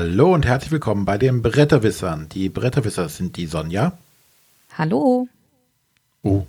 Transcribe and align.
Hallo 0.00 0.32
und 0.32 0.46
herzlich 0.46 0.70
willkommen 0.70 1.04
bei 1.04 1.18
den 1.18 1.42
Bretterwissern. 1.42 2.28
Die 2.28 2.48
Bretterwisser 2.48 3.08
sind 3.08 3.36
die 3.36 3.46
Sonja. 3.46 3.98
Hallo. 4.76 5.26
Oh, 6.22 6.46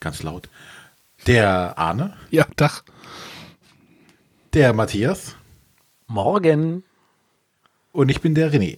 ganz 0.00 0.22
laut. 0.22 0.50
Der 1.26 1.78
Arne. 1.78 2.14
Ja, 2.30 2.44
Tag. 2.56 2.82
Der 4.52 4.74
Matthias. 4.74 5.34
Morgen. 6.08 6.84
Und 7.92 8.10
ich 8.10 8.20
bin 8.20 8.34
der 8.34 8.52
René. 8.52 8.76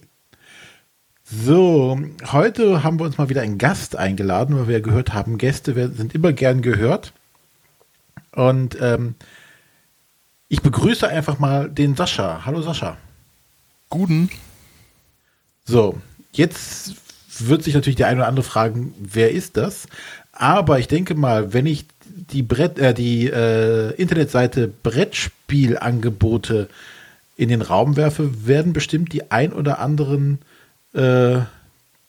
So, 1.25 1.99
heute 2.31 2.83
haben 2.83 2.97
wir 2.97 3.03
uns 3.03 3.17
mal 3.17 3.27
wieder 3.27 3.41
einen 3.41 3.57
Gast 3.57 3.97
eingeladen, 3.97 4.57
weil 4.57 4.69
wir 4.69 4.79
gehört 4.79 5.13
haben, 5.13 5.37
Gäste 5.37 5.73
sind 5.91 6.15
immer 6.15 6.31
gern 6.31 6.61
gehört. 6.61 7.11
Und 8.31 8.77
ähm, 8.79 9.15
ich 10.47 10.61
begrüße 10.61 11.05
einfach 11.05 11.39
mal 11.39 11.69
den 11.69 11.97
Sascha. 11.97 12.45
Hallo 12.45 12.61
Sascha. 12.61 12.95
Guten. 13.91 14.29
So, 15.65 16.01
jetzt 16.31 16.95
wird 17.39 17.61
sich 17.61 17.75
natürlich 17.75 17.97
der 17.97 18.07
eine 18.07 18.21
oder 18.21 18.29
andere 18.29 18.45
fragen, 18.45 18.95
wer 18.97 19.31
ist 19.31 19.57
das? 19.57 19.85
Aber 20.31 20.79
ich 20.79 20.87
denke 20.87 21.13
mal, 21.13 21.53
wenn 21.53 21.65
ich 21.65 21.85
die 22.05 22.41
Brett, 22.41 22.79
äh, 22.79 22.93
die 22.93 23.27
äh, 23.27 23.93
Internetseite 23.95 24.69
Brettspielangebote 24.69 26.69
in 27.35 27.49
den 27.49 27.61
Raum 27.61 27.97
werfe, 27.97 28.47
werden 28.47 28.71
bestimmt 28.71 29.11
die 29.11 29.29
ein 29.29 29.51
oder 29.51 29.79
anderen 29.79 30.39
äh, 30.93 31.39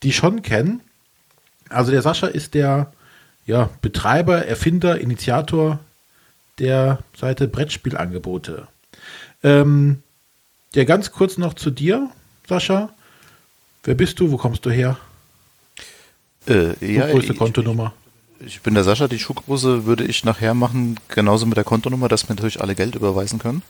die 0.04 0.12
schon 0.12 0.42
kennen. 0.42 0.82
Also 1.68 1.90
der 1.90 2.02
Sascha 2.02 2.28
ist 2.28 2.54
der 2.54 2.92
ja, 3.44 3.70
Betreiber, 3.80 4.46
Erfinder, 4.46 5.00
Initiator 5.00 5.80
der 6.60 7.00
Seite 7.16 7.48
Brettspielangebote. 7.48 8.68
Ähm, 9.42 10.04
ja, 10.74 10.84
ganz 10.84 11.10
kurz 11.12 11.38
noch 11.38 11.54
zu 11.54 11.70
dir, 11.70 12.10
Sascha. 12.48 12.90
Wer 13.84 13.94
bist 13.94 14.20
du? 14.20 14.30
Wo 14.30 14.36
kommst 14.36 14.64
du 14.64 14.70
her? 14.70 14.98
Äh, 16.46 16.74
ja, 16.84 17.08
Schuhgröße, 17.08 17.34
Kontonummer. 17.34 17.92
Ich, 18.40 18.46
ich, 18.46 18.60
bin 18.62 18.74
der 18.74 18.84
Sascha. 18.84 19.08
Die 19.08 19.18
Schuhgröße 19.18 19.86
würde 19.86 20.04
ich 20.04 20.24
nachher 20.24 20.54
machen, 20.54 20.98
genauso 21.08 21.46
mit 21.46 21.56
der 21.56 21.64
Kontonummer, 21.64 22.08
dass 22.08 22.28
wir 22.28 22.34
natürlich 22.34 22.60
alle 22.60 22.74
Geld 22.74 22.94
überweisen 22.94 23.38
können. 23.38 23.62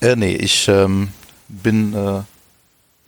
Äh, 0.00 0.16
nee, 0.16 0.34
ich 0.34 0.68
ähm, 0.68 1.08
bin 1.48 1.94
äh, 1.94 2.22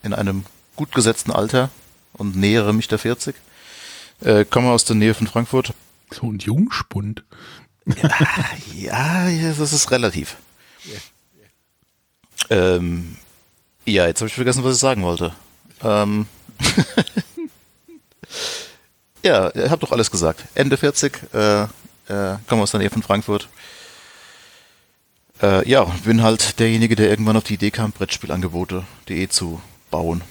in 0.03 0.15
einem 0.15 0.45
gut 0.77 0.93
gesetzten 0.93 1.33
Alter 1.33 1.71
und 2.13 2.37
nähere 2.37 2.73
mich 2.73 2.89
der 2.89 2.99
40. 2.99 3.35
Äh, 4.21 4.45
komme 4.45 4.71
aus 4.71 4.85
der 4.85 4.97
Nähe 4.97 5.15
von 5.15 5.27
Frankfurt. 5.27 5.75
So 6.11 6.31
ein 6.31 6.39
Jungspund. 6.39 7.25
ja, 8.75 9.29
ja, 9.29 9.53
das 9.53 9.73
ist 9.73 9.91
relativ. 9.91 10.37
Ähm, 12.51 13.17
ja, 13.85 14.07
jetzt 14.07 14.21
habe 14.21 14.29
ich 14.29 14.35
vergessen, 14.35 14.65
was 14.65 14.75
ich 14.75 14.81
sagen 14.81 15.03
wollte. 15.03 15.33
Ähm 15.83 16.27
ja, 19.23 19.51
ihr 19.51 19.71
habt 19.71 19.83
doch 19.83 19.93
alles 19.93 20.11
gesagt. 20.11 20.45
Ende 20.55 20.77
40, 20.77 21.35
äh, 21.35 21.63
äh, 21.63 21.67
komme 22.49 22.63
aus 22.63 22.71
der 22.71 22.81
Nähe 22.81 22.91
von 22.91 23.03
Frankfurt. 23.03 23.49
Äh, 25.43 25.69
ja, 25.69 25.85
bin 26.05 26.23
halt 26.23 26.59
derjenige, 26.59 26.97
der 26.97 27.11
irgendwann 27.11 27.37
auf 27.37 27.45
die 27.45 27.55
Idee 27.55 27.71
kam, 27.71 27.93
Brettspielangebote.de 27.93 29.29
zu 29.29 29.61
bauen. 29.91 30.23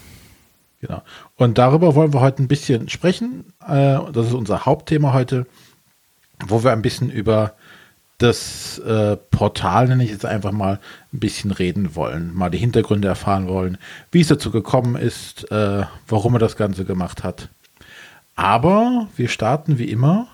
Genau. 0.81 1.01
Und 1.35 1.57
darüber 1.57 1.95
wollen 1.95 2.13
wir 2.13 2.21
heute 2.21 2.43
ein 2.43 2.47
bisschen 2.47 2.89
sprechen. 2.89 3.53
Äh, 3.61 3.99
das 4.11 4.27
ist 4.27 4.33
unser 4.33 4.65
Hauptthema 4.65 5.13
heute, 5.13 5.45
wo 6.45 6.63
wir 6.63 6.71
ein 6.71 6.81
bisschen 6.81 7.09
über 7.09 7.55
das 8.17 8.79
äh, 8.79 9.17
Portal, 9.17 9.87
nenne 9.87 10.03
ich 10.03 10.11
jetzt 10.11 10.25
einfach 10.25 10.51
mal, 10.51 10.79
ein 11.13 11.19
bisschen 11.19 11.51
reden 11.51 11.95
wollen, 11.95 12.33
mal 12.33 12.49
die 12.49 12.57
Hintergründe 12.57 13.07
erfahren 13.07 13.47
wollen, 13.47 13.77
wie 14.11 14.21
es 14.21 14.27
dazu 14.27 14.51
gekommen 14.51 14.95
ist, 14.95 15.51
äh, 15.51 15.83
warum 16.07 16.33
er 16.33 16.39
das 16.39 16.55
Ganze 16.55 16.85
gemacht 16.85 17.23
hat. 17.23 17.49
Aber 18.35 19.07
wir 19.15 19.29
starten 19.29 19.77
wie 19.77 19.89
immer 19.89 20.27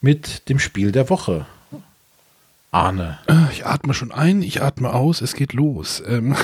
mit 0.00 0.48
dem 0.48 0.58
Spiel 0.58 0.92
der 0.92 1.10
Woche. 1.10 1.46
Arne. 2.70 3.18
Äh, 3.28 3.52
ich 3.52 3.66
atme 3.66 3.94
schon 3.94 4.10
ein, 4.10 4.42
ich 4.42 4.60
atme 4.60 4.92
aus, 4.92 5.20
es 5.20 5.34
geht 5.34 5.52
los. 5.52 6.02
Ähm, 6.06 6.34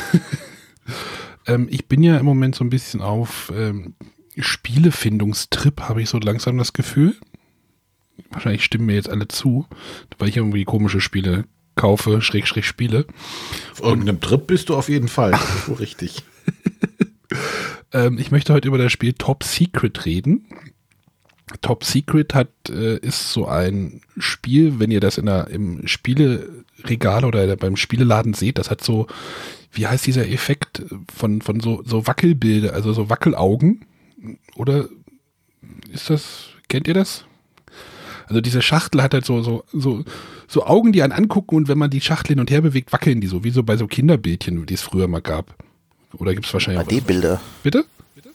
ähm, 1.47 1.67
ich 1.71 1.89
bin 1.89 2.03
ja 2.03 2.17
im 2.17 2.25
Moment 2.25 2.55
so 2.55 2.65
ein 2.65 2.71
bisschen 2.71 3.01
auf 3.01 3.53
ähm, 3.55 3.95
Spielefindungstrip, 4.39 5.83
habe 5.83 6.03
ich 6.03 6.09
so 6.09 6.19
langsam 6.19 6.57
das 6.57 6.73
Gefühl. 6.73 7.17
Wahrscheinlich 8.31 8.65
stimmen 8.65 8.87
mir 8.87 8.95
jetzt 8.95 9.09
alle 9.09 9.29
zu, 9.29 9.67
weil 10.19 10.29
ich 10.29 10.37
irgendwie 10.37 10.65
komische 10.65 11.01
Spiele 11.01 11.45
kaufe, 11.77 12.21
schräg, 12.21 12.47
schräg 12.47 12.65
spiele. 12.65 13.07
Auf 13.73 13.83
irgendeinem 13.83 14.21
Trip 14.21 14.47
bist 14.47 14.69
du 14.69 14.77
auf 14.77 14.89
jeden 14.89 15.09
Fall. 15.09 15.39
richtig. 15.79 16.23
ähm, 17.93 18.19
ich 18.19 18.31
möchte 18.31 18.53
heute 18.53 18.69
über 18.69 18.79
das 18.79 18.93
Spiel 18.93 19.15
Top 19.15 19.45
Secret 19.45 20.05
reden. 20.05 20.47
Top 21.63 21.85
Secret 21.85 22.35
hat, 22.35 22.51
äh, 22.69 22.99
ist 22.99 23.33
so 23.33 23.47
ein 23.47 24.03
Spiel, 24.19 24.79
wenn 24.79 24.91
ihr 24.91 25.01
das 25.01 25.19
in 25.19 25.27
der, 25.27 25.49
im 25.49 25.87
Spieleregal 25.87 27.25
oder 27.25 27.57
beim 27.57 27.77
Spieleladen 27.77 28.35
seht, 28.35 28.59
das 28.59 28.71
hat 28.71 28.85
so, 28.85 29.07
wie 29.73 29.87
heißt 29.87 30.07
dieser 30.07 30.29
Effekt 30.29 30.83
von, 31.15 31.43
von 31.43 31.61
so, 31.61 31.83
so 31.85 32.07
Wackelbilder, 32.07 32.73
also 32.73 32.93
so 32.93 33.11
Wackelaugen? 33.11 33.85
Oder 34.55 34.89
ist 35.93 36.11
das, 36.11 36.51
kennt 36.69 36.87
ihr 36.87 36.95
das? 36.95 37.25
Also 38.31 38.41
diese 38.41 38.63
Schachtel 38.63 39.03
hat 39.03 39.13
halt 39.13 39.25
so, 39.25 39.43
so, 39.43 39.65
so, 39.73 40.05
so 40.47 40.65
Augen, 40.65 40.93
die 40.93 41.03
einen 41.03 41.13
angucken 41.13 41.57
und 41.57 41.67
wenn 41.67 41.79
man 41.79 41.91
die 41.91 42.01
Schachtel 42.01 42.35
hin 42.35 42.41
und 42.41 42.49
her 42.49 42.61
bewegt, 42.61 42.93
wackeln 42.93 43.21
die 43.21 43.27
so, 43.27 43.43
wie 43.43 43.51
so 43.51 43.65
bei 43.65 43.77
so 43.77 43.89
Kinderbildchen, 43.89 44.65
die 44.67 44.75
es 44.75 44.83
früher 44.83 45.09
mal 45.09 45.21
gab. 45.21 45.57
Oder 46.17 46.33
gibt 46.33 46.47
es 46.47 46.53
wahrscheinlich 46.53 46.87
3D-Bilder. 46.87 47.41
Bitte? 47.65 47.85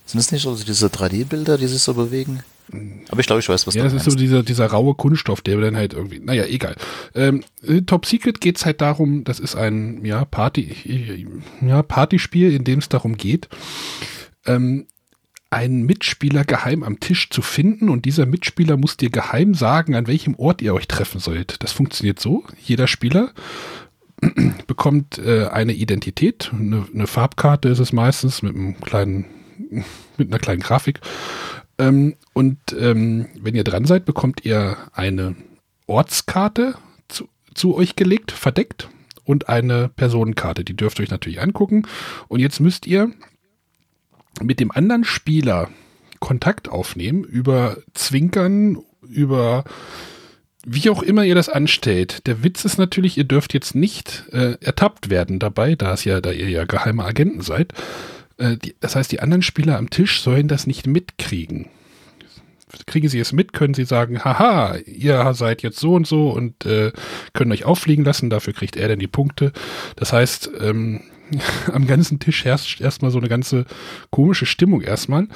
Sind 0.06 0.20
das 0.20 0.34
nicht 0.34 0.42
so 0.42 0.54
diese 0.54 0.88
3D-Bilder, 0.88 1.58
die 1.58 1.68
sich 1.68 1.82
so 1.82 1.94
bewegen? 1.94 2.44
Aber 3.10 3.22
ich 3.22 3.26
glaube, 3.26 3.40
ich 3.40 3.48
weiß, 3.48 3.68
was 3.68 3.74
ja, 3.74 3.84
du 3.84 3.90
das 3.90 4.06
ist 4.06 4.12
so 4.12 4.18
dieser, 4.18 4.44
dieser 4.44 4.66
raue 4.66 4.96
Kunststoff, 4.96 5.40
der 5.40 5.62
dann 5.62 5.78
halt 5.78 5.94
irgendwie, 5.94 6.20
naja, 6.20 6.44
egal. 6.44 6.76
Ähm, 7.14 7.46
Top 7.86 8.06
Secret 8.06 8.42
geht 8.42 8.58
es 8.58 8.66
halt 8.66 8.82
darum, 8.82 9.24
das 9.24 9.40
ist 9.40 9.56
ein 9.56 10.04
ja, 10.04 10.26
Party, 10.26 11.32
ja, 11.62 11.84
Partyspiel, 11.84 12.52
in 12.52 12.66
dem 12.66 12.80
es 12.80 12.90
darum 12.90 13.16
geht, 13.16 13.48
ähm, 14.46 14.88
einen 15.50 15.86
Mitspieler 15.86 16.44
geheim 16.44 16.84
am 16.84 17.00
Tisch 17.00 17.30
zu 17.30 17.42
finden 17.42 17.90
und 17.90 18.06
dieser 18.06 18.26
Mitspieler 18.26 18.78
muss 18.78 18.98
dir 18.98 19.10
geheim 19.10 19.54
sagen, 19.54 19.96
an 19.96 20.08
welchem 20.08 20.36
Ort 20.36 20.62
ihr 20.62 20.74
euch 20.74 20.88
treffen 20.88 21.20
sollt. 21.20 21.64
Das 21.64 21.72
funktioniert 21.72 22.20
so. 22.20 22.44
Jeder 22.62 22.88
Spieler 22.88 23.32
bekommt 24.68 25.18
äh, 25.20 25.48
eine 25.48 25.74
Identität, 25.74 26.52
eine, 26.54 26.88
eine, 26.94 27.08
Farbkarte 27.08 27.70
ist 27.70 27.80
es 27.80 27.94
meistens 27.94 28.42
mit 28.42 28.56
einem 28.56 28.80
kleinen, 28.82 29.26
mit 30.18 30.30
einer 30.30 30.40
kleinen 30.40 30.62
Grafik. 30.62 31.00
Ähm, 31.78 32.16
und 32.34 32.58
ähm, 32.80 33.28
wenn 33.40 33.56
ihr 33.56 33.64
dran 33.64 33.86
seid, 33.86 34.06
bekommt 34.06 34.46
ihr 34.46 34.78
eine 34.94 35.36
Ortskarte 35.88 36.76
zu, 37.08 37.28
zu 37.54 37.76
euch 37.76 37.96
gelegt, 37.96 38.32
verdeckt 38.32 38.90
und 39.26 39.50
eine 39.50 39.90
Personenkarte. 39.90 40.64
Die 40.64 40.76
dürft 40.76 41.00
ihr 41.00 41.04
euch 41.04 41.12
natürlich 41.12 41.42
angucken. 41.42 41.88
Und 42.28 42.40
jetzt 42.40 42.60
müsst 42.60 42.88
ihr 42.88 43.12
mit 44.42 44.60
dem 44.60 44.72
anderen 44.72 45.04
Spieler 45.04 45.70
Kontakt 46.20 46.70
aufnehmen 46.70 47.24
über 47.24 47.78
Zwinkern, 47.94 48.80
über 49.08 49.64
wie 50.66 50.90
auch 50.90 51.04
immer 51.04 51.24
ihr 51.24 51.36
das 51.36 51.50
anstellt. 51.50 52.26
Der 52.26 52.44
Witz 52.44 52.66
ist 52.66 52.78
natürlich, 52.78 53.18
ihr 53.18 53.24
dürft 53.24 53.54
jetzt 53.54 53.76
nicht 53.76 54.24
äh, 54.32 54.58
ertappt 54.62 55.10
werden 55.10 55.38
dabei, 55.38 55.76
da 55.76 55.94
es 55.94 56.04
ja, 56.04 56.22
da 56.22 56.32
ihr 56.32 56.50
ja 56.50 56.66
geheime 56.66 57.06
Agenten 57.06 57.42
seid. 57.42 57.74
Äh, 58.38 58.58
die, 58.58 58.76
das 58.80 58.96
heißt, 58.96 59.12
die 59.12 59.20
anderen 59.20 59.44
Spieler 59.44 59.78
am 59.78 59.92
Tisch 59.92 60.22
sollen 60.22 60.48
das 60.48 60.66
nicht 60.66 60.88
mitkriegen. 60.88 61.68
Kriegen 62.88 63.08
sie 63.08 63.20
es 63.20 63.32
mit, 63.32 63.54
können 63.54 63.76
sie 63.76 63.86
sagen, 63.86 64.26
haha, 64.26 64.78
ihr 64.86 65.34
seid 65.36 65.62
jetzt 65.62 65.80
so 65.80 65.94
und 65.94 66.08
so 66.08 66.32
und 66.32 66.66
äh, 66.66 66.92
können 67.34 67.52
euch 67.52 67.64
auffliegen 67.64 68.04
lassen, 68.04 68.32
dafür 68.32 68.54
kriegt 68.54 68.76
er 68.76 68.88
dann 68.88 69.00
die 69.00 69.08
Punkte. 69.08 69.54
Das 69.96 70.12
heißt, 70.12 70.50
ähm, 70.60 71.02
am 71.72 71.88
ganzen 71.88 72.20
Tisch 72.20 72.46
herrscht 72.46 72.82
erstmal 72.82 73.12
so 73.12 73.20
eine 73.20 73.30
ganze 73.30 73.66
komische 74.12 74.46
Stimmung 74.46 74.82
erstmal. 74.82 75.28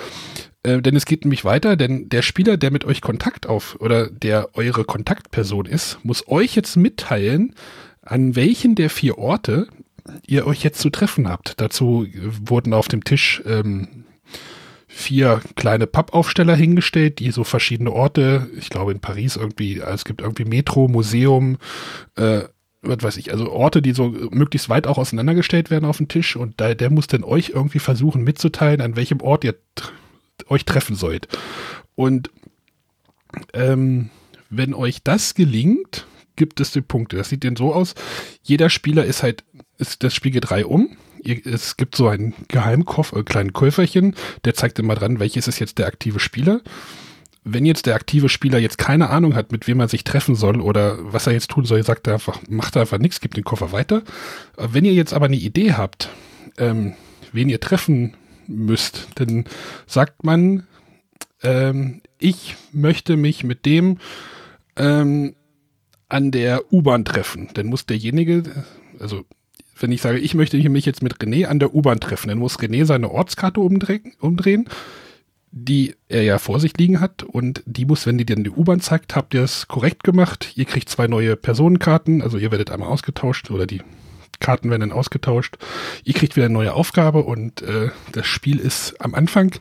Äh, 0.63 0.81
denn 0.81 0.95
es 0.95 1.05
geht 1.05 1.23
nämlich 1.23 1.45
weiter, 1.45 1.75
denn 1.75 2.09
der 2.09 2.21
Spieler, 2.21 2.57
der 2.57 2.71
mit 2.71 2.85
euch 2.85 3.01
Kontakt 3.01 3.47
auf 3.47 3.77
oder 3.79 4.09
der 4.09 4.49
eure 4.55 4.83
Kontaktperson 4.83 5.65
ist, 5.65 5.99
muss 6.03 6.27
euch 6.27 6.55
jetzt 6.55 6.75
mitteilen, 6.75 7.55
an 8.01 8.35
welchen 8.35 8.75
der 8.75 8.89
vier 8.89 9.17
Orte 9.17 9.67
ihr 10.25 10.47
euch 10.47 10.63
jetzt 10.63 10.79
zu 10.79 10.89
treffen 10.89 11.29
habt. 11.29 11.61
Dazu 11.61 12.07
wurden 12.45 12.73
auf 12.73 12.87
dem 12.87 13.03
Tisch 13.03 13.43
ähm, 13.45 14.05
vier 14.87 15.41
kleine 15.55 15.85
Pappaufsteller 15.85 16.55
hingestellt, 16.55 17.19
die 17.19 17.31
so 17.31 17.43
verschiedene 17.43 17.91
Orte, 17.91 18.49
ich 18.57 18.69
glaube 18.69 18.91
in 18.91 18.99
Paris 18.99 19.35
irgendwie, 19.35 19.79
es 19.79 20.03
gibt 20.03 20.21
irgendwie 20.21 20.45
Metro, 20.45 20.87
Museum, 20.87 21.57
äh, 22.15 22.41
was 22.81 23.03
weiß 23.03 23.17
ich, 23.17 23.31
also 23.31 23.51
Orte, 23.51 23.81
die 23.81 23.91
so 23.91 24.09
möglichst 24.31 24.69
weit 24.69 24.87
auch 24.87 24.97
auseinandergestellt 24.97 25.69
werden 25.69 25.85
auf 25.85 25.97
dem 25.97 26.07
Tisch 26.07 26.35
und 26.35 26.59
da, 26.61 26.73
der 26.73 26.89
muss 26.89 27.07
dann 27.07 27.23
euch 27.23 27.49
irgendwie 27.49 27.79
versuchen 27.79 28.23
mitzuteilen, 28.23 28.81
an 28.81 28.95
welchem 28.95 29.21
Ort 29.21 29.43
ihr 29.43 29.55
euch 30.47 30.65
treffen 30.65 30.95
sollt. 30.95 31.27
Und 31.95 32.29
ähm, 33.53 34.09
wenn 34.49 34.73
euch 34.73 35.03
das 35.03 35.35
gelingt, 35.35 36.07
gibt 36.35 36.59
es 36.61 36.71
die 36.71 36.81
Punkte. 36.81 37.17
Das 37.17 37.29
sieht 37.29 37.43
denn 37.43 37.57
so 37.57 37.73
aus, 37.73 37.95
jeder 38.41 38.69
Spieler 38.69 39.05
ist 39.05 39.23
halt, 39.23 39.43
ist 39.77 40.03
das 40.03 40.15
Spiel 40.15 40.31
geht 40.31 40.49
drei 40.49 40.65
um. 40.65 40.97
es 41.23 41.75
gibt 41.75 41.95
so 41.95 42.07
einen 42.07 42.33
Geheimkoffer, 42.47 43.17
äh, 43.17 43.23
kleinen 43.23 43.53
Käuferchen, 43.53 44.15
der 44.45 44.55
zeigt 44.55 44.79
immer 44.79 44.95
dran, 44.95 45.19
welches 45.19 45.47
ist 45.47 45.59
jetzt 45.59 45.77
der 45.77 45.87
aktive 45.87 46.19
Spieler. 46.19 46.61
Wenn 47.43 47.65
jetzt 47.65 47.85
der 47.85 47.95
aktive 47.95 48.29
Spieler 48.29 48.59
jetzt 48.59 48.77
keine 48.77 49.09
Ahnung 49.09 49.35
hat, 49.35 49.51
mit 49.51 49.67
wem 49.67 49.79
er 49.79 49.87
sich 49.87 50.03
treffen 50.03 50.35
soll 50.35 50.59
oder 50.59 50.97
was 50.99 51.25
er 51.25 51.33
jetzt 51.33 51.49
tun 51.49 51.65
soll, 51.65 51.83
sagt 51.83 52.07
er 52.07 52.13
einfach, 52.13 52.41
macht 52.49 52.75
er 52.75 52.81
einfach 52.81 52.97
nichts, 52.97 53.21
gibt 53.21 53.37
den 53.37 53.43
Koffer 53.43 53.71
weiter. 53.71 54.03
Wenn 54.57 54.85
ihr 54.85 54.93
jetzt 54.93 55.13
aber 55.13 55.25
eine 55.25 55.37
Idee 55.37 55.73
habt, 55.73 56.09
ähm, 56.57 56.93
wen 57.31 57.49
ihr 57.49 57.59
treffen 57.59 58.15
müsst, 58.47 59.07
dann 59.15 59.45
sagt 59.87 60.23
man, 60.23 60.67
ähm, 61.41 62.01
ich 62.17 62.55
möchte 62.73 63.15
mich 63.15 63.43
mit 63.43 63.65
dem 63.65 63.97
ähm, 64.75 65.35
an 66.09 66.31
der 66.31 66.73
U-Bahn 66.73 67.05
treffen. 67.05 67.49
Dann 67.53 67.67
muss 67.67 67.85
derjenige, 67.85 68.43
also 68.99 69.23
wenn 69.79 69.91
ich 69.91 70.01
sage, 70.01 70.19
ich 70.19 70.33
möchte 70.33 70.57
mich 70.69 70.85
jetzt 70.85 71.03
mit 71.03 71.17
René 71.17 71.45
an 71.45 71.59
der 71.59 71.73
U-Bahn 71.73 71.99
treffen, 71.99 72.29
dann 72.29 72.39
muss 72.39 72.59
René 72.59 72.85
seine 72.85 73.11
Ortskarte 73.11 73.61
umdrehen, 73.61 74.13
umdrehen, 74.19 74.67
die 75.51 75.95
er 76.07 76.23
ja 76.23 76.37
vor 76.37 76.59
sich 76.59 76.77
liegen 76.77 76.99
hat 76.99 77.23
und 77.23 77.63
die 77.65 77.85
muss, 77.85 78.05
wenn 78.05 78.17
die 78.17 78.25
dann 78.25 78.43
die 78.43 78.51
U-Bahn 78.51 78.81
zeigt, 78.81 79.15
habt 79.15 79.33
ihr 79.33 79.43
es 79.43 79.67
korrekt 79.67 80.03
gemacht. 80.03 80.53
Ihr 80.55 80.65
kriegt 80.65 80.89
zwei 80.89 81.07
neue 81.07 81.35
Personenkarten, 81.35 82.21
also 82.21 82.37
ihr 82.37 82.51
werdet 82.51 82.71
einmal 82.71 82.89
ausgetauscht 82.89 83.49
oder 83.49 83.65
die 83.65 83.81
Karten 84.39 84.69
werden 84.69 84.81
dann 84.81 84.91
ausgetauscht. 84.91 85.57
Ihr 86.03 86.13
kriegt 86.13 86.35
wieder 86.35 86.45
eine 86.45 86.53
neue 86.53 86.73
Aufgabe 86.73 87.23
und 87.23 87.61
äh, 87.61 87.89
das 88.11 88.27
Spiel 88.27 88.59
ist 88.59 89.01
am 89.01 89.15
Anfang 89.15 89.53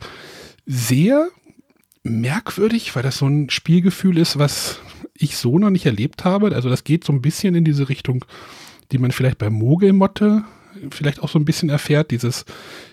sehr 0.65 1.27
merkwürdig, 2.03 2.95
weil 2.95 3.03
das 3.03 3.17
so 3.17 3.27
ein 3.27 3.49
Spielgefühl 3.49 4.17
ist, 4.17 4.39
was 4.39 4.79
ich 5.15 5.37
so 5.37 5.59
noch 5.59 5.69
nicht 5.69 5.85
erlebt 5.85 6.23
habe. 6.23 6.53
Also 6.55 6.69
das 6.69 6.83
geht 6.83 7.03
so 7.03 7.11
ein 7.11 7.21
bisschen 7.21 7.55
in 7.55 7.65
diese 7.65 7.89
Richtung, 7.89 8.23
die 8.91 8.99
man 8.99 9.11
vielleicht 9.11 9.37
bei 9.37 9.49
Mogelmotte 9.49 10.43
vielleicht 10.91 11.21
auch 11.21 11.29
so 11.29 11.39
ein 11.39 11.45
bisschen 11.45 11.69
erfährt, 11.69 12.11
dieses 12.11 12.45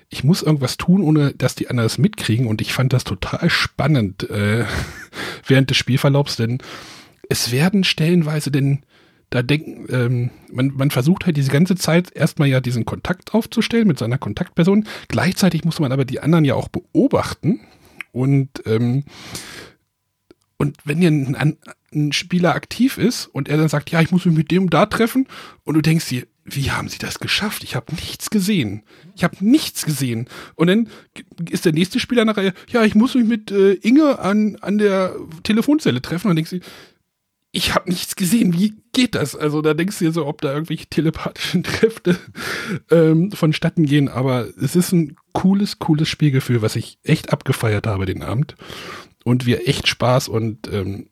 ich 0.09 0.25
muss 0.25 0.43
irgendwas 0.43 0.77
tun, 0.77 1.03
ohne 1.03 1.33
dass 1.35 1.55
die 1.55 1.69
anderen 1.69 1.87
es 1.87 1.99
mitkriegen 1.99 2.47
und 2.47 2.61
ich 2.61 2.73
fand 2.73 2.93
das 2.93 3.05
total 3.05 3.51
spannend 3.51 4.29
äh, 4.31 4.65
während 5.47 5.71
des 5.71 5.77
Spielverlaufs, 5.77 6.37
denn 6.37 6.59
es 7.29 7.51
werden 7.51 7.85
stellenweise 7.85 8.51
denn 8.51 8.83
da 9.31 9.43
denken, 9.43 9.87
ähm, 9.91 10.31
man, 10.53 10.73
man 10.77 10.91
versucht 10.91 11.27
halt 11.27 11.37
diese 11.37 11.51
ganze 11.51 11.75
Zeit 11.75 12.15
erstmal 12.15 12.49
ja 12.49 12.61
diesen 12.61 12.85
Kontakt 12.85 13.35
aufzustellen 13.35 13.89
mit 13.89 13.99
seiner 13.99 14.19
Kontaktperson. 14.19 14.87
Gleichzeitig 15.09 15.65
muss 15.65 15.81
man 15.81 15.91
aber 15.91 16.05
die 16.05 16.21
anderen 16.21 16.45
ja 16.45 16.55
auch 16.55 16.69
beobachten 16.69 17.61
und 18.13 18.49
ähm, 18.67 19.05
und 20.59 20.77
wenn 20.85 20.99
hier 20.99 21.11
ein, 21.11 21.57
ein, 21.93 22.13
Spieler 22.13 22.55
aktiv 22.55 22.99
ist 22.99 23.27
und 23.27 23.49
er 23.49 23.57
dann 23.57 23.69
sagt, 23.69 23.91
ja, 23.91 24.01
ich 24.01 24.11
muss 24.11 24.25
mich 24.25 24.37
mit 24.37 24.51
dem 24.51 24.71
da 24.71 24.87
treffen 24.87 25.27
und 25.65 25.75
du 25.75 25.81
denkst 25.81 26.09
dir, 26.09 26.27
wie 26.45 26.71
haben 26.71 26.89
sie 26.89 26.99
das 26.99 27.19
geschafft? 27.19 27.65
Ich 27.65 27.75
habe 27.75 27.95
nichts 27.95 28.31
gesehen. 28.31 28.83
Ich 29.17 29.25
habe 29.25 29.37
nichts 29.41 29.85
gesehen. 29.85 30.29
Und 30.55 30.69
dann 30.69 30.89
ist 31.51 31.65
der 31.65 31.73
nächste 31.73 31.99
Spieler 31.99 32.25
nachher, 32.25 32.55
ja, 32.69 32.85
ich 32.85 32.95
muss 32.95 33.15
mich 33.15 33.27
mit 33.27 33.51
äh, 33.51 33.73
Inge 33.75 34.19
an, 34.19 34.57
an 34.61 34.79
der 34.79 35.17
Telefonzelle 35.43 36.01
treffen. 36.01 36.29
Und 36.29 36.31
dann 36.31 36.37
denkst 36.37 36.51
du, 36.51 36.61
ich 37.51 37.75
habe 37.75 37.91
nichts 37.91 38.17
gesehen. 38.17 38.53
Wie 38.53 38.75
geht 38.93 39.15
das? 39.15 39.35
Also 39.35 39.61
da 39.61 39.75
denkst 39.75 39.99
du 39.99 40.05
dir 40.05 40.13
so, 40.13 40.27
ob 40.27 40.41
da 40.41 40.53
irgendwelche 40.53 40.87
telepathischen 40.87 41.63
Kräfte 41.65 42.17
ähm, 42.91 43.33
vonstatten 43.33 43.87
gehen. 43.87 44.09
Aber 44.09 44.47
es 44.61 44.77
ist 44.77 44.93
ein 44.93 45.17
cooles, 45.33 45.79
cooles 45.79 46.09
Spielgefühl, 46.09 46.63
was 46.63 46.77
ich 46.77 46.99
echt 47.03 47.33
abgefeiert 47.33 47.87
habe 47.87 48.07
den 48.07 48.23
Abend 48.23 48.55
und 49.27 49.45
wir 49.45 49.67
echt 49.67 49.89
Spaß 49.89 50.29
und 50.29 50.73
ähm, 50.73 51.09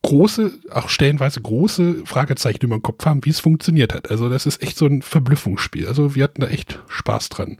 große, 0.00 0.52
auch 0.70 0.88
stellenweise 0.88 1.38
große 1.38 2.06
Fragezeichen 2.06 2.64
über 2.64 2.78
den 2.78 2.82
Kopf 2.82 3.04
haben, 3.04 3.22
wie 3.26 3.30
es 3.30 3.40
funktioniert 3.40 3.92
hat. 3.92 4.10
Also 4.10 4.30
das 4.30 4.46
ist 4.46 4.62
echt 4.62 4.78
so 4.78 4.86
ein 4.86 5.02
Verblüffungsspiel. 5.02 5.86
Also 5.86 6.14
wir 6.14 6.24
hatten 6.24 6.40
da 6.40 6.46
echt 6.46 6.80
Spaß 6.88 7.28
dran. 7.28 7.58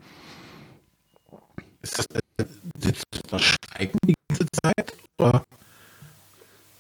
Ist 1.83 1.99
das, 1.99 2.07
sitzt 2.79 3.05
das 3.31 3.43
Schweigen 3.43 3.99
die 4.07 4.15
ganze 4.31 4.47
Zeit? 4.63 4.95
Oder? 5.19 5.45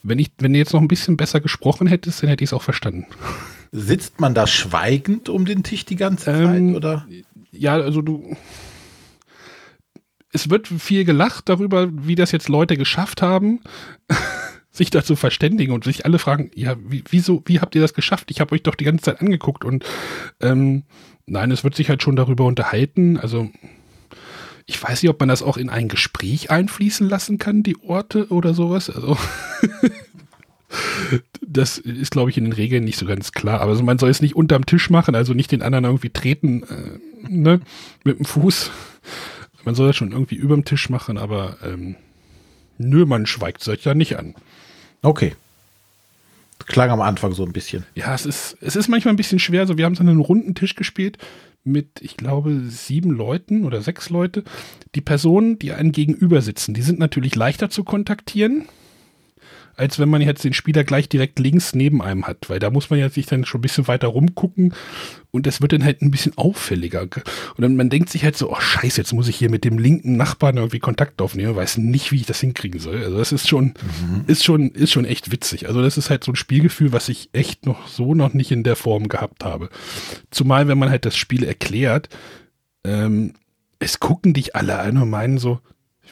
Wenn, 0.03 0.19
ich, 0.19 0.31
wenn 0.39 0.55
du 0.55 0.59
jetzt 0.59 0.73
noch 0.73 0.81
ein 0.81 0.89
bisschen 0.89 1.19
besser 1.19 1.41
gesprochen 1.41 1.87
hättest, 1.87 2.23
dann 2.23 2.31
hätte 2.31 2.45
ich 2.45 2.49
es 2.49 2.55
auch 2.55 2.63
verstanden. 2.63 3.05
Sitzt 3.73 4.23
man 4.23 4.33
da 4.33 4.47
schweigend 4.47 5.29
um 5.29 5.45
den 5.45 5.65
Tisch 5.65 5.85
die 5.85 5.97
ganze 5.97 6.31
ähm, 6.31 6.47
Zeit? 6.47 6.77
Oder? 6.77 7.07
Ja, 7.53 7.75
also 7.75 8.01
du 8.01 8.35
es 10.35 10.51
wird 10.51 10.67
viel 10.67 11.05
gelacht 11.05 11.49
darüber, 11.49 11.89
wie 11.91 12.17
das 12.17 12.33
jetzt 12.33 12.49
Leute 12.49 12.77
geschafft 12.77 13.23
haben, 13.23 13.61
sich 14.71 14.91
dazu 14.91 15.15
verständigen 15.15 15.73
und 15.73 15.85
sich 15.85 16.05
alle 16.05 16.19
fragen, 16.19 16.51
ja, 16.55 16.75
wie, 16.85 17.05
wieso, 17.09 17.43
wie 17.47 17.61
habt 17.61 17.75
ihr 17.77 17.81
das 17.81 17.95
geschafft? 17.95 18.31
Ich 18.31 18.41
habe 18.41 18.55
euch 18.55 18.63
doch 18.65 18.75
die 18.75 18.85
ganze 18.85 19.05
Zeit 19.05 19.21
angeguckt 19.21 19.65
und 19.65 19.85
ähm, 20.41 20.83
nein, 21.27 21.53
es 21.53 21.63
wird 21.63 21.77
sich 21.77 21.89
halt 21.89 22.03
schon 22.03 22.17
darüber 22.17 22.45
unterhalten. 22.45 23.17
Also 23.17 23.49
ich 24.67 24.83
weiß 24.83 25.03
nicht, 25.03 25.11
ob 25.11 25.21
man 25.21 25.29
das 25.29 25.43
auch 25.43 25.57
in 25.57 25.71
ein 25.71 25.89
Gespräch 25.89 26.51
einfließen 26.51 27.09
lassen 27.09 27.39
kann, 27.39 27.63
die 27.63 27.81
Orte 27.81 28.29
oder 28.29 28.53
sowas. 28.53 28.91
Also 28.91 29.17
das 31.47 31.79
ist, 31.79 32.11
glaube 32.11 32.31
ich, 32.31 32.39
in 32.39 32.45
den 32.45 32.53
Regeln 32.53 32.83
nicht 32.83 32.99
so 32.99 33.07
ganz 33.07 33.31
klar. 33.31 33.61
Aber 33.61 33.71
also 33.71 33.85
man 33.85 34.01
soll 34.01 34.11
es 34.11 34.21
nicht 34.21 34.35
unterm 34.35 34.67
Tisch 34.67 34.91
machen, 34.91 35.15
also 35.15 35.33
nicht 35.33 35.53
den 35.53 35.63
anderen 35.63 35.85
irgendwie 35.85 36.11
treten, 36.11 36.65
äh, 36.65 36.99
ne, 37.29 37.61
mit 38.03 38.19
dem 38.19 38.25
Fuß. 38.25 38.73
Man 39.65 39.75
soll 39.75 39.89
das 39.89 39.97
schon 39.97 40.13
irgendwie 40.13 40.35
überm 40.35 40.65
Tisch 40.65 40.91
machen, 40.91 41.19
aber 41.19 41.57
ähm, 41.65 41.97
nö, 42.79 43.07
man 43.07 43.27
schweigt 43.27 43.63
sich 43.63 43.85
ja 43.85 43.95
nicht 43.95 44.19
an. 44.19 44.35
Okay. 45.03 45.35
Klang 46.67 46.91
am 46.91 47.01
Anfang 47.01 47.33
so 47.33 47.45
ein 47.45 47.53
bisschen. 47.53 47.85
Ja, 47.95 48.15
es 48.15 48.27
ist, 48.27 48.57
es 48.61 48.77
ist 48.77 48.89
manchmal 48.89 49.13
ein 49.15 49.19
bisschen 49.19 49.39
schwer. 49.39 49.63
Also 49.63 49.77
wir 49.77 49.85
haben 49.85 49.97
so 49.97 50.03
einen 50.03 50.21
runden 50.21 50.55
Tisch 50.55 50.77
gespielt 50.77 51.19
mit, 51.65 52.01
ich 52.01 52.17
glaube, 52.17 52.63
sieben 52.69 53.11
Leuten 53.11 53.65
oder 53.65 53.83
sechs 53.83 54.11
Leute. 54.11 54.45
Die 54.95 55.01
Personen, 55.01 55.59
die 55.59 55.73
einen 55.73 55.93
gegenüber 55.93 56.43
sitzen, 56.43 56.75
die 56.75 56.83
sind 56.83 56.99
natürlich 56.99 57.35
leichter 57.35 57.71
zu 57.71 57.85
kontaktieren 57.85 58.67
als 59.76 59.99
wenn 59.99 60.09
man 60.09 60.21
jetzt 60.23 60.44
den 60.44 60.53
Spieler 60.53 60.85
gleich 60.85 61.09
direkt 61.09 61.38
links 61.38 61.75
neben 61.75 62.03
einem 62.03 62.26
hat, 62.26 62.49
weil 62.49 62.59
da 62.59 62.71
muss 62.71 62.91
man 62.91 62.99
ja 62.99 63.09
sich 63.09 63.26
dann 63.26 63.44
schon 63.44 63.59
ein 63.59 63.62
bisschen 63.62 63.88
weiter 63.88 64.09
rumgucken 64.09 64.75
und 65.31 65.47
das 65.47 65.61
wird 65.61 65.73
dann 65.73 65.85
halt 65.85 66.03
ein 66.03 66.11
bisschen 66.11 66.37
auffälliger. 66.37 67.03
Und 67.03 67.59
dann 67.59 67.76
man 67.76 67.91
denkt 67.91 68.09
sich 68.09 68.25
halt 68.25 68.37
so, 68.37 68.53
oh 68.53 68.61
scheiße, 68.61 69.00
jetzt 69.00 69.12
muss 69.12 69.29
ich 69.29 69.37
hier 69.37 69.50
mit 69.50 69.65
dem 69.65 69.79
linken 69.79 70.17
Nachbarn 70.17 70.56
irgendwie 70.56 70.79
Kontakt 70.79 71.20
aufnehmen, 71.20 71.56
weiß 71.56 71.79
nicht, 71.79 72.13
wie 72.13 72.17
ich 72.17 72.27
das 72.27 72.41
hinkriegen 72.41 72.81
soll. 72.81 73.03
Also 73.03 73.19
das 73.19 73.32
ist 73.32 73.49
schon, 73.49 73.75
mhm. 74.10 74.25
ist 74.27 74.44
schon, 74.44 74.70
ist 74.70 74.93
schon 74.93 75.05
echt 75.05 75.32
witzig. 75.32 75.67
Also 75.67 75.82
das 75.82 75.99
ist 75.99 76.10
halt 76.10 76.25
so 76.25 76.32
ein 76.32 76.37
Spielgefühl, 76.37 76.93
was 76.93 77.08
ich 77.08 77.31
echt 77.32 77.67
noch 77.67 77.89
so 77.89 78.15
noch 78.15 78.32
nicht 78.32 78.53
in 78.53 78.63
der 78.63 78.77
Form 78.77 79.08
gehabt 79.08 79.44
habe. 79.44 79.70
Zumal, 80.31 80.69
wenn 80.69 80.79
man 80.79 80.91
halt 80.91 81.05
das 81.05 81.17
Spiel 81.17 81.44
erklärt, 81.44 82.08
ähm, 82.84 83.34
es 83.79 84.01
gucken 84.01 84.34
dich 84.34 84.55
alle 84.55 84.79
an 84.79 84.99
und 84.99 85.10
meinen 85.10 85.39
so, 85.39 85.60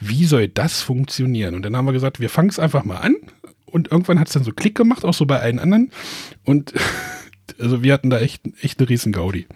wie 0.00 0.24
soll 0.24 0.48
das 0.48 0.82
funktionieren? 0.82 1.54
Und 1.54 1.62
dann 1.62 1.76
haben 1.76 1.84
wir 1.84 1.92
gesagt, 1.92 2.18
wir 2.18 2.30
fangen 2.30 2.48
es 2.48 2.58
einfach 2.58 2.84
mal 2.84 2.96
an 2.96 3.14
und 3.72 3.90
irgendwann 3.90 4.20
hat 4.20 4.28
es 4.28 4.34
dann 4.34 4.44
so 4.44 4.52
Klick 4.52 4.74
gemacht, 4.74 5.04
auch 5.04 5.14
so 5.14 5.26
bei 5.26 5.40
allen 5.40 5.58
anderen. 5.58 5.90
Und 6.44 6.74
also 7.58 7.82
wir 7.82 7.92
hatten 7.92 8.10
da 8.10 8.20
echt, 8.20 8.42
echt 8.62 8.78
eine 8.78 8.88
riesen 8.88 9.12
Gaudi. 9.12 9.46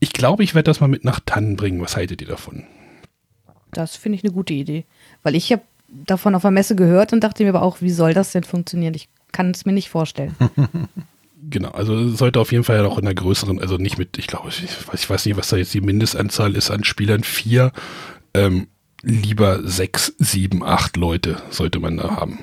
Ich 0.00 0.12
glaube, 0.12 0.44
ich 0.44 0.54
werde 0.54 0.70
das 0.70 0.80
mal 0.80 0.88
mit 0.88 1.04
nach 1.04 1.20
Tannen 1.20 1.56
bringen. 1.56 1.80
Was 1.80 1.96
haltet 1.96 2.20
ihr 2.20 2.28
davon? 2.28 2.64
Das 3.72 3.96
finde 3.96 4.16
ich 4.16 4.24
eine 4.24 4.32
gute 4.32 4.54
Idee. 4.54 4.84
Weil 5.22 5.34
ich 5.34 5.52
habe 5.52 5.62
davon 5.88 6.34
auf 6.34 6.42
der 6.42 6.50
Messe 6.50 6.76
gehört 6.76 7.12
und 7.12 7.20
dachte 7.24 7.42
mir 7.42 7.50
aber 7.50 7.62
auch, 7.62 7.80
wie 7.80 7.90
soll 7.90 8.14
das 8.14 8.32
denn 8.32 8.44
funktionieren? 8.44 8.94
Ich 8.94 9.08
kann 9.32 9.50
es 9.50 9.66
mir 9.66 9.72
nicht 9.72 9.88
vorstellen. 9.88 10.34
genau, 11.50 11.70
also 11.70 12.08
sollte 12.10 12.40
auf 12.40 12.52
jeden 12.52 12.64
Fall 12.64 12.76
ja 12.76 12.84
auch 12.84 12.98
in 12.98 13.06
einer 13.06 13.14
größeren, 13.14 13.60
also 13.60 13.76
nicht 13.76 13.98
mit, 13.98 14.18
ich 14.18 14.26
glaube, 14.26 14.48
ich 14.50 14.62
weiß, 14.62 15.02
ich 15.02 15.10
weiß 15.10 15.26
nicht, 15.26 15.36
was 15.36 15.48
da 15.48 15.56
jetzt 15.56 15.74
die 15.74 15.80
Mindestanzahl 15.80 16.54
ist 16.54 16.70
an 16.70 16.84
Spielern, 16.84 17.24
vier, 17.24 17.72
ähm, 18.34 18.68
lieber 19.02 19.66
sechs, 19.66 20.14
sieben, 20.18 20.62
acht 20.62 20.96
Leute 20.96 21.40
sollte 21.50 21.80
man 21.80 21.96
da 21.96 22.16
haben. 22.16 22.38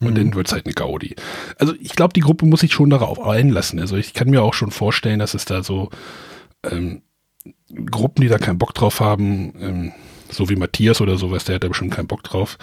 Und 0.00 0.10
mhm. 0.10 0.14
dann 0.14 0.34
wird 0.34 0.46
es 0.46 0.52
halt 0.52 0.66
eine 0.66 0.74
Gaudi. 0.74 1.16
Also 1.58 1.74
ich 1.80 1.96
glaube, 1.96 2.12
die 2.12 2.20
Gruppe 2.20 2.46
muss 2.46 2.60
sich 2.60 2.72
schon 2.72 2.90
darauf 2.90 3.20
einlassen. 3.20 3.80
Also 3.80 3.96
ich 3.96 4.14
kann 4.14 4.30
mir 4.30 4.42
auch 4.42 4.54
schon 4.54 4.70
vorstellen, 4.70 5.18
dass 5.18 5.34
es 5.34 5.44
da 5.44 5.62
so 5.62 5.90
ähm, 6.64 7.02
Gruppen, 7.90 8.22
die 8.22 8.28
da 8.28 8.38
keinen 8.38 8.58
Bock 8.58 8.74
drauf 8.74 9.00
haben, 9.00 9.54
ähm, 9.60 9.92
so 10.30 10.48
wie 10.48 10.56
Matthias 10.56 11.00
oder 11.00 11.16
sowas, 11.16 11.44
der 11.44 11.56
hat 11.56 11.64
da 11.64 11.68
bestimmt 11.68 11.94
keinen 11.94 12.06
Bock 12.06 12.22
drauf. 12.22 12.58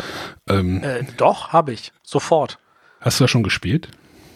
Ähm, 0.47 0.83
äh, 0.83 1.03
doch, 1.17 1.49
habe 1.49 1.73
ich. 1.73 1.91
Sofort. 2.03 2.59
Hast 3.01 3.19
du 3.19 3.25
da 3.25 3.27
schon 3.27 3.43
gespielt? 3.43 3.89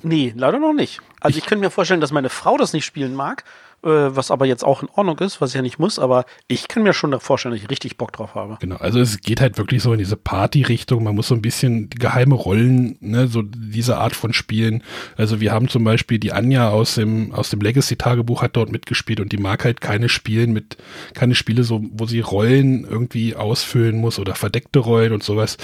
Nee, 0.04 0.34
leider 0.36 0.60
noch 0.60 0.74
nicht. 0.74 1.02
Also 1.20 1.38
ich, 1.38 1.44
ich 1.44 1.50
könnte 1.50 1.64
mir 1.64 1.72
vorstellen, 1.72 2.02
dass 2.02 2.12
meine 2.12 2.30
Frau 2.30 2.58
das 2.58 2.74
nicht 2.74 2.86
spielen 2.86 3.16
mag 3.16 3.44
was 3.82 4.32
aber 4.32 4.46
jetzt 4.46 4.64
auch 4.64 4.84
in 4.84 4.90
Ordnung 4.90 5.18
ist, 5.20 5.42
was 5.42 5.52
ich 5.52 5.56
ja 5.56 5.62
nicht 5.62 5.80
muss, 5.80 6.00
aber 6.00 6.26
ich 6.48 6.68
kann 6.68 6.84
mir 6.84 6.94
schon 6.94 7.18
vorstellen, 7.20 7.54
dass 7.54 7.64
ich 7.64 7.70
richtig 7.70 7.98
Bock 7.98 8.12
drauf 8.12 8.36
habe. 8.36 8.58
Genau, 8.60 8.76
also 8.76 9.00
es 9.00 9.22
geht 9.22 9.42
halt 9.42 9.58
wirklich 9.58 9.82
so 9.82 9.94
in 9.94 10.00
diese 10.00 10.18
Party-Richtung, 10.18 11.04
man 11.04 11.16
muss 11.16 11.28
so 11.28 11.36
ein 11.36 11.42
bisschen 11.42 11.90
geheime 11.90 12.36
Rollen, 12.36 12.98
ne, 13.00 13.28
so 13.28 13.42
diese 13.42 13.98
Art 13.98 14.16
von 14.16 14.34
Spielen. 14.34 14.84
Also 15.16 15.40
wir 15.40 15.52
haben 15.52 15.70
zum 15.70 15.84
Beispiel 15.84 16.20
die 16.20 16.34
Anja 16.34 16.70
aus 16.70 16.96
dem, 16.96 17.34
aus 17.34 17.50
dem 17.50 17.62
Legacy-Tagebuch 17.62 18.42
hat 18.42 18.56
dort 18.56 18.72
mitgespielt 18.72 19.20
und 19.20 19.32
die 19.32 19.38
mag 19.38 19.64
halt 19.64 19.82
keine 19.82 20.10
Spielen 20.10 20.52
mit, 20.52 20.78
keine 21.14 21.36
Spiele 21.36 21.64
so, 21.64 21.82
wo 21.92 22.06
sie 22.06 22.20
Rollen 22.20 22.84
irgendwie 22.84 23.36
ausfüllen 23.36 23.98
muss 23.98 24.20
oder 24.20 24.36
verdeckte 24.36 24.80
Rollen 24.80 25.14
und 25.14 25.24
sowas. 25.24 25.58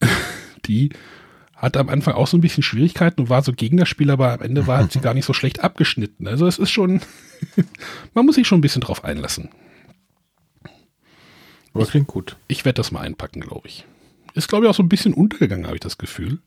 die 0.66 0.90
Hat 1.60 1.76
am 1.76 1.90
Anfang 1.90 2.14
auch 2.14 2.26
so 2.26 2.38
ein 2.38 2.40
bisschen 2.40 2.62
Schwierigkeiten 2.62 3.20
und 3.20 3.28
war 3.28 3.42
so 3.42 3.52
Gegnerspieler, 3.52 4.14
aber 4.14 4.32
am 4.32 4.40
Ende 4.40 4.66
war 4.66 4.88
sie 4.88 5.00
gar 5.02 5.12
nicht 5.12 5.26
so 5.26 5.34
schlecht 5.34 5.62
abgeschnitten. 5.62 6.26
Also 6.26 6.46
es 6.46 6.58
ist 6.58 6.70
schon, 6.70 7.02
man 8.14 8.24
muss 8.24 8.36
sich 8.36 8.48
schon 8.48 8.58
ein 8.58 8.62
bisschen 8.62 8.80
drauf 8.80 9.04
einlassen. 9.04 9.50
Aber 11.74 11.84
klingt 11.84 12.06
gut. 12.06 12.36
Ich 12.48 12.64
werde 12.64 12.78
das 12.78 12.90
mal 12.92 13.00
einpacken, 13.00 13.42
glaube 13.42 13.68
ich. 13.68 13.84
Ist, 14.34 14.48
glaube 14.48 14.64
ich, 14.64 14.70
auch 14.70 14.74
so 14.74 14.82
ein 14.82 14.88
bisschen 14.88 15.12
untergegangen, 15.12 15.66
habe 15.66 15.76
ich 15.76 15.80
das 15.80 15.98
Gefühl. 15.98 16.38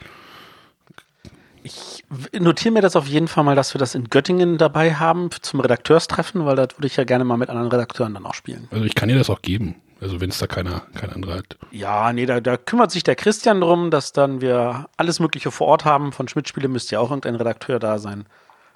Ich 1.62 2.03
notiere 2.38 2.74
mir 2.74 2.82
das 2.82 2.96
auf 2.96 3.08
jeden 3.08 3.27
Fall 3.27 3.43
mal, 3.43 3.55
dass 3.55 3.74
wir 3.74 3.79
das 3.79 3.96
in 3.96 4.10
Göttingen 4.10 4.58
dabei 4.58 4.96
haben 4.96 5.29
zum 5.41 5.60
Redakteurstreffen, 5.60 6.43
weil 6.46 6.55
das 6.55 6.70
würde 6.77 6.88
ich 6.88 6.98
ja 6.98 7.03
gerne 7.03 7.24
mal 7.24 7.38
mit 7.38 7.50
anderen 7.50 7.70
Redakteuren 7.70 8.15
dann 8.15 8.25
auch 8.25 8.34
spielen. 8.34 8.67
Also 8.72 8.84
ich 8.84 8.96
kann 8.96 9.10
dir 9.10 9.17
das 9.17 9.29
auch 9.29 9.41
geben. 9.41 9.75
Also 10.03 10.19
wenn 10.19 10.29
es 10.29 10.38
da 10.38 10.48
keiner, 10.48 10.83
kein 10.95 11.12
anderer 11.12 11.38
hat. 11.38 11.57
Ja, 11.72 12.12
nee, 12.12 12.25
da, 12.25 12.41
da 12.41 12.57
kümmert 12.57 12.91
sich 12.91 13.03
der 13.03 13.15
Christian 13.15 13.62
drum, 13.62 13.89
dass 13.89 14.12
dann 14.12 14.41
wir 14.41 14.89
alles 14.98 15.22
Mögliche 15.22 15.50
vor 15.50 15.67
Ort 15.67 15.86
haben. 15.86 16.12
Von 16.12 16.27
Schmidt-Spiele 16.27 16.67
müsste 16.67 16.95
ja 16.95 17.00
auch 17.00 17.10
irgendein 17.10 17.36
Redakteur 17.36 17.79
da 17.79 17.98
sein. 18.00 18.25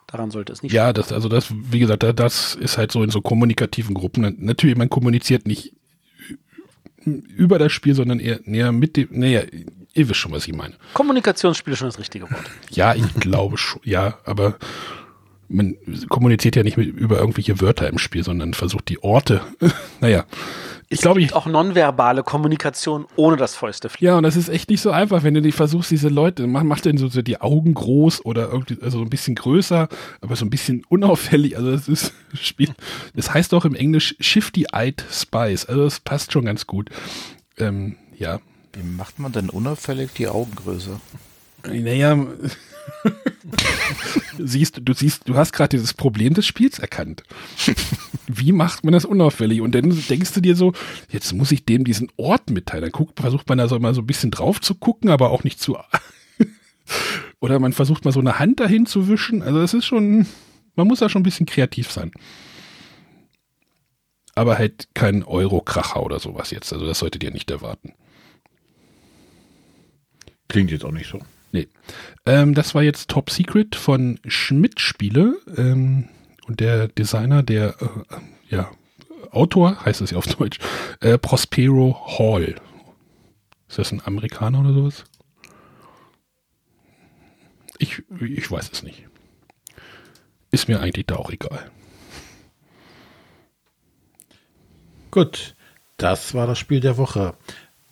Daran 0.07 0.31
sollte 0.31 0.53
es 0.53 0.63
nicht 0.63 0.72
Ja, 0.72 0.93
das, 0.93 1.12
also 1.12 1.27
das, 1.27 1.48
wie 1.51 1.79
gesagt, 1.79 2.03
das 2.17 2.55
ist 2.55 2.77
halt 2.77 2.93
so 2.93 3.03
in 3.03 3.10
so 3.10 3.19
kommunikativen 3.19 3.93
Gruppen. 3.93 4.38
Natürlich, 4.39 4.77
man 4.77 4.89
kommuniziert 4.89 5.46
nicht 5.46 5.74
über 7.03 7.60
das 7.60 7.74
Spiel, 7.74 7.93
sondern 7.93 8.19
eher 8.19 8.39
näher 8.46 8.72
mit 8.72 8.96
dem, 8.96 9.10
naja, 9.12 9.41
ihr 9.93 10.10
wisst 10.10 10.19
schon, 10.19 10.31
was 10.31 10.48
ich 10.48 10.53
meine. 10.53 10.75
Kommunikationsspiel 10.93 11.74
ist 11.74 11.79
schon 11.79 11.89
das 11.89 12.00
richtige 12.00 12.31
Wort. 12.31 12.50
Ja, 12.69 12.96
ich 12.96 13.13
glaube 13.15 13.57
schon, 13.57 13.81
ja, 13.84 14.17
aber 14.24 14.57
man 15.50 15.75
kommuniziert 16.10 16.55
ja 16.55 16.63
nicht 16.63 16.77
mit, 16.77 16.88
über 16.88 17.19
irgendwelche 17.19 17.60
Wörter 17.62 17.88
im 17.88 17.98
Spiel, 17.98 18.24
sondern 18.24 18.53
versucht 18.53 18.89
die 18.89 19.03
Orte, 19.03 19.41
naja. 20.01 20.25
Ich 20.89 21.01
glaube, 21.01 21.22
ich 21.22 21.34
auch 21.34 21.48
nonverbale 21.48 22.24
Kommunikation 22.24 23.08
ohne 23.17 23.36
das 23.36 23.56
Fäuste 23.56 23.89
fliegen. 23.89 24.06
Ja, 24.06 24.17
und 24.17 24.24
das 24.24 24.38
ist 24.38 24.48
echt 24.48 24.70
nicht 24.70 24.82
so 24.82 24.91
einfach, 24.91 25.24
wenn 25.24 25.34
du 25.34 25.41
die 25.41 25.51
versuchst, 25.51 25.91
diese 25.91 26.08
Leute, 26.08 26.48
mach, 26.48 26.63
mach 26.63 26.79
denn 26.79 26.98
so, 26.98 27.10
so 27.10 27.22
die 27.22 27.41
Augen 27.41 27.74
groß 27.74 28.24
oder 28.24 28.50
irgendwie, 28.50 28.77
also 28.82 29.01
ein 29.01 29.10
bisschen 29.10 29.36
größer, 29.36 29.89
aber 30.22 30.36
so 30.38 30.46
ein 30.46 30.50
bisschen 30.50 30.86
unauffällig. 30.88 31.58
Also 31.58 31.72
das 31.72 31.89
ist 31.89 32.13
Spiel. 32.34 32.74
Das 33.15 33.34
heißt 33.34 33.53
auch 33.53 33.65
im 33.65 33.75
Englisch 33.75 34.15
Shifty-Eyed 34.20 35.03
Spice. 35.12 35.65
Also 35.65 35.84
das 35.84 36.00
passt 36.00 36.32
schon 36.32 36.46
ganz 36.46 36.67
gut. 36.67 36.89
Ähm, 37.58 37.98
ja. 38.17 38.39
Wie 38.74 38.84
macht 38.84 39.20
man 39.20 39.32
denn 39.34 39.50
unauffällig 39.50 40.12
die 40.13 40.27
Augen 40.29 40.56
größer? 40.56 41.01
Naja, 41.65 42.17
siehst, 44.38 44.82
du 44.84 44.94
siehst, 44.94 45.27
du 45.27 45.36
hast 45.36 45.54
gerade 45.54 45.77
dieses 45.77 45.94
Problem 45.94 46.34
des 46.34 46.46
Spiels 46.46 46.80
erkannt. 46.80 47.24
Wie 48.27 48.51
macht 48.51 48.84
man 48.84 48.94
das 48.94 49.06
unauffällig? 49.06 49.62
Und 49.62 49.74
dann 49.74 49.89
denkst 50.10 50.34
du 50.34 50.42
dir 50.42 50.56
so, 50.56 50.74
jetzt 51.10 51.34
muss 51.34 51.51
ich 51.51 51.66
dem 51.66 51.84
diesen 51.84 52.12
Ort 52.18 52.50
mitteilen. 52.50 52.84
Dann 52.84 52.92
guckt, 52.92 53.20
versucht 53.20 53.48
man 53.48 53.58
da 53.58 53.68
so 53.68 53.80
mal 53.80 53.94
so 53.94 54.01
ein 54.01 54.08
bisschen 54.08 54.32
drauf 54.32 54.60
zu 54.60 54.75
gucken, 54.75 55.10
aber 55.10 55.32
auch 55.32 55.44
nicht 55.44 55.60
zu. 55.60 55.77
Oder 57.39 57.60
man 57.60 57.74
versucht 57.74 58.06
mal 58.06 58.12
so 58.12 58.20
eine 58.20 58.39
Hand 58.39 58.60
dahin 58.60 58.86
zu 58.86 59.08
wischen. 59.08 59.42
Also 59.42 59.60
das 59.60 59.74
ist 59.74 59.86
schon, 59.86 60.27
man 60.75 60.88
muss 60.88 61.00
da 61.00 61.10
schon 61.10 61.22
ein 61.22 61.24
bisschen 61.24 61.46
kreativ 61.46 61.92
sein. 61.92 62.12
Aber 64.36 64.58
halt 64.58 64.89
kein 64.94 65.24
Euro-Kracher 65.24 66.04
oder 66.04 66.20
sowas 66.20 66.51
jetzt. 66.51 66.72
Also 66.72 66.86
das 66.86 67.00
solltet 67.00 67.24
ihr 67.24 67.32
nicht 67.32 67.50
erwarten. 67.50 67.94
Klingt 70.48 70.70
jetzt 70.70 70.86
auch 70.86 70.92
nicht 70.92 71.10
so. 71.10 71.20
Nee. 71.51 71.68
Ähm, 72.25 72.54
das 72.54 72.75
war 72.75 72.84
jetzt 72.84 73.10
Top 73.10 73.30
Secret 73.30 73.75
von 73.75 74.20
Schmidt 74.25 74.80
Spiele. 74.80 75.39
Ähm, 75.56 76.10
und 76.48 76.60
der 76.60 76.88
Designer, 76.88 77.44
der 77.44 77.75
äh, 77.82 78.16
ja, 78.50 78.72
Autor, 79.32 79.84
heißt 79.86 80.01
es 80.01 80.12
ja 80.12 80.18
auf 80.18 80.27
Deutsch, 80.27 80.60
äh, 81.01 81.18
Prospero 81.18 82.18
Hall. 82.18 82.56
Ist 83.68 83.80
das 83.80 83.92
ein 83.92 84.01
Amerikaner 84.06 84.62
oder 84.62 84.74
sowas? 84.74 85.04
Ich, 87.80 88.04
ich 88.22 88.50
weiß 88.50 88.70
es 88.72 88.84
nicht. 88.84 89.06
Ist 90.51 90.68
mir 90.68 90.80
eigentlich 90.80 91.06
da 91.06 91.18
auch 91.18 91.30
egal. 91.32 91.70
Gut, 95.12 95.56
das 95.98 96.34
war 96.34 96.48
das 96.48 96.58
Spiel 96.58 96.80
der 96.80 96.98
Woche. 96.98 97.36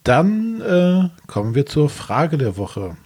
Dann 0.04 0.62
äh, 0.62 1.10
kommen 1.28 1.56
wir 1.56 1.66
zur 1.66 1.90
Frage 1.90 2.38
der 2.38 2.58
Woche. 2.58 2.98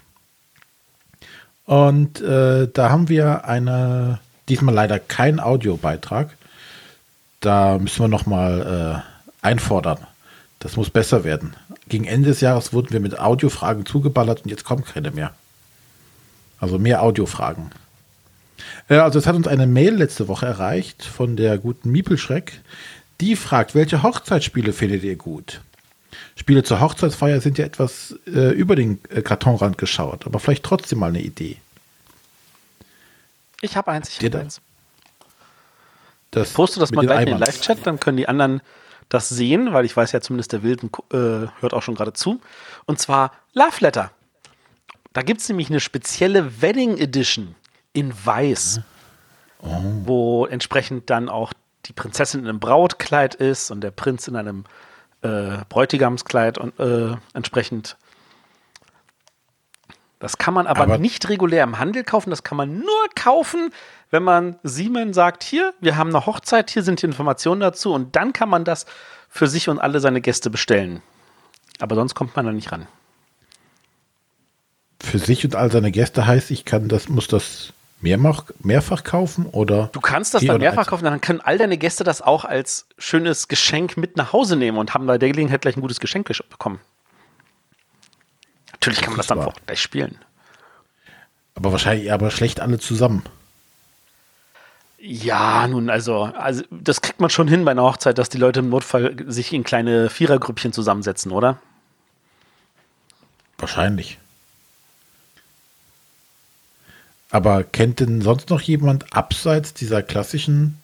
Und 1.69 2.19
äh, 2.19 2.67
da 2.73 2.89
haben 2.89 3.09
wir 3.09 3.45
eine, 3.45 4.17
diesmal 4.47 4.73
leider 4.73 4.97
keinen 4.97 5.39
Audiobeitrag. 5.39 6.35
Da 7.41 7.77
müssen 7.77 7.99
wir 7.99 8.07
nochmal 8.07 9.03
äh, 9.05 9.45
einfordern. 9.45 9.99
Das 10.57 10.77
muss 10.77 10.89
besser 10.89 11.23
werden. 11.23 11.53
Gegen 11.87 12.05
Ende 12.05 12.29
des 12.29 12.41
Jahres 12.41 12.73
wurden 12.73 12.89
wir 12.89 12.99
mit 12.99 13.19
Audiofragen 13.19 13.85
zugeballert 13.85 14.41
und 14.41 14.49
jetzt 14.49 14.63
kommen 14.63 14.83
keine 14.83 15.11
mehr. 15.11 15.35
Also 16.59 16.79
mehr 16.79 17.03
Audiofragen. 17.03 17.69
Äh, 18.87 18.95
also 18.95 19.19
es 19.19 19.27
hat 19.27 19.35
uns 19.35 19.47
eine 19.47 19.67
Mail 19.67 19.93
letzte 19.93 20.27
Woche 20.27 20.47
erreicht 20.47 21.05
von 21.05 21.35
der 21.35 21.59
guten 21.59 21.91
Miepelschreck. 21.91 22.61
Die 23.21 23.35
fragt, 23.35 23.75
welche 23.75 24.01
Hochzeitsspiele 24.01 24.73
findet 24.73 25.03
ihr 25.03 25.17
gut? 25.17 25.61
Spiele 26.39 26.63
zur 26.63 26.79
Hochzeitsfeier 26.79 27.41
sind 27.41 27.57
ja 27.57 27.65
etwas 27.65 28.15
äh, 28.25 28.53
über 28.53 28.77
den 28.77 29.01
äh, 29.09 29.21
Kartonrand 29.21 29.77
geschaut, 29.77 30.25
aber 30.25 30.39
vielleicht 30.39 30.63
trotzdem 30.63 30.99
mal 30.99 31.09
eine 31.09 31.21
Idee. 31.21 31.57
Ich 33.59 33.75
habe 33.75 33.91
eins, 33.91 34.07
ich 34.07 34.25
habe 34.25 34.39
eins. 34.39 34.61
Das 36.31 36.53
Poste 36.53 36.79
das 36.79 36.91
mal 36.91 37.05
gleich 37.05 37.21
in 37.21 37.25
den 37.25 37.39
Live-Chat, 37.39 37.85
dann 37.85 37.99
können 37.99 38.15
die 38.15 38.29
anderen 38.29 38.61
das 39.09 39.27
sehen, 39.27 39.73
weil 39.73 39.83
ich 39.83 39.97
weiß 39.97 40.13
ja 40.13 40.21
zumindest, 40.21 40.53
der 40.53 40.63
Wilden 40.63 40.89
äh, 41.11 41.49
hört 41.59 41.73
auch 41.73 41.83
schon 41.83 41.95
gerade 41.95 42.13
zu. 42.13 42.39
Und 42.85 42.99
zwar 42.99 43.33
Love 43.53 43.77
Letter. 43.79 44.11
Da 45.11 45.23
gibt 45.23 45.41
es 45.41 45.49
nämlich 45.49 45.69
eine 45.69 45.81
spezielle 45.81 46.61
Wedding 46.61 46.97
Edition 46.97 47.55
in 47.91 48.13
Weiß, 48.23 48.79
oh. 49.61 49.67
wo 50.05 50.45
entsprechend 50.45 51.09
dann 51.09 51.27
auch 51.27 51.51
die 51.87 51.93
Prinzessin 51.93 52.41
in 52.41 52.47
einem 52.47 52.59
Brautkleid 52.61 53.35
ist 53.35 53.71
und 53.71 53.81
der 53.81 53.91
Prinz 53.91 54.27
in 54.27 54.37
einem 54.37 54.63
äh, 55.21 55.57
Bräutigamskleid 55.69 56.57
und 56.57 56.79
äh, 56.79 57.15
entsprechend. 57.33 57.97
Das 60.19 60.37
kann 60.37 60.53
man 60.53 60.67
aber, 60.67 60.81
aber, 60.81 60.97
nicht 60.97 61.29
regulär 61.29 61.63
im 61.63 61.79
Handel 61.79 62.03
kaufen, 62.03 62.29
das 62.29 62.43
kann 62.43 62.57
man 62.57 62.79
nur 62.79 63.07
kaufen, 63.15 63.71
wenn 64.11 64.23
man 64.23 64.59
Siemens 64.63 65.15
sagt, 65.15 65.43
hier, 65.43 65.73
wir 65.79 65.95
haben 65.95 66.09
eine 66.09 66.25
Hochzeit, 66.25 66.69
hier 66.69 66.83
sind 66.83 67.01
die 67.01 67.05
Informationen 67.05 67.61
dazu 67.61 67.93
und 67.93 68.15
dann 68.17 68.33
kann 68.33 68.49
man 68.49 68.65
das 68.65 68.85
für 69.29 69.47
sich 69.47 69.69
und 69.69 69.79
alle 69.79 70.01
seine 70.01 70.19
Gäste 70.19 70.49
bestellen. 70.49 71.01
Aber 71.79 71.95
sonst 71.95 72.15
kommt 72.15 72.35
man 72.35 72.45
da 72.45 72.51
nicht 72.51 72.71
ran. 72.71 72.87
Für 75.01 75.19
sich 75.19 75.45
und 75.45 75.55
all 75.55 75.71
seine 75.71 75.91
Gäste 75.91 76.27
heißt, 76.27 76.51
ich 76.51 76.65
kann 76.65 76.89
das, 76.89 77.07
muss 77.07 77.29
das 77.29 77.73
mehrfach, 78.01 78.45
mehrfach 78.59 79.03
kaufen 79.03 79.45
oder? 79.45 79.89
Du 79.91 79.99
kannst 79.99 80.33
das 80.33 80.45
dann 80.45 80.59
mehrfach 80.59 80.87
kaufen, 80.87 81.03
dann 81.03 81.21
können 81.21 81.41
all 81.41 81.57
deine 81.57 81.77
Gäste 81.77 82.03
das 82.03 82.21
auch 82.21 82.45
als 82.45 82.87
schönes 82.97 83.47
Geschenk 83.47 83.97
mit 83.97 84.17
nach 84.17 84.33
Hause 84.33 84.55
nehmen 84.55 84.77
und 84.77 84.93
haben 84.93 85.05
bei 85.05 85.17
der 85.17 85.29
Gelegenheit 85.29 85.61
gleich 85.61 85.77
ein 85.77 85.81
gutes 85.81 85.99
Geschenk 85.99 86.27
bekommen. 86.49 86.79
Natürlich 88.71 89.01
kann 89.01 89.11
man 89.11 89.17
das, 89.17 89.27
das 89.27 89.37
dann 89.37 89.47
auch 89.47 89.55
gleich 89.65 89.81
spielen. 89.81 90.17
Aber 91.55 91.71
wahrscheinlich 91.71 92.11
aber 92.11 92.31
schlecht 92.31 92.61
alle 92.61 92.79
zusammen. 92.79 93.23
Ja, 95.01 95.67
nun, 95.67 95.89
also, 95.89 96.23
also 96.23 96.63
das 96.71 97.01
kriegt 97.01 97.21
man 97.21 97.29
schon 97.29 97.47
hin 97.47 97.63
bei 97.63 97.71
einer 97.71 97.83
Hochzeit, 97.83 98.17
dass 98.17 98.29
die 98.29 98.37
Leute 98.37 98.59
im 98.59 98.69
Notfall 98.69 99.15
sich 99.27 99.53
in 99.53 99.63
kleine 99.63 100.09
Vierergrüppchen 100.09 100.73
zusammensetzen, 100.73 101.31
oder? 101.31 101.57
Wahrscheinlich. 103.57 104.17
Aber 107.31 107.63
kennt 107.63 107.99
denn 107.99 108.21
sonst 108.21 108.49
noch 108.49 108.61
jemand 108.61 109.13
abseits 109.15 109.73
dieser 109.73 110.01
klassischen, 110.01 110.79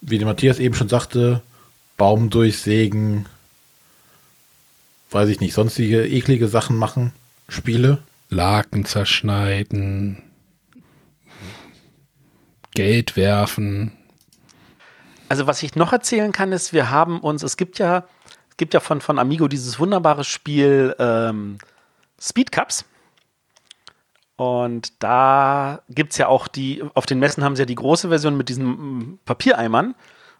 wie 0.00 0.18
der 0.18 0.26
Matthias 0.26 0.58
eben 0.58 0.74
schon 0.74 0.88
sagte, 0.88 1.42
Baum 1.96 2.30
durchsägen, 2.30 3.26
weiß 5.10 5.28
ich 5.28 5.40
nicht, 5.40 5.54
sonstige 5.54 6.06
eklige 6.06 6.48
Sachen 6.48 6.76
machen, 6.76 7.12
Spiele? 7.48 7.98
Laken 8.30 8.84
zerschneiden, 8.84 10.22
Geld 12.74 13.16
werfen. 13.16 13.92
Also 15.28 15.48
was 15.48 15.62
ich 15.62 15.74
noch 15.74 15.92
erzählen 15.92 16.30
kann, 16.30 16.52
ist, 16.52 16.72
wir 16.72 16.90
haben 16.90 17.20
uns, 17.20 17.42
es 17.42 17.56
gibt 17.56 17.78
ja, 17.78 18.04
es 18.50 18.56
gibt 18.56 18.72
ja 18.72 18.80
von, 18.80 19.00
von 19.00 19.18
Amigo 19.18 19.48
dieses 19.48 19.80
wunderbare 19.80 20.22
Spiel 20.22 20.94
ähm, 20.98 21.58
Speed 22.20 22.52
Cups. 22.52 22.84
Und 24.40 25.02
da 25.02 25.82
gibt 25.90 26.12
es 26.12 26.18
ja 26.18 26.28
auch 26.28 26.48
die, 26.48 26.82
auf 26.94 27.04
den 27.04 27.18
Messen 27.18 27.44
haben 27.44 27.56
sie 27.56 27.60
ja 27.60 27.66
die 27.66 27.74
große 27.74 28.08
Version 28.08 28.38
mit 28.38 28.48
diesen 28.48 28.68
mm, 28.68 29.18
Papiereimern. 29.26 29.94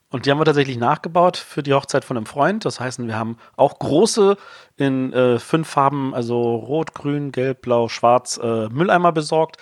Und 0.09 0.25
die 0.25 0.31
haben 0.31 0.41
wir 0.41 0.47
tatsächlich 0.47 0.79
nachgebaut 0.79 1.37
für 1.37 1.63
die 1.63 1.75
Hochzeit 1.75 2.07
von 2.07 2.17
einem 2.17 2.25
Freund. 2.25 2.65
Das 2.65 2.81
heißt, 2.81 3.07
wir 3.07 3.19
haben 3.19 3.37
auch 3.59 3.79
große 3.79 4.39
in 4.79 5.13
äh, 5.13 5.39
fünf 5.39 5.69
Farben, 5.69 6.15
also 6.15 6.55
Rot, 6.55 6.95
Grün, 6.95 7.31
Gelb, 7.31 7.61
Blau, 7.61 7.89
Schwarz, 7.89 8.41
äh, 8.43 8.71
Mülleimer 8.71 9.13
besorgt 9.13 9.59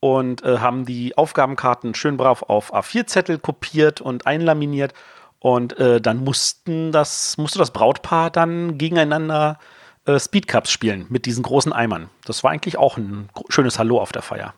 und 0.00 0.42
äh, 0.42 0.56
haben 0.56 0.86
die 0.86 1.18
Aufgabenkarten 1.18 1.94
schön 1.94 2.16
brav 2.16 2.44
auf 2.44 2.74
A4-Zettel 2.74 3.40
kopiert 3.40 4.00
und 4.00 4.26
einlaminiert. 4.26 4.94
Und 5.38 5.78
äh, 5.78 6.00
dann 6.00 6.24
mussten 6.24 6.92
das, 6.92 7.36
musste 7.36 7.58
das 7.58 7.72
Brautpaar 7.72 8.30
dann 8.30 8.78
gegeneinander 8.78 9.58
äh, 9.60 9.81
Speedcups 10.06 10.70
spielen 10.70 11.06
mit 11.08 11.26
diesen 11.26 11.42
großen 11.42 11.72
Eimern. 11.72 12.10
Das 12.24 12.42
war 12.42 12.50
eigentlich 12.50 12.76
auch 12.76 12.96
ein 12.96 13.28
schönes 13.48 13.78
Hallo 13.78 14.00
auf 14.00 14.12
der 14.12 14.22
Feier. 14.22 14.54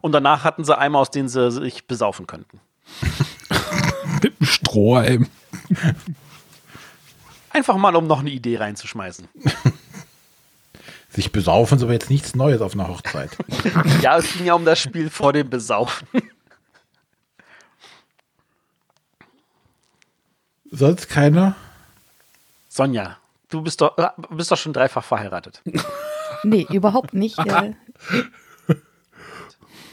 Und 0.00 0.12
danach 0.12 0.44
hatten 0.44 0.64
sie 0.64 0.76
Eimer, 0.76 0.98
aus 0.98 1.10
denen 1.10 1.28
sie 1.28 1.50
sich 1.50 1.86
besaufen 1.86 2.26
könnten. 2.26 2.60
mit 4.22 4.34
einem 4.38 4.46
Strohhalm. 4.46 5.28
Einfach 7.50 7.76
mal, 7.76 7.96
um 7.96 8.06
noch 8.06 8.18
eine 8.18 8.30
Idee 8.30 8.58
reinzuschmeißen. 8.58 9.28
Sich 11.08 11.30
besaufen 11.30 11.78
ist 11.78 11.84
aber 11.84 11.92
jetzt 11.92 12.10
nichts 12.10 12.34
Neues 12.34 12.60
auf 12.60 12.74
einer 12.74 12.88
Hochzeit. 12.88 13.30
ja, 14.02 14.18
es 14.18 14.32
ging 14.32 14.46
ja 14.46 14.54
um 14.54 14.64
das 14.64 14.80
Spiel 14.80 15.08
vor 15.10 15.32
dem 15.32 15.48
Besaufen. 15.48 16.08
Sonst 20.72 21.08
keiner? 21.08 21.54
Sonja, 22.68 23.18
du 23.54 23.62
bist 23.62 23.80
doch, 23.80 23.96
äh, 23.96 24.08
bist 24.30 24.50
doch 24.50 24.58
schon 24.58 24.72
dreifach 24.72 25.04
verheiratet. 25.04 25.62
Nee, 26.46 26.66
überhaupt 26.68 27.14
nicht. 27.14 27.38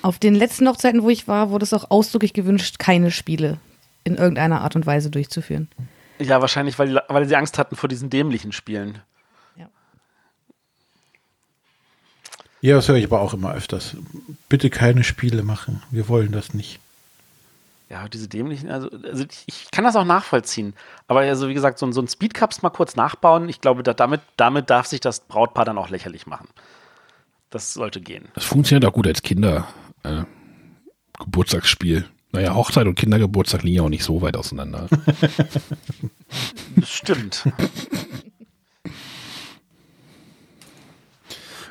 Auf 0.02 0.20
den 0.20 0.36
letzten 0.36 0.68
Hochzeiten, 0.68 1.02
wo 1.02 1.10
ich 1.10 1.26
war, 1.30 1.50
wurde 1.50 1.64
es 1.64 1.74
auch 1.74 1.90
ausdrücklich 1.90 2.34
gewünscht, 2.34 2.78
keine 2.78 3.10
Spiele 3.10 3.58
in 4.04 4.16
irgendeiner 4.16 4.60
Art 4.60 4.76
und 4.76 4.86
Weise 4.86 5.10
durchzuführen. 5.10 5.70
Ja, 6.20 6.42
wahrscheinlich, 6.42 6.78
weil, 6.78 7.02
weil 7.08 7.26
sie 7.26 7.38
Angst 7.38 7.58
hatten 7.58 7.78
vor 7.78 7.88
diesen 7.88 8.10
dämlichen 8.10 8.52
Spielen. 8.52 9.00
Ja. 9.56 9.70
Ja, 12.60 12.76
das 12.76 12.90
höre 12.90 12.98
ich 12.98 13.06
aber 13.06 13.22
auch 13.22 13.34
immer 13.34 13.54
öfters. 13.54 13.96
Bitte 14.50 14.70
keine 14.70 15.06
Spiele 15.06 15.44
machen. 15.44 15.82
Wir 15.90 16.10
wollen 16.10 16.34
das 16.34 16.54
nicht. 16.54 16.82
Ja, 17.92 18.08
diese 18.08 18.30
dämlichen, 18.30 18.72
also, 18.72 18.90
also 18.90 19.26
ich, 19.30 19.44
ich, 19.48 19.72
kann 19.72 19.84
das 19.84 19.98
auch 19.98 20.06
nachvollziehen. 20.06 20.74
Aber 21.08 21.20
also, 21.20 21.50
wie 21.50 21.54
gesagt, 21.54 21.78
so, 21.78 21.92
so 21.92 22.02
ein 22.02 22.08
Speedcups 22.08 22.62
mal 22.62 22.70
kurz 22.70 22.96
nachbauen, 22.96 23.50
ich 23.50 23.60
glaube, 23.60 23.84
da, 23.84 23.94
damit, 23.94 24.22
damit 24.38 24.70
darf 24.70 24.86
sich 24.86 25.02
das 25.02 25.20
Brautpaar 25.20 25.66
dann 25.66 25.78
auch 25.78 25.90
lächerlich 25.90 26.26
machen. 26.26 26.48
Das 27.50 27.74
sollte 27.74 28.00
gehen. 28.00 28.30
Das 28.34 28.46
funktioniert 28.46 28.86
auch 28.86 28.94
gut 28.94 29.08
als 29.08 29.22
Kinder. 29.22 29.68
Äh, 30.04 30.24
Geburtstagsspiel. 31.20 32.06
Naja, 32.32 32.56
Hochzeit 32.56 32.88
und 32.88 32.96
Kindergeburtstag 32.96 33.64
liegen 33.64 33.76
ja 33.76 33.84
auch 33.84 33.90
nicht 33.90 34.06
so 34.06 34.22
weit 34.22 34.38
auseinander. 34.38 34.88
Stimmt. 36.84 37.44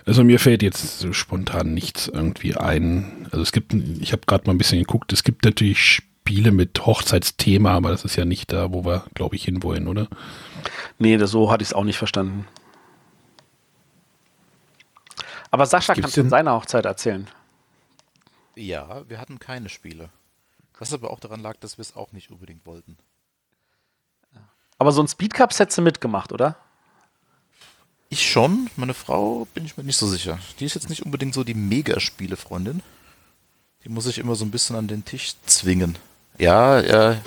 Also 0.06 0.24
mir 0.24 0.40
fällt 0.40 0.62
jetzt 0.62 0.98
so 0.98 1.12
spontan 1.12 1.72
nichts 1.72 2.08
irgendwie 2.08 2.56
ein. 2.56 3.28
Also 3.30 3.42
es 3.42 3.52
gibt, 3.52 3.74
ich 3.74 4.10
habe 4.10 4.22
gerade 4.26 4.44
mal 4.46 4.54
ein 4.54 4.58
bisschen 4.58 4.80
geguckt, 4.80 5.12
es 5.12 5.22
gibt 5.22 5.44
natürlich 5.44 6.02
Spiele 6.30 6.52
mit 6.52 6.86
Hochzeitsthema, 6.86 7.72
aber 7.72 7.90
das 7.90 8.04
ist 8.04 8.14
ja 8.14 8.24
nicht 8.24 8.52
da, 8.52 8.72
wo 8.72 8.84
wir, 8.84 9.04
glaube 9.14 9.34
ich, 9.34 9.44
hinwollen, 9.44 9.88
oder? 9.88 10.06
Nee, 11.00 11.16
das, 11.16 11.32
so 11.32 11.50
hatte 11.50 11.64
ich 11.64 11.70
es 11.70 11.74
auch 11.74 11.82
nicht 11.82 11.98
verstanden. 11.98 12.46
Aber 15.50 15.66
Sascha 15.66 15.96
kann 15.96 16.08
von 16.08 16.30
seiner 16.30 16.52
Hochzeit 16.52 16.84
erzählen. 16.84 17.26
Ja, 18.54 19.02
wir 19.08 19.18
hatten 19.18 19.40
keine 19.40 19.68
Spiele. 19.68 20.08
Was 20.78 20.92
aber 20.92 21.10
auch 21.10 21.18
daran 21.18 21.40
lag, 21.40 21.56
dass 21.56 21.78
wir 21.78 21.82
es 21.82 21.96
auch 21.96 22.12
nicht 22.12 22.30
unbedingt 22.30 22.64
wollten. 22.64 22.96
Aber 24.78 24.92
so 24.92 25.02
ein 25.02 25.08
Speedcup 25.08 25.50
hättest 25.58 25.78
du 25.78 25.82
mitgemacht, 25.82 26.30
oder? 26.30 26.54
Ich 28.08 28.30
schon. 28.30 28.70
Meine 28.76 28.94
Frau 28.94 29.48
bin 29.52 29.64
ich 29.64 29.76
mir 29.76 29.82
nicht 29.82 29.96
so 29.96 30.06
sicher. 30.06 30.38
Die 30.60 30.64
ist 30.64 30.74
jetzt 30.74 30.90
nicht 30.90 31.02
unbedingt 31.02 31.34
so 31.34 31.42
die 31.42 31.54
Megaspiele-Freundin. 31.54 32.84
Die 33.82 33.88
muss 33.88 34.06
ich 34.06 34.18
immer 34.18 34.36
so 34.36 34.44
ein 34.44 34.52
bisschen 34.52 34.76
an 34.76 34.86
den 34.86 35.04
Tisch 35.04 35.34
zwingen. 35.44 35.98
Ja, 36.40 36.80
ja. 36.80 37.20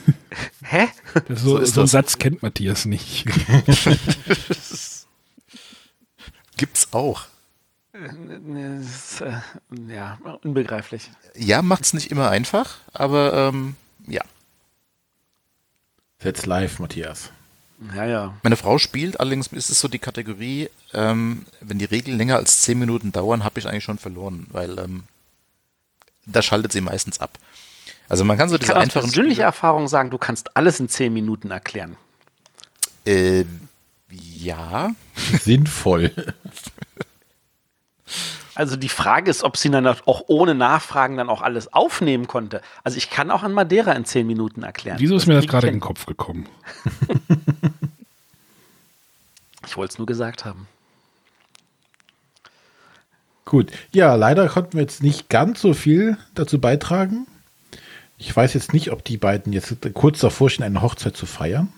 Hä? 0.62 0.88
So, 1.28 1.58
so, 1.58 1.64
so 1.64 1.80
einen 1.82 1.86
Satz 1.86 2.18
kennt 2.18 2.42
Matthias 2.42 2.86
nicht. 2.86 3.24
Gibt's 6.56 6.92
auch. 6.92 7.26
Ist, 7.92 9.20
äh, 9.20 9.38
ja, 9.88 10.18
unbegreiflich. 10.42 11.08
Ja, 11.36 11.62
macht's 11.62 11.92
nicht 11.92 12.10
immer 12.10 12.30
einfach, 12.30 12.78
aber 12.92 13.32
ähm, 13.32 13.76
ja. 14.08 14.22
Jetzt 16.22 16.46
live, 16.46 16.80
Matthias. 16.80 17.30
Ja, 17.94 18.06
ja. 18.06 18.34
Meine 18.42 18.56
Frau 18.56 18.78
spielt, 18.78 19.20
allerdings 19.20 19.46
ist 19.48 19.70
es 19.70 19.78
so 19.78 19.86
die 19.86 20.00
Kategorie, 20.00 20.68
ähm, 20.92 21.46
wenn 21.60 21.78
die 21.78 21.84
Regeln 21.84 22.18
länger 22.18 22.36
als 22.36 22.62
10 22.62 22.76
Minuten 22.76 23.12
dauern, 23.12 23.44
habe 23.44 23.60
ich 23.60 23.68
eigentlich 23.68 23.84
schon 23.84 23.98
verloren, 23.98 24.48
weil 24.50 24.80
ähm, 24.80 25.04
da 26.26 26.42
schaltet 26.42 26.72
sie 26.72 26.80
meistens 26.80 27.20
ab. 27.20 27.38
Also 28.08 28.24
man 28.24 28.38
kann 28.38 28.48
so 28.48 28.58
diese 28.58 28.72
kann 28.72 28.82
einfachen 28.82 28.98
aus 28.98 29.04
persönlicher 29.04 29.44
Erfahrung 29.44 29.88
sagen, 29.88 30.10
du 30.10 30.18
kannst 30.18 30.56
alles 30.56 30.80
in 30.80 30.88
10 30.88 31.12
Minuten 31.12 31.50
erklären. 31.50 31.96
Äh, 33.04 33.44
ja. 34.10 34.90
Sinnvoll. 35.42 36.12
Also 38.58 38.76
die 38.76 38.88
Frage 38.88 39.30
ist, 39.30 39.44
ob 39.44 39.56
sie 39.56 39.70
dann 39.70 39.86
auch 39.86 40.24
ohne 40.26 40.54
Nachfragen 40.54 41.16
dann 41.16 41.28
auch 41.28 41.42
alles 41.42 41.72
aufnehmen 41.72 42.26
konnte. 42.26 42.60
Also 42.82 42.96
ich 42.96 43.08
kann 43.08 43.30
auch 43.30 43.44
an 43.44 43.52
Madeira 43.52 43.92
in 43.92 44.04
zehn 44.04 44.26
Minuten 44.26 44.64
erklären. 44.64 44.98
Wieso 44.98 45.14
ist 45.14 45.22
das 45.22 45.28
mir 45.28 45.34
das 45.34 45.46
gerade 45.46 45.68
in 45.68 45.74
den 45.74 45.80
Kopf 45.80 46.06
gekommen? 46.06 46.48
ich 49.64 49.76
wollte 49.76 49.92
es 49.92 49.98
nur 49.98 50.08
gesagt 50.08 50.44
haben. 50.44 50.66
Gut, 53.44 53.70
ja, 53.92 54.16
leider 54.16 54.48
konnten 54.48 54.72
wir 54.72 54.80
jetzt 54.80 55.04
nicht 55.04 55.28
ganz 55.28 55.60
so 55.60 55.72
viel 55.72 56.18
dazu 56.34 56.60
beitragen. 56.60 57.28
Ich 58.18 58.36
weiß 58.36 58.54
jetzt 58.54 58.72
nicht, 58.72 58.90
ob 58.90 59.04
die 59.04 59.16
beiden 59.16 59.52
jetzt 59.52 59.76
kurz 59.94 60.18
davor 60.18 60.50
stehen, 60.50 60.64
eine 60.64 60.82
Hochzeit 60.82 61.16
zu 61.16 61.24
feiern. 61.24 61.72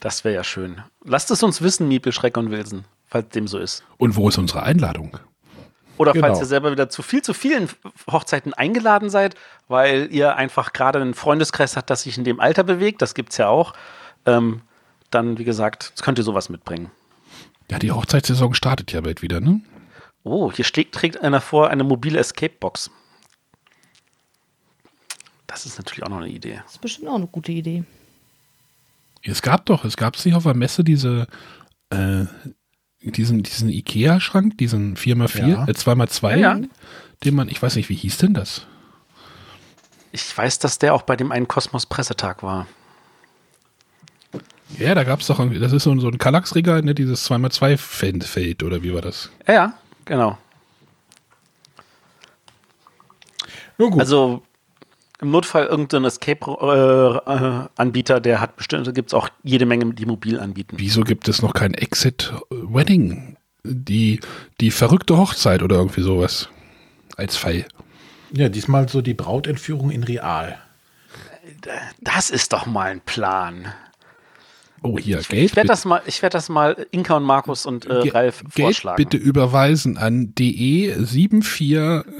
Das 0.00 0.24
wäre 0.24 0.34
ja 0.34 0.44
schön. 0.44 0.82
Lasst 1.04 1.30
es 1.30 1.42
uns 1.42 1.60
wissen, 1.60 1.86
Miepel, 1.88 2.12
Schreck 2.12 2.38
und 2.38 2.50
Wilson, 2.50 2.84
falls 3.06 3.28
dem 3.28 3.46
so 3.46 3.58
ist. 3.58 3.84
Und 3.98 4.16
wo 4.16 4.30
ist 4.30 4.38
unsere 4.38 4.62
Einladung? 4.62 5.18
Oder 5.98 6.14
genau. 6.14 6.28
falls 6.28 6.40
ihr 6.40 6.46
selber 6.46 6.72
wieder 6.72 6.88
zu 6.88 7.02
viel 7.02 7.20
zu 7.20 7.34
vielen 7.34 7.68
Hochzeiten 8.10 8.54
eingeladen 8.54 9.10
seid, 9.10 9.34
weil 9.68 10.08
ihr 10.10 10.36
einfach 10.36 10.72
gerade 10.72 10.98
einen 10.98 11.12
Freundeskreis 11.12 11.76
habt, 11.76 11.90
das 11.90 12.02
sich 12.04 12.16
in 12.16 12.24
dem 12.24 12.40
Alter 12.40 12.64
bewegt, 12.64 13.02
das 13.02 13.12
gibt 13.12 13.32
es 13.32 13.36
ja 13.36 13.48
auch, 13.48 13.74
ähm, 14.24 14.62
dann, 15.10 15.36
wie 15.36 15.44
gesagt, 15.44 15.92
könnt 16.00 16.16
ihr 16.16 16.24
sowas 16.24 16.48
mitbringen. 16.48 16.90
Ja, 17.70 17.78
die 17.78 17.92
Hochzeitssaison 17.92 18.54
startet 18.54 18.92
ja 18.92 19.02
bald 19.02 19.20
wieder, 19.20 19.40
ne? 19.40 19.60
Oh, 20.24 20.50
hier 20.50 20.64
steht, 20.64 20.92
trägt 20.92 21.20
einer 21.20 21.42
vor 21.42 21.68
eine 21.68 21.84
mobile 21.84 22.18
Escape-Box. 22.18 22.90
Das 25.50 25.66
ist 25.66 25.78
natürlich 25.78 26.04
auch 26.04 26.08
noch 26.10 26.18
eine 26.18 26.28
Idee. 26.28 26.60
Das 26.62 26.74
ist 26.74 26.80
bestimmt 26.80 27.08
auch 27.08 27.16
eine 27.16 27.26
gute 27.26 27.50
Idee. 27.50 27.82
Es 29.24 29.42
gab 29.42 29.66
doch, 29.66 29.84
es 29.84 29.96
gab 29.96 30.16
sich 30.16 30.32
auf 30.34 30.44
der 30.44 30.54
Messe 30.54 30.84
diese, 30.84 31.26
äh, 31.90 32.24
diesen, 33.00 33.42
diesen 33.42 33.68
Ikea-Schrank, 33.68 34.56
diesen 34.58 34.96
4x4, 34.96 35.48
ja. 35.48 35.64
äh, 35.66 35.72
2x2, 35.72 36.36
ja, 36.36 36.56
ja. 36.56 36.60
den 37.24 37.34
man, 37.34 37.48
ich 37.48 37.60
weiß 37.60 37.74
nicht, 37.74 37.88
wie 37.88 37.96
hieß 37.96 38.18
denn 38.18 38.32
das? 38.32 38.64
Ich 40.12 40.38
weiß, 40.38 40.60
dass 40.60 40.78
der 40.78 40.94
auch 40.94 41.02
bei 41.02 41.16
dem 41.16 41.32
einen 41.32 41.48
Kosmos-Pressetag 41.48 42.44
war. 42.44 42.68
Ja, 44.78 44.94
da 44.94 45.02
gab 45.02 45.18
es 45.18 45.26
doch 45.26 45.40
irgendwie, 45.40 45.58
das 45.58 45.72
ist 45.72 45.82
so, 45.82 45.98
so 45.98 46.08
ein 46.08 46.18
Kallax-Regal, 46.18 46.82
ne, 46.82 46.94
dieses 46.94 47.28
2x2-Feld, 47.28 48.62
oder 48.62 48.84
wie 48.84 48.94
war 48.94 49.02
das? 49.02 49.30
Ja, 49.48 49.74
genau. 50.04 50.38
Also 53.98 54.44
im 55.20 55.30
Notfall 55.30 55.66
irgendein 55.66 56.04
Escape-Anbieter, 56.04 58.16
äh, 58.16 58.20
der 58.20 58.40
hat 58.40 58.56
bestimmt, 58.56 58.86
da 58.86 58.92
gibt 58.92 59.10
es 59.10 59.14
auch 59.14 59.28
jede 59.42 59.66
Menge, 59.66 59.92
die 59.92 60.06
mobil 60.06 60.40
anbieten. 60.40 60.76
Wieso 60.78 61.02
gibt 61.02 61.28
es 61.28 61.42
noch 61.42 61.52
kein 61.52 61.74
Exit-Wedding? 61.74 63.36
Die, 63.62 64.20
die 64.60 64.70
verrückte 64.70 65.18
Hochzeit 65.18 65.62
oder 65.62 65.76
irgendwie 65.76 66.00
sowas 66.00 66.48
als 67.16 67.36
Fall. 67.36 67.66
Ja, 68.32 68.48
diesmal 68.48 68.88
so 68.88 69.02
die 69.02 69.12
Brautentführung 69.12 69.90
in 69.90 70.04
Real. 70.04 70.56
Das 72.00 72.30
ist 72.30 72.54
doch 72.54 72.64
mal 72.64 72.90
ein 72.90 73.02
Plan. 73.02 73.66
Oh, 74.82 74.98
hier, 74.98 75.18
ich, 75.18 75.28
Geld. 75.28 75.50
Ich 75.50 75.56
werde 75.56 75.68
das, 75.68 75.84
mal, 75.84 76.00
werd 76.06 76.32
das 76.32 76.48
mal 76.48 76.86
Inka 76.90 77.18
und 77.18 77.24
Markus 77.24 77.66
und 77.66 77.84
äh, 77.84 78.04
Ge 78.04 78.12
Ralf 78.12 78.42
Geld 78.54 78.68
vorschlagen. 78.68 78.96
bitte 78.96 79.18
überweisen 79.18 79.98
an 79.98 80.32
DE74. 80.38 82.06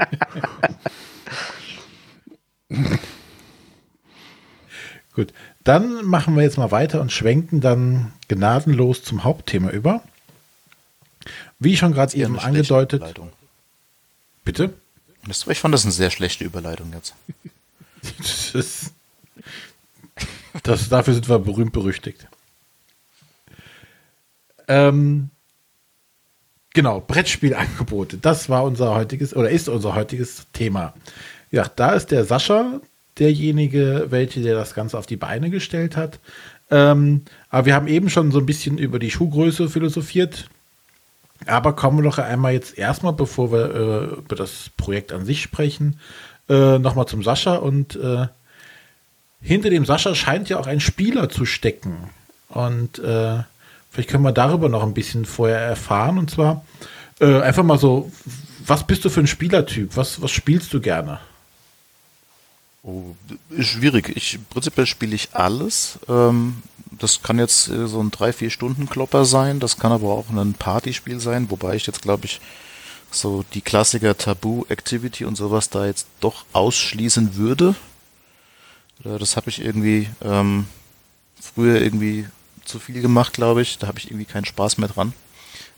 Gut, 5.14 5.32
dann 5.64 6.04
machen 6.04 6.36
wir 6.36 6.42
jetzt 6.42 6.56
mal 6.56 6.70
weiter 6.70 7.00
und 7.00 7.10
schwenken 7.10 7.60
dann 7.60 8.12
gnadenlos 8.28 9.02
zum 9.02 9.24
Hauptthema 9.24 9.70
über. 9.70 10.02
Wie 11.58 11.76
schon 11.76 11.92
gerade 11.92 12.16
eben 12.16 12.38
angedeutet. 12.38 13.02
Bitte? 14.44 14.72
Ich 15.28 15.58
fand 15.58 15.74
das 15.74 15.84
eine 15.84 15.92
sehr 15.92 16.10
schlechte 16.10 16.44
Überleitung 16.44 16.92
jetzt. 16.94 17.14
das, 18.52 18.92
das, 20.62 20.88
dafür 20.88 21.14
sind 21.14 21.28
wir 21.28 21.38
berühmt 21.38 21.72
berüchtigt. 21.72 22.26
Ähm, 24.68 25.30
genau, 26.72 27.00
Brettspielangebote. 27.00 28.16
Das 28.16 28.48
war 28.48 28.64
unser 28.64 28.94
heutiges 28.94 29.34
oder 29.34 29.50
ist 29.50 29.68
unser 29.68 29.94
heutiges 29.94 30.46
Thema. 30.52 30.94
Ja, 31.50 31.66
da 31.74 31.92
ist 31.92 32.10
der 32.10 32.24
Sascha 32.24 32.80
derjenige, 33.18 34.06
welche 34.10 34.40
der 34.40 34.54
das 34.54 34.74
Ganze 34.74 34.98
auf 34.98 35.06
die 35.06 35.16
Beine 35.16 35.50
gestellt 35.50 35.96
hat. 35.96 36.20
Ähm, 36.70 37.22
aber 37.48 37.66
wir 37.66 37.74
haben 37.74 37.88
eben 37.88 38.08
schon 38.08 38.30
so 38.30 38.38
ein 38.38 38.46
bisschen 38.46 38.78
über 38.78 38.98
die 38.98 39.10
Schuhgröße 39.10 39.68
philosophiert. 39.68 40.48
Aber 41.46 41.74
kommen 41.74 41.98
wir 41.98 42.04
doch 42.04 42.18
einmal 42.18 42.52
jetzt 42.52 42.78
erstmal, 42.78 43.12
bevor 43.12 43.50
wir 43.50 43.74
äh, 43.74 44.04
über 44.18 44.36
das 44.36 44.70
Projekt 44.76 45.12
an 45.12 45.24
sich 45.24 45.42
sprechen, 45.42 45.98
äh, 46.48 46.78
nochmal 46.78 47.06
zum 47.06 47.22
Sascha. 47.22 47.56
Und 47.56 47.96
äh, 47.96 48.26
hinter 49.40 49.70
dem 49.70 49.84
Sascha 49.84 50.14
scheint 50.14 50.48
ja 50.48 50.58
auch 50.58 50.66
ein 50.66 50.80
Spieler 50.80 51.28
zu 51.28 51.46
stecken. 51.46 52.10
Und 52.48 52.98
äh, 52.98 53.38
vielleicht 53.90 54.10
können 54.10 54.24
wir 54.24 54.32
darüber 54.32 54.68
noch 54.68 54.82
ein 54.82 54.94
bisschen 54.94 55.24
vorher 55.24 55.60
erfahren. 55.60 56.18
Und 56.18 56.30
zwar 56.30 56.64
äh, 57.20 57.40
einfach 57.40 57.64
mal 57.64 57.78
so, 57.78 58.12
was 58.64 58.86
bist 58.86 59.04
du 59.04 59.08
für 59.08 59.20
ein 59.20 59.26
Spielertyp? 59.26 59.96
Was, 59.96 60.22
was 60.22 60.30
spielst 60.30 60.72
du 60.72 60.80
gerne? 60.80 61.20
Oh, 62.82 63.14
schwierig. 63.58 64.10
Ich, 64.16 64.38
prinzipiell 64.48 64.86
spiele 64.86 65.14
ich 65.14 65.34
alles. 65.34 65.98
Ähm, 66.08 66.62
das 66.90 67.22
kann 67.22 67.38
jetzt 67.38 67.68
äh, 67.68 67.86
so 67.86 68.00
ein 68.00 68.10
3-4 68.10 68.50
Stunden 68.50 68.88
Klopper 68.88 69.24
sein. 69.24 69.60
Das 69.60 69.78
kann 69.78 69.92
aber 69.92 70.08
auch 70.08 70.30
ein 70.30 70.54
Partyspiel 70.54 71.20
sein, 71.20 71.50
wobei 71.50 71.74
ich 71.74 71.86
jetzt 71.86 72.02
glaube 72.02 72.26
ich 72.26 72.40
so 73.10 73.44
die 73.54 73.60
Klassiker 73.60 74.16
Tabu, 74.16 74.64
Activity 74.68 75.24
und 75.24 75.36
sowas 75.36 75.68
da 75.68 75.86
jetzt 75.86 76.06
doch 76.20 76.44
ausschließen 76.52 77.36
würde. 77.36 77.74
Äh, 79.04 79.18
das 79.18 79.36
habe 79.36 79.50
ich 79.50 79.60
irgendwie 79.60 80.08
ähm, 80.22 80.66
früher 81.40 81.80
irgendwie 81.80 82.26
zu 82.64 82.78
viel 82.78 83.02
gemacht, 83.02 83.34
glaube 83.34 83.62
ich. 83.62 83.78
Da 83.78 83.88
habe 83.88 83.98
ich 83.98 84.06
irgendwie 84.10 84.26
keinen 84.26 84.46
Spaß 84.46 84.78
mehr 84.78 84.88
dran. 84.88 85.12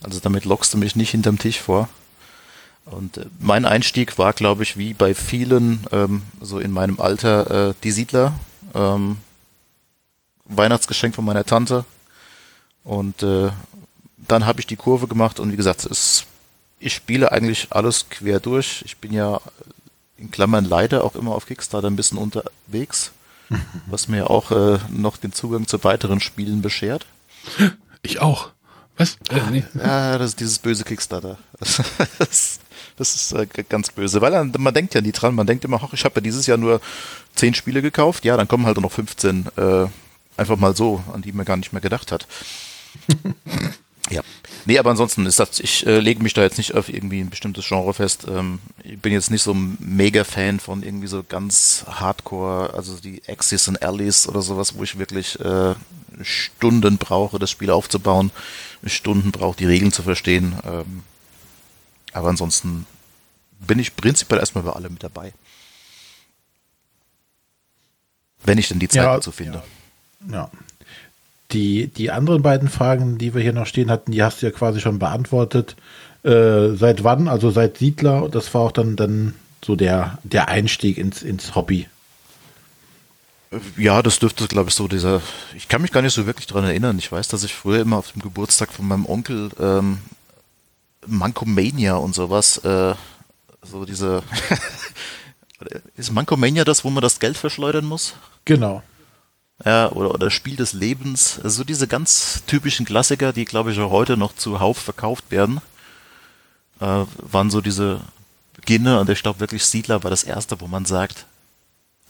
Also 0.02 0.20
damit 0.20 0.44
lockst 0.44 0.74
du 0.74 0.78
mich 0.78 0.96
nicht 0.96 1.10
hinterm 1.10 1.38
Tisch 1.38 1.60
vor. 1.60 1.88
Und 2.84 3.18
äh, 3.18 3.26
mein 3.38 3.64
Einstieg 3.64 4.18
war, 4.18 4.32
glaube 4.32 4.62
ich, 4.62 4.76
wie 4.76 4.94
bei 4.94 5.14
vielen, 5.14 5.86
ähm, 5.92 6.22
so 6.40 6.58
in 6.58 6.72
meinem 6.72 7.00
Alter, 7.00 7.70
äh, 7.70 7.74
die 7.82 7.92
Siedler. 7.92 8.34
Ähm, 8.74 9.18
Weihnachtsgeschenk 10.44 11.14
von 11.14 11.24
meiner 11.24 11.44
Tante. 11.44 11.84
Und 12.84 13.22
äh, 13.22 13.50
dann 14.28 14.46
habe 14.46 14.60
ich 14.60 14.66
die 14.66 14.76
Kurve 14.76 15.06
gemacht 15.08 15.40
und 15.40 15.52
wie 15.52 15.56
gesagt, 15.56 15.84
es, 15.84 16.26
ich 16.78 16.94
spiele 16.94 17.32
eigentlich 17.32 17.68
alles 17.70 18.08
quer 18.08 18.40
durch. 18.40 18.82
Ich 18.84 18.96
bin 18.98 19.12
ja 19.12 19.40
in 20.16 20.30
Klammern 20.30 20.64
leider 20.64 21.04
auch 21.04 21.14
immer 21.14 21.34
auf 21.34 21.46
Kickstarter 21.46 21.88
ein 21.88 21.96
bisschen 21.96 22.18
unterwegs, 22.18 23.12
was 23.86 24.08
mir 24.08 24.30
auch 24.30 24.50
äh, 24.50 24.78
noch 24.90 25.16
den 25.16 25.32
Zugang 25.32 25.66
zu 25.66 25.82
weiteren 25.84 26.20
Spielen 26.20 26.62
beschert. 26.62 27.06
Ich 28.02 28.20
auch. 28.20 28.50
Was? 28.96 29.16
Äh, 29.30 29.40
nee. 29.50 29.64
Ja, 29.74 30.18
das 30.18 30.30
ist 30.30 30.40
dieses 30.40 30.58
böse 30.58 30.84
Kickstarter. 30.84 31.38
Das, 31.58 31.80
das 32.18 32.60
ist 33.02 33.32
äh, 33.32 33.46
ganz 33.68 33.90
böse, 33.90 34.20
weil 34.20 34.32
man, 34.32 34.52
man 34.58 34.74
denkt 34.74 34.94
ja 34.94 35.00
nie 35.00 35.12
dran. 35.12 35.34
Man 35.34 35.46
denkt 35.46 35.64
immer, 35.64 35.80
ach, 35.82 35.92
ich 35.92 36.04
habe 36.04 36.16
ja 36.16 36.20
dieses 36.20 36.46
Jahr 36.46 36.58
nur 36.58 36.80
zehn 37.34 37.54
Spiele 37.54 37.82
gekauft. 37.82 38.24
Ja, 38.24 38.36
dann 38.36 38.48
kommen 38.48 38.66
halt 38.66 38.80
noch 38.80 38.92
15 38.92 39.46
äh, 39.56 39.86
einfach 40.36 40.56
mal 40.56 40.76
so, 40.76 41.02
an 41.12 41.22
die 41.22 41.32
man 41.32 41.44
gar 41.44 41.56
nicht 41.56 41.72
mehr 41.72 41.82
gedacht 41.82 42.12
hat. 42.12 42.26
ja. 44.10 44.22
Nee, 44.64 44.78
aber 44.78 44.90
ansonsten 44.90 45.26
ist 45.26 45.40
das, 45.40 45.58
ich 45.58 45.86
äh, 45.86 45.98
lege 45.98 46.22
mich 46.22 46.34
da 46.34 46.42
jetzt 46.42 46.58
nicht 46.58 46.74
auf 46.74 46.88
irgendwie 46.88 47.20
ein 47.20 47.30
bestimmtes 47.30 47.66
Genre 47.66 47.94
fest. 47.94 48.26
Ähm, 48.28 48.60
ich 48.84 48.98
bin 48.98 49.12
jetzt 49.12 49.30
nicht 49.30 49.42
so 49.42 49.52
ein 49.52 49.76
Mega-Fan 49.80 50.60
von 50.60 50.82
irgendwie 50.82 51.08
so 51.08 51.24
ganz 51.28 51.84
Hardcore, 51.88 52.74
also 52.74 52.96
die 52.96 53.22
Axis 53.28 53.66
und 53.66 53.82
Allies 53.82 54.28
oder 54.28 54.42
sowas, 54.42 54.76
wo 54.76 54.84
ich 54.84 54.98
wirklich 54.98 55.40
äh, 55.40 55.74
Stunden 56.22 56.98
brauche, 56.98 57.38
das 57.38 57.50
Spiel 57.50 57.70
aufzubauen, 57.70 58.30
Stunden 58.84 59.32
brauche, 59.32 59.56
die 59.56 59.66
Regeln 59.66 59.92
zu 59.92 60.02
verstehen. 60.02 60.54
Ähm, 60.64 61.02
aber 62.12 62.28
ansonsten 62.28 62.86
bin 63.66 63.78
ich 63.78 63.96
prinzipiell 63.96 64.40
erstmal 64.40 64.64
bei 64.64 64.72
allem 64.72 64.92
mit 64.92 65.02
dabei. 65.02 65.32
Wenn 68.44 68.58
ich 68.58 68.68
denn 68.68 68.78
die 68.78 68.88
Zeit 68.88 69.04
ja, 69.04 69.14
dazu 69.14 69.32
finde. 69.32 69.62
Ja. 70.28 70.34
ja. 70.34 70.50
Die, 71.52 71.88
die 71.88 72.10
anderen 72.10 72.42
beiden 72.42 72.68
Fragen, 72.68 73.18
die 73.18 73.34
wir 73.34 73.42
hier 73.42 73.52
noch 73.52 73.66
stehen 73.66 73.90
hatten, 73.90 74.12
die 74.12 74.22
hast 74.22 74.40
du 74.40 74.46
ja 74.46 74.52
quasi 74.52 74.80
schon 74.80 74.98
beantwortet. 74.98 75.76
Äh, 76.22 76.74
seit 76.74 77.04
wann? 77.04 77.28
Also 77.28 77.50
seit 77.50 77.78
Siedler, 77.78 78.28
das 78.28 78.52
war 78.54 78.62
auch 78.62 78.72
dann, 78.72 78.96
dann 78.96 79.34
so 79.64 79.76
der, 79.76 80.18
der 80.22 80.48
Einstieg 80.48 80.98
ins, 80.98 81.22
ins 81.22 81.54
Hobby. 81.54 81.86
Ja, 83.76 84.02
das 84.02 84.18
dürfte, 84.18 84.48
glaube 84.48 84.70
ich, 84.70 84.74
so 84.74 84.88
dieser. 84.88 85.20
Ich 85.54 85.68
kann 85.68 85.82
mich 85.82 85.92
gar 85.92 86.00
nicht 86.00 86.14
so 86.14 86.26
wirklich 86.26 86.46
daran 86.46 86.64
erinnern. 86.64 86.98
Ich 86.98 87.12
weiß, 87.12 87.28
dass 87.28 87.44
ich 87.44 87.54
früher 87.54 87.82
immer 87.82 87.98
auf 87.98 88.12
dem 88.12 88.22
Geburtstag 88.22 88.72
von 88.72 88.88
meinem 88.88 89.04
Onkel 89.04 89.50
ähm, 89.60 89.98
Mankomania 91.06 91.96
und 91.96 92.14
sowas, 92.14 92.58
äh, 92.58 92.94
so 93.62 93.84
diese. 93.84 94.22
ist 95.96 96.12
Mankomania 96.12 96.64
das, 96.64 96.84
wo 96.84 96.90
man 96.90 97.02
das 97.02 97.20
Geld 97.20 97.36
verschleudern 97.36 97.84
muss? 97.84 98.14
Genau. 98.44 98.82
Ja, 99.64 99.92
oder, 99.92 100.12
oder 100.12 100.30
Spiel 100.30 100.56
des 100.56 100.72
Lebens. 100.72 101.38
Also 101.42 101.58
so 101.58 101.64
diese 101.64 101.86
ganz 101.86 102.42
typischen 102.46 102.84
Klassiker, 102.84 103.32
die, 103.32 103.44
glaube 103.44 103.72
ich, 103.72 103.78
auch 103.78 103.90
heute 103.90 104.16
noch 104.16 104.34
zuhauf 104.34 104.78
verkauft 104.78 105.30
werden, 105.30 105.60
äh, 106.80 107.04
waren 107.18 107.50
so 107.50 107.60
diese 107.60 108.00
Beginne. 108.54 108.98
Und 108.98 109.08
ich 109.08 109.22
glaube 109.22 109.40
wirklich, 109.40 109.64
Siedler 109.64 110.02
war 110.02 110.10
das 110.10 110.24
erste, 110.24 110.60
wo 110.60 110.66
man 110.66 110.84
sagt, 110.84 111.26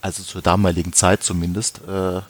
also 0.01 0.23
zur 0.23 0.43
damaligen 0.43 0.93
Zeit 0.93 1.23
zumindest, 1.23 1.81
äh, 1.87 2.23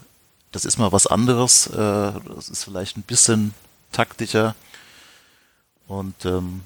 das 0.50 0.64
ist 0.64 0.78
mal 0.78 0.92
was 0.92 1.06
anderes. 1.06 1.68
Äh, 1.68 2.12
das 2.34 2.48
ist 2.50 2.64
vielleicht 2.64 2.96
ein 2.96 3.02
bisschen 3.02 3.54
taktischer. 3.92 4.54
Und 5.86 6.24
ähm, 6.24 6.62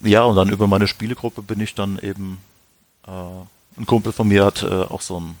ja, 0.00 0.22
und 0.22 0.36
dann 0.36 0.48
über 0.48 0.66
meine 0.66 0.88
Spielegruppe 0.88 1.42
bin 1.42 1.60
ich 1.60 1.74
dann 1.74 1.98
eben, 1.98 2.38
äh, 3.06 3.10
ein 3.78 3.86
Kumpel 3.86 4.12
von 4.12 4.28
mir 4.28 4.44
hat 4.44 4.62
äh, 4.62 4.66
auch 4.66 5.00
so 5.00 5.20
ein, 5.20 5.36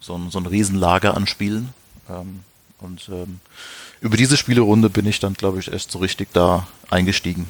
so 0.00 0.16
ein, 0.16 0.30
so 0.30 0.38
ein 0.38 0.46
Riesenlager 0.46 1.16
an 1.16 1.26
Spielen. 1.26 1.72
Ähm, 2.08 2.40
und 2.78 3.08
ähm, 3.08 3.40
über 4.00 4.16
diese 4.16 4.36
Spielerunde 4.36 4.90
bin 4.90 5.06
ich 5.06 5.18
dann, 5.18 5.34
glaube 5.34 5.58
ich, 5.58 5.72
erst 5.72 5.90
so 5.90 5.98
richtig 5.98 6.32
da 6.32 6.66
eingestiegen. 6.90 7.46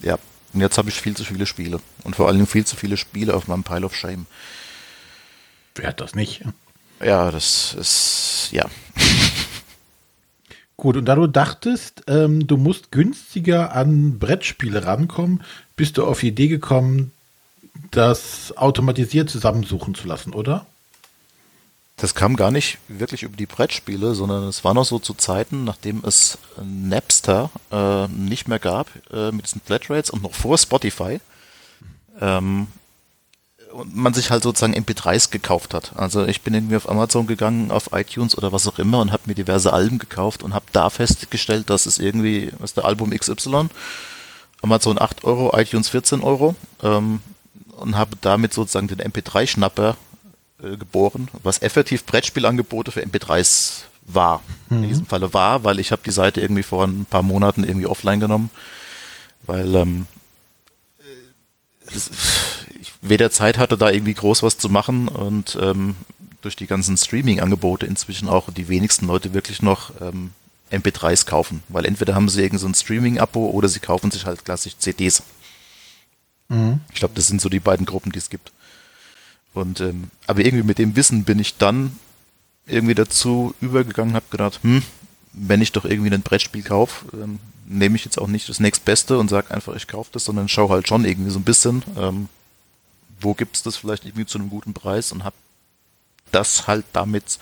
Ja, 0.00 0.18
und 0.52 0.60
jetzt 0.60 0.78
habe 0.78 0.88
ich 0.88 1.00
viel 1.00 1.16
zu 1.16 1.24
viele 1.24 1.46
Spiele. 1.46 1.80
Und 2.04 2.16
vor 2.16 2.28
allem 2.28 2.46
viel 2.46 2.66
zu 2.66 2.76
viele 2.76 2.96
Spiele 2.96 3.34
auf 3.34 3.48
meinem 3.48 3.64
Pile 3.64 3.86
of 3.86 3.94
Shame. 3.94 4.26
Wer 5.74 5.88
hat 5.88 6.00
das 6.00 6.14
nicht? 6.14 6.42
Ja, 7.02 7.30
das 7.30 7.74
ist, 7.74 8.48
ja. 8.52 8.66
Gut, 10.80 10.96
und 10.96 11.04
da 11.04 11.14
du 11.14 11.26
dachtest, 11.26 12.04
ähm, 12.06 12.46
du 12.46 12.56
musst 12.56 12.90
günstiger 12.90 13.74
an 13.74 14.18
Brettspiele 14.18 14.86
rankommen, 14.86 15.42
bist 15.76 15.98
du 15.98 16.06
auf 16.06 16.20
die 16.20 16.28
Idee 16.28 16.48
gekommen, 16.48 17.12
das 17.90 18.56
automatisiert 18.56 19.28
zusammensuchen 19.28 19.94
zu 19.94 20.08
lassen, 20.08 20.32
oder? 20.32 20.64
Das 21.98 22.14
kam 22.14 22.34
gar 22.34 22.50
nicht 22.50 22.78
wirklich 22.88 23.24
über 23.24 23.36
die 23.36 23.44
Brettspiele, 23.44 24.14
sondern 24.14 24.44
es 24.44 24.64
war 24.64 24.72
noch 24.72 24.86
so 24.86 24.98
zu 24.98 25.12
Zeiten, 25.12 25.64
nachdem 25.64 26.02
es 26.02 26.38
Napster 26.64 27.50
äh, 27.70 28.08
nicht 28.08 28.48
mehr 28.48 28.58
gab, 28.58 28.88
äh, 29.12 29.32
mit 29.32 29.44
diesen 29.44 29.60
Flatrates 29.60 30.08
und 30.08 30.22
noch 30.22 30.32
vor 30.32 30.56
Spotify. 30.56 31.20
Ähm, 32.22 32.68
man 33.92 34.14
sich 34.14 34.30
halt 34.30 34.42
sozusagen 34.42 34.74
MP3s 34.74 35.30
gekauft 35.30 35.74
hat. 35.74 35.92
Also 35.96 36.26
ich 36.26 36.42
bin 36.42 36.54
irgendwie 36.54 36.76
auf 36.76 36.88
Amazon 36.88 37.26
gegangen, 37.26 37.70
auf 37.70 37.90
iTunes 37.92 38.36
oder 38.36 38.52
was 38.52 38.66
auch 38.66 38.78
immer 38.78 39.00
und 39.00 39.12
habe 39.12 39.22
mir 39.26 39.34
diverse 39.34 39.72
Alben 39.72 39.98
gekauft 39.98 40.42
und 40.42 40.54
habe 40.54 40.66
da 40.72 40.90
festgestellt, 40.90 41.70
dass 41.70 41.86
es 41.86 41.98
irgendwie, 41.98 42.52
was 42.58 42.70
ist 42.70 42.76
der 42.76 42.84
Album 42.84 43.10
XY, 43.10 43.68
Amazon 44.62 45.00
8 45.00 45.24
Euro, 45.24 45.56
iTunes 45.56 45.88
14 45.88 46.20
Euro 46.22 46.54
ähm, 46.82 47.20
und 47.76 47.96
habe 47.96 48.16
damit 48.20 48.52
sozusagen 48.52 48.88
den 48.88 49.00
MP3-Schnapper 49.00 49.96
äh, 50.62 50.76
geboren, 50.76 51.28
was 51.42 51.62
effektiv 51.62 52.04
Brettspielangebote 52.04 52.90
für 52.90 53.02
MP3s 53.02 53.82
war. 54.06 54.42
Mhm. 54.68 54.82
In 54.82 54.88
diesem 54.88 55.06
Falle 55.06 55.32
war, 55.32 55.64
weil 55.64 55.78
ich 55.78 55.92
habe 55.92 56.02
die 56.04 56.10
Seite 56.10 56.40
irgendwie 56.40 56.62
vor 56.62 56.84
ein 56.84 57.06
paar 57.08 57.22
Monaten 57.22 57.64
irgendwie 57.64 57.86
offline 57.86 58.20
genommen, 58.20 58.50
weil 59.46 59.74
ähm, 59.74 60.06
das, 61.92 62.10
ich 62.10 62.59
weder 63.02 63.30
Zeit 63.30 63.58
hatte, 63.58 63.78
da 63.78 63.90
irgendwie 63.90 64.14
groß 64.14 64.42
was 64.42 64.58
zu 64.58 64.68
machen 64.68 65.08
und 65.08 65.58
ähm, 65.60 65.96
durch 66.42 66.56
die 66.56 66.66
ganzen 66.66 66.96
Streaming-Angebote 66.96 67.86
inzwischen 67.86 68.28
auch 68.28 68.50
die 68.52 68.68
wenigsten 68.68 69.06
Leute 69.06 69.34
wirklich 69.34 69.62
noch 69.62 69.92
ähm, 70.00 70.30
MP3s 70.70 71.26
kaufen, 71.26 71.62
weil 71.68 71.84
entweder 71.84 72.14
haben 72.14 72.28
sie 72.28 72.42
irgendein 72.42 72.74
so 72.74 72.80
Streaming-Abo 72.80 73.50
oder 73.50 73.68
sie 73.68 73.80
kaufen 73.80 74.10
sich 74.10 74.26
halt 74.26 74.44
klassisch 74.44 74.76
CDs. 74.78 75.22
Mhm. 76.48 76.80
Ich 76.92 76.98
glaube, 76.98 77.14
das 77.14 77.26
sind 77.26 77.40
so 77.40 77.48
die 77.48 77.60
beiden 77.60 77.86
Gruppen, 77.86 78.12
die 78.12 78.18
es 78.18 78.30
gibt. 78.30 78.52
Und 79.52 79.80
ähm, 79.80 80.10
aber 80.26 80.44
irgendwie 80.44 80.64
mit 80.64 80.78
dem 80.78 80.94
Wissen 80.94 81.24
bin 81.24 81.38
ich 81.38 81.56
dann 81.56 81.98
irgendwie 82.66 82.94
dazu 82.94 83.54
übergegangen, 83.60 84.14
habe 84.14 84.26
gedacht, 84.30 84.60
hm, 84.62 84.82
wenn 85.32 85.60
ich 85.60 85.72
doch 85.72 85.84
irgendwie 85.84 86.12
ein 86.12 86.22
Brettspiel 86.22 86.62
kaufe, 86.62 87.06
ähm, 87.16 87.40
nehme 87.66 87.96
ich 87.96 88.04
jetzt 88.04 88.18
auch 88.18 88.26
nicht 88.28 88.48
das 88.48 88.60
nächstbeste 88.60 89.18
und 89.18 89.28
sage 89.28 89.52
einfach, 89.52 89.74
ich 89.74 89.88
kaufe 89.88 90.10
das, 90.12 90.24
sondern 90.24 90.48
schaue 90.48 90.70
halt 90.70 90.88
schon 90.88 91.04
irgendwie 91.04 91.30
so 91.30 91.38
ein 91.38 91.44
bisschen, 91.44 91.82
ähm, 91.96 92.28
wo 93.20 93.34
gibt's 93.34 93.62
das 93.62 93.76
vielleicht 93.76 94.04
irgendwie 94.04 94.26
zu 94.26 94.38
einem 94.38 94.50
guten 94.50 94.74
Preis 94.74 95.12
und 95.12 95.24
habe 95.24 95.36
das 96.32 96.66
halt 96.66 96.84
damit, 96.92 97.38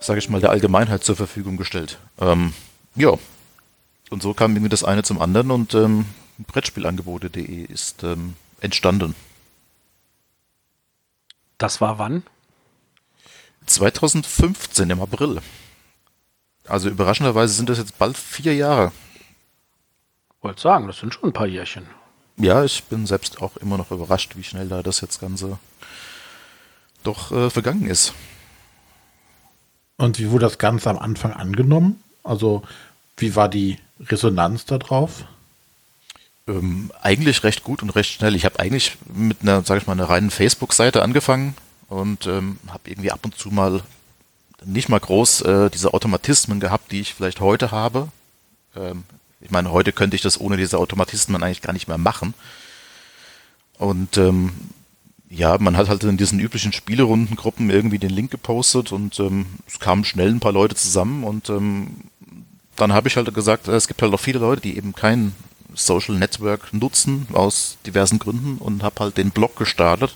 sage 0.00 0.18
ich 0.18 0.28
mal, 0.28 0.40
der 0.40 0.50
Allgemeinheit 0.50 1.04
zur 1.04 1.16
Verfügung 1.16 1.56
gestellt. 1.56 1.98
Ähm, 2.18 2.54
ja, 2.94 3.14
und 4.10 4.22
so 4.22 4.34
kam 4.34 4.52
irgendwie 4.52 4.68
das 4.68 4.84
eine 4.84 5.02
zum 5.02 5.20
anderen 5.20 5.50
und 5.50 5.74
ähm, 5.74 6.06
Brettspielangebote.de 6.38 7.64
ist 7.64 8.02
ähm, 8.02 8.36
entstanden. 8.60 9.14
Das 11.58 11.80
war 11.80 11.98
wann? 11.98 12.22
2015 13.66 14.90
im 14.90 15.00
April. 15.00 15.40
Also 16.66 16.88
überraschenderweise 16.88 17.54
sind 17.54 17.68
das 17.68 17.78
jetzt 17.78 17.98
bald 17.98 18.16
vier 18.16 18.54
Jahre. 18.54 18.92
Wollte 20.40 20.60
sagen, 20.60 20.86
das 20.88 20.98
sind 20.98 21.14
schon 21.14 21.30
ein 21.30 21.32
paar 21.32 21.46
Jährchen. 21.46 21.86
Ja, 22.42 22.64
ich 22.64 22.82
bin 22.84 23.06
selbst 23.06 23.40
auch 23.40 23.56
immer 23.58 23.78
noch 23.78 23.92
überrascht, 23.92 24.32
wie 24.34 24.42
schnell 24.42 24.66
da 24.66 24.82
das 24.82 25.00
jetzt 25.00 25.20
Ganze 25.20 25.60
doch 27.04 27.30
äh, 27.30 27.50
vergangen 27.50 27.86
ist. 27.86 28.14
Und 29.96 30.18
wie 30.18 30.28
wurde 30.28 30.46
das 30.46 30.58
Ganze 30.58 30.90
am 30.90 30.98
Anfang 30.98 31.32
angenommen? 31.32 32.02
Also, 32.24 32.64
wie 33.16 33.36
war 33.36 33.48
die 33.48 33.78
Resonanz 34.00 34.64
darauf? 34.64 35.24
Ähm, 36.48 36.90
eigentlich 37.00 37.44
recht 37.44 37.62
gut 37.62 37.80
und 37.80 37.90
recht 37.90 38.10
schnell. 38.10 38.34
Ich 38.34 38.44
habe 38.44 38.58
eigentlich 38.58 38.96
mit 39.14 39.42
einer, 39.42 39.62
sage 39.62 39.80
ich 39.80 39.86
mal, 39.86 39.92
einer 39.92 40.08
reinen 40.08 40.32
Facebook-Seite 40.32 41.00
angefangen 41.00 41.54
und 41.88 42.26
ähm, 42.26 42.58
habe 42.66 42.90
irgendwie 42.90 43.12
ab 43.12 43.20
und 43.22 43.38
zu 43.38 43.50
mal 43.50 43.82
nicht 44.64 44.88
mal 44.88 44.98
groß 44.98 45.42
äh, 45.42 45.70
diese 45.70 45.94
Automatismen 45.94 46.58
gehabt, 46.58 46.90
die 46.90 47.02
ich 47.02 47.14
vielleicht 47.14 47.38
heute 47.38 47.70
habe. 47.70 48.08
Ähm, 48.74 49.04
ich 49.42 49.50
meine, 49.50 49.70
heute 49.70 49.92
könnte 49.92 50.16
ich 50.16 50.22
das 50.22 50.40
ohne 50.40 50.56
diese 50.56 50.78
Automatismen 50.78 51.42
eigentlich 51.42 51.62
gar 51.62 51.72
nicht 51.72 51.88
mehr 51.88 51.98
machen. 51.98 52.34
Und 53.78 54.16
ähm, 54.16 54.52
ja, 55.28 55.56
man 55.58 55.76
hat 55.76 55.88
halt 55.88 56.04
in 56.04 56.16
diesen 56.16 56.38
üblichen 56.38 56.72
Spielerundengruppen 56.72 57.70
irgendwie 57.70 57.98
den 57.98 58.10
Link 58.10 58.30
gepostet 58.30 58.92
und 58.92 59.18
ähm, 59.18 59.46
es 59.66 59.78
kamen 59.78 60.04
schnell 60.04 60.28
ein 60.28 60.40
paar 60.40 60.52
Leute 60.52 60.74
zusammen 60.74 61.24
und 61.24 61.48
ähm, 61.48 61.96
dann 62.76 62.92
habe 62.92 63.08
ich 63.08 63.16
halt 63.16 63.32
gesagt, 63.32 63.66
es 63.68 63.88
gibt 63.88 64.02
halt 64.02 64.12
auch 64.12 64.20
viele 64.20 64.40
Leute, 64.40 64.60
die 64.60 64.76
eben 64.76 64.94
kein 64.94 65.34
Social 65.74 66.16
Network 66.16 66.72
nutzen 66.74 67.26
aus 67.32 67.78
diversen 67.86 68.18
Gründen 68.18 68.58
und 68.58 68.82
habe 68.82 69.00
halt 69.00 69.16
den 69.16 69.30
Blog 69.30 69.56
gestartet 69.56 70.14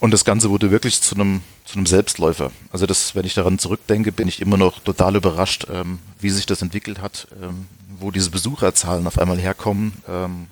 und 0.00 0.10
das 0.10 0.24
Ganze 0.24 0.50
wurde 0.50 0.72
wirklich 0.72 1.00
zu 1.00 1.14
einem 1.14 1.42
zu 1.64 1.74
einem 1.74 1.86
Selbstläufer. 1.86 2.50
Also 2.72 2.86
das, 2.86 3.14
wenn 3.14 3.26
ich 3.26 3.34
daran 3.34 3.58
zurückdenke, 3.58 4.10
bin 4.10 4.26
ich 4.26 4.40
immer 4.40 4.56
noch 4.56 4.80
total 4.80 5.16
überrascht, 5.16 5.66
ähm, 5.70 5.98
wie 6.18 6.30
sich 6.30 6.46
das 6.46 6.62
entwickelt 6.62 7.00
hat, 7.00 7.28
ähm, 7.42 7.66
wo 8.00 8.10
diese 8.10 8.30
Besucherzahlen 8.30 9.06
auf 9.06 9.18
einmal 9.18 9.38
herkommen. 9.38 9.92
Ähm, 10.08 10.46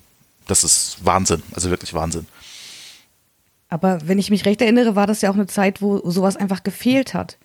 das 0.47 0.65
ist 0.65 1.05
Wahnsinn, 1.05 1.43
also 1.53 1.71
wirklich 1.71 1.95
Wahnsinn. 1.95 2.27
Aber 3.69 3.99
wenn 4.07 4.19
ich 4.19 4.31
mich 4.31 4.45
recht 4.45 4.61
erinnere, 4.63 4.95
war 4.95 5.07
das 5.07 5.23
ja 5.23 5.31
auch 5.31 5.35
eine 5.35 5.47
Zeit, 5.47 5.83
wo 5.83 6.09
sowas 6.09 6.37
einfach 6.37 6.63
gefehlt 6.63 7.15
hat. 7.15 7.37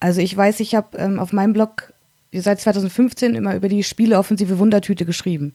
Also 0.00 0.20
ich 0.20 0.36
weiß, 0.36 0.60
ich 0.60 0.74
habe 0.74 0.96
ähm, 0.98 1.18
auf 1.18 1.32
meinem 1.32 1.52
Blog 1.52 1.92
seit 2.32 2.60
2015 2.60 3.34
immer 3.34 3.54
über 3.54 3.68
die 3.68 3.82
Spieleoffensive 3.82 4.58
Wundertüte 4.58 5.04
geschrieben 5.04 5.54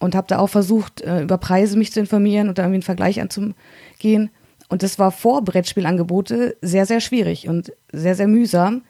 und 0.00 0.14
habe 0.14 0.26
da 0.26 0.38
auch 0.38 0.48
versucht, 0.48 1.00
äh, 1.00 1.22
über 1.22 1.38
Preise 1.38 1.78
mich 1.78 1.92
zu 1.92 2.00
informieren 2.00 2.48
und 2.48 2.58
da 2.58 2.62
irgendwie 2.62 2.76
einen 2.76 2.82
Vergleich 2.82 3.20
anzugehen. 3.20 4.30
Und 4.68 4.82
das 4.82 4.98
war 4.98 5.12
vor 5.12 5.42
Brettspielangebote 5.42 6.56
sehr, 6.60 6.86
sehr 6.86 7.00
schwierig 7.00 7.48
und 7.48 7.72
sehr, 7.92 8.16
sehr 8.16 8.26
mühsam, 8.26 8.82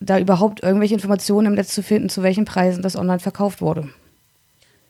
da 0.00 0.18
überhaupt 0.18 0.62
irgendwelche 0.62 0.94
Informationen 0.94 1.48
im 1.48 1.54
Netz 1.54 1.74
zu 1.74 1.82
finden, 1.82 2.08
zu 2.08 2.22
welchen 2.22 2.44
Preisen 2.44 2.82
das 2.82 2.96
online 2.96 3.20
verkauft 3.20 3.60
wurde. 3.60 3.88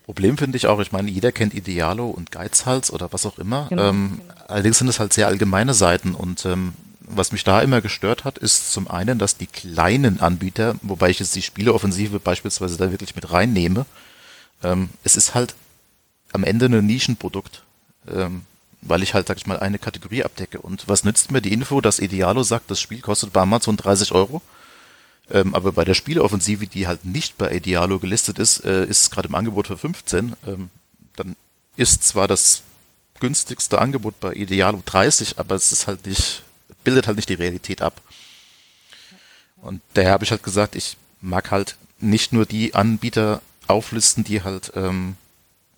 Problem 0.04 0.38
finde 0.38 0.56
ich 0.56 0.66
auch, 0.66 0.78
ich 0.80 0.92
meine, 0.92 1.10
jeder 1.10 1.32
kennt 1.32 1.52
Idealo 1.52 2.08
und 2.08 2.30
Geizhals 2.30 2.92
oder 2.92 3.12
was 3.12 3.26
auch 3.26 3.38
immer. 3.38 3.66
Genau. 3.70 3.88
Ähm, 3.88 4.20
allerdings 4.46 4.78
sind 4.78 4.88
es 4.88 5.00
halt 5.00 5.12
sehr 5.12 5.26
allgemeine 5.26 5.74
Seiten 5.74 6.14
und 6.14 6.44
ähm, 6.46 6.74
was 7.00 7.32
mich 7.32 7.44
da 7.44 7.60
immer 7.60 7.80
gestört 7.80 8.24
hat, 8.24 8.38
ist 8.38 8.72
zum 8.72 8.88
einen, 8.88 9.18
dass 9.18 9.36
die 9.36 9.46
kleinen 9.46 10.20
Anbieter, 10.20 10.74
wobei 10.82 11.10
ich 11.10 11.20
jetzt 11.20 11.34
die 11.36 11.42
Spieleoffensive 11.42 12.18
beispielsweise 12.18 12.76
da 12.76 12.90
wirklich 12.90 13.14
mit 13.14 13.30
reinnehme, 13.32 13.86
ähm, 14.62 14.90
es 15.04 15.16
ist 15.16 15.34
halt 15.34 15.54
am 16.32 16.44
Ende 16.44 16.66
ein 16.66 16.86
Nischenprodukt, 16.86 17.62
ähm, 18.12 18.42
weil 18.82 19.02
ich 19.02 19.14
halt, 19.14 19.28
sag 19.28 19.36
ich 19.36 19.46
mal, 19.46 19.58
eine 19.58 19.78
Kategorie 19.78 20.24
abdecke. 20.24 20.60
Und 20.60 20.88
was 20.88 21.04
nützt 21.04 21.30
mir 21.30 21.40
die 21.40 21.52
Info, 21.52 21.80
dass 21.80 21.98
Idealo 21.98 22.42
sagt, 22.42 22.70
das 22.70 22.80
Spiel 22.80 23.00
kostet 23.00 23.32
bei 23.32 23.40
Amazon 23.40 23.76
30 23.76 24.12
Euro? 24.12 24.42
Ähm, 25.30 25.54
aber 25.54 25.72
bei 25.72 25.84
der 25.84 25.94
Spieleoffensive, 25.94 26.66
die 26.66 26.86
halt 26.86 27.04
nicht 27.04 27.36
bei 27.36 27.52
Idealo 27.52 27.98
gelistet 27.98 28.38
ist, 28.38 28.64
äh, 28.64 28.84
ist 28.84 29.02
es 29.02 29.10
gerade 29.10 29.28
im 29.28 29.34
Angebot 29.34 29.66
für 29.66 29.76
15. 29.76 30.34
Ähm, 30.46 30.70
dann 31.16 31.36
ist 31.76 32.04
zwar 32.04 32.28
das 32.28 32.62
günstigste 33.18 33.80
Angebot 33.80 34.20
bei 34.20 34.32
Idealo 34.32 34.82
30, 34.84 35.38
aber 35.38 35.54
es 35.54 35.72
ist 35.72 35.86
halt 35.86 36.06
nicht, 36.06 36.42
bildet 36.84 37.06
halt 37.06 37.16
nicht 37.16 37.28
die 37.28 37.34
Realität 37.34 37.82
ab. 37.82 38.00
Und 39.56 39.80
daher 39.94 40.12
habe 40.12 40.24
ich 40.24 40.30
halt 40.30 40.42
gesagt, 40.42 40.76
ich 40.76 40.96
mag 41.20 41.50
halt 41.50 41.76
nicht 41.98 42.32
nur 42.32 42.46
die 42.46 42.74
Anbieter 42.74 43.42
auflisten, 43.66 44.22
die 44.22 44.42
halt 44.42 44.72
ähm, 44.76 45.16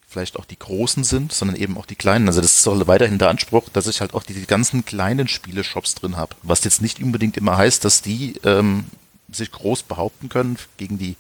vielleicht 0.09 0.39
auch 0.39 0.45
die 0.45 0.59
großen 0.59 1.05
sind, 1.05 1.33
sondern 1.33 1.57
eben 1.57 1.79
auch 1.79 1.87
die 1.87 1.95
kleinen. 1.95 2.29
Also 2.29 2.41
das 2.41 2.67
auch 2.67 2.87
weiterhin 2.87 3.19
der 3.19 3.29
Anspruch, 3.29 3.69
dass 3.71 3.87
ich 3.87 4.01
halt 4.01 4.15
auch 4.15 4.23
die, 4.23 4.35
die 4.35 4.47
ganzen 4.47 4.85
kleinen 4.85 5.29
Spiele-Shops 5.29 5.95
drin 5.95 6.17
habe. 6.17 6.35
Was 6.43 6.65
jetzt 6.65 6.83
nicht 6.83 7.03
unbedingt 7.03 7.37
immer 7.37 7.57
heißt, 7.57 7.85
dass 7.85 8.03
die 8.03 8.35
ähm, 8.45 8.87
sich 9.31 9.53
groß 9.53 9.83
behaupten 9.83 10.29
können 10.29 10.59
gegen 10.77 10.99
die, 10.99 11.17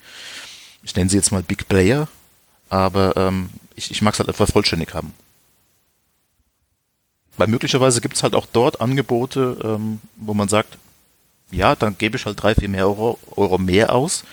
ich 0.82 0.94
nenne 0.96 1.10
sie 1.10 1.16
jetzt 1.16 1.32
mal 1.32 1.42
Big 1.42 1.68
Player, 1.68 2.08
aber 2.68 3.16
ähm, 3.16 3.50
ich, 3.74 3.90
ich 3.90 4.02
mag 4.02 4.14
es 4.14 4.20
halt 4.20 4.28
einfach 4.28 4.48
vollständig 4.48 4.94
haben. 4.94 5.12
Weil 7.36 7.48
möglicherweise 7.48 8.00
gibt 8.00 8.16
es 8.16 8.22
halt 8.22 8.34
auch 8.34 8.46
dort 8.52 8.80
Angebote, 8.80 9.58
ähm, 9.62 10.00
wo 10.16 10.34
man 10.34 10.48
sagt, 10.48 10.78
ja, 11.50 11.76
dann 11.76 11.96
gebe 11.96 12.16
ich 12.16 12.26
halt 12.26 12.42
drei, 12.42 12.54
vier 12.54 12.68
mehr 12.68 12.86
Euro, 12.86 13.18
Euro 13.36 13.58
mehr 13.58 13.94
aus 13.94 14.24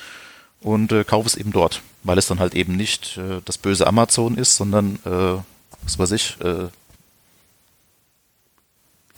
und 0.61 0.91
äh, 0.91 1.03
kaufe 1.03 1.27
es 1.27 1.35
eben 1.35 1.51
dort, 1.51 1.81
weil 2.03 2.17
es 2.17 2.27
dann 2.27 2.39
halt 2.39 2.55
eben 2.55 2.75
nicht 2.75 3.17
äh, 3.17 3.41
das 3.45 3.57
böse 3.57 3.87
Amazon 3.87 4.37
ist, 4.37 4.55
sondern 4.55 4.95
äh, 5.05 5.41
was 5.83 5.99
weiß 5.99 6.11
ich, 6.11 6.37
äh, 6.41 6.67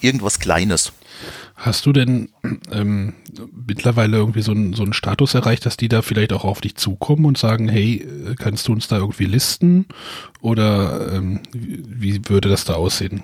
irgendwas 0.02 0.40
Kleines. 0.40 0.92
Hast 1.56 1.86
du 1.86 1.94
denn 1.94 2.30
ähm, 2.72 3.14
mittlerweile 3.66 4.18
irgendwie 4.18 4.42
so, 4.42 4.52
ein, 4.52 4.74
so 4.74 4.84
einen 4.84 4.94
Status 4.94 5.34
erreicht, 5.34 5.66
dass 5.66 5.78
die 5.78 5.90
da 5.90 6.02
vielleicht 6.02 6.34
auch 6.34 6.44
auf 6.44 6.62
dich 6.62 6.76
zukommen 6.76 7.26
und 7.26 7.38
sagen, 7.38 7.68
hey, 7.68 8.08
kannst 8.38 8.68
du 8.68 8.74
uns 8.74 8.88
da 8.88 8.98
irgendwie 8.98 9.26
listen? 9.26 9.86
Oder 10.42 11.14
ähm, 11.14 11.42
wie 11.54 12.22
würde 12.30 12.50
das 12.50 12.66
da 12.66 12.76
aussehen? 12.76 13.24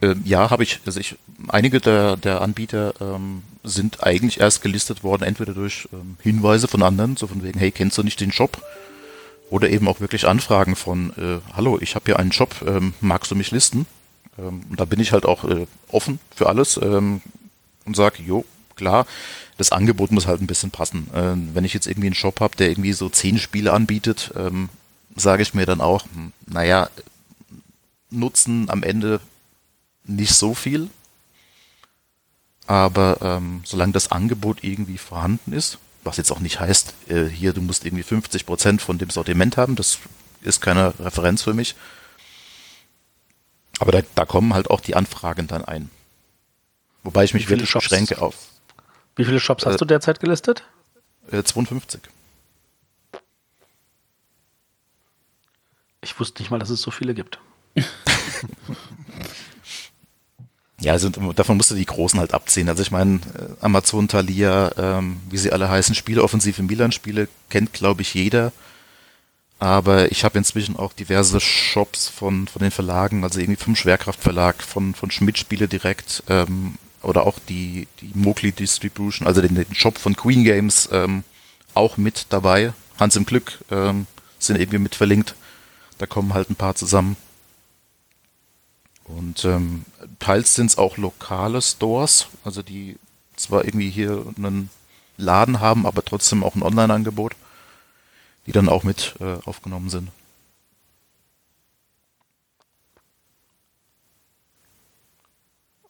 Äh, 0.00 0.16
ja, 0.24 0.50
habe 0.50 0.62
ich. 0.62 0.80
Also 0.86 1.00
ich, 1.00 1.16
einige 1.48 1.80
der, 1.80 2.16
der 2.16 2.40
Anbieter 2.40 2.94
ähm, 3.00 3.42
sind 3.62 4.04
eigentlich 4.04 4.40
erst 4.40 4.62
gelistet 4.62 5.02
worden, 5.02 5.24
entweder 5.24 5.54
durch 5.54 5.88
ähm, 5.92 6.16
Hinweise 6.20 6.68
von 6.68 6.82
anderen, 6.82 7.16
so 7.16 7.26
von 7.26 7.42
wegen, 7.42 7.58
hey, 7.58 7.70
kennst 7.70 7.98
du 7.98 8.02
nicht 8.02 8.20
den 8.20 8.32
Shop? 8.32 8.62
Oder 9.50 9.70
eben 9.70 9.88
auch 9.88 10.00
wirklich 10.00 10.26
Anfragen 10.26 10.76
von, 10.76 11.10
äh, 11.10 11.40
hallo, 11.54 11.78
ich 11.80 11.94
habe 11.94 12.06
hier 12.06 12.18
einen 12.18 12.32
Shop, 12.32 12.54
ähm, 12.66 12.94
magst 13.00 13.30
du 13.30 13.36
mich 13.36 13.50
listen? 13.50 13.86
Ähm, 14.38 14.62
und 14.68 14.80
da 14.80 14.84
bin 14.84 15.00
ich 15.00 15.12
halt 15.12 15.24
auch 15.24 15.44
äh, 15.44 15.66
offen 15.88 16.18
für 16.34 16.48
alles 16.48 16.78
ähm, 16.82 17.20
und 17.84 17.96
sage, 17.96 18.22
jo, 18.22 18.44
klar, 18.76 19.06
das 19.56 19.72
Angebot 19.72 20.10
muss 20.10 20.26
halt 20.26 20.40
ein 20.40 20.46
bisschen 20.46 20.70
passen. 20.70 21.08
Äh, 21.14 21.54
wenn 21.54 21.64
ich 21.64 21.74
jetzt 21.74 21.86
irgendwie 21.86 22.08
einen 22.08 22.14
Shop 22.14 22.40
habe, 22.40 22.56
der 22.56 22.70
irgendwie 22.70 22.92
so 22.92 23.08
zehn 23.08 23.38
Spiele 23.38 23.72
anbietet, 23.72 24.32
ähm, 24.36 24.68
sage 25.14 25.42
ich 25.42 25.54
mir 25.54 25.66
dann 25.66 25.80
auch, 25.80 26.04
hm, 26.04 26.32
naja, 26.46 26.88
Nutzen 28.10 28.70
am 28.70 28.82
Ende 28.82 29.20
nicht 30.04 30.34
so 30.34 30.54
viel. 30.54 30.88
Aber 32.66 33.18
ähm, 33.20 33.60
solange 33.64 33.92
das 33.92 34.10
Angebot 34.10 34.62
irgendwie 34.62 34.98
vorhanden 34.98 35.52
ist, 35.52 35.78
was 36.02 36.16
jetzt 36.16 36.30
auch 36.30 36.40
nicht 36.40 36.60
heißt, 36.60 36.94
äh, 37.08 37.24
hier, 37.26 37.52
du 37.52 37.60
musst 37.60 37.84
irgendwie 37.84 38.02
50 38.02 38.46
Prozent 38.46 38.82
von 38.82 38.98
dem 38.98 39.10
Sortiment 39.10 39.56
haben, 39.56 39.76
das 39.76 39.98
ist 40.40 40.60
keine 40.60 40.94
Referenz 40.98 41.42
für 41.42 41.54
mich, 41.54 41.74
aber 43.84 43.92
da, 43.92 44.00
da 44.14 44.24
kommen 44.24 44.54
halt 44.54 44.70
auch 44.70 44.80
die 44.80 44.96
Anfragen 44.96 45.46
dann 45.46 45.62
ein. 45.62 45.90
Wobei 47.02 47.24
ich 47.24 47.34
mich 47.34 47.50
wirklich 47.50 47.68
Shops, 47.68 47.84
beschränke 47.84 48.22
auf. 48.22 48.34
Wie 49.14 49.26
viele 49.26 49.38
Shops 49.38 49.64
äh, 49.64 49.66
hast 49.66 49.78
du 49.78 49.84
derzeit 49.84 50.20
gelistet? 50.20 50.64
Äh, 51.30 51.42
52. 51.42 52.00
Ich 56.00 56.18
wusste 56.18 56.40
nicht 56.40 56.50
mal, 56.50 56.58
dass 56.58 56.70
es 56.70 56.80
so 56.80 56.90
viele 56.90 57.12
gibt. 57.12 57.38
ja, 60.80 60.92
also 60.92 61.10
davon 61.10 61.58
musst 61.58 61.70
du 61.70 61.74
die 61.74 61.84
Großen 61.84 62.18
halt 62.18 62.32
abziehen. 62.32 62.70
Also 62.70 62.80
ich 62.80 62.90
meine, 62.90 63.16
äh, 63.16 63.48
Amazon, 63.60 64.08
Thalia, 64.08 64.72
ähm, 64.78 65.20
wie 65.28 65.36
sie 65.36 65.52
alle 65.52 65.68
heißen, 65.68 65.94
Spieleoffensive 65.94 66.62
Milan-Spiele 66.62 67.28
kennt, 67.50 67.74
glaube 67.74 68.00
ich, 68.00 68.14
jeder. 68.14 68.50
Aber 69.58 70.10
ich 70.10 70.24
habe 70.24 70.38
inzwischen 70.38 70.76
auch 70.76 70.92
diverse 70.92 71.40
Shops 71.40 72.08
von, 72.08 72.48
von 72.48 72.60
den 72.60 72.70
Verlagen, 72.70 73.22
also 73.24 73.40
irgendwie 73.40 73.62
vom 73.62 73.76
Schwerkraftverlag, 73.76 74.62
von, 74.62 74.94
von 74.94 75.10
Schmidt 75.10 75.38
Spiele 75.38 75.68
direkt 75.68 76.22
ähm, 76.28 76.74
oder 77.02 77.26
auch 77.26 77.38
die, 77.48 77.86
die 78.00 78.10
Mowgli 78.14 78.52
Distribution, 78.52 79.26
also 79.26 79.40
den, 79.40 79.54
den 79.54 79.74
Shop 79.74 79.98
von 79.98 80.16
Queen 80.16 80.44
Games 80.44 80.88
ähm, 80.92 81.24
auch 81.74 81.96
mit 81.96 82.26
dabei. 82.30 82.72
Hans 82.98 83.16
im 83.16 83.26
Glück 83.26 83.58
ähm, 83.70 84.06
sind 84.38 84.58
irgendwie 84.58 84.78
mit 84.78 84.94
verlinkt. 84.94 85.34
Da 85.98 86.06
kommen 86.06 86.34
halt 86.34 86.50
ein 86.50 86.56
paar 86.56 86.74
zusammen. 86.74 87.16
Und 89.04 89.44
ähm, 89.44 89.84
teils 90.18 90.54
sind 90.54 90.66
es 90.70 90.78
auch 90.78 90.96
lokale 90.96 91.60
Stores, 91.60 92.26
also 92.42 92.62
die 92.62 92.96
zwar 93.36 93.64
irgendwie 93.64 93.90
hier 93.90 94.24
einen 94.36 94.70
Laden 95.16 95.60
haben, 95.60 95.86
aber 95.86 96.04
trotzdem 96.04 96.42
auch 96.42 96.54
ein 96.54 96.62
Online-Angebot 96.62 97.34
die 98.46 98.52
dann 98.52 98.68
auch 98.68 98.84
mit 98.84 99.14
äh, 99.20 99.38
aufgenommen 99.44 99.90
sind. 99.90 100.10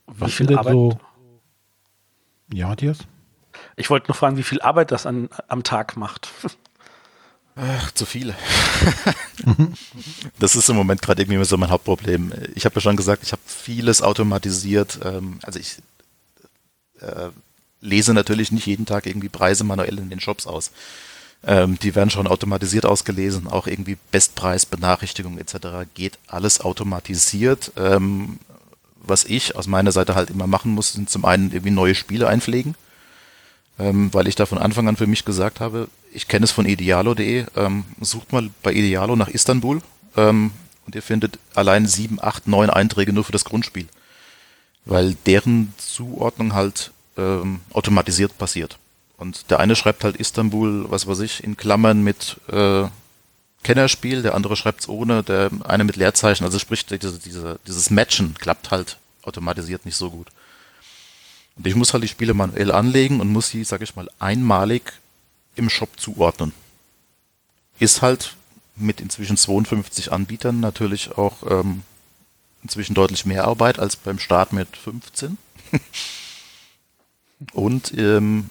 Was 0.07 0.33
viel 0.33 0.55
Arbeit? 0.55 0.73
So 0.73 0.99
ja, 2.53 2.67
Matthias? 2.67 2.99
Ich 3.75 3.89
wollte 3.89 4.07
nur 4.07 4.15
fragen, 4.15 4.37
wie 4.37 4.43
viel 4.43 4.61
Arbeit 4.61 4.91
das 4.91 5.05
an, 5.05 5.29
am 5.47 5.63
Tag 5.63 5.97
macht. 5.97 6.29
Ach, 7.55 7.91
zu 7.91 8.05
viel. 8.05 8.35
das 10.39 10.55
ist 10.55 10.69
im 10.69 10.75
Moment 10.75 11.01
gerade 11.01 11.21
irgendwie 11.21 11.43
so 11.45 11.57
mein 11.57 11.69
Hauptproblem. 11.69 12.33
Ich 12.53 12.65
habe 12.65 12.75
ja 12.75 12.81
schon 12.81 12.97
gesagt, 12.97 13.23
ich 13.23 13.31
habe 13.31 13.41
vieles 13.45 14.01
automatisiert. 14.01 14.99
Ähm, 15.03 15.39
also 15.41 15.59
ich 15.59 15.77
äh, 16.99 17.29
lese 17.79 18.13
natürlich 18.13 18.51
nicht 18.51 18.65
jeden 18.67 18.85
Tag 18.85 19.05
irgendwie 19.05 19.29
Preise 19.29 19.63
manuell 19.63 19.97
in 19.99 20.09
den 20.09 20.19
Shops 20.19 20.47
aus. 20.47 20.71
Ähm, 21.47 21.77
die 21.77 21.93
werden 21.93 22.09
schon 22.09 22.27
automatisiert 22.27 22.85
ausgelesen, 22.85 23.47
auch 23.47 23.67
irgendwie 23.67 23.97
Bestpreisbenachrichtigungen 24.11 25.39
etc. 25.39 25.87
geht 25.93 26.17
alles 26.27 26.61
automatisiert. 26.61 27.71
Ähm, 27.77 28.39
was 29.07 29.23
ich 29.25 29.55
aus 29.55 29.67
meiner 29.67 29.91
Seite 29.91 30.15
halt 30.15 30.31
immer 30.31 30.47
machen 30.47 30.71
muss, 30.71 30.93
sind 30.93 31.09
zum 31.09 31.25
einen 31.25 31.51
irgendwie 31.51 31.71
neue 31.71 31.93
Spiele 31.93 32.27
einpflegen, 32.27 32.75
ähm, 33.77 34.11
weil 34.13 34.27
ich 34.27 34.35
da 34.35 34.47
von 34.47 34.57
Anfang 34.57 34.87
an 34.87 34.95
für 34.95 35.05
mich 35.05 35.25
gesagt 35.25 35.59
habe, 35.59 35.87
ich 36.11 36.27
kenne 36.27 36.45
es 36.45 36.51
von 36.51 36.65
idealo.de, 36.65 37.45
ähm, 37.55 37.85
sucht 38.01 38.31
mal 38.31 38.49
bei 38.63 38.73
Idealo 38.73 39.15
nach 39.15 39.27
Istanbul 39.27 39.81
ähm, 40.17 40.51
und 40.87 40.95
ihr 40.95 41.03
findet 41.03 41.37
allein 41.53 41.85
sieben, 41.85 42.17
acht, 42.21 42.47
neun 42.47 42.71
Einträge 42.71 43.13
nur 43.13 43.23
für 43.23 43.31
das 43.31 43.45
Grundspiel, 43.45 43.87
weil 44.85 45.15
deren 45.25 45.73
Zuordnung 45.77 46.53
halt 46.53 46.91
ähm, 47.17 47.61
automatisiert 47.71 48.37
passiert. 48.37 48.79
Und 49.17 49.49
der 49.49 49.59
eine 49.59 49.75
schreibt 49.75 50.03
halt 50.03 50.17
Istanbul, 50.17 50.89
was 50.89 51.07
weiß 51.07 51.19
ich, 51.19 51.43
in 51.43 51.55
Klammern 51.55 52.03
mit 52.03 52.37
äh, 52.47 52.85
Kennerspiel, 53.63 54.21
der 54.21 54.35
andere 54.35 54.55
schreibt 54.55 54.81
es 54.81 54.89
ohne, 54.89 55.23
der 55.23 55.49
eine 55.63 55.83
mit 55.83 55.95
Leerzeichen, 55.95 56.43
also 56.43 56.59
sprich, 56.59 56.85
diese, 56.85 57.17
diese, 57.17 57.59
dieses 57.65 57.89
Matchen 57.89 58.35
klappt 58.35 58.71
halt 58.71 58.97
automatisiert 59.23 59.85
nicht 59.85 59.95
so 59.95 60.11
gut. 60.11 60.27
Und 61.55 61.65
ich 61.65 61.75
muss 61.75 61.93
halt 61.93 62.03
die 62.03 62.07
Spiele 62.07 62.33
manuell 62.33 62.71
anlegen 62.71 63.21
und 63.21 63.29
muss 63.29 63.49
sie, 63.49 63.63
sag 63.63 63.81
ich 63.81 63.95
mal, 63.95 64.09
einmalig 64.19 64.93
im 65.55 65.69
Shop 65.69 65.89
zuordnen. 65.99 66.51
Ist 67.79 68.01
halt 68.01 68.35
mit 68.75 68.99
inzwischen 69.01 69.37
52 69.37 70.11
Anbietern 70.11 70.59
natürlich 70.59 71.17
auch 71.17 71.37
ähm, 71.49 71.83
inzwischen 72.61 72.93
deutlich 72.93 73.25
mehr 73.25 73.45
Arbeit 73.45 73.79
als 73.79 73.95
beim 73.95 74.19
Start 74.19 74.53
mit 74.53 74.75
15. 74.75 75.37
und 77.53 77.93
ähm, 77.97 78.49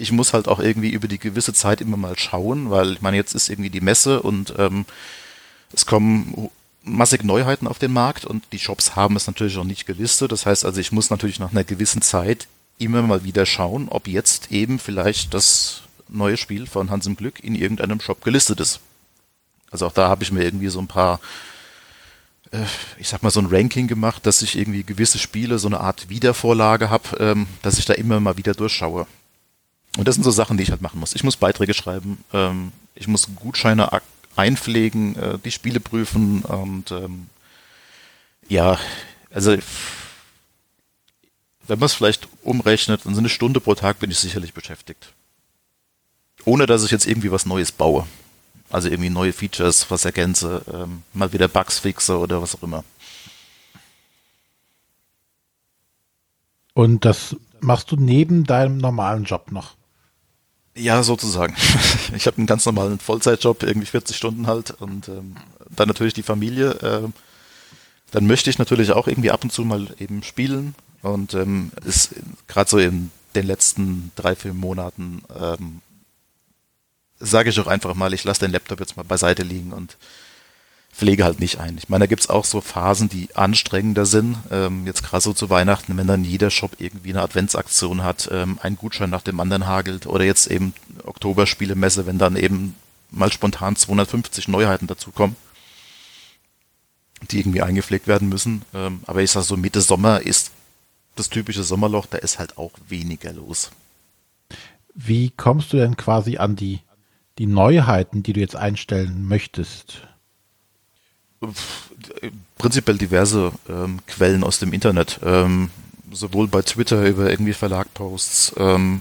ich 0.00 0.12
muss 0.12 0.32
halt 0.32 0.48
auch 0.48 0.58
irgendwie 0.58 0.90
über 0.90 1.08
die 1.08 1.18
gewisse 1.18 1.52
Zeit 1.52 1.80
immer 1.80 1.96
mal 1.96 2.18
schauen, 2.18 2.70
weil 2.70 2.94
ich 2.94 3.00
meine, 3.02 3.16
jetzt 3.16 3.34
ist 3.34 3.50
irgendwie 3.50 3.70
die 3.70 3.82
Messe 3.82 4.22
und 4.22 4.54
ähm, 4.58 4.86
es 5.72 5.86
kommen 5.86 6.50
massig 6.82 7.22
Neuheiten 7.22 7.66
auf 7.66 7.78
den 7.78 7.92
Markt 7.92 8.24
und 8.24 8.44
die 8.52 8.58
Shops 8.58 8.96
haben 8.96 9.16
es 9.16 9.26
natürlich 9.26 9.58
auch 9.58 9.64
nicht 9.64 9.86
gelistet. 9.86 10.32
Das 10.32 10.46
heißt 10.46 10.64
also, 10.64 10.80
ich 10.80 10.92
muss 10.92 11.10
natürlich 11.10 11.38
nach 11.38 11.50
einer 11.52 11.64
gewissen 11.64 12.02
Zeit 12.02 12.48
immer 12.78 13.02
mal 13.02 13.24
wieder 13.24 13.44
schauen, 13.44 13.88
ob 13.90 14.08
jetzt 14.08 14.50
eben 14.50 14.78
vielleicht 14.78 15.34
das 15.34 15.82
neue 16.08 16.38
Spiel 16.38 16.66
von 16.66 16.90
Hans 16.90 17.06
im 17.06 17.16
Glück 17.16 17.44
in 17.44 17.54
irgendeinem 17.54 18.00
Shop 18.00 18.24
gelistet 18.24 18.58
ist. 18.58 18.80
Also 19.70 19.86
auch 19.86 19.92
da 19.92 20.08
habe 20.08 20.24
ich 20.24 20.32
mir 20.32 20.42
irgendwie 20.42 20.68
so 20.68 20.80
ein 20.80 20.88
paar, 20.88 21.20
äh, 22.50 22.64
ich 22.98 23.08
sag 23.08 23.22
mal 23.22 23.30
so 23.30 23.40
ein 23.40 23.46
Ranking 23.46 23.86
gemacht, 23.86 24.24
dass 24.24 24.40
ich 24.40 24.56
irgendwie 24.56 24.82
gewisse 24.82 25.18
Spiele 25.18 25.58
so 25.58 25.68
eine 25.68 25.80
Art 25.80 26.08
Wiedervorlage 26.08 26.88
habe, 26.88 27.16
ähm, 27.18 27.46
dass 27.62 27.78
ich 27.78 27.84
da 27.84 27.92
immer 27.92 28.18
mal 28.18 28.38
wieder 28.38 28.54
durchschaue. 28.54 29.06
Und 29.96 30.06
das 30.06 30.14
sind 30.14 30.24
so 30.24 30.30
Sachen, 30.30 30.56
die 30.56 30.62
ich 30.62 30.70
halt 30.70 30.82
machen 30.82 31.00
muss. 31.00 31.14
Ich 31.14 31.24
muss 31.24 31.36
Beiträge 31.36 31.74
schreiben, 31.74 32.24
ähm, 32.32 32.72
ich 32.94 33.08
muss 33.08 33.28
Gutscheine 33.34 33.90
einpflegen, 34.36 35.16
äh, 35.16 35.38
die 35.38 35.50
Spiele 35.50 35.80
prüfen 35.80 36.42
und 36.42 36.92
ähm, 36.92 37.26
ja, 38.48 38.78
also 39.30 39.56
wenn 41.66 41.78
man 41.78 41.86
es 41.86 41.94
vielleicht 41.94 42.28
umrechnet, 42.42 43.04
dann 43.04 43.14
sind 43.14 43.22
eine 43.22 43.28
Stunde 43.28 43.60
pro 43.60 43.74
Tag 43.74 43.98
bin 44.00 44.10
ich 44.10 44.18
sicherlich 44.18 44.54
beschäftigt. 44.54 45.12
Ohne 46.44 46.66
dass 46.66 46.84
ich 46.84 46.90
jetzt 46.90 47.06
irgendwie 47.06 47.30
was 47.30 47.46
Neues 47.46 47.70
baue. 47.70 48.06
Also 48.70 48.88
irgendwie 48.88 49.10
neue 49.10 49.32
Features, 49.32 49.90
was 49.90 50.04
ergänze, 50.04 50.62
ähm, 50.72 51.02
mal 51.12 51.32
wieder 51.32 51.48
Bugs 51.48 51.78
fixe 51.78 52.18
oder 52.18 52.40
was 52.40 52.54
auch 52.54 52.62
immer. 52.62 52.84
Und 56.74 57.04
das 57.04 57.36
machst 57.60 57.90
du 57.90 57.96
neben 57.96 58.44
deinem 58.44 58.78
normalen 58.78 59.24
Job 59.24 59.52
noch? 59.52 59.74
Ja, 60.76 61.02
sozusagen. 61.02 61.54
Ich 62.14 62.26
habe 62.26 62.38
einen 62.38 62.46
ganz 62.46 62.66
normalen 62.66 62.98
Vollzeitjob, 62.98 63.62
irgendwie 63.62 63.86
40 63.86 64.16
Stunden 64.16 64.46
halt 64.48 64.72
und 64.72 65.08
ähm, 65.08 65.36
dann 65.70 65.86
natürlich 65.86 66.14
die 66.14 66.24
Familie. 66.24 66.70
Äh, 66.82 67.08
dann 68.10 68.26
möchte 68.26 68.50
ich 68.50 68.58
natürlich 68.58 68.90
auch 68.90 69.06
irgendwie 69.06 69.30
ab 69.30 69.44
und 69.44 69.52
zu 69.52 69.64
mal 69.64 69.86
eben 69.98 70.22
spielen 70.24 70.74
und 71.02 71.34
ähm, 71.34 71.70
ist 71.84 72.14
gerade 72.48 72.68
so 72.68 72.78
in 72.78 73.12
den 73.36 73.46
letzten 73.46 74.10
drei, 74.16 74.34
vier 74.34 74.54
Monaten 74.54 75.22
ähm, 75.38 75.80
sage 77.20 77.50
ich 77.50 77.60
auch 77.60 77.66
einfach 77.66 77.94
mal, 77.94 78.12
ich 78.14 78.24
lasse 78.24 78.40
den 78.40 78.50
Laptop 78.50 78.80
jetzt 78.80 78.96
mal 78.96 79.04
beiseite 79.04 79.42
liegen 79.42 79.72
und 79.72 79.96
pflege 81.00 81.24
halt 81.24 81.40
nicht 81.40 81.58
ein. 81.58 81.78
Ich 81.78 81.88
meine, 81.88 82.02
da 82.02 82.06
gibt's 82.06 82.28
auch 82.28 82.44
so 82.44 82.60
Phasen, 82.60 83.08
die 83.08 83.34
anstrengender 83.34 84.04
sind. 84.04 84.36
Ähm, 84.50 84.86
jetzt 84.86 85.02
gerade 85.02 85.22
so 85.22 85.32
zu 85.32 85.48
Weihnachten, 85.48 85.96
wenn 85.96 86.06
dann 86.06 86.24
jeder 86.24 86.50
Shop 86.50 86.72
irgendwie 86.78 87.08
eine 87.08 87.22
Adventsaktion 87.22 88.04
hat, 88.04 88.28
ähm, 88.30 88.58
ein 88.62 88.76
Gutschein 88.76 89.08
nach 89.08 89.22
dem 89.22 89.40
anderen 89.40 89.66
hagelt 89.66 90.06
oder 90.06 90.24
jetzt 90.24 90.48
eben 90.48 90.74
Oktoberspielemesse, 91.04 92.04
wenn 92.04 92.18
dann 92.18 92.36
eben 92.36 92.74
mal 93.10 93.32
spontan 93.32 93.76
250 93.76 94.48
Neuheiten 94.48 94.86
dazukommen, 94.88 95.36
die 97.30 97.38
irgendwie 97.38 97.62
eingepflegt 97.62 98.06
werden 98.06 98.28
müssen. 98.28 98.60
Ähm, 98.74 99.00
aber 99.06 99.22
ich 99.22 99.30
sag 99.30 99.44
so, 99.44 99.56
Mitte 99.56 99.80
Sommer 99.80 100.20
ist 100.20 100.50
das 101.16 101.30
typische 101.30 101.62
Sommerloch, 101.62 102.04
da 102.04 102.18
ist 102.18 102.38
halt 102.38 102.58
auch 102.58 102.72
weniger 102.88 103.32
los. 103.32 103.70
Wie 104.94 105.30
kommst 105.30 105.72
du 105.72 105.78
denn 105.78 105.96
quasi 105.96 106.36
an 106.36 106.56
die 106.56 106.80
die 107.38 107.46
Neuheiten, 107.46 108.22
die 108.22 108.34
du 108.34 108.40
jetzt 108.40 108.56
einstellen 108.56 109.26
möchtest? 109.26 110.02
Prinzipiell 112.58 112.98
diverse 112.98 113.52
ähm, 113.68 114.00
Quellen 114.06 114.44
aus 114.44 114.58
dem 114.58 114.74
Internet, 114.74 115.20
ähm, 115.24 115.70
sowohl 116.12 116.48
bei 116.48 116.60
Twitter 116.60 117.06
über 117.06 117.30
irgendwie 117.30 117.54
Verlagposts. 117.54 118.52
Ähm, 118.58 119.00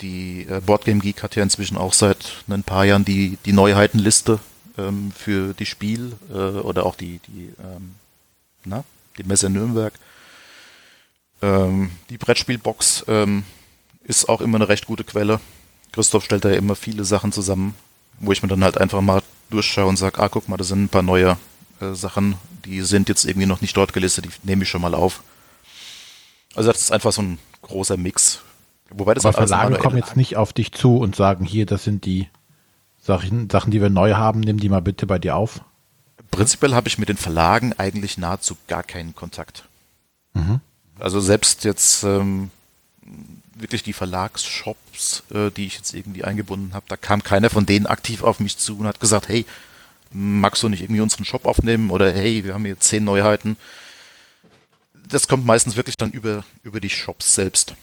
die 0.00 0.46
äh, 0.48 0.60
Boardgame 0.60 1.00
Geek 1.00 1.22
hat 1.22 1.34
ja 1.34 1.42
inzwischen 1.42 1.76
auch 1.76 1.92
seit 1.92 2.44
ein 2.48 2.62
paar 2.62 2.84
Jahren 2.84 3.04
die, 3.04 3.38
die 3.44 3.52
Neuheitenliste 3.52 4.38
ähm, 4.78 5.12
für 5.16 5.52
die 5.54 5.66
Spiel 5.66 6.12
äh, 6.30 6.34
oder 6.34 6.86
auch 6.86 6.94
die, 6.94 7.20
die, 7.26 7.52
ähm, 7.58 7.94
na, 8.64 8.84
die 9.18 9.24
Messe 9.24 9.50
Nürnberg. 9.50 9.94
Ähm, 11.42 11.90
die 12.08 12.18
Brettspielbox 12.18 13.06
ähm, 13.08 13.44
ist 14.04 14.28
auch 14.28 14.40
immer 14.40 14.56
eine 14.56 14.68
recht 14.68 14.86
gute 14.86 15.02
Quelle. 15.02 15.40
Christoph 15.90 16.24
stellt 16.24 16.44
da 16.44 16.50
ja 16.50 16.56
immer 16.56 16.76
viele 16.76 17.04
Sachen 17.04 17.32
zusammen, 17.32 17.74
wo 18.20 18.30
ich 18.30 18.42
mir 18.42 18.48
dann 18.48 18.62
halt 18.62 18.78
einfach 18.78 19.00
mal 19.00 19.22
durchschaue 19.50 19.86
und 19.86 19.96
sage, 19.96 20.20
ah, 20.20 20.28
guck 20.28 20.48
mal, 20.48 20.56
da 20.56 20.64
sind 20.64 20.84
ein 20.84 20.88
paar 20.88 21.02
neue 21.02 21.36
äh, 21.80 21.94
Sachen, 21.94 22.36
die 22.64 22.82
sind 22.82 23.08
jetzt 23.08 23.24
irgendwie 23.24 23.46
noch 23.46 23.60
nicht 23.60 23.76
dort 23.76 23.92
gelistet, 23.92 24.26
die 24.26 24.30
nehme 24.42 24.64
ich 24.64 24.68
schon 24.68 24.82
mal 24.82 24.94
auf. 24.94 25.22
Also 26.54 26.70
das 26.70 26.82
ist 26.82 26.92
einfach 26.92 27.12
so 27.12 27.22
ein 27.22 27.38
großer 27.62 27.96
Mix. 27.96 28.40
Wobei 28.90 29.14
das 29.14 29.24
Aber 29.24 29.38
halt 29.38 29.48
Verlage 29.48 29.76
kommen 29.78 29.96
jetzt 29.96 30.16
nicht 30.16 30.36
auf 30.36 30.52
dich 30.52 30.72
zu 30.72 30.98
und 30.98 31.16
sagen, 31.16 31.44
hier, 31.44 31.66
das 31.66 31.84
sind 31.84 32.04
die 32.04 32.28
Sachen, 33.00 33.50
Sachen, 33.50 33.70
die 33.70 33.80
wir 33.80 33.90
neu 33.90 34.14
haben, 34.14 34.40
nimm 34.40 34.58
die 34.58 34.68
mal 34.68 34.82
bitte 34.82 35.06
bei 35.06 35.18
dir 35.18 35.36
auf. 35.36 35.60
Prinzipiell 36.30 36.74
habe 36.74 36.88
ich 36.88 36.98
mit 36.98 37.08
den 37.08 37.16
Verlagen 37.16 37.72
eigentlich 37.76 38.18
nahezu 38.18 38.56
gar 38.66 38.82
keinen 38.82 39.14
Kontakt. 39.14 39.64
Mhm. 40.34 40.60
Also 40.98 41.20
selbst 41.20 41.64
jetzt 41.64 42.04
ähm, 42.04 42.50
wirklich 43.54 43.82
die 43.82 43.92
Verlagsshops, 43.92 45.22
äh, 45.32 45.50
die 45.50 45.66
ich 45.66 45.76
jetzt 45.76 45.94
irgendwie 45.94 46.24
eingebunden 46.24 46.74
habe, 46.74 46.86
da 46.88 46.96
kam 46.96 47.22
keiner 47.22 47.50
von 47.50 47.66
denen 47.66 47.86
aktiv 47.86 48.22
auf 48.22 48.40
mich 48.40 48.58
zu 48.58 48.78
und 48.78 48.86
hat 48.86 49.00
gesagt, 49.00 49.28
hey, 49.28 49.44
magst 50.14 50.62
du 50.62 50.68
nicht 50.68 50.80
irgendwie 50.80 51.00
unseren 51.00 51.24
Shop 51.24 51.44
aufnehmen 51.44 51.90
oder 51.90 52.10
hey, 52.10 52.44
wir 52.44 52.54
haben 52.54 52.64
hier 52.64 52.78
zehn 52.78 53.04
Neuheiten. 53.04 53.56
Das 55.08 55.28
kommt 55.28 55.44
meistens 55.44 55.76
wirklich 55.76 55.96
dann 55.96 56.12
über, 56.12 56.44
über 56.62 56.80
die 56.80 56.88
Shops 56.90 57.34
selbst. 57.34 57.74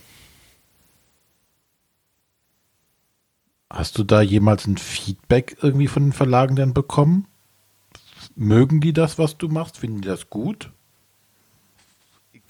Hast 3.69 3.97
du 3.97 4.03
da 4.03 4.21
jemals 4.21 4.65
ein 4.65 4.77
Feedback 4.77 5.57
irgendwie 5.61 5.87
von 5.87 6.03
den 6.03 6.13
Verlagen 6.13 6.55
dann 6.55 6.73
bekommen? 6.73 7.27
Mögen 8.35 8.81
die 8.81 8.93
das, 8.93 9.17
was 9.17 9.37
du 9.37 9.49
machst? 9.49 9.77
Finden 9.77 10.01
die 10.01 10.07
das 10.07 10.29
gut? 10.29 10.71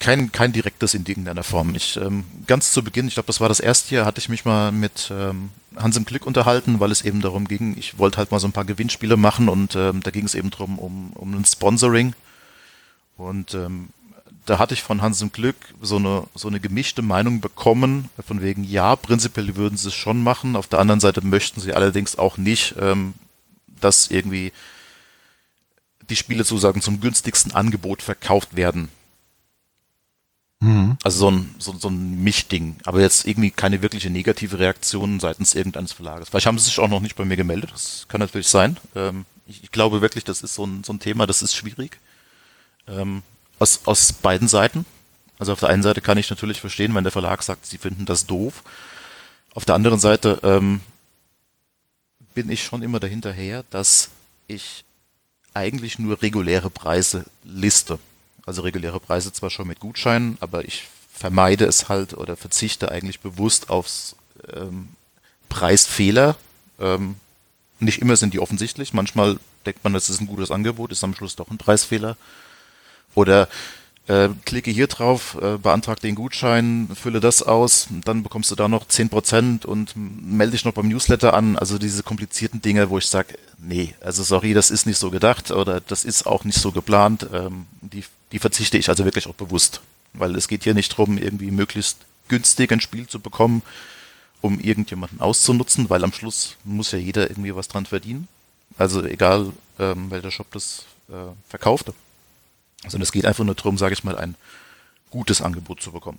Kein, 0.02 0.32
kein 0.32 0.52
direktes 0.52 0.94
in 0.94 1.06
irgendeiner 1.06 1.44
Form. 1.44 1.76
Ich 1.76 1.96
ähm, 1.96 2.24
ganz 2.48 2.72
zu 2.72 2.82
Beginn, 2.82 3.06
ich 3.06 3.14
glaube, 3.14 3.28
das 3.28 3.40
war 3.40 3.48
das 3.48 3.60
erste 3.60 3.94
Jahr, 3.94 4.04
hatte 4.04 4.18
ich 4.18 4.28
mich 4.28 4.44
mal 4.44 4.72
mit 4.72 5.12
ähm, 5.12 5.50
Hans 5.76 5.96
im 5.96 6.04
Glück 6.04 6.26
unterhalten, 6.26 6.80
weil 6.80 6.90
es 6.90 7.02
eben 7.02 7.20
darum 7.20 7.46
ging, 7.46 7.76
ich 7.78 7.98
wollte 7.98 8.18
halt 8.18 8.32
mal 8.32 8.40
so 8.40 8.48
ein 8.48 8.52
paar 8.52 8.64
Gewinnspiele 8.64 9.16
machen 9.16 9.48
und 9.48 9.76
ähm, 9.76 10.02
da 10.02 10.10
ging 10.10 10.24
es 10.24 10.34
eben 10.34 10.50
drum 10.50 10.80
um, 10.80 11.12
um 11.12 11.34
ein 11.34 11.44
Sponsoring. 11.44 12.14
Und 13.16 13.54
ähm, 13.54 13.90
da 14.44 14.58
hatte 14.58 14.74
ich 14.74 14.82
von 14.82 15.02
Hans 15.02 15.22
im 15.22 15.30
Glück 15.30 15.54
so 15.80 15.96
eine, 15.96 16.24
so 16.34 16.48
eine 16.48 16.58
gemischte 16.58 17.02
Meinung 17.02 17.40
bekommen, 17.40 18.10
von 18.26 18.42
wegen, 18.42 18.64
ja, 18.64 18.96
prinzipiell 18.96 19.54
würden 19.54 19.78
sie 19.78 19.88
es 19.88 19.94
schon 19.94 20.20
machen, 20.20 20.56
auf 20.56 20.66
der 20.66 20.80
anderen 20.80 21.00
Seite 21.00 21.24
möchten 21.24 21.60
sie 21.60 21.74
allerdings 21.74 22.18
auch 22.18 22.38
nicht, 22.38 22.74
ähm, 22.80 23.14
dass 23.80 24.10
irgendwie 24.10 24.52
die 26.10 26.16
Spiele 26.16 26.42
sozusagen 26.42 26.82
zum 26.82 27.00
günstigsten 27.00 27.52
Angebot 27.52 28.02
verkauft 28.02 28.56
werden. 28.56 28.88
Mhm. 30.62 30.96
Also 31.02 31.18
so 31.18 31.30
ein, 31.32 31.54
so, 31.58 31.74
so 31.76 31.88
ein 31.88 32.22
Mischding. 32.22 32.76
Aber 32.84 33.00
jetzt 33.00 33.26
irgendwie 33.26 33.50
keine 33.50 33.82
wirkliche 33.82 34.10
negative 34.10 34.60
Reaktion 34.60 35.18
seitens 35.18 35.56
irgendeines 35.56 35.90
Verlages. 35.90 36.28
Vielleicht 36.28 36.46
haben 36.46 36.56
sie 36.56 36.66
sich 36.66 36.78
auch 36.78 36.88
noch 36.88 37.00
nicht 37.00 37.16
bei 37.16 37.24
mir 37.24 37.36
gemeldet. 37.36 37.72
Das 37.72 38.06
kann 38.06 38.20
natürlich 38.20 38.46
sein. 38.46 38.76
Ähm, 38.94 39.26
ich, 39.48 39.64
ich, 39.64 39.72
glaube 39.72 40.00
wirklich, 40.00 40.22
das 40.22 40.40
ist 40.40 40.54
so 40.54 40.64
ein, 40.64 40.84
so 40.84 40.92
ein 40.92 41.00
Thema, 41.00 41.26
das 41.26 41.42
ist 41.42 41.56
schwierig. 41.56 41.98
Ähm, 42.86 43.24
aus, 43.58 43.80
aus 43.86 44.12
beiden 44.12 44.46
Seiten. 44.46 44.86
Also 45.36 45.52
auf 45.52 45.58
der 45.58 45.68
einen 45.68 45.82
Seite 45.82 46.00
kann 46.00 46.16
ich 46.16 46.30
natürlich 46.30 46.60
verstehen, 46.60 46.94
wenn 46.94 47.02
der 47.02 47.12
Verlag 47.12 47.42
sagt, 47.42 47.66
sie 47.66 47.78
finden 47.78 48.06
das 48.06 48.26
doof. 48.26 48.62
Auf 49.54 49.64
der 49.64 49.74
anderen 49.74 49.98
Seite 49.98 50.38
ähm, 50.44 50.80
bin 52.34 52.48
ich 52.48 52.62
schon 52.62 52.82
immer 52.82 53.00
dahinterher, 53.00 53.64
dass 53.70 54.10
ich 54.46 54.84
eigentlich 55.54 55.98
nur 55.98 56.22
reguläre 56.22 56.70
Preise 56.70 57.24
liste. 57.42 57.98
Also 58.44 58.62
reguläre 58.62 59.00
Preise 59.00 59.32
zwar 59.32 59.50
schon 59.50 59.68
mit 59.68 59.80
Gutscheinen, 59.80 60.36
aber 60.40 60.64
ich 60.64 60.88
vermeide 61.12 61.64
es 61.66 61.88
halt 61.88 62.14
oder 62.14 62.36
verzichte 62.36 62.90
eigentlich 62.90 63.20
bewusst 63.20 63.70
aufs 63.70 64.16
ähm, 64.52 64.88
Preisfehler. 65.48 66.36
Ähm, 66.80 67.16
nicht 67.78 68.00
immer 68.00 68.16
sind 68.16 68.34
die 68.34 68.40
offensichtlich. 68.40 68.92
Manchmal 68.92 69.38
denkt 69.66 69.84
man, 69.84 69.92
das 69.92 70.10
ist 70.10 70.20
ein 70.20 70.26
gutes 70.26 70.50
Angebot, 70.50 70.92
ist 70.92 71.04
am 71.04 71.14
Schluss 71.14 71.36
doch 71.36 71.50
ein 71.50 71.58
Preisfehler. 71.58 72.16
Oder 73.14 73.48
äh, 74.08 74.30
klicke 74.44 74.70
hier 74.70 74.88
drauf, 74.88 75.36
äh, 75.40 75.58
beantrag 75.58 76.00
den 76.00 76.14
Gutschein, 76.14 76.88
fülle 76.94 77.20
das 77.20 77.42
aus, 77.42 77.86
dann 78.04 78.22
bekommst 78.24 78.50
du 78.50 78.56
da 78.56 78.66
noch 78.66 78.86
10% 78.86 79.64
und 79.64 79.92
melde 79.94 80.52
dich 80.52 80.64
noch 80.64 80.72
beim 80.72 80.88
Newsletter 80.88 81.34
an. 81.34 81.56
Also 81.56 81.78
diese 81.78 82.02
komplizierten 82.02 82.60
Dinge, 82.60 82.90
wo 82.90 82.98
ich 82.98 83.06
sage, 83.06 83.38
nee, 83.58 83.94
also 84.00 84.22
sorry, 84.24 84.54
das 84.54 84.70
ist 84.70 84.86
nicht 84.86 84.98
so 84.98 85.10
gedacht 85.10 85.50
oder 85.52 85.80
das 85.80 86.04
ist 86.04 86.26
auch 86.26 86.44
nicht 86.44 86.58
so 86.58 86.72
geplant. 86.72 87.28
Ähm, 87.32 87.66
die, 87.80 88.04
die 88.32 88.38
verzichte 88.38 88.78
ich 88.78 88.88
also 88.88 89.04
wirklich 89.04 89.26
auch 89.28 89.34
bewusst. 89.34 89.80
Weil 90.14 90.36
es 90.36 90.48
geht 90.48 90.64
hier 90.64 90.74
nicht 90.74 90.92
darum, 90.92 91.16
irgendwie 91.16 91.50
möglichst 91.50 91.98
günstig 92.28 92.72
ein 92.72 92.80
Spiel 92.80 93.06
zu 93.06 93.20
bekommen, 93.20 93.62
um 94.40 94.60
irgendjemanden 94.60 95.20
auszunutzen, 95.20 95.88
weil 95.88 96.04
am 96.04 96.12
Schluss 96.12 96.56
muss 96.64 96.92
ja 96.92 96.98
jeder 96.98 97.30
irgendwie 97.30 97.54
was 97.54 97.68
dran 97.68 97.86
verdienen. 97.86 98.28
Also 98.76 99.04
egal, 99.04 99.52
ähm, 99.78 100.10
welcher 100.10 100.30
Shop 100.30 100.50
das 100.52 100.84
äh, 101.08 101.32
verkauft 101.48 101.92
sondern 102.82 103.02
es 103.02 103.12
geht 103.12 103.26
einfach 103.26 103.44
nur 103.44 103.54
darum, 103.54 103.78
sage 103.78 103.92
ich 103.94 104.04
mal, 104.04 104.18
ein 104.18 104.34
gutes 105.10 105.40
Angebot 105.40 105.80
zu 105.80 105.92
bekommen. 105.92 106.18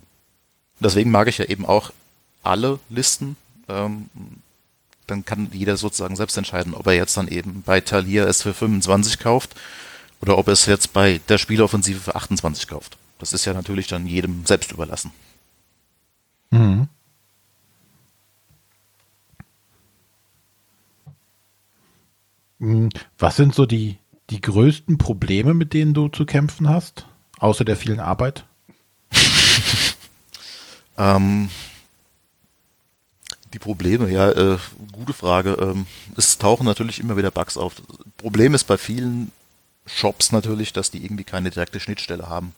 Deswegen 0.79 1.11
mag 1.11 1.27
ich 1.27 1.37
ja 1.37 1.45
eben 1.45 1.65
auch 1.65 1.91
alle 2.41 2.79
Listen. 2.89 3.35
Ähm, 3.67 4.09
dann 5.07 5.25
kann 5.25 5.49
jeder 5.51 5.77
sozusagen 5.77 6.15
selbst 6.15 6.37
entscheiden, 6.37 6.73
ob 6.73 6.87
er 6.87 6.93
jetzt 6.93 7.17
dann 7.17 7.27
eben 7.27 7.63
bei 7.65 7.81
Thalia 7.81 8.25
es 8.25 8.41
für 8.41 8.53
25 8.53 9.19
kauft 9.19 9.55
oder 10.23 10.37
ob 10.37 10.47
er 10.47 10.53
es 10.53 10.67
jetzt 10.67 10.93
bei 10.93 11.19
der 11.27 11.37
Spieleoffensive 11.37 11.99
für 11.99 12.15
28 12.15 12.69
kauft. 12.69 12.97
Das 13.19 13.33
ist 13.33 13.43
ja 13.43 13.51
natürlich 13.51 13.87
dann 13.87 14.07
jedem 14.07 14.45
selbst 14.45 14.71
überlassen. 14.71 15.11
Mhm. 16.49 16.87
mhm. 22.59 22.89
Was 23.17 23.35
sind 23.35 23.53
so 23.53 23.65
die, 23.65 23.97
die 24.29 24.39
größten 24.39 24.97
Probleme, 24.97 25.53
mit 25.53 25.73
denen 25.73 25.93
du 25.93 26.07
zu 26.07 26.25
kämpfen 26.25 26.69
hast, 26.69 27.05
außer 27.39 27.65
der 27.65 27.75
vielen 27.75 27.99
Arbeit? 27.99 28.45
ähm, 30.97 31.49
die 33.51 33.59
Probleme, 33.59 34.09
ja, 34.09 34.31
äh, 34.31 34.57
gute 34.93 35.11
Frage. 35.11 35.57
Ähm, 35.59 35.85
es 36.15 36.37
tauchen 36.37 36.65
natürlich 36.65 37.01
immer 37.01 37.17
wieder 37.17 37.29
Bugs 37.29 37.57
auf. 37.57 37.73
Problem 38.15 38.53
ist 38.53 38.63
bei 38.63 38.77
vielen 38.77 39.33
Shops 39.85 40.31
natürlich, 40.31 40.73
dass 40.73 40.91
die 40.91 41.03
irgendwie 41.03 41.23
keine 41.23 41.49
direkte 41.49 41.79
Schnittstelle 41.79 42.29
haben. 42.29 42.53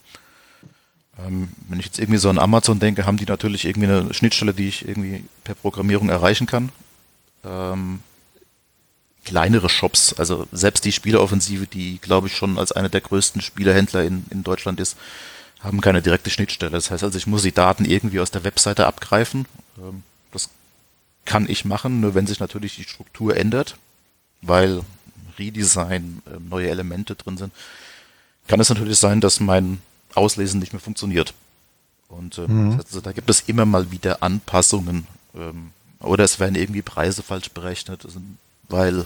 Ähm, 1.18 1.50
wenn 1.70 1.80
ich 1.80 1.86
jetzt 1.86 2.00
irgendwie 2.00 2.20
so 2.20 2.30
an 2.30 2.40
Amazon 2.40 2.80
denke, 2.80 3.06
haben 3.06 3.18
die 3.18 3.26
natürlich 3.26 3.66
irgendwie 3.66 3.88
eine 3.88 4.14
Schnittstelle, 4.14 4.54
die 4.54 4.68
ich 4.68 4.88
irgendwie 4.88 5.24
per 5.44 5.56
Programmierung 5.56 6.10
erreichen 6.10 6.46
kann. 6.46 6.72
Ähm, 7.44 8.02
kleinere 9.24 9.70
Shops, 9.70 10.14
also 10.14 10.48
selbst 10.52 10.86
die 10.86 10.92
Spieleroffensive, 10.92 11.68
die 11.68 12.00
glaube 12.00 12.28
ich 12.28 12.36
schon 12.36 12.60
als 12.60 12.72
einer 12.72 12.90
der 12.90 13.02
größten 13.02 13.42
Spielehändler 13.42 14.04
in, 14.04 14.26
in 14.30 14.44
Deutschland 14.44 14.80
ist, 14.80 14.98
haben 15.62 15.82
keine 15.82 16.02
direkte 16.02 16.30
Schnittstelle. 16.30 16.72
Das 16.72 16.92
heißt 16.92 17.04
also, 17.04 17.18
ich 17.18 17.28
muss 17.28 17.42
die 17.42 17.52
Daten 17.52 17.86
irgendwie 17.86 18.20
aus 18.20 18.32
der 18.32 18.44
Webseite 18.44 18.86
abgreifen. 18.86 19.46
Ähm, 19.78 20.04
das 20.32 20.50
kann 21.26 21.50
ich 21.50 21.66
machen, 21.66 22.02
nur 22.02 22.14
wenn 22.14 22.28
sich 22.28 22.40
natürlich 22.40 22.76
die 22.76 22.84
Struktur 22.84 23.36
ändert, 23.36 23.78
weil 24.42 24.82
Redesign, 25.38 26.22
ähm, 26.28 26.50
neue 26.50 26.70
Elemente 26.70 27.16
drin 27.16 27.38
sind, 27.38 27.54
kann 28.48 28.60
es 28.60 28.70
natürlich 28.70 29.00
sein, 29.00 29.22
dass 29.22 29.40
mein 29.40 29.82
Auslesen 30.14 30.60
nicht 30.60 30.74
mehr 30.74 30.80
funktioniert. 30.80 31.34
Und 32.08 32.38
äh, 32.38 32.48
mhm. 32.48 32.80
also, 32.80 33.02
da 33.02 33.12
gibt 33.12 33.30
es 33.30 33.42
immer 33.42 33.66
mal 33.66 33.92
wieder 33.92 34.22
Anpassungen. 34.22 35.08
Ähm, 35.36 35.72
oder 36.00 36.24
es 36.24 36.40
werden 36.40 36.56
irgendwie 36.56 36.82
Preise 36.82 37.24
falsch 37.24 37.50
berechnet. 37.50 38.06
Weil, 38.70 39.04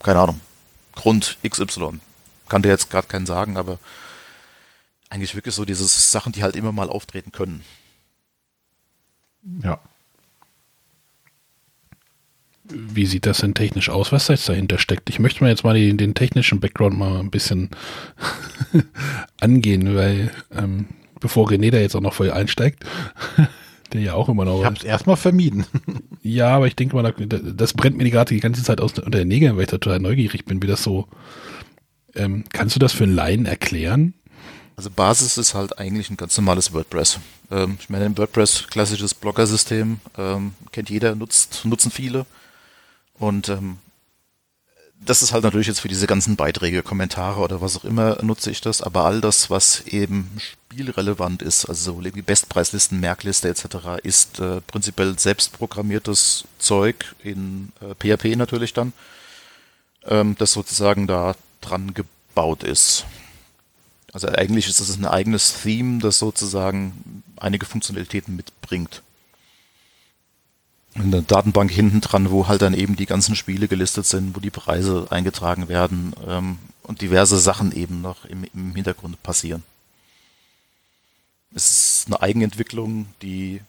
keine 0.00 0.20
Ahnung, 0.20 0.40
Grund 0.94 1.38
XY. 1.46 2.00
Kann 2.48 2.62
dir 2.62 2.68
jetzt 2.68 2.90
gerade 2.90 3.08
keinen 3.08 3.26
sagen, 3.26 3.56
aber 3.56 3.78
eigentlich 5.08 5.34
wirklich 5.34 5.54
so 5.54 5.64
diese 5.64 5.84
Sachen, 5.84 6.32
die 6.32 6.42
halt 6.42 6.56
immer 6.56 6.72
mal 6.72 6.88
auftreten 6.88 7.32
können. 7.32 7.64
Ja. 9.62 9.78
Wie 12.74 13.06
sieht 13.06 13.26
das 13.26 13.38
denn 13.38 13.54
technisch 13.54 13.88
aus, 13.88 14.12
was 14.12 14.28
jetzt 14.28 14.48
dahinter 14.48 14.78
steckt? 14.78 15.08
Ich 15.08 15.18
möchte 15.18 15.42
mal 15.42 15.50
jetzt 15.50 15.64
mal 15.64 15.74
den, 15.74 15.96
den 15.96 16.14
technischen 16.14 16.60
Background 16.60 16.98
mal 16.98 17.20
ein 17.20 17.30
bisschen 17.30 17.70
angehen, 19.40 19.94
weil 19.94 20.30
ähm, 20.56 20.86
bevor 21.20 21.48
René 21.48 21.70
da 21.70 21.78
jetzt 21.78 21.94
auch 21.94 22.00
noch 22.00 22.14
voll 22.14 22.30
einsteigt, 22.30 22.84
der 23.92 24.00
ja 24.00 24.14
auch 24.14 24.28
immer 24.28 24.44
noch. 24.44 24.58
Ich 24.60 24.64
habe 24.64 24.76
es 24.76 24.84
erstmal 24.84 25.16
vermieden. 25.16 25.66
Ja, 26.26 26.56
aber 26.56 26.66
ich 26.66 26.74
denke 26.74 26.96
mal, 26.96 27.12
das 27.12 27.74
brennt 27.74 27.98
mir 27.98 28.08
gerade 28.08 28.32
die 28.32 28.40
ganze 28.40 28.62
Zeit 28.62 28.80
aus 28.80 28.94
unter 28.98 29.10
den 29.10 29.28
Nägeln, 29.28 29.56
weil 29.56 29.64
ich 29.64 29.68
total 29.68 30.00
neugierig 30.00 30.46
bin, 30.46 30.62
wie 30.62 30.66
das 30.66 30.82
so. 30.82 31.06
Ähm, 32.14 32.44
kannst 32.50 32.74
du 32.74 32.80
das 32.80 32.94
für 32.94 33.04
einen 33.04 33.14
Laien 33.14 33.44
erklären? 33.44 34.14
Also 34.74 34.88
Basis 34.88 35.36
ist 35.36 35.52
halt 35.52 35.78
eigentlich 35.78 36.08
ein 36.08 36.16
ganz 36.16 36.34
normales 36.38 36.72
WordPress. 36.72 37.20
Ähm, 37.50 37.76
ich 37.78 37.90
meine, 37.90 38.06
ein 38.06 38.16
WordPress, 38.16 38.68
klassisches 38.68 39.12
Blogger-System, 39.12 40.00
ähm, 40.16 40.52
kennt 40.72 40.88
jeder, 40.88 41.14
nutzt, 41.14 41.66
nutzen 41.66 41.90
viele. 41.90 42.24
Und 43.18 43.48
ähm, 43.48 43.78
das 45.04 45.22
ist 45.22 45.32
halt 45.32 45.44
natürlich 45.44 45.66
jetzt 45.66 45.80
für 45.80 45.88
diese 45.88 46.06
ganzen 46.06 46.36
Beiträge, 46.36 46.82
Kommentare 46.82 47.40
oder 47.40 47.60
was 47.60 47.76
auch 47.76 47.84
immer 47.84 48.22
nutze 48.22 48.50
ich 48.50 48.60
das, 48.60 48.80
aber 48.80 49.04
all 49.04 49.20
das, 49.20 49.50
was 49.50 49.80
eben 49.86 50.30
spielrelevant 50.38 51.42
ist, 51.42 51.66
also 51.66 52.02
wie 52.02 52.22
Bestpreislisten, 52.22 53.00
Merkliste 53.00 53.48
etc., 53.48 54.02
ist 54.02 54.40
äh, 54.40 54.60
prinzipiell 54.62 55.18
selbstprogrammiertes 55.18 56.44
Zeug 56.58 57.14
in 57.22 57.72
äh, 57.80 57.94
PHP 57.94 58.36
natürlich 58.36 58.72
dann, 58.72 58.92
ähm, 60.06 60.36
das 60.38 60.52
sozusagen 60.52 61.06
da 61.06 61.34
dran 61.60 61.92
gebaut 61.94 62.62
ist. 62.62 63.04
Also 64.12 64.28
eigentlich 64.28 64.68
ist 64.68 64.80
es 64.80 64.96
ein 64.96 65.06
eigenes 65.06 65.62
Theme, 65.62 65.98
das 66.00 66.18
sozusagen 66.18 67.22
einige 67.36 67.66
Funktionalitäten 67.66 68.36
mitbringt 68.36 69.02
eine 70.94 71.22
Datenbank 71.22 71.70
hinten 71.70 72.00
dran, 72.00 72.30
wo 72.30 72.46
halt 72.46 72.62
dann 72.62 72.74
eben 72.74 72.96
die 72.96 73.06
ganzen 73.06 73.34
Spiele 73.34 73.68
gelistet 73.68 74.06
sind, 74.06 74.36
wo 74.36 74.40
die 74.40 74.50
Preise 74.50 75.06
eingetragen 75.10 75.68
werden 75.68 76.14
ähm, 76.26 76.58
und 76.82 77.00
diverse 77.00 77.38
Sachen 77.38 77.72
eben 77.72 78.00
noch 78.00 78.24
im, 78.26 78.44
im 78.54 78.74
Hintergrund 78.74 79.22
passieren. 79.22 79.62
Es 81.54 81.70
ist 81.70 82.06
eine 82.06 82.20
Eigenentwicklung, 82.20 83.06
die, 83.22 83.60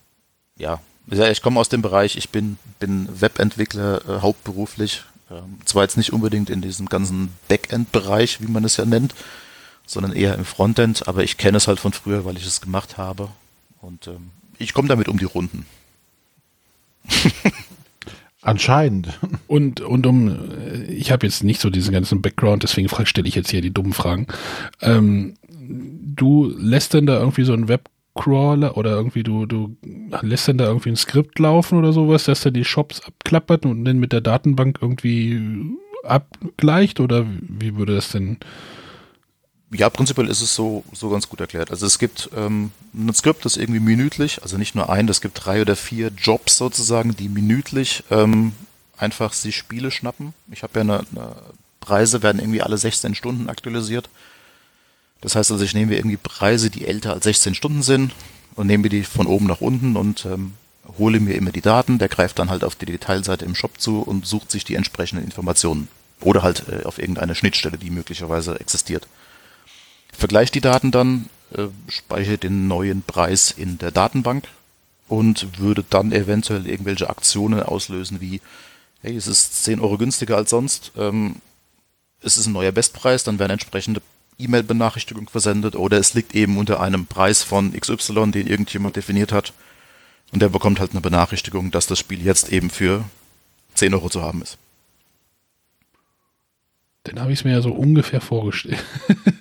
ja, 0.58 0.80
ich 1.08 1.42
komme 1.42 1.60
aus 1.60 1.70
dem 1.70 1.82
Bereich, 1.82 2.16
ich 2.16 2.30
bin, 2.30 2.58
bin 2.80 3.08
Webentwickler 3.22 4.02
äh, 4.08 4.22
hauptberuflich, 4.22 5.04
ähm, 5.30 5.60
zwar 5.66 5.84
jetzt 5.84 5.98
nicht 5.98 6.14
unbedingt 6.14 6.50
in 6.50 6.62
diesem 6.62 6.88
ganzen 6.88 7.32
Backend-Bereich, 7.48 8.42
wie 8.42 8.52
man 8.52 8.64
es 8.64 8.78
ja 8.78 8.86
nennt, 8.86 9.16
sondern 9.86 10.14
eher 10.14 10.36
im 10.36 10.46
Frontend, 10.46 11.08
aber 11.08 11.24
ich 11.24 11.38
kenne 11.38 11.58
es 11.58 11.68
halt 11.68 11.80
von 11.80 11.94
früher, 11.94 12.26
weil 12.26 12.38
ich 12.38 12.46
es 12.46 12.62
gemacht 12.62 12.98
habe 12.98 13.30
und 13.82 14.08
ähm, 14.08 14.32
ich 14.58 14.74
komme 14.74 14.88
damit 14.88 15.08
um 15.08 15.18
die 15.18 15.26
Runden. 15.26 15.66
Anscheinend. 18.42 19.20
Und, 19.48 19.82
und 19.82 20.06
um, 20.06 20.38
ich 20.88 21.12
habe 21.12 21.26
jetzt 21.26 21.44
nicht 21.44 21.60
so 21.60 21.72
diesen 21.72 21.94
ganzen 21.94 22.22
Background, 22.22 22.62
deswegen 22.62 22.90
stelle 23.06 23.28
ich 23.28 23.34
jetzt 23.34 23.50
hier 23.50 23.62
die 23.62 23.74
dummen 23.74 23.94
Fragen. 23.94 24.28
Ähm, 24.82 25.34
du 25.50 26.54
lässt 26.56 26.94
denn 26.94 27.08
da 27.08 27.20
irgendwie 27.20 27.44
so 27.44 27.54
einen 27.54 27.68
Webcrawler 27.68 28.78
oder 28.78 28.92
irgendwie 28.92 29.24
du, 29.24 29.48
du 29.48 29.76
lässt 30.22 30.48
denn 30.48 30.60
da 30.60 30.66
irgendwie 30.66 30.90
ein 30.90 30.96
Skript 30.96 31.40
laufen 31.40 31.80
oder 31.80 31.92
sowas, 31.92 32.26
dass 32.26 32.46
er 32.46 32.52
die 32.52 32.66
Shops 32.66 33.02
abklappert 33.02 33.66
und 33.66 33.84
dann 33.84 33.98
mit 33.98 34.12
der 34.12 34.22
Datenbank 34.22 34.78
irgendwie 34.80 35.76
abgleicht 36.04 37.00
oder 37.00 37.26
wie 37.42 37.78
würde 37.78 37.96
das 37.96 38.10
denn 38.10 38.38
ja, 39.72 39.90
prinzipiell 39.90 40.30
ist 40.30 40.42
es 40.42 40.56
so, 40.56 40.84
so 40.94 41.10
ganz 41.10 41.28
gut 41.28 41.42
erklärt. 41.42 41.72
Also 41.72 41.86
es 41.86 42.00
gibt 42.00 42.30
ähm, 42.36 42.72
ein 42.94 43.14
Skript, 43.14 43.46
das 43.46 43.58
irgendwie 43.58 43.80
minütlich, 43.80 44.42
also 44.42 44.58
nicht 44.58 44.76
nur 44.76 44.90
ein, 44.90 45.08
es 45.10 45.22
gibt 45.22 45.46
drei 45.46 45.62
oder 45.62 45.76
vier 45.76 46.12
Jobs 46.16 46.58
sozusagen, 46.58 47.16
die 47.16 47.30
minütlich 47.30 48.04
ähm, 48.12 48.54
einfach 48.98 49.34
sich 49.34 49.56
Spiele 49.56 49.92
schnappen. 49.92 50.34
Ich 50.52 50.64
habe 50.64 50.74
ja 50.76 50.82
eine, 50.82 51.00
eine 51.00 51.36
Preise 51.80 52.24
werden 52.24 52.40
irgendwie 52.40 52.62
alle 52.62 52.78
16 52.78 53.16
Stunden 53.16 53.50
aktualisiert. 53.50 54.10
Das 55.22 55.36
heißt 55.36 55.52
also, 55.52 55.64
ich 55.64 55.74
nehme 55.74 55.96
irgendwie 55.96 56.18
Preise, 56.18 56.70
die 56.70 56.88
älter 56.88 57.14
als 57.14 57.24
16 57.24 57.56
Stunden 57.56 57.82
sind 57.82 58.14
und 58.56 58.68
nehme 58.68 58.90
die 58.90 59.04
von 59.04 59.28
oben 59.28 59.48
nach 59.48 59.62
unten 59.62 59.96
und 59.96 60.26
ähm, 60.26 60.54
hole 60.98 61.20
mir 61.20 61.36
immer 61.36 61.52
die 61.52 61.62
Daten. 61.62 61.98
Der 61.98 62.10
greift 62.10 62.40
dann 62.40 62.50
halt 62.50 62.64
auf 62.64 62.76
die 62.76 62.86
Detailseite 62.86 63.46
im 63.46 63.56
Shop 63.56 63.80
zu 63.80 64.02
und 64.02 64.26
sucht 64.26 64.52
sich 64.52 64.64
die 64.64 64.76
entsprechenden 64.76 65.24
Informationen. 65.24 65.88
Oder 66.22 66.44
halt 66.44 66.64
äh, 66.70 66.84
auf 66.86 67.00
irgendeine 67.00 67.36
Schnittstelle, 67.36 67.78
die 67.78 67.90
möglicherweise 67.90 68.60
existiert. 68.60 69.08
Vergleicht 70.18 70.56
die 70.56 70.62
Daten 70.62 70.92
dann, 70.92 71.30
äh, 71.56 71.68
speichere 71.88 72.38
den 72.38 72.68
neuen 72.68 73.02
Preis 73.04 73.52
in 73.52 73.78
der 73.78 73.92
Datenbank 73.92 74.48
und 75.08 75.60
würde 75.60 75.84
dann 75.90 76.12
eventuell 76.12 76.68
irgendwelche 76.68 77.10
Aktionen 77.10 77.62
auslösen 77.62 78.22
wie, 78.22 78.42
hey, 79.02 79.16
es 79.16 79.28
ist 79.28 79.64
10 79.64 79.80
Euro 79.80 79.98
günstiger 79.98 80.38
als 80.38 80.50
sonst, 80.50 80.92
ähm, 80.98 81.38
es 82.22 82.38
ist 82.38 82.48
ein 82.48 82.54
neuer 82.54 82.72
Bestpreis, 82.72 83.24
dann 83.24 83.40
werden 83.40 83.52
entsprechende 83.52 84.02
E-Mail-Benachrichtigungen 84.40 85.30
versendet 85.30 85.76
oder 85.76 85.98
es 85.98 86.14
liegt 86.14 86.34
eben 86.34 86.58
unter 86.58 86.80
einem 86.80 87.06
Preis 87.06 87.44
von 87.44 87.74
XY, 87.74 88.32
den 88.32 88.48
irgendjemand 88.48 88.96
definiert 88.96 89.32
hat 89.32 89.54
und 90.32 90.42
der 90.42 90.50
bekommt 90.50 90.80
halt 90.80 90.92
eine 90.92 91.02
Benachrichtigung, 91.02 91.72
dass 91.72 91.88
das 91.88 92.00
Spiel 92.00 92.26
jetzt 92.26 92.52
eben 92.52 92.70
für 92.70 93.06
10 93.76 93.94
Euro 93.94 94.10
zu 94.10 94.22
haben 94.22 94.42
ist. 94.42 94.58
Dann 97.06 97.20
habe 97.20 97.32
ich 97.32 97.40
es 97.40 97.46
mir 97.46 97.52
ja 97.52 97.62
so 97.62 97.72
ungefähr 97.72 98.22
vorgestellt. 98.22 98.84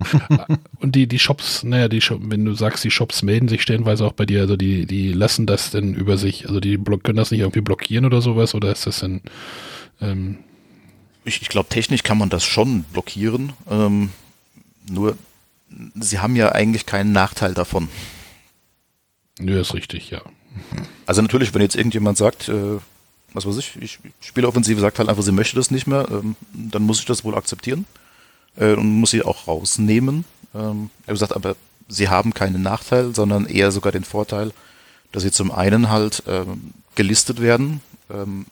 und 0.78 0.94
die, 0.94 1.06
die 1.06 1.18
Shops, 1.18 1.64
naja, 1.64 1.88
die 1.88 2.00
Shop, 2.00 2.20
wenn 2.22 2.44
du 2.44 2.54
sagst, 2.54 2.84
die 2.84 2.90
Shops 2.90 3.22
melden 3.22 3.48
sich 3.48 3.62
stellenweise 3.62 4.06
auch 4.06 4.12
bei 4.12 4.26
dir, 4.26 4.40
also 4.42 4.56
die, 4.56 4.86
die 4.86 5.12
lassen 5.12 5.46
das 5.46 5.70
denn 5.70 5.94
über 5.94 6.16
sich, 6.18 6.46
also 6.46 6.60
die 6.60 6.78
können 6.78 7.16
das 7.16 7.30
nicht 7.30 7.40
irgendwie 7.40 7.62
blockieren 7.62 8.04
oder 8.04 8.20
sowas, 8.20 8.54
oder 8.54 8.70
ist 8.70 8.86
das 8.86 9.00
denn 9.00 9.22
ähm 10.00 10.38
ich, 11.24 11.42
ich 11.42 11.48
glaube, 11.48 11.68
technisch 11.68 12.02
kann 12.02 12.18
man 12.18 12.28
das 12.28 12.44
schon 12.44 12.82
blockieren. 12.84 13.54
Ähm, 13.70 14.10
nur, 14.88 15.16
sie 15.98 16.18
haben 16.18 16.36
ja 16.36 16.52
eigentlich 16.52 16.86
keinen 16.86 17.12
Nachteil 17.12 17.54
davon. 17.54 17.88
Nö, 19.38 19.58
ist 19.58 19.74
richtig, 19.74 20.10
ja. 20.10 20.22
Also 21.06 21.22
natürlich, 21.22 21.54
wenn 21.54 21.62
jetzt 21.62 21.76
irgendjemand 21.76 22.18
sagt, 22.18 22.48
äh, 22.48 22.78
was 23.34 23.46
weiß 23.46 23.56
ich, 23.58 23.76
ich 23.82 23.98
Spieleoffensive 24.20 24.80
sagt 24.80 24.98
halt 24.98 25.08
einfach, 25.08 25.22
sie 25.22 25.32
möchte 25.32 25.56
das 25.56 25.70
nicht 25.70 25.86
mehr, 25.86 26.06
ähm, 26.10 26.36
dann 26.52 26.84
muss 26.84 27.00
ich 27.00 27.04
das 27.04 27.24
wohl 27.24 27.34
akzeptieren 27.34 27.84
äh, 28.56 28.72
und 28.72 28.86
muss 29.00 29.10
sie 29.10 29.22
auch 29.22 29.46
rausnehmen. 29.46 30.24
Ähm, 30.54 30.90
er 31.06 31.16
sagt 31.16 31.34
aber, 31.34 31.56
sie 31.88 32.08
haben 32.08 32.32
keinen 32.32 32.62
Nachteil, 32.62 33.14
sondern 33.14 33.46
eher 33.46 33.72
sogar 33.72 33.92
den 33.92 34.04
Vorteil, 34.04 34.52
dass 35.12 35.24
sie 35.24 35.32
zum 35.32 35.50
einen 35.50 35.90
halt 35.90 36.22
ähm, 36.26 36.72
gelistet 36.94 37.40
werden, 37.40 37.80
ähm, 38.08 38.46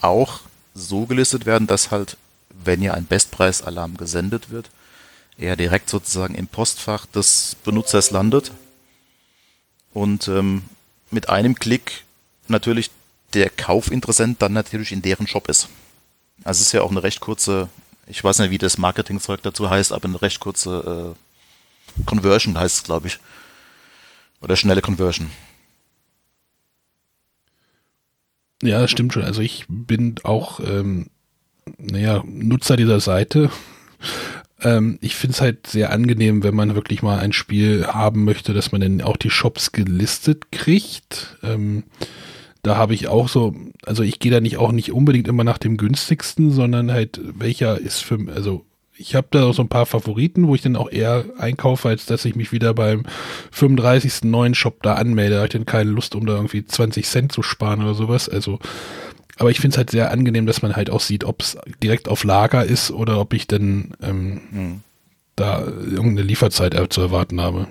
auch 0.00 0.40
so 0.74 1.06
gelistet 1.06 1.46
werden, 1.46 1.66
dass 1.66 1.90
halt, 1.90 2.16
wenn 2.64 2.82
ja 2.82 2.94
ein 2.94 3.04
Bestpreisalarm 3.04 3.96
gesendet 3.96 4.50
wird, 4.50 4.70
er 5.36 5.56
direkt 5.56 5.90
sozusagen 5.90 6.34
im 6.34 6.46
Postfach 6.46 7.06
des 7.06 7.56
Benutzers 7.64 8.10
landet 8.10 8.52
und 9.92 10.28
ähm, 10.28 10.62
mit 11.10 11.28
einem 11.28 11.54
Klick 11.54 12.04
natürlich 12.48 12.90
der 13.34 13.50
Kaufinteressent 13.50 14.40
dann 14.42 14.52
natürlich 14.52 14.92
in 14.92 15.02
deren 15.02 15.26
Shop 15.26 15.48
ist. 15.48 15.68
Also 16.44 16.60
es 16.60 16.66
ist 16.68 16.72
ja 16.72 16.82
auch 16.82 16.90
eine 16.90 17.02
recht 17.02 17.20
kurze, 17.20 17.68
ich 18.06 18.22
weiß 18.22 18.38
nicht, 18.38 18.50
wie 18.50 18.58
das 18.58 18.78
Marketingzeug 18.78 19.42
dazu 19.42 19.70
heißt, 19.70 19.92
aber 19.92 20.08
eine 20.08 20.22
recht 20.22 20.40
kurze 20.40 21.14
äh, 21.16 22.04
Conversion 22.06 22.58
heißt 22.58 22.76
es, 22.76 22.84
glaube 22.84 23.08
ich. 23.08 23.18
Oder 24.40 24.56
schnelle 24.56 24.80
Conversion. 24.80 25.30
Ja, 28.62 28.80
das 28.80 28.90
stimmt 28.90 29.12
schon. 29.12 29.24
Also 29.24 29.42
ich 29.42 29.64
bin 29.68 30.16
auch, 30.22 30.60
ähm, 30.60 31.08
naja, 31.78 32.22
Nutzer 32.26 32.76
dieser 32.76 33.00
Seite. 33.00 33.50
ähm, 34.60 34.98
ich 35.00 35.14
finde 35.16 35.34
es 35.34 35.40
halt 35.40 35.66
sehr 35.66 35.90
angenehm, 35.90 36.42
wenn 36.42 36.54
man 36.54 36.74
wirklich 36.74 37.02
mal 37.02 37.18
ein 37.18 37.32
Spiel 37.32 37.86
haben 37.86 38.24
möchte, 38.24 38.52
dass 38.52 38.72
man 38.72 38.80
dann 38.80 39.02
auch 39.02 39.16
die 39.16 39.30
Shops 39.30 39.72
gelistet 39.72 40.52
kriegt. 40.52 41.38
Ähm, 41.42 41.84
da 42.62 42.76
habe 42.76 42.94
ich 42.94 43.08
auch 43.08 43.28
so, 43.28 43.54
also 43.86 44.02
ich 44.02 44.18
gehe 44.18 44.32
da 44.32 44.40
nicht 44.40 44.58
auch 44.58 44.72
nicht 44.72 44.92
unbedingt 44.92 45.28
immer 45.28 45.44
nach 45.44 45.58
dem 45.58 45.76
günstigsten, 45.76 46.50
sondern 46.50 46.92
halt 46.92 47.20
welcher 47.38 47.78
ist 47.78 48.00
für, 48.00 48.18
also 48.34 48.64
ich 48.96 49.14
habe 49.14 49.28
da 49.30 49.44
auch 49.44 49.54
so 49.54 49.62
ein 49.62 49.68
paar 49.68 49.86
Favoriten, 49.86 50.46
wo 50.46 50.54
ich 50.54 50.60
dann 50.60 50.76
auch 50.76 50.90
eher 50.90 51.24
einkaufe, 51.38 51.88
als 51.88 52.04
dass 52.04 52.26
ich 52.26 52.36
mich 52.36 52.52
wieder 52.52 52.74
beim 52.74 53.04
35. 53.50 54.24
neuen 54.24 54.54
Shop 54.54 54.82
da 54.82 54.94
anmelde. 54.94 55.36
Da 55.36 55.36
habe 55.38 55.46
ich 55.46 55.52
dann 55.52 55.64
keine 55.64 55.90
Lust, 55.90 56.14
um 56.14 56.26
da 56.26 56.34
irgendwie 56.34 56.66
20 56.66 57.06
Cent 57.06 57.32
zu 57.32 57.42
sparen 57.42 57.82
oder 57.82 57.94
sowas. 57.94 58.28
Also, 58.28 58.58
aber 59.38 59.50
ich 59.50 59.58
finde 59.58 59.74
es 59.74 59.78
halt 59.78 59.88
sehr 59.88 60.10
angenehm, 60.10 60.44
dass 60.44 60.60
man 60.60 60.76
halt 60.76 60.90
auch 60.90 61.00
sieht, 61.00 61.24
ob 61.24 61.40
es 61.40 61.56
direkt 61.82 62.10
auf 62.10 62.24
Lager 62.24 62.62
ist 62.62 62.90
oder 62.90 63.18
ob 63.18 63.32
ich 63.32 63.46
dann 63.46 63.94
ähm, 64.02 64.40
mhm. 64.50 64.80
da 65.34 65.60
irgendeine 65.64 66.22
Lieferzeit 66.22 66.76
zu 66.92 67.00
erwarten 67.00 67.40
habe 67.40 67.68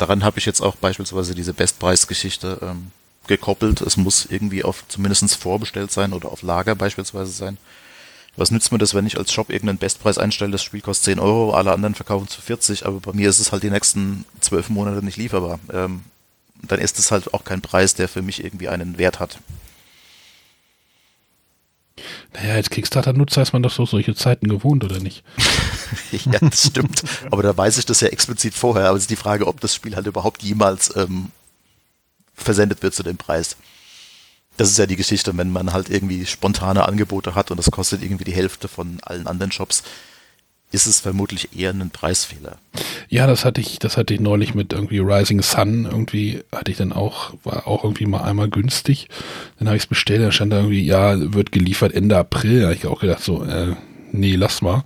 daran 0.00 0.24
habe 0.24 0.38
ich 0.38 0.46
jetzt 0.46 0.60
auch 0.60 0.76
beispielsweise 0.76 1.34
diese 1.34 1.52
Bestpreisgeschichte 1.52 2.58
ähm, 2.62 2.90
gekoppelt. 3.26 3.80
Es 3.82 3.96
muss 3.96 4.26
irgendwie 4.28 4.64
auf 4.64 4.84
zumindest 4.88 5.34
vorbestellt 5.36 5.92
sein 5.92 6.12
oder 6.12 6.32
auf 6.32 6.42
Lager 6.42 6.74
beispielsweise 6.74 7.32
sein. 7.32 7.58
Was 8.36 8.50
nützt 8.50 8.72
mir 8.72 8.78
das, 8.78 8.94
wenn 8.94 9.06
ich 9.06 9.18
als 9.18 9.32
Shop 9.32 9.50
irgendeinen 9.50 9.78
Bestpreis 9.78 10.16
einstelle, 10.16 10.52
das 10.52 10.62
Spiel 10.62 10.80
kostet 10.80 11.16
10 11.16 11.18
Euro, 11.18 11.52
alle 11.52 11.72
anderen 11.72 11.94
verkaufen 11.94 12.28
zu 12.28 12.40
40, 12.40 12.86
aber 12.86 13.00
bei 13.00 13.12
mir 13.12 13.28
ist 13.28 13.40
es 13.40 13.52
halt 13.52 13.62
die 13.62 13.70
nächsten 13.70 14.24
zwölf 14.40 14.70
Monate 14.70 15.04
nicht 15.04 15.16
lieferbar. 15.16 15.58
Ähm, 15.72 16.02
dann 16.62 16.78
ist 16.78 16.98
es 16.98 17.10
halt 17.10 17.34
auch 17.34 17.44
kein 17.44 17.60
Preis, 17.60 17.94
der 17.94 18.08
für 18.08 18.22
mich 18.22 18.44
irgendwie 18.44 18.68
einen 18.68 18.98
Wert 18.98 19.18
hat. 19.20 19.38
Naja, 22.34 22.54
als 22.54 22.70
Kickstarter-Nutzer 22.70 23.42
ist 23.42 23.52
man 23.52 23.62
doch 23.62 23.70
so 23.70 23.86
solche 23.86 24.14
Zeiten 24.14 24.48
gewohnt, 24.48 24.84
oder 24.84 25.00
nicht? 25.00 25.24
ja, 26.12 26.38
das 26.40 26.66
stimmt. 26.66 27.02
Aber 27.30 27.42
da 27.42 27.56
weiß 27.56 27.78
ich 27.78 27.86
das 27.86 28.00
ja 28.00 28.08
explizit 28.08 28.54
vorher. 28.54 28.88
Aber 28.88 28.96
es 28.96 29.04
ist 29.04 29.10
die 29.10 29.16
Frage, 29.16 29.46
ob 29.46 29.60
das 29.60 29.74
Spiel 29.74 29.96
halt 29.96 30.06
überhaupt 30.06 30.42
jemals 30.42 30.94
ähm, 30.96 31.30
versendet 32.34 32.82
wird 32.82 32.94
zu 32.94 33.02
dem 33.02 33.16
Preis. 33.16 33.56
Das 34.56 34.70
ist 34.70 34.78
ja 34.78 34.86
die 34.86 34.96
Geschichte, 34.96 35.36
wenn 35.36 35.50
man 35.50 35.72
halt 35.72 35.88
irgendwie 35.88 36.26
spontane 36.26 36.86
Angebote 36.86 37.34
hat 37.34 37.50
und 37.50 37.56
das 37.56 37.70
kostet 37.70 38.02
irgendwie 38.02 38.24
die 38.24 38.34
Hälfte 38.34 38.68
von 38.68 38.98
allen 39.02 39.26
anderen 39.26 39.52
Shops, 39.52 39.82
ist 40.72 40.86
es 40.86 41.00
vermutlich 41.00 41.56
eher 41.56 41.70
ein 41.70 41.90
Preisfehler. 41.90 42.58
Ja, 43.08 43.26
das 43.26 43.44
hatte 43.44 43.60
ich, 43.60 43.78
das 43.80 43.96
hatte 43.96 44.14
ich 44.14 44.20
neulich 44.20 44.54
mit 44.54 44.72
irgendwie 44.72 44.98
Rising 44.98 45.42
Sun. 45.42 45.84
Irgendwie 45.84 46.42
hatte 46.52 46.70
ich 46.70 46.76
dann 46.76 46.92
auch, 46.92 47.34
war 47.42 47.66
auch 47.66 47.82
irgendwie 47.82 48.06
mal 48.06 48.22
einmal 48.22 48.48
günstig. 48.48 49.08
Dann 49.58 49.66
habe 49.66 49.76
ich 49.76 49.84
es 49.84 49.88
bestellt, 49.88 50.22
da 50.22 50.30
stand 50.30 50.52
da 50.52 50.58
irgendwie, 50.58 50.84
ja, 50.84 51.32
wird 51.34 51.50
geliefert 51.50 51.92
Ende 51.92 52.16
April. 52.16 52.60
Da 52.60 52.66
habe 52.66 52.76
ich 52.76 52.86
auch 52.86 53.00
gedacht, 53.00 53.22
so, 53.22 53.42
äh, 53.42 53.74
nee, 54.12 54.36
lass 54.36 54.62
mal. 54.62 54.84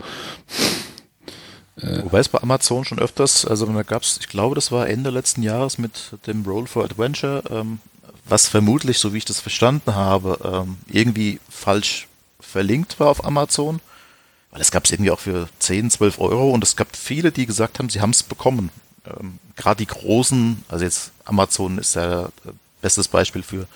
Äh, 1.77 2.03
Wobei 2.05 2.21
es 2.21 2.29
bei 2.29 2.41
Amazon 2.41 2.85
schon 2.85 2.99
öfters, 2.99 3.45
also 3.45 3.67
da 3.67 3.83
gab 3.83 4.03
es, 4.03 4.19
ich 4.21 4.29
glaube, 4.29 4.55
das 4.55 4.73
war 4.73 4.89
Ende 4.89 5.11
letzten 5.11 5.43
Jahres 5.43 5.77
mit 5.77 6.13
dem 6.27 6.45
Roll 6.45 6.67
for 6.67 6.85
Adventure, 6.85 7.43
ähm, 7.51 7.81
was 8.27 8.49
vermutlich, 8.49 8.99
so 8.99 9.13
wie 9.13 9.19
ich 9.19 9.25
das 9.27 9.41
verstanden 9.41 9.95
habe, 9.95 10.39
ähm, 10.45 10.77
irgendwie 10.89 11.41
falsch 11.51 12.09
verlinkt 12.41 13.01
war 13.01 13.09
auf 13.09 13.25
Amazon 13.25 13.81
weil 14.55 14.61
es 14.61 14.71
gab 14.71 14.85
es 14.85 14.93
irgendwie 14.93 15.11
auch 15.11 15.19
für 15.19 15.49
10, 15.59 15.91
12 15.91 16.21
Euro 16.21 16.51
und 16.53 16.63
es 16.63 16.77
gab 16.77 16.97
viele, 16.97 17.33
die 17.33 17.45
gesagt 17.45 17.81
haben, 17.81 17.89
sie 17.89 18.01
haben 18.01 18.11
es 18.11 18.23
bekommen. 18.23 18.71
Ähm, 19.05 19.41
Gerade 19.57 19.79
die 19.79 19.87
großen, 19.87 20.63
also 20.69 20.85
jetzt 20.85 21.11
Amazon 21.25 21.77
ist 21.79 21.97
ja 21.97 22.29
bestes 22.81 23.09
Beispiel 23.09 23.43
für, 23.43 23.67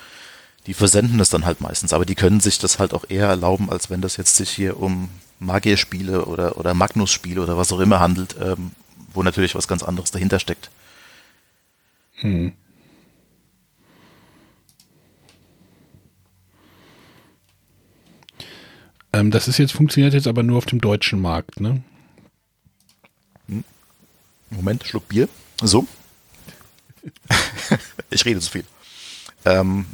die 0.66 0.74
versenden 0.74 1.18
es 1.18 1.30
dann 1.30 1.44
halt 1.44 1.60
meistens, 1.60 1.92
aber 1.92 2.06
die 2.06 2.14
können 2.14 2.38
sich 2.38 2.60
das 2.60 2.78
halt 2.78 2.94
auch 2.94 3.04
eher 3.08 3.26
erlauben, 3.26 3.70
als 3.70 3.90
wenn 3.90 4.00
das 4.00 4.16
jetzt 4.18 4.36
sich 4.36 4.50
hier 4.50 4.78
um 4.78 5.08
Magierspiele 5.40 6.26
oder, 6.26 6.56
oder 6.58 6.74
Magnus-Spiele 6.74 7.42
oder 7.42 7.58
was 7.58 7.72
auch 7.72 7.80
immer 7.80 7.98
handelt, 7.98 8.36
ähm, 8.40 8.70
wo 9.12 9.24
natürlich 9.24 9.56
was 9.56 9.66
ganz 9.66 9.82
anderes 9.82 10.12
dahinter 10.12 10.38
steckt. 10.38 10.70
Hm. 12.20 12.52
Ähm, 19.12 19.30
das 19.30 19.48
ist 19.48 19.58
jetzt, 19.58 19.72
funktioniert 19.72 20.14
jetzt 20.14 20.26
aber 20.26 20.42
nur 20.42 20.58
auf 20.58 20.66
dem 20.66 20.80
deutschen 20.80 21.20
Markt, 21.20 21.60
ne? 21.60 21.82
Moment, 24.50 24.84
Schluck 24.84 25.08
Bier. 25.08 25.28
So. 25.62 25.86
ich 28.10 28.24
rede 28.24 28.40
zu 28.40 28.50
viel. 28.50 28.64
Ähm, 29.44 29.86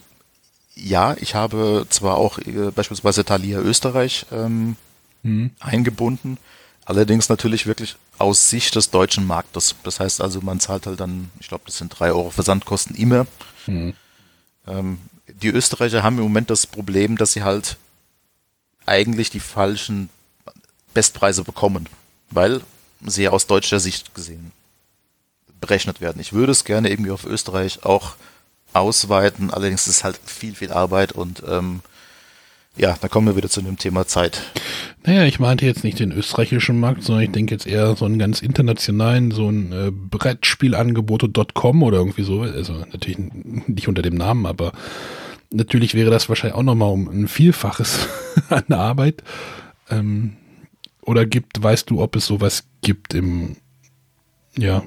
ja, 0.74 1.16
ich 1.20 1.34
habe 1.34 1.86
zwar 1.88 2.16
auch 2.16 2.38
äh, 2.38 2.70
beispielsweise 2.74 3.24
Thalia 3.24 3.60
Österreich 3.60 4.26
ähm, 4.32 4.76
mhm. 5.22 5.50
eingebunden, 5.60 6.38
allerdings 6.84 7.28
natürlich 7.28 7.66
wirklich 7.66 7.96
aus 8.18 8.48
Sicht 8.48 8.74
des 8.74 8.90
deutschen 8.90 9.26
Marktes. 9.26 9.74
Das 9.84 10.00
heißt 10.00 10.20
also, 10.20 10.40
man 10.40 10.60
zahlt 10.60 10.86
halt 10.86 11.00
dann, 11.00 11.30
ich 11.40 11.48
glaube, 11.48 11.64
das 11.66 11.78
sind 11.78 11.98
drei 11.98 12.12
Euro 12.12 12.30
Versandkosten 12.30 12.96
immer. 12.96 13.26
Mhm. 13.66 13.94
Ähm, 14.66 14.98
die 15.26 15.48
Österreicher 15.48 16.02
haben 16.02 16.18
im 16.18 16.24
Moment 16.24 16.50
das 16.50 16.66
Problem, 16.66 17.16
dass 17.16 17.32
sie 17.32 17.42
halt 17.42 17.76
eigentlich 18.86 19.30
die 19.30 19.40
falschen 19.40 20.08
Bestpreise 20.92 21.44
bekommen, 21.44 21.88
weil 22.30 22.60
sie 23.06 23.28
aus 23.28 23.46
deutscher 23.46 23.80
Sicht 23.80 24.14
gesehen 24.14 24.52
berechnet 25.60 26.00
werden. 26.00 26.20
Ich 26.20 26.32
würde 26.32 26.52
es 26.52 26.64
gerne 26.64 26.90
irgendwie 26.90 27.10
auf 27.10 27.24
Österreich 27.24 27.84
auch 27.84 28.16
ausweiten, 28.72 29.50
allerdings 29.50 29.86
ist 29.86 29.96
es 29.96 30.04
halt 30.04 30.18
viel, 30.24 30.54
viel 30.54 30.72
Arbeit 30.72 31.12
und 31.12 31.42
ähm, 31.48 31.80
Ja, 32.76 32.96
da 33.00 33.06
kommen 33.08 33.28
wir 33.28 33.36
wieder 33.36 33.48
zu 33.48 33.62
dem 33.62 33.78
Thema 33.78 34.06
Zeit. 34.06 34.42
Naja, 35.04 35.24
ich 35.24 35.38
meinte 35.38 35.64
jetzt 35.64 35.84
nicht 35.84 36.00
den 36.00 36.10
österreichischen 36.10 36.80
Markt, 36.80 37.04
sondern 37.04 37.24
ich 37.24 37.30
denke 37.30 37.54
jetzt 37.54 37.66
eher 37.66 37.94
so 37.94 38.04
einen 38.04 38.18
ganz 38.18 38.42
internationalen, 38.42 39.30
so 39.30 39.48
ein 39.48 39.72
äh, 39.72 39.90
Brettspielangebote.com 39.92 41.82
oder 41.84 41.98
irgendwie 41.98 42.24
so. 42.24 42.40
Also 42.40 42.72
natürlich 42.90 43.18
nicht 43.68 43.86
unter 43.86 44.02
dem 44.02 44.14
Namen, 44.14 44.44
aber 44.44 44.72
natürlich 45.54 45.94
wäre 45.94 46.10
das 46.10 46.28
wahrscheinlich 46.28 46.56
auch 46.56 46.62
nochmal 46.62 46.90
um 46.90 47.08
ein 47.08 47.28
Vielfaches 47.28 48.08
an 48.48 48.72
Arbeit. 48.72 49.22
Ähm, 49.88 50.36
oder 51.02 51.26
gibt, 51.26 51.62
weißt 51.62 51.90
du, 51.90 52.02
ob 52.02 52.16
es 52.16 52.26
sowas 52.26 52.64
gibt 52.80 53.14
im, 53.14 53.56
ja, 54.56 54.82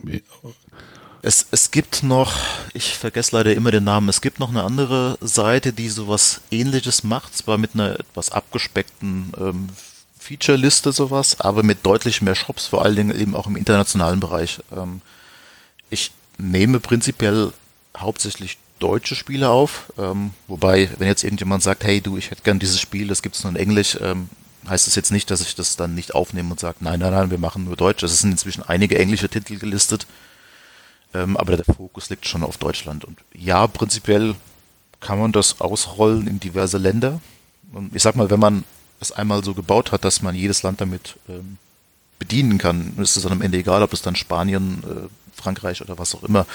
es, 1.22 1.48
es 1.52 1.72
gibt 1.72 2.04
noch, 2.04 2.34
ich 2.74 2.98
vergesse 2.98 3.36
leider 3.36 3.54
immer 3.54 3.72
den 3.72 3.84
Namen, 3.84 4.10
es 4.10 4.22
gibt 4.22 4.40
noch 4.40 4.50
eine 4.50 4.64
andere 4.64 5.18
Seite, 5.22 5.74
die 5.74 5.90
sowas 5.90 6.42
ähnliches 6.52 7.04
macht, 7.04 7.36
zwar 7.36 7.58
mit 7.58 7.74
einer 7.74 8.00
etwas 8.00 8.32
abgespeckten 8.32 9.32
ähm, 9.38 9.70
Feature-Liste 10.20 10.92
sowas, 10.92 11.40
aber 11.40 11.64
mit 11.64 11.86
deutlich 11.86 12.22
mehr 12.22 12.36
Shops, 12.36 12.68
vor 12.68 12.84
allen 12.84 12.96
Dingen 12.96 13.20
eben 13.20 13.36
auch 13.36 13.48
im 13.48 13.56
internationalen 13.56 14.20
Bereich. 14.20 14.60
Ähm, 14.76 15.02
ich 15.90 16.12
nehme 16.38 16.80
prinzipiell 16.80 17.52
hauptsächlich 17.96 18.58
deutsche 18.80 19.16
Spiele 19.16 19.50
auf, 19.50 19.92
ähm, 19.98 20.32
wobei, 20.48 20.90
wenn 20.98 21.08
jetzt 21.08 21.24
irgendjemand 21.24 21.64
sagt, 21.64 21.84
hey 21.84 22.02
du, 22.02 22.18
ich 22.18 22.32
hätte 22.32 22.44
gern 22.44 22.60
dieses 22.60 22.80
Spiel, 22.80 23.08
das 23.08 23.22
gibt 23.22 23.36
es 23.36 23.44
nur 23.44 23.52
in 23.52 23.60
Englisch, 23.60 23.98
ähm, 24.02 24.30
heißt 24.68 24.88
das 24.88 24.96
jetzt 24.96 25.12
nicht, 25.12 25.32
dass 25.32 25.42
ich 25.42 25.56
das 25.56 25.76
dann 25.76 25.96
nicht 25.96 26.14
aufnehme 26.16 26.52
und 26.52 26.60
sage, 26.60 26.78
nein, 26.82 27.00
nein, 27.00 27.12
nein, 27.12 27.32
wir 27.32 27.38
machen 27.38 27.64
nur 27.64 27.76
Deutsch. 27.76 28.04
Es 28.04 28.20
sind 28.20 28.32
inzwischen 28.32 28.64
einige 28.64 28.98
englische 28.98 29.30
Titel 29.30 29.58
gelistet. 29.58 30.08
Ähm, 31.14 31.38
aber 31.38 31.56
der 31.56 31.74
Fokus 31.74 32.10
liegt 32.10 32.28
schon 32.28 32.44
auf 32.44 32.58
Deutschland. 32.58 33.06
Und 33.06 33.20
ja, 33.34 33.66
prinzipiell 33.68 34.36
kann 35.00 35.20
man 35.20 35.32
das 35.32 35.62
ausrollen 35.62 36.28
in 36.28 36.40
diverse 36.40 36.78
Länder. 36.78 37.22
Und 37.72 37.96
ich 37.96 38.04
sag 38.04 38.16
mal, 38.16 38.30
wenn 38.30 38.40
man 38.40 38.64
es 39.00 39.12
einmal 39.12 39.44
so 39.44 39.54
gebaut 39.54 39.92
hat, 39.92 40.04
dass 40.04 40.22
man 40.22 40.36
jedes 40.36 40.64
Land 40.64 40.82
damit 40.82 41.16
ähm, 41.30 41.58
bedienen 42.20 42.58
kann, 42.58 42.94
ist 42.98 43.16
es 43.16 43.24
dann 43.24 43.32
am 43.32 43.42
Ende 43.42 43.60
egal, 43.60 43.84
ob 43.84 43.94
es 43.94 44.02
dann 44.02 44.16
Spanien, 44.16 44.84
äh, 44.84 45.40
Frankreich 45.40 45.82
oder 45.82 45.98
was 45.98 46.16
auch 46.16 46.24
immer. 46.24 46.46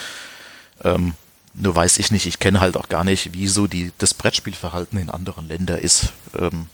Ähm, 0.83 1.15
nur 1.55 1.77
weiß 1.77 1.99
ich 1.99 2.11
nicht, 2.11 2.27
ich 2.27 2.39
kenne 2.39 2.61
halt 2.61 2.77
auch 2.77 2.89
gar 2.89 3.05
nicht, 3.05 3.35
wie 3.35 3.47
so 3.47 3.67
die, 3.67 3.93
das 3.99 4.15
Brettspielverhalten 4.15 4.99
in 4.99 5.11
anderen 5.11 5.49
Ländern 5.49 5.79
ist. 5.79 6.13
Ähm, 6.39 6.67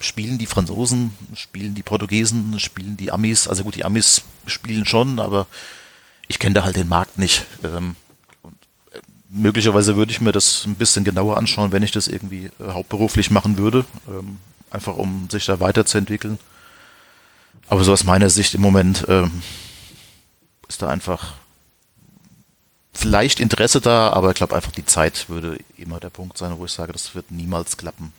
spielen 0.00 0.38
die 0.38 0.46
Franzosen, 0.46 1.12
spielen 1.34 1.74
die 1.74 1.82
Portugiesen, 1.82 2.58
spielen 2.60 2.96
die 2.96 3.12
Amis, 3.12 3.48
also 3.48 3.64
gut, 3.64 3.76
die 3.76 3.84
Amis 3.84 4.22
spielen 4.46 4.86
schon, 4.86 5.18
aber 5.18 5.46
ich 6.28 6.38
kenne 6.38 6.54
da 6.54 6.64
halt 6.64 6.76
den 6.76 6.88
Markt 6.88 7.18
nicht. 7.18 7.44
Ähm, 7.62 7.96
und, 8.42 8.56
äh, 8.92 9.00
möglicherweise 9.28 9.96
würde 9.96 10.12
ich 10.12 10.20
mir 10.20 10.32
das 10.32 10.64
ein 10.66 10.74
bisschen 10.74 11.04
genauer 11.04 11.36
anschauen, 11.36 11.72
wenn 11.72 11.82
ich 11.82 11.92
das 11.92 12.08
irgendwie 12.08 12.50
äh, 12.58 12.72
hauptberuflich 12.72 13.30
machen 13.30 13.58
würde, 13.58 13.84
ähm, 14.08 14.38
einfach 14.70 14.96
um 14.96 15.28
sich 15.30 15.46
da 15.46 15.60
weiterzuentwickeln. 15.60 16.38
Aber 17.68 17.84
so 17.84 17.92
aus 17.92 18.04
meiner 18.04 18.30
Sicht 18.30 18.54
im 18.54 18.60
Moment 18.60 19.04
ähm, 19.08 19.42
ist 20.68 20.82
da 20.82 20.88
einfach 20.88 21.34
vielleicht 22.96 23.40
Interesse 23.40 23.80
da, 23.80 24.10
aber 24.10 24.30
ich 24.30 24.36
glaube 24.36 24.54
einfach 24.54 24.72
die 24.72 24.86
Zeit 24.86 25.28
würde 25.28 25.58
immer 25.76 26.00
der 26.00 26.10
Punkt 26.10 26.38
sein, 26.38 26.58
wo 26.58 26.64
ich 26.64 26.72
sage, 26.72 26.92
das 26.92 27.14
wird 27.14 27.30
niemals 27.30 27.76
klappen. 27.76 28.12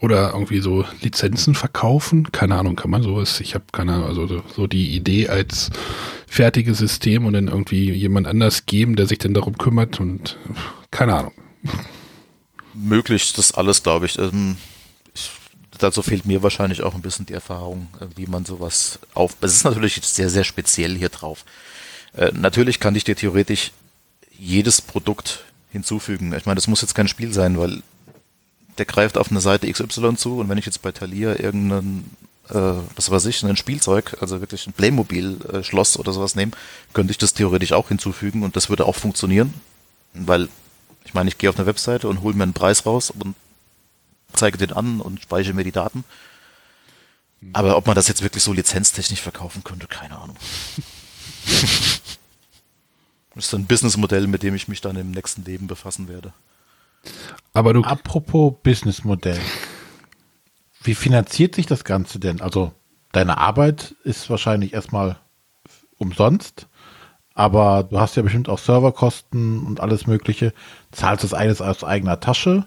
Oder 0.00 0.32
irgendwie 0.32 0.60
so 0.60 0.86
Lizenzen 1.02 1.54
verkaufen. 1.54 2.32
Keine 2.32 2.56
Ahnung, 2.56 2.74
kann 2.74 2.90
man 2.90 3.02
sowas? 3.02 3.40
Ich 3.40 3.54
habe 3.54 3.64
keine 3.70 3.92
Ahnung, 3.94 4.06
also 4.08 4.42
so 4.56 4.66
die 4.66 4.96
Idee 4.96 5.28
als 5.28 5.70
fertiges 6.26 6.78
System 6.78 7.26
und 7.26 7.34
dann 7.34 7.48
irgendwie 7.48 7.92
jemand 7.92 8.26
anders 8.26 8.64
geben, 8.64 8.96
der 8.96 9.06
sich 9.06 9.18
dann 9.18 9.34
darum 9.34 9.58
kümmert 9.58 10.00
und 10.00 10.38
keine 10.90 11.14
Ahnung. 11.14 11.32
Möglich, 12.72 13.32
das 13.34 13.52
alles, 13.52 13.82
glaube 13.82 14.06
ich. 14.06 14.18
Ähm, 14.18 14.56
ich. 15.12 15.30
Dazu 15.78 16.02
fehlt 16.02 16.24
mir 16.24 16.42
wahrscheinlich 16.42 16.82
auch 16.82 16.94
ein 16.94 17.02
bisschen 17.02 17.26
die 17.26 17.34
Erfahrung, 17.34 17.88
wie 18.16 18.26
man 18.26 18.44
sowas 18.44 19.00
auf. 19.12 19.36
Es 19.42 19.54
ist 19.54 19.64
natürlich 19.64 20.00
sehr, 20.02 20.30
sehr 20.30 20.44
speziell 20.44 20.96
hier 20.96 21.10
drauf. 21.10 21.44
Äh, 22.16 22.32
natürlich 22.32 22.80
kann 22.80 22.94
ich 22.94 23.04
dir 23.04 23.16
theoretisch 23.16 23.72
jedes 24.38 24.80
Produkt 24.80 25.44
hinzufügen. 25.70 26.32
Ich 26.34 26.46
meine, 26.46 26.56
das 26.56 26.66
muss 26.66 26.82
jetzt 26.82 26.94
kein 26.94 27.08
Spiel 27.08 27.32
sein, 27.32 27.58
weil 27.58 27.82
der 28.78 28.86
greift 28.86 29.18
auf 29.18 29.30
eine 29.30 29.40
Seite 29.40 29.70
XY 29.70 30.16
zu 30.16 30.38
und 30.38 30.48
wenn 30.48 30.58
ich 30.58 30.66
jetzt 30.66 30.82
bei 30.82 30.92
Thalia 30.92 31.38
irgendeinen, 31.38 32.16
äh, 32.48 32.54
was 32.96 33.10
weiß 33.10 33.26
ich, 33.26 33.42
ein 33.42 33.56
Spielzeug, 33.56 34.16
also 34.20 34.40
wirklich 34.40 34.66
ein 34.66 34.72
Playmobil-Schloss 34.72 35.98
oder 35.98 36.12
sowas 36.12 36.34
nehme, 36.34 36.52
könnte 36.92 37.10
ich 37.10 37.18
das 37.18 37.34
theoretisch 37.34 37.72
auch 37.72 37.88
hinzufügen 37.88 38.42
und 38.42 38.56
das 38.56 38.70
würde 38.70 38.86
auch 38.86 38.96
funktionieren, 38.96 39.54
weil 40.14 40.48
ich 41.04 41.14
meine, 41.14 41.28
ich 41.28 41.38
gehe 41.38 41.50
auf 41.50 41.56
eine 41.56 41.66
Webseite 41.66 42.08
und 42.08 42.22
hole 42.22 42.34
mir 42.34 42.44
einen 42.44 42.52
Preis 42.52 42.86
raus 42.86 43.10
und 43.10 43.34
zeige 44.32 44.58
den 44.58 44.72
an 44.72 45.00
und 45.00 45.20
speichere 45.22 45.54
mir 45.54 45.64
die 45.64 45.72
Daten. 45.72 46.04
Aber 47.52 47.76
ob 47.76 47.86
man 47.86 47.96
das 47.96 48.08
jetzt 48.08 48.22
wirklich 48.22 48.44
so 48.44 48.52
lizenztechnisch 48.52 49.20
verkaufen 49.20 49.64
könnte, 49.64 49.86
keine 49.86 50.18
Ahnung. 50.18 50.36
das 53.34 53.46
ist 53.46 53.54
ein 53.54 53.66
Businessmodell, 53.66 54.26
mit 54.26 54.42
dem 54.42 54.54
ich 54.54 54.68
mich 54.68 54.80
dann 54.80 54.96
im 54.96 55.10
nächsten 55.10 55.44
Leben 55.44 55.66
befassen 55.66 56.08
werde. 56.08 56.32
Aber 57.52 57.72
du. 57.72 57.82
Apropos 57.82 58.54
Businessmodell. 58.62 59.40
Wie 60.82 60.94
finanziert 60.94 61.54
sich 61.54 61.66
das 61.66 61.84
Ganze 61.84 62.18
denn? 62.18 62.40
Also, 62.40 62.72
deine 63.12 63.38
Arbeit 63.38 63.94
ist 64.04 64.30
wahrscheinlich 64.30 64.72
erstmal 64.72 65.18
umsonst, 65.98 66.66
aber 67.34 67.84
du 67.84 68.00
hast 68.00 68.16
ja 68.16 68.22
bestimmt 68.22 68.48
auch 68.48 68.58
Serverkosten 68.58 69.64
und 69.64 69.80
alles 69.80 70.06
Mögliche. 70.06 70.54
Zahlst 70.90 71.24
du 71.24 71.28
das 71.28 71.38
alles 71.38 71.60
aus 71.60 71.84
eigener 71.84 72.20
Tasche? 72.20 72.66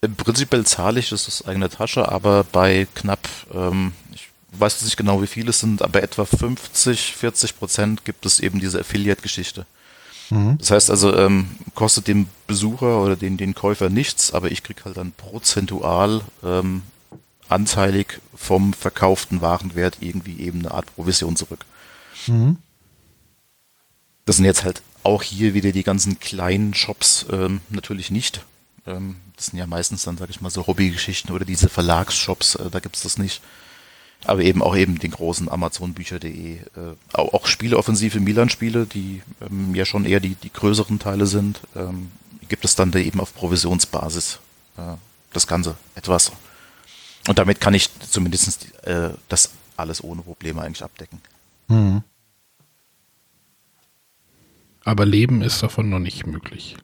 Prinzipiell 0.00 0.64
zahle 0.64 1.00
ich 1.00 1.10
das 1.10 1.26
aus 1.26 1.46
eigener 1.46 1.68
Tasche, 1.68 2.08
aber 2.08 2.44
bei 2.44 2.86
knapp, 2.94 3.28
ähm, 3.52 3.92
ich 4.14 4.30
weiß 4.52 4.82
nicht 4.82 4.96
genau, 4.96 5.22
wie 5.22 5.26
viele 5.26 5.50
es 5.50 5.60
sind, 5.60 5.82
aber 5.82 6.02
etwa 6.02 6.24
50, 6.24 7.16
40 7.16 7.58
Prozent 7.58 8.04
gibt 8.04 8.24
es 8.26 8.40
eben 8.40 8.60
diese 8.60 8.80
Affiliate-Geschichte. 8.80 9.66
Mhm. 10.30 10.58
Das 10.58 10.70
heißt 10.70 10.90
also, 10.90 11.16
ähm, 11.16 11.48
kostet 11.74 12.06
dem 12.06 12.28
Besucher 12.46 13.02
oder 13.02 13.16
den, 13.16 13.36
den 13.36 13.54
Käufer 13.54 13.88
nichts, 13.88 14.32
aber 14.32 14.50
ich 14.50 14.62
krieg 14.62 14.84
halt 14.84 14.96
dann 14.96 15.12
prozentual 15.12 16.22
ähm, 16.42 16.82
anteilig 17.48 18.20
vom 18.34 18.72
verkauften 18.72 19.40
Warenwert 19.40 19.98
irgendwie 20.00 20.40
eben 20.40 20.60
eine 20.60 20.72
Art 20.72 20.94
Provision 20.94 21.36
zurück. 21.36 21.64
Mhm. 22.26 22.56
Das 24.26 24.36
sind 24.36 24.44
jetzt 24.44 24.64
halt 24.64 24.82
auch 25.02 25.22
hier 25.22 25.54
wieder 25.54 25.72
die 25.72 25.84
ganzen 25.84 26.20
kleinen 26.20 26.74
Shops 26.74 27.26
ähm, 27.30 27.60
natürlich 27.70 28.10
nicht. 28.10 28.44
Ähm, 28.86 29.16
das 29.36 29.46
sind 29.46 29.58
ja 29.58 29.66
meistens 29.66 30.02
dann, 30.02 30.18
sag 30.18 30.28
ich 30.28 30.40
mal, 30.40 30.50
so 30.50 30.66
Hobbygeschichten 30.66 31.34
oder 31.34 31.44
diese 31.44 31.68
Verlagsshops, 31.68 32.56
äh, 32.56 32.70
da 32.70 32.80
gibt's 32.80 33.02
das 33.02 33.16
nicht 33.16 33.40
aber 34.24 34.42
eben 34.42 34.62
auch 34.62 34.76
eben 34.76 34.98
den 34.98 35.10
großen 35.10 35.48
Amazonbücher.de, 35.48 36.56
äh, 36.56 36.60
auch, 37.12 37.34
auch 37.34 37.46
Spieleoffensive 37.46 38.20
Milan-Spiele, 38.20 38.86
die 38.86 39.22
ähm, 39.40 39.74
ja 39.74 39.84
schon 39.84 40.04
eher 40.04 40.20
die, 40.20 40.34
die 40.34 40.52
größeren 40.52 40.98
Teile 40.98 41.26
sind, 41.26 41.60
ähm, 41.76 42.10
gibt 42.48 42.64
es 42.64 42.74
dann 42.74 42.90
da 42.90 42.98
eben 42.98 43.20
auf 43.20 43.34
Provisionsbasis 43.34 44.40
äh, 44.76 44.94
das 45.32 45.46
Ganze 45.46 45.76
etwas. 45.94 46.32
Und 47.28 47.38
damit 47.38 47.60
kann 47.60 47.74
ich 47.74 47.90
zumindest 48.00 48.66
äh, 48.84 49.10
das 49.28 49.50
alles 49.76 50.02
ohne 50.02 50.22
Probleme 50.22 50.62
eigentlich 50.62 50.82
abdecken. 50.82 51.20
Mhm. 51.68 52.02
Aber 54.84 55.04
Leben 55.04 55.42
ist 55.42 55.62
davon 55.62 55.90
noch 55.90 55.98
nicht 55.98 56.26
möglich 56.26 56.76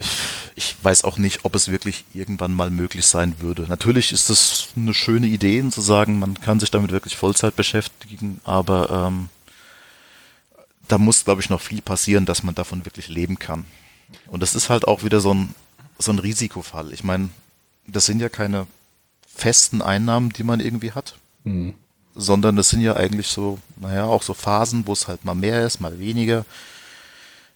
ich 0.54 0.76
weiß 0.82 1.04
auch 1.04 1.18
nicht, 1.18 1.44
ob 1.44 1.54
es 1.54 1.70
wirklich 1.70 2.04
irgendwann 2.12 2.52
mal 2.52 2.70
möglich 2.70 3.06
sein 3.06 3.36
würde. 3.40 3.62
Natürlich 3.68 4.12
ist 4.12 4.30
es 4.30 4.68
eine 4.76 4.94
schöne 4.94 5.26
Idee, 5.26 5.68
zu 5.70 5.80
sagen, 5.80 6.18
man 6.18 6.40
kann 6.40 6.60
sich 6.60 6.70
damit 6.70 6.90
wirklich 6.90 7.16
Vollzeit 7.16 7.56
beschäftigen, 7.56 8.40
aber 8.44 9.08
ähm, 9.08 9.28
da 10.88 10.98
muss, 10.98 11.24
glaube 11.24 11.40
ich, 11.40 11.50
noch 11.50 11.60
viel 11.60 11.82
passieren, 11.82 12.26
dass 12.26 12.42
man 12.42 12.54
davon 12.54 12.84
wirklich 12.84 13.08
leben 13.08 13.38
kann. 13.38 13.64
Und 14.26 14.42
das 14.42 14.54
ist 14.54 14.70
halt 14.70 14.88
auch 14.88 15.04
wieder 15.04 15.20
so 15.20 15.32
ein, 15.32 15.54
so 15.98 16.12
ein 16.12 16.18
Risikofall. 16.18 16.92
Ich 16.92 17.04
meine, 17.04 17.30
das 17.86 18.06
sind 18.06 18.20
ja 18.20 18.28
keine 18.28 18.66
festen 19.26 19.82
Einnahmen, 19.82 20.30
die 20.30 20.42
man 20.42 20.60
irgendwie 20.60 20.92
hat, 20.92 21.16
mhm. 21.44 21.74
sondern 22.14 22.56
das 22.56 22.70
sind 22.70 22.80
ja 22.80 22.96
eigentlich 22.96 23.28
so, 23.28 23.58
naja, 23.76 24.04
auch 24.04 24.22
so 24.22 24.34
Phasen, 24.34 24.86
wo 24.86 24.92
es 24.92 25.08
halt 25.08 25.24
mal 25.24 25.34
mehr 25.34 25.64
ist, 25.64 25.80
mal 25.80 25.98
weniger 25.98 26.44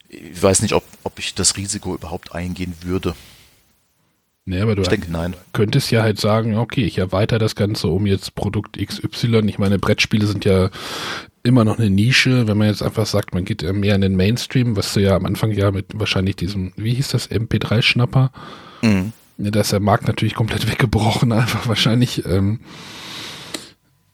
ich 0.08 0.42
weiß 0.42 0.62
nicht, 0.62 0.74
ob, 0.74 0.84
ob 1.02 1.18
ich 1.18 1.34
das 1.34 1.56
Risiko 1.56 1.94
überhaupt 1.94 2.34
eingehen 2.34 2.74
würde. 2.82 3.14
Nee, 4.46 4.60
aber 4.60 4.74
du 4.74 4.82
ich 4.82 4.88
denke, 4.88 5.10
nein. 5.10 5.34
könntest 5.52 5.90
ja 5.90 6.02
halt 6.02 6.20
sagen, 6.20 6.56
okay, 6.56 6.84
ich 6.84 6.98
erweitere 6.98 7.38
das 7.38 7.54
Ganze 7.54 7.88
um 7.88 8.04
jetzt 8.04 8.34
Produkt 8.34 8.76
XY. 8.76 9.42
Ich 9.46 9.58
meine, 9.58 9.78
Brettspiele 9.78 10.26
sind 10.26 10.44
ja 10.44 10.70
immer 11.42 11.64
noch 11.64 11.78
eine 11.78 11.88
Nische, 11.88 12.46
wenn 12.46 12.58
man 12.58 12.68
jetzt 12.68 12.82
einfach 12.82 13.06
sagt, 13.06 13.32
man 13.32 13.46
geht 13.46 13.62
mehr 13.62 13.94
in 13.94 14.02
den 14.02 14.16
Mainstream, 14.16 14.76
was 14.76 14.92
du 14.92 15.00
ja 15.00 15.16
am 15.16 15.24
Anfang 15.24 15.50
ja 15.52 15.70
mit 15.70 15.86
wahrscheinlich 15.94 16.36
diesem, 16.36 16.72
wie 16.76 16.94
hieß 16.94 17.08
das, 17.08 17.30
MP3-Schnapper, 17.30 18.32
mhm. 18.82 19.12
ja, 19.38 19.50
da 19.50 19.60
ist 19.60 19.72
der 19.72 19.80
Markt 19.80 20.06
natürlich 20.06 20.34
komplett 20.34 20.68
weggebrochen, 20.70 21.32
einfach 21.32 21.66
wahrscheinlich. 21.66 22.24
Ähm, 22.26 22.60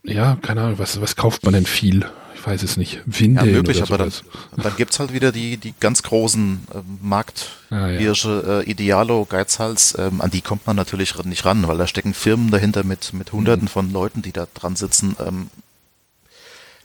ja, 0.04 0.38
keine 0.40 0.62
Ahnung, 0.62 0.78
was, 0.78 1.00
was 1.00 1.16
kauft 1.16 1.44
man 1.44 1.54
denn 1.54 1.66
viel? 1.66 2.06
Ich 2.40 2.46
weiß 2.46 2.62
es 2.62 2.76
nicht, 2.78 3.00
Winde. 3.04 3.44
Ja, 3.44 3.52
möglich, 3.52 3.82
aber 3.82 3.98
dann, 3.98 4.12
dann 4.56 4.74
gibt 4.76 4.92
es 4.92 4.98
halt 4.98 5.12
wieder 5.12 5.30
die, 5.30 5.58
die 5.58 5.74
ganz 5.78 6.02
großen 6.02 6.66
äh, 6.72 6.78
Markthirsche, 7.02 8.42
ah, 8.44 8.50
ja. 8.50 8.60
äh, 8.60 8.70
Idealo, 8.70 9.26
Geizhals, 9.26 9.94
ähm, 9.98 10.22
an 10.22 10.30
die 10.30 10.40
kommt 10.40 10.66
man 10.66 10.74
natürlich 10.74 11.14
nicht 11.24 11.44
ran, 11.44 11.68
weil 11.68 11.76
da 11.76 11.86
stecken 11.86 12.14
Firmen 12.14 12.50
dahinter 12.50 12.82
mit, 12.82 13.12
mit 13.12 13.32
Hunderten 13.32 13.64
mhm. 13.64 13.68
von 13.68 13.92
Leuten, 13.92 14.22
die 14.22 14.32
da 14.32 14.46
dran 14.54 14.74
sitzen. 14.74 15.16
Ähm, 15.20 15.50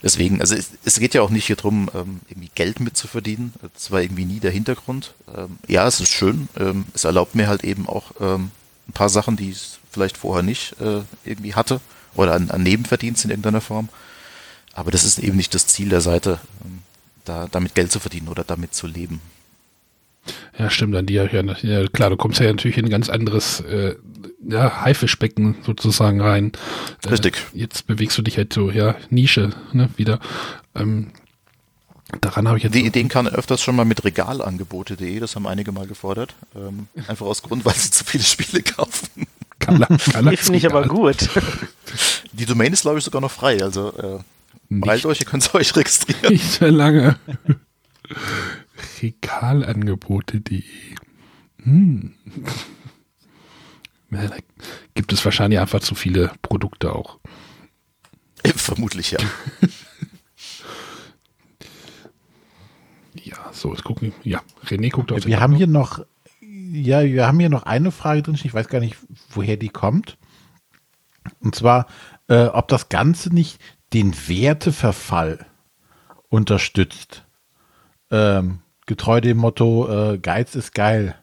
deswegen, 0.03 0.41
also 0.41 0.56
es, 0.56 0.72
es, 0.84 0.99
geht 0.99 1.14
ja 1.14 1.22
auch 1.22 1.30
nicht 1.30 1.45
hier 1.45 1.56
drum, 1.56 1.89
ähm, 1.95 2.20
irgendwie 2.28 2.51
Geld 2.53 2.82
mitzuverdienen. 2.82 3.53
Das 3.74 3.91
war 3.91 4.01
irgendwie 4.01 4.26
nie 4.26 4.41
der 4.41 4.51
Hintergrund. 4.51 5.14
Ähm, 5.34 5.58
ja, 5.68 5.88
es 5.88 6.01
ist 6.01 6.12
schön. 6.12 6.49
Ähm, 6.60 6.84
es 6.93 7.06
erlaubt 7.06 7.34
mir 7.34 7.47
halt 7.47 7.64
eben 7.64 7.88
auch 7.88 8.12
ähm, 8.20 8.51
ein 8.89 8.93
paar 8.93 9.10
Sachen, 9.10 9.38
die 9.38 9.51
es 9.51 9.80
vielleicht 9.89 10.18
vorher 10.18 10.43
nicht 10.43 10.76
äh, 10.82 11.01
irgendwie 11.24 11.56
hatte 11.56 11.80
oder 12.16 12.34
an, 12.34 12.51
an 12.51 12.62
Nebenverdienst 12.62 13.24
in 13.24 13.32
irgendeiner 13.32 13.62
Form. 13.62 13.88
Aber 14.76 14.91
das 14.91 15.05
ist 15.05 15.19
eben 15.19 15.38
nicht 15.38 15.55
das 15.55 15.65
Ziel 15.65 15.89
der 15.89 16.01
Seite, 16.01 16.39
ähm, 16.63 16.80
da, 17.23 17.47
damit 17.49 17.73
Geld 17.73 17.91
zu 17.91 17.99
verdienen 17.99 18.28
oder 18.28 18.43
damit 18.43 18.76
zu 18.76 18.86
leben. 18.86 19.21
Ja, 20.57 20.69
stimmt, 20.69 20.93
dann 20.95 21.05
die 21.05 21.13
ja, 21.13 21.26
ja, 21.26 21.88
klar, 21.88 22.09
du 22.09 22.17
kommst 22.17 22.39
ja 22.39 22.47
natürlich 22.47 22.78
in 22.78 22.86
ein 22.86 22.91
ganz 22.91 23.09
anderes 23.09 23.61
äh, 23.61 23.95
ja, 24.47 24.82
Haifischbecken 24.82 25.55
sozusagen 25.65 26.19
rein. 26.21 26.51
Äh, 27.05 27.09
Richtig. 27.09 27.38
Äh, 27.53 27.59
jetzt 27.59 27.88
bewegst 27.88 28.17
du 28.17 28.21
dich 28.21 28.38
halt 28.38 28.51
so, 28.51 28.69
ja, 28.69 28.95
Nische, 29.09 29.51
ne, 29.71 29.89
wieder. 29.95 30.19
Ähm, 30.76 31.11
daran 32.21 32.47
habe 32.47 32.57
ich 32.57 32.63
jetzt. 32.63 32.76
Die 32.76 32.86
Ideen 32.86 33.07
kann 33.07 33.28
öfters 33.28 33.61
schon 33.61 33.76
mal 33.76 33.86
mit 33.86 34.03
Regalangebote.de, 34.03 35.19
das 35.19 35.36
haben 35.36 35.47
einige 35.47 35.71
mal 35.71 35.88
gefordert. 35.88 36.36
Ähm, 36.55 36.88
einfach 37.07 37.26
aus 37.26 37.41
Grund, 37.41 37.63
weil 37.65 37.76
sie 37.76 37.91
zu 37.91 38.03
viele 38.03 38.23
Spiele 38.23 38.61
kaufen. 38.61 39.28
Die 39.67 40.38
finde 40.38 40.57
ich 40.57 40.65
aber 40.65 40.88
gut. 40.88 41.30
Die 42.34 42.45
Domain 42.45 42.73
ist, 42.73 42.82
glaube 42.82 42.99
ich, 42.99 43.05
sogar 43.05 43.21
noch 43.21 43.32
frei, 43.32 43.63
also 43.63 43.93
äh, 43.97 44.19
Bald 44.70 45.05
euch, 45.05 45.20
ihr 45.20 45.26
könnt 45.26 45.53
euch 45.53 45.76
registrieren. 45.76 46.34
Nicht 46.34 46.51
sehr 46.51 46.72
lange. 46.72 47.20
Regalangebote.de. 49.01 50.63
Hm. 51.63 52.13
Ja, 54.11 54.28
da 54.28 54.38
gibt 54.93 55.13
es 55.13 55.26
wahrscheinlich 55.26 55.59
einfach 55.59 55.80
zu 55.80 55.95
viele 55.95 56.32
Produkte 56.41 56.93
auch. 56.93 57.20
Vermutlich 58.55 59.11
ja. 59.11 59.20
ja, 63.16 63.36
so, 63.51 63.72
jetzt 63.72 63.84
gucken. 63.84 64.13
Ja, 64.24 64.41
René 64.66 64.91
guckt 64.91 65.11
auf 65.11 65.26
Wir 65.26 65.39
haben 65.39 65.55
hier 65.55 65.68
noch, 65.68 66.05
ja, 66.41 67.03
wir 67.03 67.28
haben 67.28 67.39
hier 67.39 67.49
noch 67.49 67.63
eine 67.63 67.91
Frage 67.91 68.22
drin. 68.22 68.38
Ich 68.41 68.53
weiß 68.53 68.68
gar 68.68 68.80
nicht, 68.80 68.95
woher 69.30 69.57
die 69.57 69.70
kommt. 69.70 70.18
Und 71.39 71.55
zwar, 71.55 71.88
äh, 72.28 72.45
ob 72.45 72.68
das 72.68 72.89
Ganze 72.89 73.34
nicht 73.34 73.59
den 73.96 74.14
Werteverfall 74.28 75.46
unterstützt. 76.28 77.24
Ähm, 78.12 78.60
getreu 78.86 79.22
dem 79.22 79.38
Motto, 79.38 79.88
äh, 79.89 80.18
Geiz 80.18 80.54
ist 80.56 80.74
geil. 80.74 81.16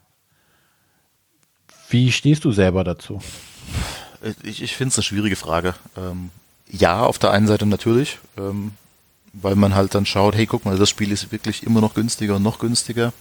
Wie 1.91 2.11
stehst 2.11 2.47
du 2.47 2.51
selber 2.51 2.83
dazu? 2.83 3.21
Ich, 4.43 4.63
ich 4.63 4.75
finde 4.75 4.89
es 4.89 4.97
eine 4.97 5.03
schwierige 5.03 5.37
Frage. 5.37 5.75
Ähm, 5.99 6.31
ja, 6.67 7.03
auf 7.03 7.19
der 7.19 7.33
einen 7.33 7.47
Seite 7.47 7.67
natürlich, 7.67 8.19
ähm, 8.39 8.73
weil 9.35 9.55
man 9.55 9.75
halt 9.75 9.95
dann 9.95 10.07
schaut, 10.07 10.35
hey, 10.35 10.47
guck 10.47 10.65
mal, 10.65 10.79
das 10.79 10.89
Spiel 10.89 11.13
ist 11.13 11.31
wirklich 11.31 11.65
immer 11.65 11.83
noch 11.83 11.93
günstiger 11.93 12.37
und 12.37 12.43
noch 12.43 12.59
günstiger. 12.59 13.13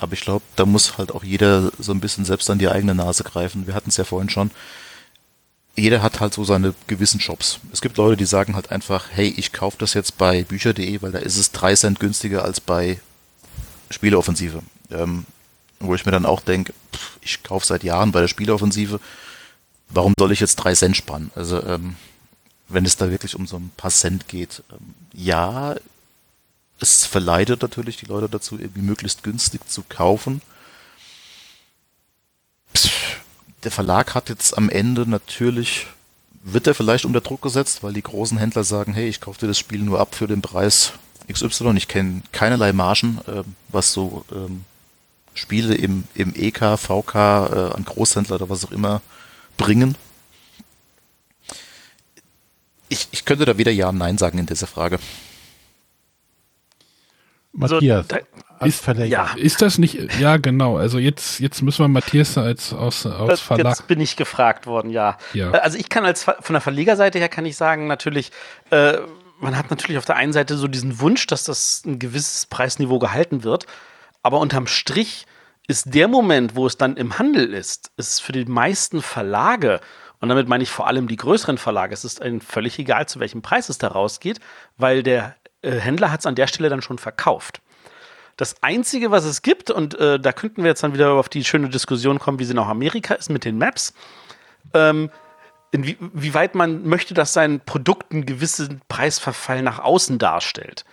Aber 0.00 0.14
ich 0.14 0.22
glaube, 0.22 0.44
da 0.56 0.66
muss 0.66 0.98
halt 0.98 1.12
auch 1.12 1.22
jeder 1.22 1.70
so 1.78 1.92
ein 1.92 2.00
bisschen 2.00 2.24
selbst 2.24 2.50
an 2.50 2.58
die 2.58 2.68
eigene 2.68 2.96
Nase 2.96 3.22
greifen. 3.22 3.68
Wir 3.68 3.74
hatten 3.74 3.90
es 3.90 3.96
ja 3.96 4.02
vorhin 4.02 4.28
schon 4.28 4.50
jeder 5.74 6.02
hat 6.02 6.20
halt 6.20 6.34
so 6.34 6.44
seine 6.44 6.74
gewissen 6.86 7.20
Shops. 7.20 7.60
Es 7.72 7.80
gibt 7.80 7.96
Leute, 7.96 8.16
die 8.16 8.26
sagen 8.26 8.54
halt 8.54 8.70
einfach, 8.70 9.06
hey, 9.10 9.32
ich 9.36 9.52
kaufe 9.52 9.78
das 9.78 9.94
jetzt 9.94 10.18
bei 10.18 10.44
bücher.de, 10.44 11.00
weil 11.00 11.12
da 11.12 11.18
ist 11.18 11.38
es 11.38 11.52
drei 11.52 11.74
Cent 11.74 11.98
günstiger 11.98 12.44
als 12.44 12.60
bei 12.60 13.00
Spieleoffensive. 13.90 14.62
Ähm, 14.90 15.24
wo 15.80 15.94
ich 15.94 16.04
mir 16.04 16.12
dann 16.12 16.26
auch 16.26 16.40
denke, 16.40 16.72
ich 17.22 17.42
kaufe 17.42 17.66
seit 17.66 17.82
Jahren 17.82 18.12
bei 18.12 18.20
der 18.20 18.28
Spieleoffensive, 18.28 19.00
warum 19.88 20.14
soll 20.18 20.32
ich 20.32 20.40
jetzt 20.40 20.56
drei 20.56 20.74
Cent 20.74 20.96
sparen? 20.96 21.30
Also 21.34 21.62
ähm, 21.64 21.96
wenn 22.68 22.84
es 22.84 22.96
da 22.96 23.10
wirklich 23.10 23.34
um 23.34 23.46
so 23.46 23.56
ein 23.56 23.70
paar 23.76 23.90
Cent 23.90 24.28
geht, 24.28 24.62
ähm, 24.70 24.94
ja, 25.12 25.76
es 26.80 27.06
verleitet 27.06 27.62
natürlich 27.62 27.96
die 27.96 28.06
Leute 28.06 28.28
dazu, 28.28 28.58
irgendwie 28.58 28.82
möglichst 28.82 29.22
günstig 29.22 29.68
zu 29.68 29.82
kaufen. 29.88 30.42
Pff, 32.76 33.11
der 33.64 33.70
Verlag 33.70 34.14
hat 34.14 34.28
jetzt 34.28 34.56
am 34.56 34.68
Ende 34.68 35.08
natürlich, 35.08 35.86
wird 36.42 36.66
er 36.66 36.74
vielleicht 36.74 37.04
unter 37.04 37.20
Druck 37.20 37.42
gesetzt, 37.42 37.82
weil 37.82 37.92
die 37.92 38.02
großen 38.02 38.38
Händler 38.38 38.64
sagen, 38.64 38.94
hey, 38.94 39.08
ich 39.08 39.20
kaufe 39.20 39.40
dir 39.40 39.46
das 39.46 39.58
Spiel 39.58 39.80
nur 39.80 40.00
ab 40.00 40.14
für 40.14 40.26
den 40.26 40.42
Preis 40.42 40.92
XY. 41.30 41.76
Ich 41.76 41.88
kenne 41.88 42.22
keinerlei 42.32 42.72
Margen, 42.72 43.20
äh, 43.26 43.42
was 43.68 43.92
so 43.92 44.24
ähm, 44.32 44.64
Spiele 45.34 45.74
im, 45.74 46.04
im 46.14 46.34
EK, 46.34 46.76
VK, 46.76 47.14
äh, 47.14 47.18
an 47.74 47.84
Großhändler 47.84 48.36
oder 48.36 48.48
was 48.48 48.64
auch 48.64 48.72
immer 48.72 49.00
bringen. 49.56 49.96
Ich, 52.88 53.08
ich 53.12 53.24
könnte 53.24 53.44
da 53.44 53.56
weder 53.56 53.70
Ja 53.70 53.88
und 53.88 53.98
Nein 53.98 54.18
sagen 54.18 54.38
in 54.38 54.46
dieser 54.46 54.66
Frage. 54.66 54.98
Matthias, 57.52 58.06
so, 58.08 58.16
ist, 58.66 58.86
ja. 58.86 59.30
ist 59.36 59.60
das 59.60 59.78
nicht, 59.78 60.18
ja 60.18 60.38
genau, 60.38 60.78
also 60.78 60.98
jetzt, 60.98 61.38
jetzt 61.40 61.62
müssen 61.62 61.84
wir 61.84 61.88
Matthias 61.88 62.38
als 62.38 62.72
aus, 62.72 63.04
aus 63.04 63.40
Verlag. 63.40 63.76
Jetzt 63.76 63.86
bin 63.88 64.00
ich 64.00 64.16
gefragt 64.16 64.66
worden, 64.66 64.90
ja. 64.90 65.18
ja. 65.34 65.50
Also 65.50 65.78
ich 65.78 65.88
kann 65.88 66.04
als, 66.04 66.24
von 66.24 66.52
der 66.52 66.60
Verlegerseite 66.60 67.18
her 67.18 67.28
kann 67.28 67.44
ich 67.44 67.56
sagen, 67.56 67.86
natürlich, 67.86 68.30
äh, 68.70 68.94
man 69.38 69.56
hat 69.56 69.70
natürlich 69.70 69.98
auf 69.98 70.04
der 70.04 70.16
einen 70.16 70.32
Seite 70.32 70.56
so 70.56 70.66
diesen 70.66 71.00
Wunsch, 71.00 71.26
dass 71.26 71.44
das 71.44 71.82
ein 71.84 71.98
gewisses 71.98 72.46
Preisniveau 72.46 72.98
gehalten 72.98 73.44
wird, 73.44 73.66
aber 74.22 74.40
unterm 74.40 74.66
Strich 74.66 75.26
ist 75.68 75.94
der 75.94 76.08
Moment, 76.08 76.56
wo 76.56 76.66
es 76.66 76.76
dann 76.78 76.96
im 76.96 77.18
Handel 77.18 77.52
ist, 77.52 77.90
ist 77.96 78.20
für 78.22 78.32
die 78.32 78.44
meisten 78.46 79.02
Verlage 79.02 79.80
und 80.22 80.28
damit 80.28 80.48
meine 80.48 80.62
ich 80.62 80.70
vor 80.70 80.86
allem 80.86 81.08
die 81.08 81.16
größeren 81.16 81.58
Verlage. 81.58 81.92
Es 81.92 82.04
ist 82.04 82.24
ihnen 82.24 82.40
völlig 82.40 82.78
egal, 82.78 83.08
zu 83.08 83.18
welchem 83.18 83.42
Preis 83.42 83.68
es 83.68 83.78
da 83.78 83.88
rausgeht, 83.88 84.38
weil 84.76 85.02
der 85.02 85.34
äh, 85.62 85.72
Händler 85.72 86.12
hat 86.12 86.20
es 86.20 86.26
an 86.26 86.34
der 86.34 86.46
Stelle 86.46 86.68
dann 86.68 86.82
schon 86.82 86.98
verkauft. 86.98 87.60
Das 88.36 88.62
Einzige, 88.62 89.10
was 89.10 89.24
es 89.24 89.42
gibt, 89.42 89.70
und 89.70 89.94
äh, 89.98 90.18
da 90.18 90.32
könnten 90.32 90.62
wir 90.62 90.70
jetzt 90.70 90.82
dann 90.82 90.94
wieder 90.94 91.12
auf 91.12 91.28
die 91.28 91.44
schöne 91.44 91.68
Diskussion 91.68 92.18
kommen, 92.18 92.38
wie 92.38 92.44
sie 92.44 92.54
nach 92.54 92.68
Amerika 92.68 93.14
ist 93.14 93.30
mit 93.30 93.44
den 93.44 93.58
Maps, 93.58 93.94
ähm, 94.74 95.10
inwieweit 95.70 96.54
man 96.54 96.86
möchte, 96.86 97.14
dass 97.14 97.32
sein 97.32 97.60
Produkt 97.60 98.12
einen 98.12 98.26
gewissen 98.26 98.80
Preisverfall 98.88 99.62
nach 99.62 99.78
außen 99.78 100.18
darstellt. 100.18 100.84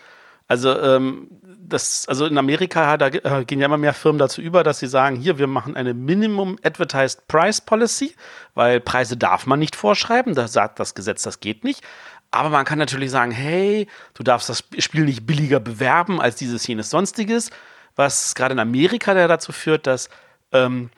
Also, 0.47 0.77
ähm, 0.79 1.27
das, 1.69 2.07
also 2.07 2.25
in 2.25 2.37
Amerika, 2.37 2.97
da 2.97 3.07
äh, 3.07 3.45
gehen 3.45 3.59
ja 3.59 3.67
immer 3.67 3.77
mehr 3.77 3.93
Firmen 3.93 4.19
dazu 4.19 4.41
über, 4.41 4.63
dass 4.63 4.79
sie 4.79 4.87
sagen, 4.87 5.15
hier, 5.15 5.37
wir 5.37 5.47
machen 5.47 5.75
eine 5.75 5.93
Minimum 5.93 6.57
Advertised 6.63 7.27
Price 7.27 7.61
Policy, 7.61 8.15
weil 8.55 8.79
Preise 8.79 9.15
darf 9.15 9.45
man 9.45 9.59
nicht 9.59 9.75
vorschreiben, 9.75 10.33
da 10.33 10.47
sagt 10.47 10.79
das 10.79 10.95
Gesetz, 10.95 11.21
das 11.21 11.39
geht 11.39 11.63
nicht. 11.63 11.83
Aber 12.31 12.49
man 12.49 12.65
kann 12.65 12.77
natürlich 12.77 13.11
sagen, 13.11 13.31
hey, 13.31 13.87
du 14.13 14.23
darfst 14.23 14.49
das 14.49 14.63
Spiel 14.77 15.05
nicht 15.05 15.25
billiger 15.25 15.59
bewerben 15.59 16.21
als 16.21 16.35
dieses, 16.35 16.65
jenes, 16.67 16.89
sonstiges, 16.89 17.49
was 17.95 18.35
gerade 18.35 18.53
in 18.53 18.59
Amerika 18.59 19.13
dazu 19.27 19.51
führt, 19.51 19.87
dass 19.87 20.09
ähm, 20.51 20.89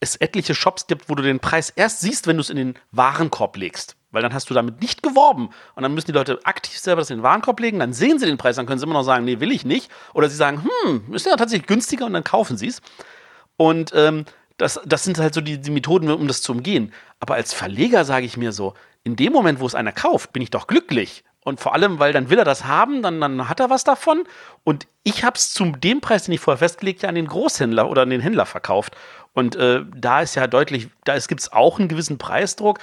es 0.00 0.16
etliche 0.16 0.54
Shops 0.54 0.86
gibt, 0.86 1.08
wo 1.08 1.14
du 1.14 1.22
den 1.22 1.40
Preis 1.40 1.70
erst 1.70 2.00
siehst, 2.00 2.26
wenn 2.26 2.36
du 2.36 2.42
es 2.42 2.50
in 2.50 2.56
den 2.56 2.74
Warenkorb 2.92 3.56
legst. 3.56 3.96
Weil 4.10 4.22
dann 4.22 4.32
hast 4.32 4.48
du 4.48 4.54
damit 4.54 4.80
nicht 4.80 5.02
geworben. 5.02 5.50
Und 5.74 5.82
dann 5.82 5.92
müssen 5.92 6.06
die 6.06 6.12
Leute 6.12 6.38
aktiv 6.44 6.78
selber 6.78 7.02
das 7.02 7.10
in 7.10 7.18
den 7.18 7.22
Warenkorb 7.22 7.60
legen, 7.60 7.80
dann 7.80 7.92
sehen 7.92 8.18
sie 8.18 8.26
den 8.26 8.38
Preis, 8.38 8.56
dann 8.56 8.66
können 8.66 8.78
sie 8.78 8.86
immer 8.86 8.94
noch 8.94 9.02
sagen, 9.02 9.24
nee, 9.24 9.40
will 9.40 9.52
ich 9.52 9.64
nicht. 9.64 9.90
Oder 10.14 10.30
sie 10.30 10.36
sagen, 10.36 10.66
hm, 10.84 11.14
ist 11.14 11.26
ja 11.26 11.36
tatsächlich 11.36 11.66
günstiger 11.66 12.06
und 12.06 12.12
dann 12.12 12.24
kaufen 12.24 12.56
sie 12.56 12.68
es. 12.68 12.80
Und 13.56 13.92
ähm, 13.94 14.24
das, 14.56 14.80
das 14.86 15.04
sind 15.04 15.18
halt 15.18 15.34
so 15.34 15.40
die, 15.40 15.58
die 15.58 15.70
Methoden, 15.70 16.10
um 16.10 16.26
das 16.26 16.42
zu 16.42 16.52
umgehen. 16.52 16.92
Aber 17.20 17.34
als 17.34 17.52
Verleger 17.52 18.04
sage 18.04 18.24
ich 18.24 18.36
mir 18.36 18.52
so, 18.52 18.74
in 19.08 19.16
dem 19.16 19.32
Moment, 19.32 19.58
wo 19.58 19.66
es 19.66 19.74
einer 19.74 19.92
kauft, 19.92 20.32
bin 20.34 20.42
ich 20.42 20.50
doch 20.50 20.66
glücklich. 20.66 21.24
Und 21.42 21.60
vor 21.60 21.72
allem, 21.72 21.98
weil 21.98 22.12
dann 22.12 22.28
will 22.28 22.38
er 22.38 22.44
das 22.44 22.66
haben, 22.66 23.02
dann, 23.02 23.22
dann 23.22 23.48
hat 23.48 23.58
er 23.58 23.70
was 23.70 23.82
davon. 23.82 24.24
Und 24.64 24.86
ich 25.02 25.24
habe 25.24 25.36
es 25.36 25.54
zu 25.54 25.64
dem 25.64 26.02
Preis, 26.02 26.24
den 26.24 26.34
ich 26.34 26.40
vorher 26.40 26.58
festgelegt 26.58 27.02
ja 27.02 27.08
an 27.08 27.14
den 27.14 27.26
Großhändler 27.26 27.88
oder 27.88 28.02
an 28.02 28.10
den 28.10 28.20
Händler 28.20 28.44
verkauft. 28.44 28.94
Und 29.32 29.56
äh, 29.56 29.80
da 29.96 30.20
ist 30.20 30.34
ja 30.34 30.46
deutlich, 30.46 30.88
da 31.04 31.16
gibt 31.18 31.40
es 31.40 31.50
auch 31.50 31.78
einen 31.78 31.88
gewissen 31.88 32.18
Preisdruck. 32.18 32.80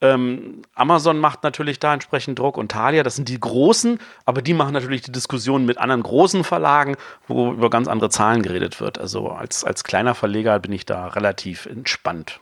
Ähm, 0.00 0.62
Amazon 0.74 1.18
macht 1.18 1.44
natürlich 1.44 1.78
da 1.78 1.94
entsprechend 1.94 2.40
Druck 2.40 2.56
und 2.56 2.72
Thalia, 2.72 3.02
das 3.02 3.16
sind 3.16 3.28
die 3.28 3.38
großen, 3.38 3.98
aber 4.24 4.42
die 4.42 4.54
machen 4.54 4.72
natürlich 4.72 5.02
die 5.02 5.12
Diskussionen 5.12 5.66
mit 5.66 5.78
anderen 5.78 6.04
großen 6.04 6.44
Verlagen, 6.44 6.96
wo 7.26 7.52
über 7.52 7.68
ganz 7.68 7.88
andere 7.88 8.10
Zahlen 8.10 8.42
geredet 8.42 8.80
wird. 8.80 8.98
Also 8.98 9.28
als, 9.28 9.64
als 9.64 9.84
kleiner 9.84 10.14
Verleger 10.14 10.58
bin 10.60 10.72
ich 10.72 10.86
da 10.86 11.08
relativ 11.08 11.66
entspannt 11.66 12.40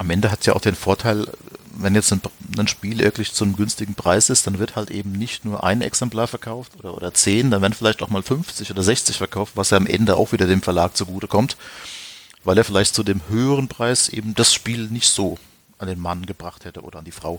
am 0.00 0.08
Ende 0.08 0.30
hat 0.30 0.40
es 0.40 0.46
ja 0.46 0.54
auch 0.54 0.62
den 0.62 0.74
Vorteil, 0.74 1.26
wenn 1.74 1.94
jetzt 1.94 2.10
ein, 2.10 2.22
ein, 2.58 2.68
Spiel 2.68 2.98
wirklich 3.00 3.34
zu 3.34 3.44
einem 3.44 3.54
günstigen 3.54 3.94
Preis 3.94 4.30
ist, 4.30 4.46
dann 4.46 4.58
wird 4.58 4.74
halt 4.74 4.90
eben 4.90 5.12
nicht 5.12 5.44
nur 5.44 5.62
ein 5.62 5.82
Exemplar 5.82 6.26
verkauft 6.26 6.72
oder, 6.78 6.94
oder 6.96 7.12
zehn, 7.12 7.50
dann 7.50 7.60
werden 7.60 7.74
vielleicht 7.74 8.02
auch 8.02 8.08
mal 8.08 8.22
50 8.22 8.70
oder 8.70 8.82
60 8.82 9.18
verkauft, 9.18 9.52
was 9.56 9.70
ja 9.70 9.76
am 9.76 9.86
Ende 9.86 10.16
auch 10.16 10.32
wieder 10.32 10.46
dem 10.46 10.62
Verlag 10.62 10.96
zugute 10.96 11.28
kommt, 11.28 11.58
weil 12.44 12.56
er 12.56 12.64
vielleicht 12.64 12.94
zu 12.94 13.02
dem 13.02 13.20
höheren 13.28 13.68
Preis 13.68 14.08
eben 14.08 14.34
das 14.34 14.54
Spiel 14.54 14.88
nicht 14.88 15.08
so 15.08 15.36
an 15.76 15.86
den 15.86 16.00
Mann 16.00 16.24
gebracht 16.24 16.64
hätte 16.64 16.80
oder 16.80 17.00
an 17.00 17.04
die 17.04 17.12
Frau. 17.12 17.38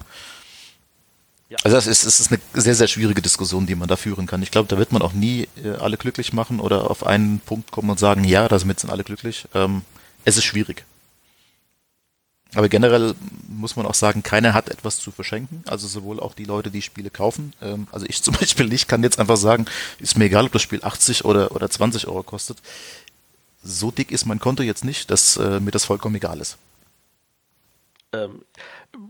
Ja. 1.49 1.57
Also 1.63 1.75
das 1.77 1.87
ist, 1.87 2.05
das 2.05 2.19
ist 2.19 2.31
eine 2.31 2.39
sehr, 2.53 2.75
sehr 2.75 2.87
schwierige 2.87 3.23
Diskussion, 3.23 3.65
die 3.65 3.75
man 3.75 3.87
da 3.87 3.95
führen 3.95 4.27
kann. 4.27 4.43
Ich 4.43 4.51
glaube, 4.51 4.67
da 4.67 4.77
wird 4.77 4.91
man 4.91 5.01
auch 5.01 5.13
nie 5.13 5.47
äh, 5.63 5.71
alle 5.79 5.97
glücklich 5.97 6.31
machen 6.31 6.59
oder 6.59 6.91
auf 6.91 7.07
einen 7.07 7.39
Punkt 7.39 7.71
kommen 7.71 7.89
und 7.89 7.99
sagen, 7.99 8.23
ja, 8.23 8.47
damit 8.47 8.79
sind 8.79 8.91
alle 8.91 9.03
glücklich. 9.03 9.47
Ähm, 9.55 9.81
es 10.25 10.37
ist 10.37 10.45
schwierig. 10.45 10.85
Aber 12.53 12.67
generell 12.67 13.15
muss 13.47 13.75
man 13.75 13.85
auch 13.85 13.93
sagen, 13.93 14.23
keiner 14.23 14.53
hat 14.53 14.69
etwas 14.69 14.99
zu 14.99 15.11
verschenken. 15.11 15.63
Also 15.67 15.87
sowohl 15.87 16.19
auch 16.19 16.33
die 16.33 16.43
Leute, 16.43 16.69
die 16.69 16.81
Spiele 16.81 17.09
kaufen. 17.09 17.53
Ähm, 17.61 17.87
also 17.91 18.05
ich 18.07 18.21
zum 18.23 18.33
Beispiel 18.35 18.67
nicht, 18.67 18.87
kann 18.87 19.03
jetzt 19.03 19.19
einfach 19.19 19.37
sagen, 19.37 19.65
ist 19.99 20.17
mir 20.17 20.25
egal, 20.25 20.45
ob 20.45 20.51
das 20.51 20.61
Spiel 20.61 20.83
80 20.83 21.25
oder, 21.25 21.55
oder 21.55 21.69
20 21.69 22.07
Euro 22.07 22.23
kostet. 22.23 22.57
So 23.63 23.91
dick 23.91 24.11
ist 24.11 24.25
mein 24.25 24.39
Konto 24.39 24.63
jetzt 24.63 24.83
nicht, 24.83 25.11
dass 25.11 25.37
äh, 25.37 25.59
mir 25.59 25.71
das 25.71 25.85
vollkommen 25.85 26.15
egal 26.15 26.39
ist. 26.39 26.57
Ähm, 28.13 28.41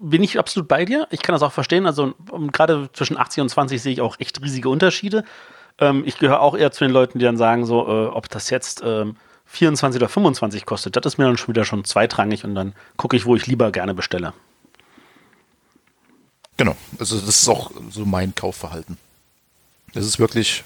bin 0.02 0.22
ich 0.22 0.38
absolut 0.38 0.68
bei 0.68 0.86
dir. 0.86 1.08
Ich 1.10 1.22
kann 1.22 1.34
das 1.34 1.42
auch 1.42 1.54
verstehen. 1.54 1.88
Also 1.88 2.14
gerade 2.52 2.90
zwischen 2.94 3.18
80 3.18 3.42
und 3.42 3.50
20 3.50 3.82
sehe 3.82 3.94
ich 3.94 4.02
auch 4.02 4.20
echt 4.20 4.42
riesige 4.42 4.70
Unterschiede. 4.70 5.24
Ähm, 5.80 6.04
ich 6.06 6.20
gehöre 6.20 6.42
auch 6.42 6.56
eher 6.56 6.72
zu 6.72 6.84
den 6.84 6.92
Leuten, 6.92 7.18
die 7.18 7.26
dann 7.26 7.38
sagen, 7.38 7.66
so, 7.66 7.88
äh, 7.88 8.08
ob 8.08 8.30
das 8.30 8.50
jetzt 8.52 8.84
ähm, 8.86 9.16
24 9.52 10.02
oder 10.02 10.08
25 10.10 10.66
kostet, 10.66 10.96
das 10.96 11.06
ist 11.06 11.18
mir 11.18 11.26
dann 11.26 11.38
schon 11.38 11.50
wieder 11.50 11.66
schon 11.66 11.84
zweitrangig 11.84 12.46
und 12.46 12.56
dann 12.56 12.74
gucke 12.96 13.18
ich, 13.18 13.26
wo 13.26 13.36
ich 13.36 13.48
lieber 13.48 13.72
gerne 13.72 13.94
bestelle. 13.94 14.34
Genau, 16.56 16.76
also 16.98 17.20
das 17.20 17.42
ist 17.42 17.50
auch 17.50 17.72
so 17.90 18.06
mein 18.06 18.34
Kaufverhalten. 18.34 18.98
Das 19.94 20.06
ist 20.06 20.20
wirklich, 20.20 20.64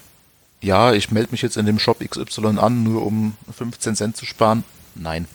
ja, 0.60 0.92
ich 0.92 1.10
melde 1.10 1.32
mich 1.32 1.42
jetzt 1.42 1.56
in 1.56 1.66
dem 1.66 1.80
Shop 1.80 1.98
XY 1.98 2.58
an, 2.58 2.84
nur 2.84 3.04
um 3.04 3.36
15 3.56 3.96
Cent 3.96 4.16
zu 4.16 4.24
sparen. 4.24 4.62
Nein. 4.94 5.26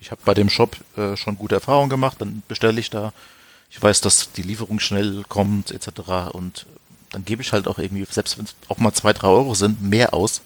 Ich 0.00 0.10
habe 0.10 0.20
bei 0.24 0.34
dem 0.34 0.48
Shop 0.48 0.76
äh, 0.96 1.16
schon 1.16 1.36
gute 1.36 1.56
Erfahrungen 1.56 1.90
gemacht, 1.90 2.16
dann 2.20 2.42
bestelle 2.48 2.80
ich 2.80 2.88
da. 2.88 3.12
Ich 3.70 3.82
weiß, 3.82 4.00
dass 4.00 4.32
die 4.32 4.42
Lieferung 4.42 4.80
schnell 4.80 5.22
kommt, 5.28 5.70
etc. 5.70 6.32
Und 6.32 6.66
dann 7.10 7.24
gebe 7.24 7.42
ich 7.42 7.52
halt 7.52 7.68
auch 7.68 7.78
irgendwie, 7.78 8.06
selbst 8.08 8.38
wenn 8.38 8.46
es 8.46 8.54
auch 8.68 8.78
mal 8.78 8.92
zwei, 8.92 9.12
drei 9.12 9.28
Euro 9.28 9.54
sind, 9.54 9.82
mehr 9.82 10.14
aus, 10.14 10.40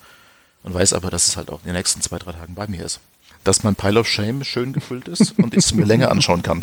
und 0.62 0.74
weiß 0.74 0.92
aber, 0.92 1.10
dass 1.10 1.28
es 1.28 1.36
halt 1.36 1.50
auch 1.50 1.60
in 1.60 1.66
den 1.66 1.74
nächsten 1.74 2.00
zwei, 2.00 2.18
drei 2.18 2.32
Tagen 2.32 2.54
bei 2.54 2.66
mir 2.66 2.84
ist. 2.84 3.00
Dass 3.44 3.62
mein 3.62 3.74
Pile 3.74 4.00
of 4.00 4.08
Shame 4.08 4.44
schön 4.44 4.72
gefüllt 4.72 5.08
ist 5.08 5.38
und 5.38 5.54
ich 5.54 5.64
es 5.64 5.74
mir 5.74 5.84
länger 5.84 6.10
anschauen 6.10 6.42
kann. 6.42 6.62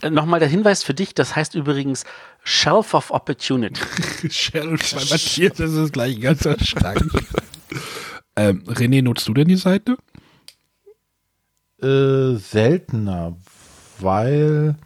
Äh, 0.00 0.10
nochmal 0.10 0.40
der 0.40 0.48
Hinweis 0.48 0.82
für 0.82 0.94
dich, 0.94 1.14
das 1.14 1.36
heißt 1.36 1.54
übrigens 1.54 2.04
Shelf 2.44 2.94
of 2.94 3.10
Opportunity. 3.10 3.80
Shelf, 4.30 4.94
bei 4.94 5.00
Matthias 5.00 5.60
ist 5.60 5.74
es 5.74 5.92
gleich 5.92 6.16
ein 6.16 6.22
ganzer 6.22 6.58
Schrank. 6.58 7.04
ähm, 8.36 8.62
René, 8.66 9.02
nutzt 9.02 9.28
du 9.28 9.34
denn 9.34 9.48
die 9.48 9.56
Seite? 9.56 9.96
Äh, 11.82 12.36
seltener, 12.36 13.36
weil 13.98 14.76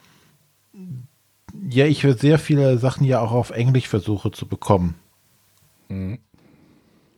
ja, 1.68 1.86
ich 1.86 2.06
sehr 2.18 2.38
viele 2.38 2.78
Sachen 2.78 3.04
ja 3.04 3.20
auch 3.20 3.32
auf 3.32 3.50
Englisch 3.50 3.88
versuche 3.88 4.30
zu 4.30 4.46
bekommen. 4.46 4.94
Mhm. 5.88 6.18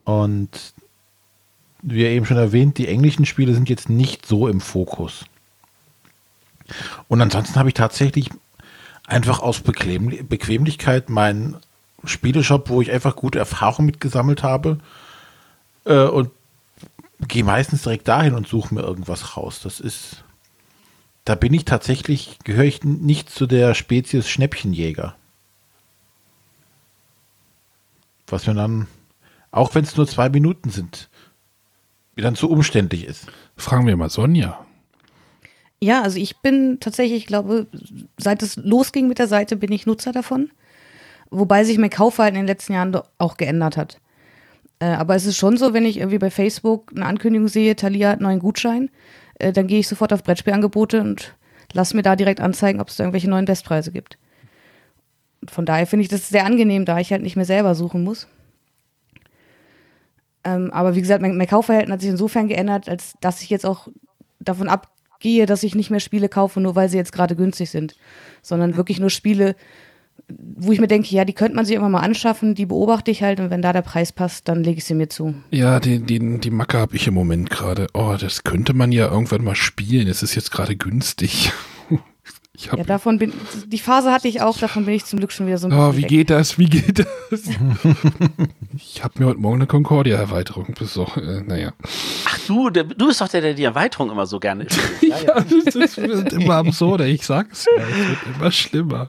Und 0.04 0.74
wie 1.82 2.04
eben 2.04 2.26
schon 2.26 2.36
erwähnt, 2.36 2.78
die 2.78 2.88
englischen 2.88 3.26
Spiele 3.26 3.54
sind 3.54 3.68
jetzt 3.68 3.88
nicht 3.88 4.26
so 4.26 4.48
im 4.48 4.60
Fokus. 4.60 5.24
Und 7.08 7.20
ansonsten 7.20 7.56
habe 7.56 7.68
ich 7.68 7.74
tatsächlich 7.74 8.30
einfach 9.06 9.40
aus 9.40 9.60
Bequem 9.60 10.28
Bequemlichkeit 10.28 11.08
meinen 11.08 11.56
Spieleshop, 12.04 12.68
wo 12.68 12.82
ich 12.82 12.92
einfach 12.92 13.16
gute 13.16 13.38
Erfahrungen 13.38 13.86
mitgesammelt 13.86 14.42
habe 14.42 14.78
äh, 15.84 16.04
und 16.04 16.30
gehe 17.26 17.44
meistens 17.44 17.82
direkt 17.82 18.06
dahin 18.06 18.34
und 18.34 18.46
suche 18.46 18.74
mir 18.74 18.82
irgendwas 18.82 19.36
raus. 19.36 19.60
Das 19.62 19.80
ist, 19.80 20.24
da 21.24 21.34
bin 21.34 21.54
ich 21.54 21.64
tatsächlich, 21.64 22.38
gehöre 22.44 22.64
ich 22.64 22.84
nicht 22.84 23.30
zu 23.30 23.46
der 23.46 23.74
Spezies 23.74 24.28
Schnäppchenjäger. 24.28 25.16
Was 28.28 28.46
mir 28.46 28.54
dann, 28.54 28.86
auch 29.50 29.74
wenn 29.74 29.84
es 29.84 29.96
nur 29.96 30.06
zwei 30.06 30.28
Minuten 30.28 30.70
sind, 30.70 31.08
wie 32.18 32.22
dann 32.22 32.34
zu 32.34 32.50
umständlich 32.50 33.06
ist. 33.06 33.26
Fragen 33.56 33.86
wir 33.86 33.96
mal 33.96 34.10
Sonja. 34.10 34.66
Ja, 35.80 36.02
also 36.02 36.18
ich 36.18 36.38
bin 36.38 36.78
tatsächlich, 36.80 37.18
ich 37.18 37.26
glaube, 37.26 37.68
seit 38.16 38.42
es 38.42 38.56
losging 38.56 39.06
mit 39.06 39.20
der 39.20 39.28
Seite, 39.28 39.54
bin 39.54 39.70
ich 39.70 39.86
Nutzer 39.86 40.10
davon. 40.10 40.50
Wobei 41.30 41.62
sich 41.62 41.78
mein 41.78 41.90
Kaufverhalten 41.90 42.40
in 42.40 42.42
den 42.42 42.48
letzten 42.48 42.72
Jahren 42.72 43.00
auch 43.18 43.36
geändert 43.36 43.76
hat. 43.76 44.00
Äh, 44.80 44.86
aber 44.86 45.14
es 45.14 45.26
ist 45.26 45.36
schon 45.36 45.56
so, 45.56 45.72
wenn 45.74 45.84
ich 45.84 45.98
irgendwie 45.98 46.18
bei 46.18 46.30
Facebook 46.30 46.90
eine 46.92 47.06
Ankündigung 47.06 47.46
sehe, 47.46 47.76
Thalia 47.76 48.10
hat 48.10 48.20
neuen 48.20 48.40
Gutschein, 48.40 48.90
äh, 49.38 49.52
dann 49.52 49.68
gehe 49.68 49.78
ich 49.78 49.86
sofort 49.86 50.12
auf 50.12 50.24
Brettspielangebote 50.24 51.00
und 51.00 51.36
lasse 51.72 51.94
mir 51.94 52.02
da 52.02 52.16
direkt 52.16 52.40
anzeigen, 52.40 52.80
ob 52.80 52.88
es 52.88 52.96
da 52.96 53.04
irgendwelche 53.04 53.30
neuen 53.30 53.44
Bestpreise 53.44 53.92
gibt. 53.92 54.18
Von 55.46 55.66
daher 55.66 55.86
finde 55.86 56.02
ich 56.02 56.08
das 56.08 56.28
sehr 56.28 56.44
angenehm, 56.44 56.84
da 56.84 56.98
ich 56.98 57.12
halt 57.12 57.22
nicht 57.22 57.36
mehr 57.36 57.44
selber 57.44 57.76
suchen 57.76 58.02
muss. 58.02 58.26
Ähm, 60.48 60.70
aber 60.70 60.94
wie 60.94 61.00
gesagt, 61.00 61.20
mein, 61.20 61.36
mein, 61.36 61.46
Kaufverhalten 61.46 61.92
hat 61.92 62.00
sich 62.00 62.10
insofern 62.10 62.48
geändert, 62.48 62.88
als 62.88 63.14
dass 63.20 63.42
ich 63.42 63.50
jetzt 63.50 63.66
auch 63.66 63.88
davon 64.40 64.68
abgehe, 64.68 65.44
dass 65.46 65.62
ich 65.62 65.74
nicht 65.74 65.90
mehr 65.90 66.00
Spiele 66.00 66.28
kaufe, 66.28 66.60
nur 66.60 66.74
weil 66.74 66.88
sie 66.88 66.96
jetzt 66.96 67.12
gerade 67.12 67.36
günstig 67.36 67.70
sind, 67.70 67.96
sondern 68.40 68.76
wirklich 68.76 68.98
nur 68.98 69.10
Spiele, 69.10 69.56
wo 70.28 70.72
ich 70.72 70.80
mir 70.80 70.88
denke, 70.88 71.14
ja, 71.14 71.24
die 71.24 71.34
könnte 71.34 71.54
man 71.54 71.66
sich 71.66 71.76
immer 71.76 71.88
mal 71.88 72.00
anschaffen, 72.00 72.54
die 72.54 72.66
beobachte 72.66 73.10
ich 73.10 73.22
halt 73.22 73.40
und 73.40 73.50
wenn 73.50 73.62
da 73.62 73.72
der 73.72 73.82
Preis 73.82 74.12
passt, 74.12 74.48
dann 74.48 74.64
lege 74.64 74.78
ich 74.78 74.84
sie 74.84 74.94
mir 74.94 75.08
zu. 75.08 75.34
Ja, 75.50 75.80
die, 75.80 76.00
die, 76.00 76.38
die 76.38 76.50
Macke 76.50 76.78
habe 76.78 76.96
ich 76.96 77.06
im 77.06 77.14
Moment 77.14 77.50
gerade. 77.50 77.86
Oh, 77.92 78.16
das 78.18 78.44
könnte 78.44 78.72
man 78.72 78.90
ja 78.90 79.10
irgendwann 79.10 79.44
mal 79.44 79.54
spielen. 79.54 80.08
Es 80.08 80.22
ist 80.22 80.34
jetzt 80.34 80.50
gerade 80.50 80.76
günstig. 80.76 81.52
Ich 82.60 82.66
ja, 82.66 82.74
davon 82.82 83.18
bin, 83.18 83.32
die 83.68 83.78
Phase 83.78 84.10
hatte 84.10 84.26
ich 84.26 84.40
auch, 84.40 84.58
davon 84.58 84.84
bin 84.84 84.92
ich 84.92 85.04
zum 85.04 85.20
Glück 85.20 85.30
schon 85.30 85.46
wieder 85.46 85.58
so 85.58 85.68
ein 85.68 85.72
Oh, 85.72 85.92
wie 85.92 86.02
weg. 86.02 86.08
geht 86.08 86.30
das? 86.30 86.58
Wie 86.58 86.68
geht 86.68 86.98
das? 86.98 87.42
ich 88.76 89.04
habe 89.04 89.20
mir 89.20 89.26
heute 89.26 89.38
Morgen 89.38 89.58
eine 89.58 89.68
Concordia-Erweiterung 89.68 90.74
besorgt. 90.76 91.18
Äh, 91.18 91.42
naja. 91.42 91.72
Ach 92.26 92.38
du, 92.48 92.68
der, 92.70 92.82
du 92.82 93.06
bist 93.06 93.20
doch 93.20 93.28
der, 93.28 93.42
der 93.42 93.54
die 93.54 93.62
Erweiterung 93.62 94.10
immer 94.10 94.26
so 94.26 94.40
gerne 94.40 94.66
ja, 95.02 95.20
ja, 95.20 95.44
das 95.72 95.96
wird 95.98 96.32
immer 96.32 96.56
absurder, 96.56 97.06
ich 97.06 97.24
sag's 97.24 97.64
ja, 97.76 97.82
es 97.84 98.08
wird 98.08 98.36
immer 98.36 98.50
schlimmer. 98.50 99.06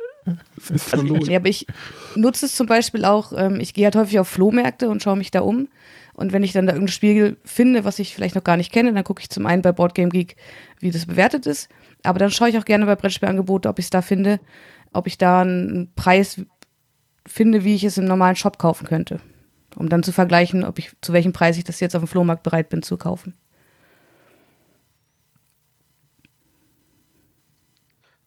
Also, 0.70 1.16
ja, 1.16 1.40
aber 1.40 1.50
ich 1.50 1.66
nutze 2.14 2.46
es 2.46 2.56
zum 2.56 2.68
Beispiel 2.68 3.04
auch, 3.04 3.34
ähm, 3.36 3.60
ich 3.60 3.74
gehe 3.74 3.86
halt 3.86 3.96
häufig 3.96 4.20
auf 4.20 4.28
Flohmärkte 4.28 4.90
und 4.90 5.02
schaue 5.02 5.18
mich 5.18 5.32
da 5.32 5.40
um. 5.40 5.70
Und 6.14 6.34
wenn 6.34 6.44
ich 6.44 6.52
dann 6.52 6.68
da 6.68 6.74
irgendein 6.74 6.94
Spiel 6.94 7.38
finde, 7.46 7.84
was 7.84 7.98
ich 7.98 8.14
vielleicht 8.14 8.36
noch 8.36 8.44
gar 8.44 8.58
nicht 8.58 8.72
kenne, 8.72 8.94
dann 8.94 9.04
gucke 9.04 9.22
ich 9.22 9.30
zum 9.30 9.48
einen 9.48 9.64
bei 9.64 9.72
Boardgame 9.72 10.10
Geek, 10.10 10.36
wie 10.82 10.92
das 10.92 11.08
bewertet 11.08 11.48
ist. 11.48 11.70
Aber 12.04 12.20
dann 12.20 12.32
schaue 12.32 12.50
ich 12.50 12.58
auch 12.58 12.66
gerne 12.66 12.86
bei 12.86 12.96
Brettspielangebote, 12.96 13.70
ob 13.70 13.80
ich 13.80 13.86
es 13.86 13.90
da 13.90 14.02
finde, 14.02 14.40
ob 14.94 15.08
ich 15.08 15.18
da 15.18 15.42
einen 15.42 15.94
Preis 15.96 16.42
finde, 17.26 17.64
wie 17.64 17.76
ich 17.76 17.84
es 17.84 17.98
im 17.98 18.06
normalen 18.06 18.36
Shop 18.36 18.58
kaufen 18.58 18.88
könnte. 18.88 19.20
Um 19.76 19.90
dann 19.90 20.04
zu 20.04 20.12
vergleichen, 20.12 20.64
ob 20.64 20.80
ich 20.80 20.92
zu 21.02 21.14
welchem 21.14 21.34
Preis 21.34 21.58
ich 21.58 21.64
das 21.64 21.80
jetzt 21.80 21.96
auf 21.96 22.04
dem 22.04 22.08
Flohmarkt 22.08 22.44
bereit 22.44 22.70
bin 22.70 22.82
zu 22.82 22.98
kaufen. 22.98 23.36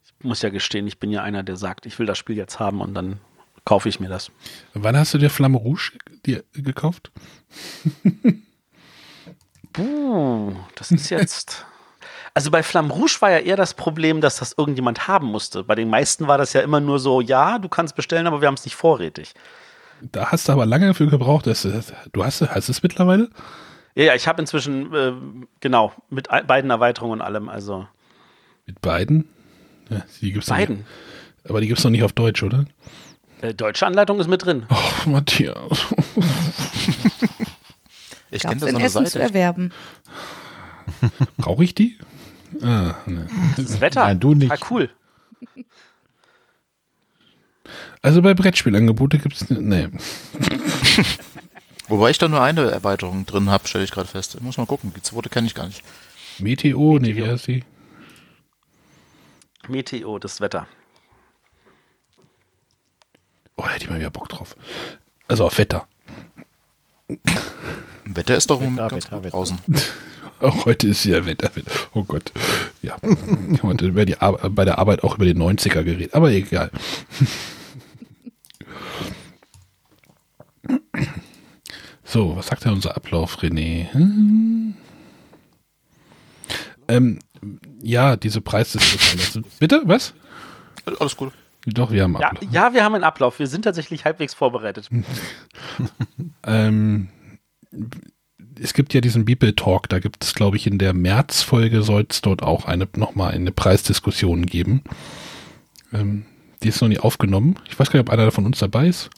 Ich 0.05 0.25
muss 0.25 0.43
ja 0.43 0.51
gestehen, 0.51 0.87
ich 0.87 1.01
bin 1.01 1.11
ja 1.11 1.23
einer, 1.23 1.43
der 1.43 1.57
sagt, 1.57 1.85
ich 1.85 1.99
will 1.99 2.07
das 2.07 2.17
Spiel 2.17 2.37
jetzt 2.37 2.61
haben 2.61 2.81
und 2.81 2.95
dann 2.95 3.19
kaufe 3.65 3.89
ich 3.89 3.99
mir 3.99 4.09
das. 4.09 4.31
Wann 4.73 4.97
hast 4.97 5.15
du 5.15 5.19
dir 5.19 5.31
Flamme 5.31 5.59
Rouge 5.59 5.93
dir 6.25 6.45
gekauft? 6.53 7.11
Puh, 9.73 10.55
das 10.77 10.93
ist 10.93 11.11
jetzt. 11.11 11.67
Also 12.35 12.51
bei 12.51 12.63
Flamme 12.63 12.93
Rouge 12.93 13.19
war 13.21 13.31
ja 13.31 13.39
eher 13.39 13.57
das 13.57 13.75
Problem, 13.75 14.21
dass 14.21 14.37
das 14.37 14.55
irgendjemand 14.57 15.07
haben 15.07 15.27
musste. 15.27 15.65
Bei 15.65 15.75
den 15.75 15.91
meisten 15.91 16.29
war 16.29 16.39
das 16.39 16.55
ja 16.55 16.63
immer 16.63 16.81
nur 16.81 16.99
so, 16.99 17.21
ja, 17.21 17.59
du 17.59 17.69
kannst 17.69 17.95
bestellen, 17.95 18.27
aber 18.27 18.41
wir 18.41 18.49
haben 18.49 18.55
es 18.55 18.65
nicht 18.65 18.77
vorrätig. 18.77 19.35
Da 20.01 20.33
hast 20.33 20.49
du 20.49 20.53
aber 20.53 20.65
lange 20.67 20.87
dafür 20.89 21.09
gebraucht. 21.09 21.47
Dass, 21.47 21.63
du 21.63 22.25
hast, 22.25 22.41
hast 22.41 22.69
es 22.69 22.83
mittlerweile? 22.83 23.29
Ja, 23.95 24.05
ja, 24.05 24.15
ich 24.15 24.27
habe 24.27 24.41
inzwischen, 24.41 24.95
äh, 24.95 25.13
genau, 25.61 25.93
mit 26.09 26.29
beiden 26.29 26.71
Erweiterungen 26.71 27.21
und 27.21 27.27
allem, 27.27 27.49
also. 27.49 27.87
Mit 28.67 28.81
beiden? 28.81 29.29
Ja, 29.91 30.03
die 30.21 30.33
gibt's 30.33 30.49
beiden. 30.49 30.79
Nicht. 30.79 30.87
Aber 31.49 31.61
die 31.61 31.67
gibt 31.67 31.79
es 31.79 31.85
noch 31.85 31.91
nicht 31.91 32.03
auf 32.03 32.13
Deutsch, 32.13 32.43
oder? 32.43 32.65
Äh, 33.43 33.55
deutsche 33.55 33.87
Anleitung 33.87 34.19
ist 34.21 34.29
mit 34.29 34.45
drin. 34.45 34.65
Oh, 34.71 35.09
Matthias. 35.11 35.57
ich 38.31 38.43
kenne 38.43 38.61
das 38.61 38.71
in 38.71 38.77
Essen 38.77 39.05
Seite. 39.05 39.11
zu 39.11 39.19
erwerben. 39.21 39.73
Brauche 41.37 41.65
ich 41.65 41.75
die? 41.75 41.99
Ah, 42.61 42.97
ne. 43.07 43.29
Das 43.57 43.81
Wetter. 43.81 44.05
Nein, 44.05 44.21
du 44.21 44.35
nicht. 44.35 44.53
Ah, 44.53 44.59
cool. 44.71 44.91
Also 48.03 48.21
bei 48.21 48.35
Brettspielangebote 48.35 49.19
gibt 49.19 49.37
es. 49.37 49.49
Nee. 49.49 49.89
Wobei 51.89 52.11
ich 52.11 52.19
da 52.19 52.29
nur 52.29 52.43
eine 52.43 52.71
Erweiterung 52.71 53.27
drin 53.27 53.49
habe, 53.51 53.69
stelle 53.69 53.85
ich 53.85 53.91
gerade 53.91 54.09
fest. 54.09 54.35
Ich 54.35 54.41
muss 54.41 54.57
mal 54.57 54.67
gucken. 54.67 54.93
Die 54.97 55.03
zweite 55.03 55.29
kenne 55.29 55.47
ich 55.47 55.55
gar 55.55 55.67
nicht. 55.67 55.83
Meteo, 56.39 56.95
Meteo. 56.95 56.99
nee, 56.99 57.17
wie 57.17 57.27
heißt 57.27 57.47
die? 57.47 57.65
Meteo, 59.69 60.19
das 60.19 60.41
Wetter. 60.41 60.67
Oh, 63.57 63.67
hätte 63.67 63.85
ich 63.85 63.91
mal 63.91 63.99
wieder 63.99 64.11
Bock 64.11 64.29
drauf. 64.29 64.57
Also 65.29 65.47
auf 65.47 65.59
Wetter. 65.59 65.87
Wetter 68.05 68.37
ist 68.37 68.51
doch 68.51 68.61
Wetter, 68.61 68.91
Wetter, 68.91 69.19
Wetter, 69.23 69.31
draußen. 69.31 69.59
Auch 70.43 70.67
heute 70.67 70.89
ist 70.89 71.03
sie 71.03 71.13
Wetter. 71.25 71.51
Oh 71.95 72.05
Gott. 72.05 72.33
Ja. 72.83 72.97
Heute 73.63 73.87
über 73.87 74.05
die 74.05 74.19
Ar 74.19 74.51
bei 74.51 74.65
der 74.65 74.79
Arbeit 74.79 75.05
auch 75.05 75.17
über 75.17 75.25
den 75.25 75.41
90er 75.41 75.83
geredet. 75.83 76.15
Aber 76.15 76.31
egal. 76.31 76.71
So, 82.05 82.37
was 82.37 82.49
sagt 82.49 82.65
denn 82.65 82.73
unser 82.73 82.97
Ablauf, 82.97 83.39
René? 83.39 83.93
Hm? 83.93 84.75
Ähm, 86.89 87.19
ja, 87.81 88.17
diese 88.17 88.41
Preisdiskussion. 88.41 89.45
Bitte, 89.59 89.83
was? 89.87 90.13
Alles 90.99 91.17
gut. 91.17 91.33
Doch, 91.65 91.93
wir 91.93 92.03
haben 92.03 92.17
einen 92.17 92.25
Ablauf. 92.25 92.43
Ja, 92.53 92.67
ja, 92.69 92.75
wir 92.75 92.85
haben 92.85 92.95
einen 92.95 93.05
Ablauf. 93.05 93.39
Wir 93.39 93.47
sind 93.47 93.63
tatsächlich 93.63 94.05
halbwegs 94.05 94.35
vorbereitet. 94.35 94.91
ähm, 96.47 97.09
es 98.63 98.75
gibt 98.75 98.95
ja 98.95 99.01
diesen 99.01 99.25
Beeple 99.25 99.55
Talk, 99.55 99.89
da 99.89 99.99
gibt 99.99 100.25
es, 100.25 100.35
glaube 100.35 100.57
ich, 100.57 100.67
in 100.67 100.79
der 100.79 100.95
März-Folge 100.95 101.83
soll 101.83 102.07
es 102.09 102.23
dort 102.23 102.43
auch 102.43 102.65
eine, 102.67 102.89
nochmal 102.97 103.33
eine 103.33 103.53
Preisdiskussion 103.53 104.47
geben. 104.47 104.83
Ähm, 105.93 106.25
die 106.63 106.69
ist 106.69 106.81
noch 106.81 106.89
nie 106.89 106.99
aufgenommen. 106.99 107.57
Ich 107.69 107.79
weiß 107.79 107.91
gar 107.91 107.99
nicht, 107.99 108.09
ob 108.09 108.13
einer 108.13 108.31
von 108.31 108.47
uns 108.47 108.61
dabei 108.61 108.87
ist. 108.87 109.11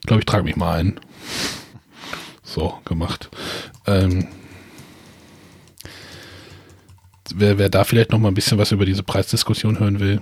Ich 0.00 0.06
glaube, 0.06 0.20
ich 0.20 0.26
trage 0.26 0.44
mich 0.44 0.56
mal 0.56 0.78
ein. 0.78 1.00
So, 2.42 2.78
gemacht. 2.84 3.30
Ähm, 3.86 4.28
wer, 7.34 7.58
wer 7.58 7.70
da 7.70 7.84
vielleicht 7.84 8.10
noch 8.10 8.18
mal 8.18 8.28
ein 8.28 8.34
bisschen 8.34 8.58
was 8.58 8.72
über 8.72 8.84
diese 8.84 9.02
Preisdiskussion 9.02 9.78
hören 9.78 10.00
will, 10.00 10.20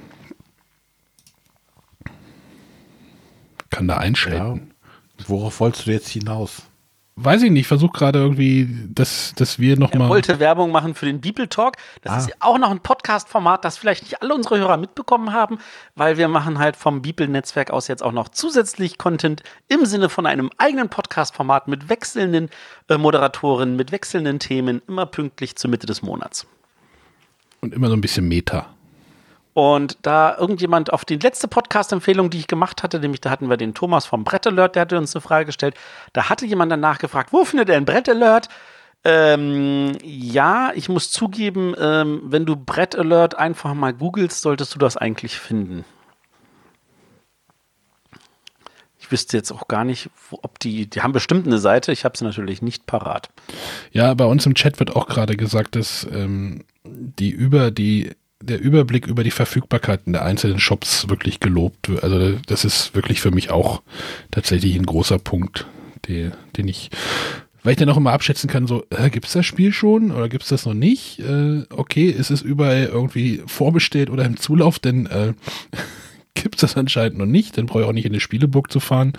kann 3.70 3.88
da 3.88 3.96
einschalten. 3.96 4.72
Ja. 5.18 5.26
Worauf 5.26 5.58
wolltest 5.60 5.86
du 5.86 5.90
jetzt 5.90 6.08
hinaus? 6.08 6.62
Weiß 7.24 7.42
ich 7.42 7.50
nicht, 7.50 7.62
ich 7.62 7.66
versuche 7.66 7.92
gerade 7.92 8.18
irgendwie, 8.18 8.68
dass, 8.88 9.32
dass 9.36 9.58
wir 9.58 9.78
noch 9.78 9.92
er 9.92 9.98
mal. 9.98 10.04
Ich 10.04 10.10
wollte 10.10 10.38
Werbung 10.38 10.70
machen 10.70 10.94
für 10.94 11.06
den 11.06 11.20
Bibel 11.20 11.48
Talk. 11.48 11.76
Das 12.02 12.12
ah. 12.12 12.18
ist 12.18 12.32
auch 12.40 12.58
noch 12.58 12.70
ein 12.70 12.80
Podcast-Format, 12.80 13.64
das 13.64 13.76
vielleicht 13.76 14.04
nicht 14.04 14.22
alle 14.22 14.34
unsere 14.34 14.58
Hörer 14.58 14.76
mitbekommen 14.76 15.32
haben, 15.32 15.58
weil 15.94 16.16
wir 16.16 16.28
machen 16.28 16.58
halt 16.58 16.76
vom 16.76 17.02
Bibel-Netzwerk 17.02 17.70
aus 17.70 17.88
jetzt 17.88 18.02
auch 18.02 18.12
noch 18.12 18.28
zusätzlich 18.28 18.98
Content 18.98 19.42
im 19.68 19.84
Sinne 19.84 20.08
von 20.08 20.26
einem 20.26 20.50
eigenen 20.58 20.88
Podcast-Format 20.88 21.68
mit 21.68 21.88
wechselnden 21.88 22.50
äh, 22.88 22.96
Moderatoren, 22.96 23.76
mit 23.76 23.92
wechselnden 23.92 24.38
Themen, 24.38 24.82
immer 24.86 25.06
pünktlich 25.06 25.56
zur 25.56 25.70
Mitte 25.70 25.86
des 25.86 26.02
Monats. 26.02 26.46
Und 27.60 27.74
immer 27.74 27.88
so 27.88 27.94
ein 27.94 28.00
bisschen 28.00 28.28
Meta. 28.28 28.66
Und 29.58 29.98
da 30.02 30.36
irgendjemand 30.38 30.92
auf 30.92 31.04
die 31.04 31.16
letzte 31.16 31.48
Podcast-Empfehlung, 31.48 32.30
die 32.30 32.38
ich 32.38 32.46
gemacht 32.46 32.84
hatte, 32.84 33.00
nämlich 33.00 33.20
da 33.20 33.30
hatten 33.30 33.50
wir 33.50 33.56
den 33.56 33.74
Thomas 33.74 34.06
vom 34.06 34.22
Brett 34.22 34.46
Alert, 34.46 34.76
der 34.76 34.82
hatte 34.82 34.96
uns 34.96 35.16
eine 35.16 35.20
Frage 35.20 35.46
gestellt. 35.46 35.74
Da 36.12 36.28
hatte 36.28 36.46
jemand 36.46 36.70
danach 36.70 37.00
gefragt, 37.00 37.32
wo 37.32 37.44
findet 37.44 37.68
er 37.68 37.76
ein 37.76 37.84
Brett 37.84 38.08
Alert? 38.08 38.48
Ähm, 39.02 39.98
ja, 40.04 40.70
ich 40.76 40.88
muss 40.88 41.10
zugeben, 41.10 41.74
ähm, 41.76 42.20
wenn 42.26 42.46
du 42.46 42.54
Brett 42.54 42.94
Alert 42.94 43.36
einfach 43.36 43.74
mal 43.74 43.92
googelst, 43.92 44.42
solltest 44.42 44.76
du 44.76 44.78
das 44.78 44.96
eigentlich 44.96 45.40
finden. 45.40 45.84
Ich 49.00 49.10
wüsste 49.10 49.36
jetzt 49.36 49.50
auch 49.50 49.66
gar 49.66 49.82
nicht, 49.82 50.08
ob 50.30 50.60
die, 50.60 50.88
die 50.88 51.02
haben 51.02 51.12
bestimmt 51.12 51.48
eine 51.48 51.58
Seite, 51.58 51.90
ich 51.90 52.04
habe 52.04 52.16
sie 52.16 52.24
natürlich 52.24 52.62
nicht 52.62 52.86
parat. 52.86 53.28
Ja, 53.90 54.14
bei 54.14 54.24
uns 54.24 54.46
im 54.46 54.54
Chat 54.54 54.78
wird 54.78 54.94
auch 54.94 55.08
gerade 55.08 55.36
gesagt, 55.36 55.74
dass 55.74 56.06
ähm, 56.12 56.64
die 56.84 57.30
über 57.30 57.72
die 57.72 58.12
der 58.40 58.60
Überblick 58.60 59.06
über 59.06 59.24
die 59.24 59.30
Verfügbarkeiten 59.30 60.12
der 60.12 60.24
einzelnen 60.24 60.60
Shops 60.60 61.08
wirklich 61.08 61.40
gelobt. 61.40 61.90
Also 62.02 62.38
das 62.46 62.64
ist 62.64 62.94
wirklich 62.94 63.20
für 63.20 63.30
mich 63.30 63.50
auch 63.50 63.82
tatsächlich 64.30 64.76
ein 64.76 64.86
großer 64.86 65.18
Punkt, 65.18 65.66
den, 66.06 66.32
den 66.56 66.68
ich, 66.68 66.90
weil 67.62 67.72
ich 67.72 67.78
dann 67.78 67.88
auch 67.88 67.96
immer 67.96 68.12
abschätzen 68.12 68.48
kann, 68.48 68.66
so, 68.66 68.84
äh, 68.90 69.10
gibt 69.10 69.26
es 69.26 69.32
das 69.32 69.44
Spiel 69.44 69.72
schon 69.72 70.12
oder 70.12 70.28
gibt 70.28 70.44
es 70.44 70.50
das 70.50 70.66
noch 70.66 70.74
nicht? 70.74 71.18
Äh, 71.18 71.64
okay, 71.70 72.10
ist 72.10 72.30
es 72.30 72.42
überall 72.42 72.84
irgendwie 72.84 73.42
vorbestellt 73.46 74.10
oder 74.10 74.24
im 74.24 74.36
Zulauf, 74.36 74.78
denn 74.78 75.06
äh, 75.06 75.34
gibt 76.42 76.56
es 76.56 76.60
das 76.60 76.76
anscheinend 76.76 77.18
noch 77.18 77.26
nicht. 77.26 77.56
Dann 77.56 77.66
brauche 77.66 77.82
ich 77.82 77.88
auch 77.88 77.92
nicht 77.92 78.06
in 78.06 78.12
eine 78.12 78.20
Spieleburg 78.20 78.70
zu 78.70 78.80
fahren. 78.80 79.12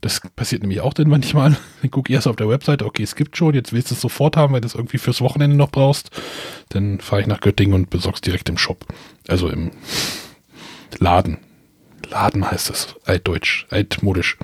Das 0.00 0.20
passiert 0.36 0.62
nämlich 0.62 0.80
auch 0.80 0.94
dann 0.94 1.08
manchmal. 1.08 1.56
Dann 1.82 1.90
gucke 1.90 2.10
ich 2.10 2.14
erst 2.14 2.26
auf 2.26 2.36
der 2.36 2.48
Webseite, 2.48 2.84
okay, 2.84 3.02
es 3.02 3.16
gibt 3.16 3.36
schon, 3.36 3.54
jetzt 3.54 3.72
willst 3.72 3.90
du 3.90 3.94
es 3.94 4.00
sofort 4.00 4.36
haben, 4.36 4.52
weil 4.52 4.60
du 4.60 4.66
es 4.66 4.74
irgendwie 4.74 4.98
fürs 4.98 5.20
Wochenende 5.20 5.56
noch 5.56 5.70
brauchst. 5.70 6.10
Dann 6.68 7.00
fahre 7.00 7.22
ich 7.22 7.26
nach 7.26 7.40
Göttingen 7.40 7.74
und 7.74 7.90
besorg's 7.90 8.20
direkt 8.20 8.48
im 8.48 8.58
Shop. 8.58 8.86
Also 9.28 9.48
im 9.48 9.70
Laden. 10.98 11.38
Laden 12.08 12.50
heißt 12.50 12.70
das. 12.70 12.96
Altdeutsch, 13.04 13.66
altmodisch. 13.70 14.36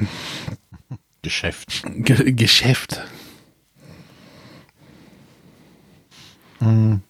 Geschäft. 1.23 1.83
Ge 1.97 2.33
Geschäft. 2.33 3.03
Hm. 6.61 7.03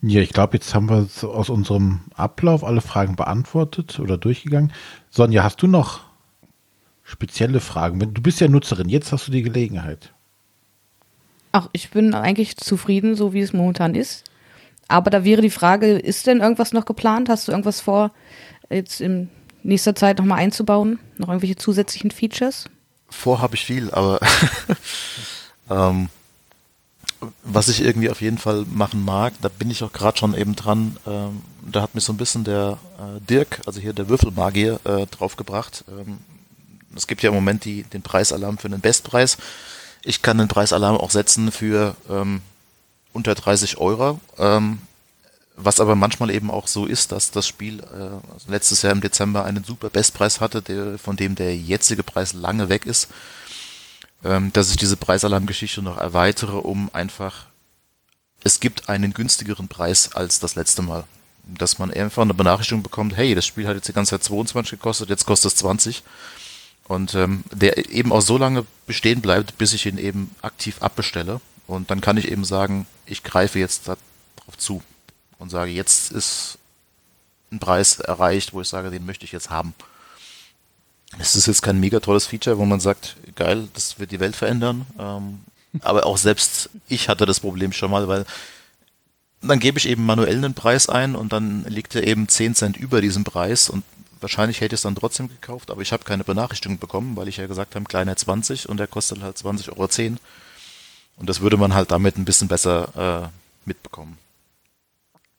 Ja, 0.00 0.20
ich 0.20 0.32
glaube, 0.32 0.56
jetzt 0.56 0.74
haben 0.74 0.88
wir 0.88 1.08
aus 1.28 1.50
unserem 1.50 2.02
Ablauf 2.14 2.62
alle 2.62 2.80
Fragen 2.80 3.16
beantwortet 3.16 3.98
oder 3.98 4.16
durchgegangen. 4.16 4.72
Sonja, 5.10 5.42
hast 5.42 5.60
du 5.60 5.66
noch 5.66 6.00
spezielle 7.02 7.58
Fragen? 7.58 7.98
Du 7.98 8.22
bist 8.22 8.40
ja 8.40 8.46
Nutzerin, 8.46 8.88
jetzt 8.88 9.12
hast 9.12 9.26
du 9.26 9.32
die 9.32 9.42
Gelegenheit. 9.42 10.12
Ach, 11.50 11.68
ich 11.72 11.90
bin 11.90 12.14
eigentlich 12.14 12.56
zufrieden, 12.58 13.16
so 13.16 13.32
wie 13.32 13.40
es 13.40 13.52
momentan 13.52 13.94
ist. 13.94 14.24
Aber 14.86 15.10
da 15.10 15.24
wäre 15.24 15.42
die 15.42 15.50
Frage, 15.50 15.98
ist 15.98 16.26
denn 16.26 16.40
irgendwas 16.40 16.72
noch 16.72 16.84
geplant? 16.84 17.28
Hast 17.28 17.48
du 17.48 17.52
irgendwas 17.52 17.80
vor, 17.80 18.12
jetzt 18.70 19.00
in 19.00 19.28
nächster 19.62 19.94
Zeit 19.94 20.18
nochmal 20.18 20.38
einzubauen? 20.38 21.00
Noch 21.16 21.28
irgendwelche 21.28 21.56
zusätzlichen 21.56 22.10
Features? 22.10 22.66
Vor 23.10 23.40
habe 23.40 23.56
ich 23.56 23.64
viel, 23.64 23.90
aber 23.90 24.20
ähm, 25.70 26.08
was 27.42 27.68
ich 27.68 27.82
irgendwie 27.82 28.10
auf 28.10 28.20
jeden 28.20 28.38
Fall 28.38 28.64
machen 28.70 29.04
mag, 29.04 29.34
da 29.40 29.48
bin 29.48 29.70
ich 29.70 29.82
auch 29.82 29.92
gerade 29.92 30.18
schon 30.18 30.34
eben 30.34 30.54
dran, 30.54 30.96
ähm, 31.06 31.42
da 31.62 31.82
hat 31.82 31.94
mich 31.94 32.04
so 32.04 32.12
ein 32.12 32.16
bisschen 32.16 32.44
der 32.44 32.78
äh, 32.98 33.20
Dirk, 33.28 33.60
also 33.66 33.80
hier 33.80 33.92
der 33.92 34.08
Würfelmagier, 34.08 34.80
äh, 34.84 35.06
draufgebracht. 35.06 35.84
Ähm, 35.88 36.18
es 36.94 37.06
gibt 37.06 37.22
ja 37.22 37.30
im 37.30 37.34
Moment 37.34 37.64
die, 37.64 37.82
den 37.82 38.02
Preisalarm 38.02 38.58
für 38.58 38.68
den 38.68 38.80
Bestpreis. 38.80 39.36
Ich 40.04 40.22
kann 40.22 40.38
den 40.38 40.48
Preisalarm 40.48 40.96
auch 40.96 41.10
setzen 41.10 41.50
für 41.50 41.96
ähm, 42.08 42.40
unter 43.12 43.34
30 43.34 43.78
Euro. 43.78 44.20
Ähm, 44.38 44.78
was 45.56 45.80
aber 45.80 45.96
manchmal 45.96 46.30
eben 46.30 46.52
auch 46.52 46.68
so 46.68 46.86
ist, 46.86 47.10
dass 47.10 47.32
das 47.32 47.48
Spiel 47.48 47.80
äh, 47.80 48.32
also 48.32 48.48
letztes 48.48 48.82
Jahr 48.82 48.92
im 48.92 49.00
Dezember 49.00 49.44
einen 49.44 49.64
super 49.64 49.90
Bestpreis 49.90 50.40
hatte, 50.40 50.62
der, 50.62 50.98
von 50.98 51.16
dem 51.16 51.34
der 51.34 51.56
jetzige 51.56 52.04
Preis 52.04 52.32
lange 52.32 52.68
weg 52.68 52.86
ist 52.86 53.08
ähm, 54.24 54.52
dass 54.52 54.70
ich 54.70 54.76
diese 54.76 54.96
Preisalarmgeschichte 54.96 55.82
noch 55.82 55.98
erweitere, 55.98 56.56
um 56.56 56.90
einfach, 56.92 57.46
es 58.44 58.60
gibt 58.60 58.88
einen 58.88 59.12
günstigeren 59.12 59.68
Preis 59.68 60.12
als 60.14 60.40
das 60.40 60.54
letzte 60.54 60.82
Mal. 60.82 61.04
Dass 61.44 61.78
man 61.78 61.90
einfach 61.92 62.22
eine 62.22 62.34
Benachrichtigung 62.34 62.82
bekommt, 62.82 63.16
hey, 63.16 63.34
das 63.34 63.46
Spiel 63.46 63.66
hat 63.66 63.76
jetzt 63.76 63.88
die 63.88 63.92
ganze 63.92 64.10
Zeit 64.10 64.24
22 64.24 64.72
gekostet, 64.72 65.08
jetzt 65.08 65.24
kostet 65.24 65.52
es 65.52 65.58
20. 65.58 66.02
Und 66.88 67.14
ähm, 67.14 67.44
der 67.52 67.90
eben 67.90 68.12
auch 68.12 68.22
so 68.22 68.38
lange 68.38 68.64
bestehen 68.86 69.20
bleibt, 69.20 69.58
bis 69.58 69.72
ich 69.72 69.86
ihn 69.86 69.98
eben 69.98 70.34
aktiv 70.42 70.82
abbestelle. 70.82 71.40
Und 71.66 71.90
dann 71.90 72.00
kann 72.00 72.16
ich 72.16 72.28
eben 72.28 72.44
sagen, 72.44 72.86
ich 73.06 73.22
greife 73.22 73.58
jetzt 73.58 73.88
darauf 73.88 74.56
zu 74.56 74.82
und 75.38 75.50
sage, 75.50 75.70
jetzt 75.70 76.12
ist 76.12 76.58
ein 77.52 77.58
Preis 77.58 77.98
erreicht, 78.00 78.52
wo 78.52 78.60
ich 78.60 78.68
sage, 78.68 78.90
den 78.90 79.06
möchte 79.06 79.24
ich 79.24 79.32
jetzt 79.32 79.50
haben. 79.50 79.74
Es 81.16 81.36
ist 81.36 81.46
jetzt 81.46 81.62
kein 81.62 81.80
mega 81.80 82.00
tolles 82.00 82.26
Feature, 82.26 82.58
wo 82.58 82.66
man 82.66 82.80
sagt, 82.80 83.16
geil, 83.34 83.68
das 83.72 83.98
wird 83.98 84.10
die 84.10 84.20
Welt 84.20 84.36
verändern. 84.36 84.86
Ähm, 84.98 85.40
aber 85.80 86.04
auch 86.06 86.18
selbst 86.18 86.70
ich 86.88 87.08
hatte 87.08 87.24
das 87.24 87.40
Problem 87.40 87.72
schon 87.72 87.90
mal, 87.90 88.08
weil 88.08 88.26
dann 89.40 89.60
gebe 89.60 89.78
ich 89.78 89.88
eben 89.88 90.04
manuell 90.04 90.36
einen 90.36 90.54
Preis 90.54 90.88
ein 90.88 91.14
und 91.14 91.32
dann 91.32 91.64
liegt 91.64 91.94
er 91.94 92.06
eben 92.06 92.28
10 92.28 92.54
Cent 92.54 92.76
über 92.76 93.00
diesem 93.00 93.24
Preis 93.24 93.70
und 93.70 93.84
wahrscheinlich 94.20 94.60
hätte 94.60 94.74
ich 94.74 94.78
es 94.78 94.82
dann 94.82 94.96
trotzdem 94.96 95.28
gekauft, 95.28 95.70
aber 95.70 95.80
ich 95.80 95.92
habe 95.92 96.04
keine 96.04 96.24
Benachrichtigung 96.24 96.78
bekommen, 96.78 97.16
weil 97.16 97.28
ich 97.28 97.36
ja 97.36 97.46
gesagt 97.46 97.74
habe, 97.74 97.84
kleiner 97.84 98.16
20 98.16 98.68
und 98.68 98.78
der 98.78 98.88
kostet 98.88 99.22
halt 99.22 99.36
20,10 99.36 99.70
Euro. 99.70 100.16
Und 101.16 101.28
das 101.28 101.40
würde 101.40 101.56
man 101.56 101.74
halt 101.74 101.90
damit 101.90 102.16
ein 102.16 102.24
bisschen 102.24 102.48
besser 102.48 103.30
äh, 103.32 103.66
mitbekommen. 103.66 104.18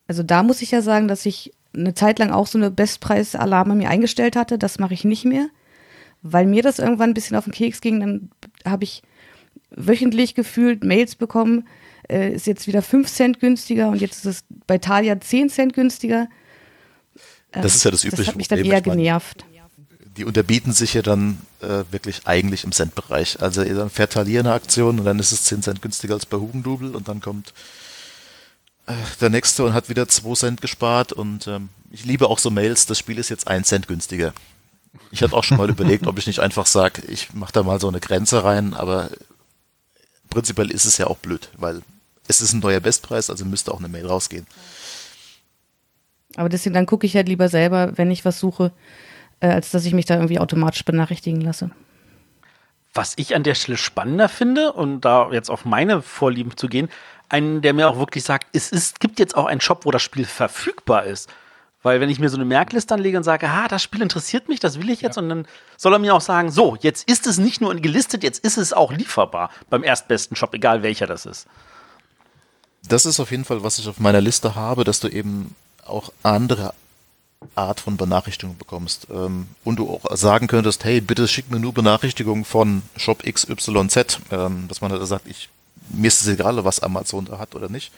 Also 0.08 0.24
da 0.24 0.44
muss 0.44 0.62
ich 0.62 0.72
ja 0.72 0.82
sagen, 0.82 1.08
dass 1.08 1.26
ich 1.26 1.54
eine 1.74 1.94
Zeit 1.94 2.20
lang 2.20 2.32
auch 2.32 2.48
so 2.48 2.58
eine 2.58 2.72
Bestpreisalarme 2.72 3.76
mir 3.76 3.90
eingestellt 3.90 4.36
hatte. 4.36 4.58
Das 4.58 4.80
mache 4.80 4.94
ich 4.94 5.04
nicht 5.04 5.26
mehr 5.26 5.48
weil 6.22 6.46
mir 6.46 6.64
das 6.64 6.80
irgendwann 6.80 7.12
ein 7.12 7.14
bisschen 7.14 7.38
auf 7.38 7.46
den 7.46 7.54
Keks 7.54 7.82
ging. 7.82 8.00
Dann 8.00 8.30
habe 8.66 8.84
ich 8.84 9.04
wöchentlich 9.72 10.36
gefühlt 10.36 10.84
Mails 10.84 11.16
bekommen, 11.16 11.68
äh, 12.10 12.34
ist 12.34 12.48
jetzt 12.48 12.68
wieder 12.68 12.82
5 12.82 13.10
Cent 13.10 13.40
günstiger 13.40 13.90
und 13.90 14.02
jetzt 14.02 14.26
ist 14.26 14.26
es 14.26 14.44
bei 14.68 14.78
Thalia 14.78 15.20
10 15.20 15.50
Cent 15.50 15.74
günstiger. 15.74 16.28
Äh, 17.52 17.62
das 17.62 17.76
ist 17.76 17.84
ja 17.84 17.92
das 17.92 18.04
übliche 18.04 18.24
Das 18.24 18.28
hat 18.30 18.36
mich 18.36 18.48
dann 18.48 18.64
eher 18.64 18.82
genervt. 18.82 19.46
Die 20.18 20.26
unterbieten 20.26 20.74
sich 20.74 20.96
ja 20.96 21.02
dann 21.02 21.40
äh, 21.62 21.84
wirklich 21.92 22.22
eigentlich 22.26 22.66
im 22.66 22.72
Centbereich. 22.72 23.42
Also 23.42 23.64
dann 23.64 23.90
fährt 23.90 24.14
Thalia 24.14 24.42
eine 24.42 24.52
Aktion 24.52 25.00
und 25.00 25.06
dann 25.06 25.20
ist 25.20 25.32
es 25.32 25.44
10 25.46 25.62
Cent 25.62 25.82
günstiger 25.82 26.16
als 26.16 26.26
bei 26.26 26.38
Hugendubel 26.38 26.96
und 26.96 27.08
dann 27.08 27.22
kommt 27.22 27.54
äh, 28.88 28.94
der 29.22 29.30
nächste 29.30 29.64
und 29.64 29.74
hat 29.74 29.88
wieder 29.88 30.08
2 30.08 30.34
Cent 30.34 30.62
gespart 30.62 31.14
und 31.14 31.48
ähm, 31.48 31.70
ich 31.92 32.06
liebe 32.06 32.28
auch 32.28 32.40
so 32.40 32.50
Mails, 32.50 32.86
das 32.86 33.00
Spiel 33.00 33.18
ist 33.18 33.30
jetzt 33.30 33.48
1 33.48 33.68
Cent 33.68 33.88
günstiger. 33.88 34.34
Ich 35.12 35.22
hatte 35.22 35.36
auch 35.36 35.44
schon 35.44 35.58
mal 35.58 35.70
überlegt, 35.70 36.08
ob 36.08 36.18
ich 36.18 36.28
nicht 36.28 36.40
einfach 36.40 36.66
sage, 36.66 37.02
ich 37.08 37.34
mache 37.34 37.54
da 37.54 37.64
mal 37.64 37.80
so 37.80 37.88
eine 37.88 38.00
Grenze 38.00 38.44
rein, 38.44 38.74
aber 38.74 39.10
prinzipiell 40.30 40.72
ist 40.72 40.86
es 40.86 40.98
ja 40.98 41.08
auch 41.08 41.18
blöd, 41.18 41.50
weil 41.58 41.82
es 42.28 42.42
ist 42.42 42.54
ein 42.54 42.60
neuer 42.60 42.80
Bestpreis, 42.80 43.30
also 43.30 43.46
müsste 43.46 43.74
auch 43.74 43.80
eine 43.80 43.88
Mail 43.88 44.06
rausgehen. 44.06 44.46
Aber 46.36 46.50
deswegen, 46.50 46.76
dann 46.76 46.86
gucke 46.86 47.08
ich 47.08 47.16
halt 47.16 47.28
lieber 47.28 47.50
selber, 47.50 47.98
wenn 47.98 48.12
ich 48.12 48.24
was 48.24 48.40
suche, 48.40 48.72
äh, 49.40 49.48
als 49.48 49.72
dass 49.72 49.86
ich 49.86 49.94
mich 49.94 50.06
da 50.06 50.16
irgendwie 50.16 50.40
automatisch 50.40 50.86
benachrichtigen 50.86 51.42
lasse. 51.42 51.72
Was 52.94 53.14
ich 53.18 53.36
an 53.36 53.44
der 53.44 53.56
Stelle 53.56 53.78
spannender 53.78 54.30
finde, 54.30 54.74
und 54.74 55.02
da 55.02 55.32
jetzt 55.32 55.50
auf 55.50 55.66
meine 55.66 56.02
Vorlieben 56.02 56.56
zu 56.56 56.68
gehen, 56.68 56.90
einen, 57.30 57.62
der 57.62 57.74
mir 57.74 57.90
auch 57.90 57.98
wirklich 57.98 58.24
sagt, 58.24 58.48
es 58.54 58.72
ist, 58.72 59.00
gibt 59.00 59.20
jetzt 59.20 59.36
auch 59.36 59.46
einen 59.46 59.62
Shop, 59.62 59.86
wo 59.86 59.92
das 59.92 60.02
Spiel 60.02 60.26
verfügbar 60.26 61.06
ist. 61.06 61.30
Weil 61.82 62.02
wenn 62.02 62.10
ich 62.10 62.20
mir 62.20 62.30
so 62.30 62.36
eine 62.36 62.46
Merkliste 62.46 62.94
anlege 62.94 63.18
und 63.18 63.24
sage, 63.24 63.48
ah, 63.48 63.68
das 63.70 63.82
Spiel 63.82 64.02
interessiert 64.02 64.50
mich, 64.50 64.60
das 64.60 64.80
will 64.80 64.90
ich 64.90 65.02
jetzt, 65.02 65.16
ja. 65.16 65.22
und 65.22 65.30
dann 65.30 65.48
soll 65.78 65.94
er 65.94 66.00
mir 66.00 66.14
auch 66.14 66.22
sagen, 66.22 66.52
so, 66.52 66.78
jetzt 66.82 67.10
ist 67.10 67.26
es 67.26 67.38
nicht 67.38 67.62
nur 67.62 67.74
gelistet, 67.76 68.24
jetzt 68.24 68.44
ist 68.44 68.58
es 68.58 68.74
auch 68.74 68.92
lieferbar 68.92 69.50
beim 69.70 69.84
erstbesten 69.84 70.36
Shop, 70.36 70.54
egal 70.54 70.84
welcher 70.84 71.08
das 71.08 71.26
ist. 71.26 71.48
Das 72.88 73.06
ist 73.06 73.20
auf 73.20 73.32
jeden 73.32 73.46
Fall, 73.46 73.64
was 73.64 73.80
ich 73.80 73.88
auf 73.88 74.00
meiner 74.00 74.22
Liste 74.22 74.56
habe, 74.56 74.84
dass 74.84 75.00
du 75.00 75.08
eben 75.08 75.56
auch 75.86 76.12
andere 76.24 76.74
Art 77.56 77.80
von 77.80 77.98
Benachrichtigung 77.98 78.58
bekommst. 78.58 79.08
Ähm, 79.10 79.48
und 79.64 79.78
du 79.80 79.90
auch 79.90 80.16
sagen 80.16 80.48
könntest, 80.48 80.84
hey, 80.84 81.02
bitte 81.02 81.28
schick 81.28 81.50
mir 81.50 81.60
nur 81.60 81.74
Benachrichtigungen 81.74 82.46
von 82.46 82.84
Shop 82.98 83.24
XYZ, 83.24 84.20
ähm, 84.32 84.68
dass 84.68 84.82
man 84.82 84.92
halt 84.92 85.06
sagt, 85.08 85.28
ich, 85.28 85.50
mir 85.90 86.08
ist 86.08 86.22
es 86.22 86.28
egal, 86.28 86.64
was 86.66 86.82
Amazon 86.82 87.26
da 87.26 87.40
hat 87.40 87.56
oder 87.56 87.70
nicht. 87.70 87.92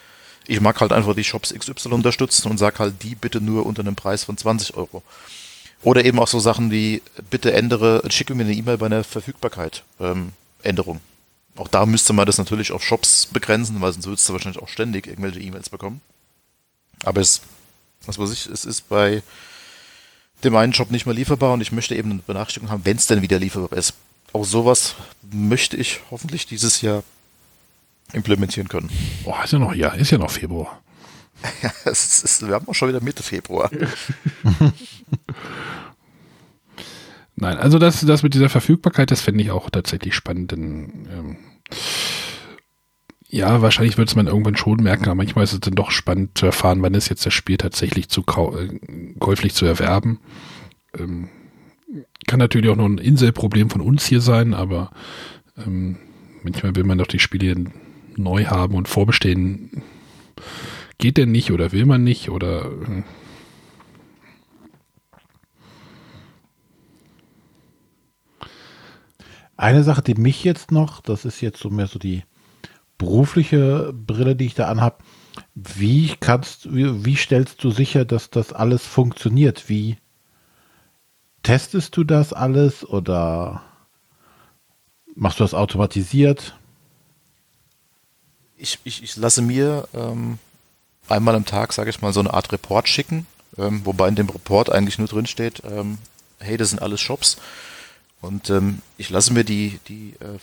Ich 0.48 0.60
mag 0.60 0.80
halt 0.82 0.92
einfach 0.92 1.16
die 1.16 1.24
Shops 1.24 1.54
XY 1.54 1.90
unterstützen 1.90 2.50
und 2.50 2.58
sag 2.58 2.80
halt 2.80 3.04
die 3.04 3.16
bitte 3.16 3.42
nur 3.42 3.66
unter 3.66 3.82
einem 3.82 3.96
Preis 3.96 4.24
von 4.24 4.38
20 4.38 4.76
Euro. 4.76 5.04
Oder 5.84 6.06
eben 6.06 6.20
auch 6.20 6.28
so 6.28 6.40
Sachen 6.40 6.72
wie, 6.72 7.02
bitte 7.30 7.54
ändere, 7.54 8.04
schicke 8.10 8.36
mir 8.36 8.44
eine 8.44 8.54
E-Mail 8.54 8.78
bei 8.78 8.86
einer 8.86 9.04
Verfügbarkeit, 9.04 9.84
ähm, 10.00 10.32
Änderung. 10.62 11.00
Auch 11.56 11.68
da 11.68 11.86
müsste 11.86 12.14
man 12.14 12.26
das 12.26 12.38
natürlich 12.38 12.72
auf 12.72 12.84
Shops 12.84 13.26
begrenzen, 13.26 13.82
weil 13.82 13.92
sonst 13.92 14.06
würdest 14.08 14.30
du 14.30 14.34
wahrscheinlich 14.34 14.62
auch 14.62 14.70
ständig 14.70 15.08
irgendwelche 15.08 15.40
E-Mails 15.40 15.70
bekommen. 15.70 16.02
Aber 17.04 17.22
es, 17.22 17.42
was 18.06 18.20
weiß 18.20 18.32
ich, 18.32 18.46
es 18.46 18.64
ist 18.66 18.90
bei 18.90 19.24
dem 20.44 20.56
einen 20.56 20.74
Shop 20.74 20.92
nicht 20.92 21.06
mehr 21.06 21.16
lieferbar 21.16 21.54
und 21.54 21.62
ich 21.62 21.72
möchte 21.72 21.96
eben 21.96 22.12
eine 22.12 22.22
Benachrichtigung 22.22 22.70
haben, 22.70 22.86
wenn 22.86 22.98
es 22.98 23.08
denn 23.08 23.22
wieder 23.22 23.40
lieferbar 23.40 23.78
ist. 23.78 23.94
Auch 24.34 24.46
sowas 24.46 24.96
möchte 25.32 25.78
ich 25.78 26.00
hoffentlich 26.10 26.46
dieses 26.46 26.82
Jahr 26.82 27.04
implementieren 28.14 28.68
können. 28.68 28.90
Boah, 29.24 29.44
ist 29.44 29.54
ja 29.54 29.60
noch, 29.60 29.74
ja, 29.74 29.90
ist 29.90 30.12
ja 30.12 30.18
noch 30.18 30.32
Februar. 30.32 30.82
ja, 31.64 31.72
es 31.86 32.24
ist, 32.24 32.48
wir 32.48 32.54
haben 32.54 32.68
auch 32.68 32.76
schon 32.76 32.90
wieder 32.90 33.02
Mitte 33.02 33.24
Februar. 33.24 33.70
Nein, 37.36 37.58
also 37.58 37.80
das, 37.80 38.02
das 38.02 38.22
mit 38.24 38.34
dieser 38.36 38.50
Verfügbarkeit, 38.50 39.10
das 39.10 39.22
fände 39.22 39.44
ich 39.44 39.50
auch 39.52 39.70
tatsächlich 39.70 40.14
spannend, 40.14 40.52
denn 40.52 41.08
ähm, 41.12 41.38
ja, 43.28 43.62
wahrscheinlich 43.62 43.98
wird 43.98 44.10
es 44.10 44.16
man 44.16 44.28
irgendwann 44.28 44.58
schon 44.58 44.84
merken, 44.84 45.06
aber 45.06 45.16
manchmal 45.16 45.46
ist 45.46 45.54
es 45.54 45.62
dann 45.62 45.74
doch 45.74 45.90
spannend 45.90 46.38
zu 46.38 46.46
erfahren, 46.46 46.82
wann 46.82 46.94
ist 46.94 47.10
jetzt 47.10 47.26
das 47.26 47.34
Spiel 47.34 47.58
tatsächlich 47.58 48.10
zu 48.10 48.22
äh, 48.22 48.80
käuflich 49.20 49.54
zu 49.54 49.66
erwerben. 49.66 50.20
Ähm, 51.00 51.30
kann 52.28 52.40
natürlich 52.40 52.70
auch 52.70 52.76
nur 52.76 52.90
ein 52.90 52.98
Inselproblem 52.98 53.70
von 53.70 53.82
uns 53.82 54.06
hier 54.06 54.22
sein, 54.22 54.54
aber 54.54 54.92
ähm, 55.58 55.98
manchmal 56.44 56.76
will 56.76 56.84
man 56.84 56.98
doch 56.98 57.08
die 57.08 57.20
Spiele 57.20 57.72
neu 58.18 58.46
haben 58.46 58.76
und 58.76 58.88
vorbestehen. 58.88 59.84
Geht 60.98 61.18
denn 61.18 61.32
nicht 61.32 61.52
oder 61.52 61.72
will 61.72 61.86
man 61.86 62.04
nicht 62.04 62.30
oder 62.30 62.66
äh, 62.66 63.04
Eine 69.62 69.84
Sache, 69.84 70.02
die 70.02 70.16
mich 70.16 70.44
jetzt 70.44 70.72
noch, 70.72 71.02
das 71.02 71.24
ist 71.24 71.40
jetzt 71.40 71.60
so 71.60 71.70
mehr 71.70 71.86
so 71.86 72.00
die 72.00 72.24
berufliche 72.98 73.94
Brille, 73.94 74.36
die 74.36 74.48
ich 74.48 74.56
da 74.56 74.68
anhab. 74.68 75.04
Wie 75.54 76.16
kannst, 76.20 76.74
wie, 76.74 77.06
wie 77.06 77.16
stellst 77.16 77.64
du 77.64 77.70
sicher, 77.70 78.04
dass 78.04 78.32
das 78.32 78.54
alles 78.54 78.88
funktioniert? 78.88 79.70
Wie 79.70 79.98
testest 81.44 81.96
du 81.96 82.04
das 82.04 82.34
alles 82.34 82.84
oder 82.84 83.62
machst 85.14 85.40
du 85.40 85.44
das 85.44 85.54
automatisiert? 85.54 86.58
Ich, 88.62 88.78
ich, 88.84 89.02
ich 89.04 89.16
lasse 89.16 89.42
mir 89.42 89.88
ähm, 89.94 90.38
einmal 91.10 91.36
am 91.36 91.46
Tag, 91.46 91.74
sage 91.74 91.90
ich 91.90 92.02
mal, 92.02 92.14
so 92.14 92.20
eine 92.20 92.34
Art 92.34 92.52
Report 92.52 92.88
schicken, 92.88 93.26
ähm, 93.58 93.82
wobei 93.86 94.08
in 94.08 94.16
dem 94.16 94.30
Report 94.30 94.72
eigentlich 94.72 95.00
nur 95.00 95.08
drin 95.08 95.26
steht, 95.26 95.64
ähm, 95.66 95.98
hey, 96.40 96.58
das 96.58 96.70
sind 96.70 96.82
alles 96.82 97.02
Shops 97.02 97.38
und 98.22 98.50
ähm, 98.50 98.82
ich 98.98 99.10
lasse 99.10 99.34
mir 99.34 99.44
die, 99.44 99.80
die 99.88 100.14
äh, 100.20 100.38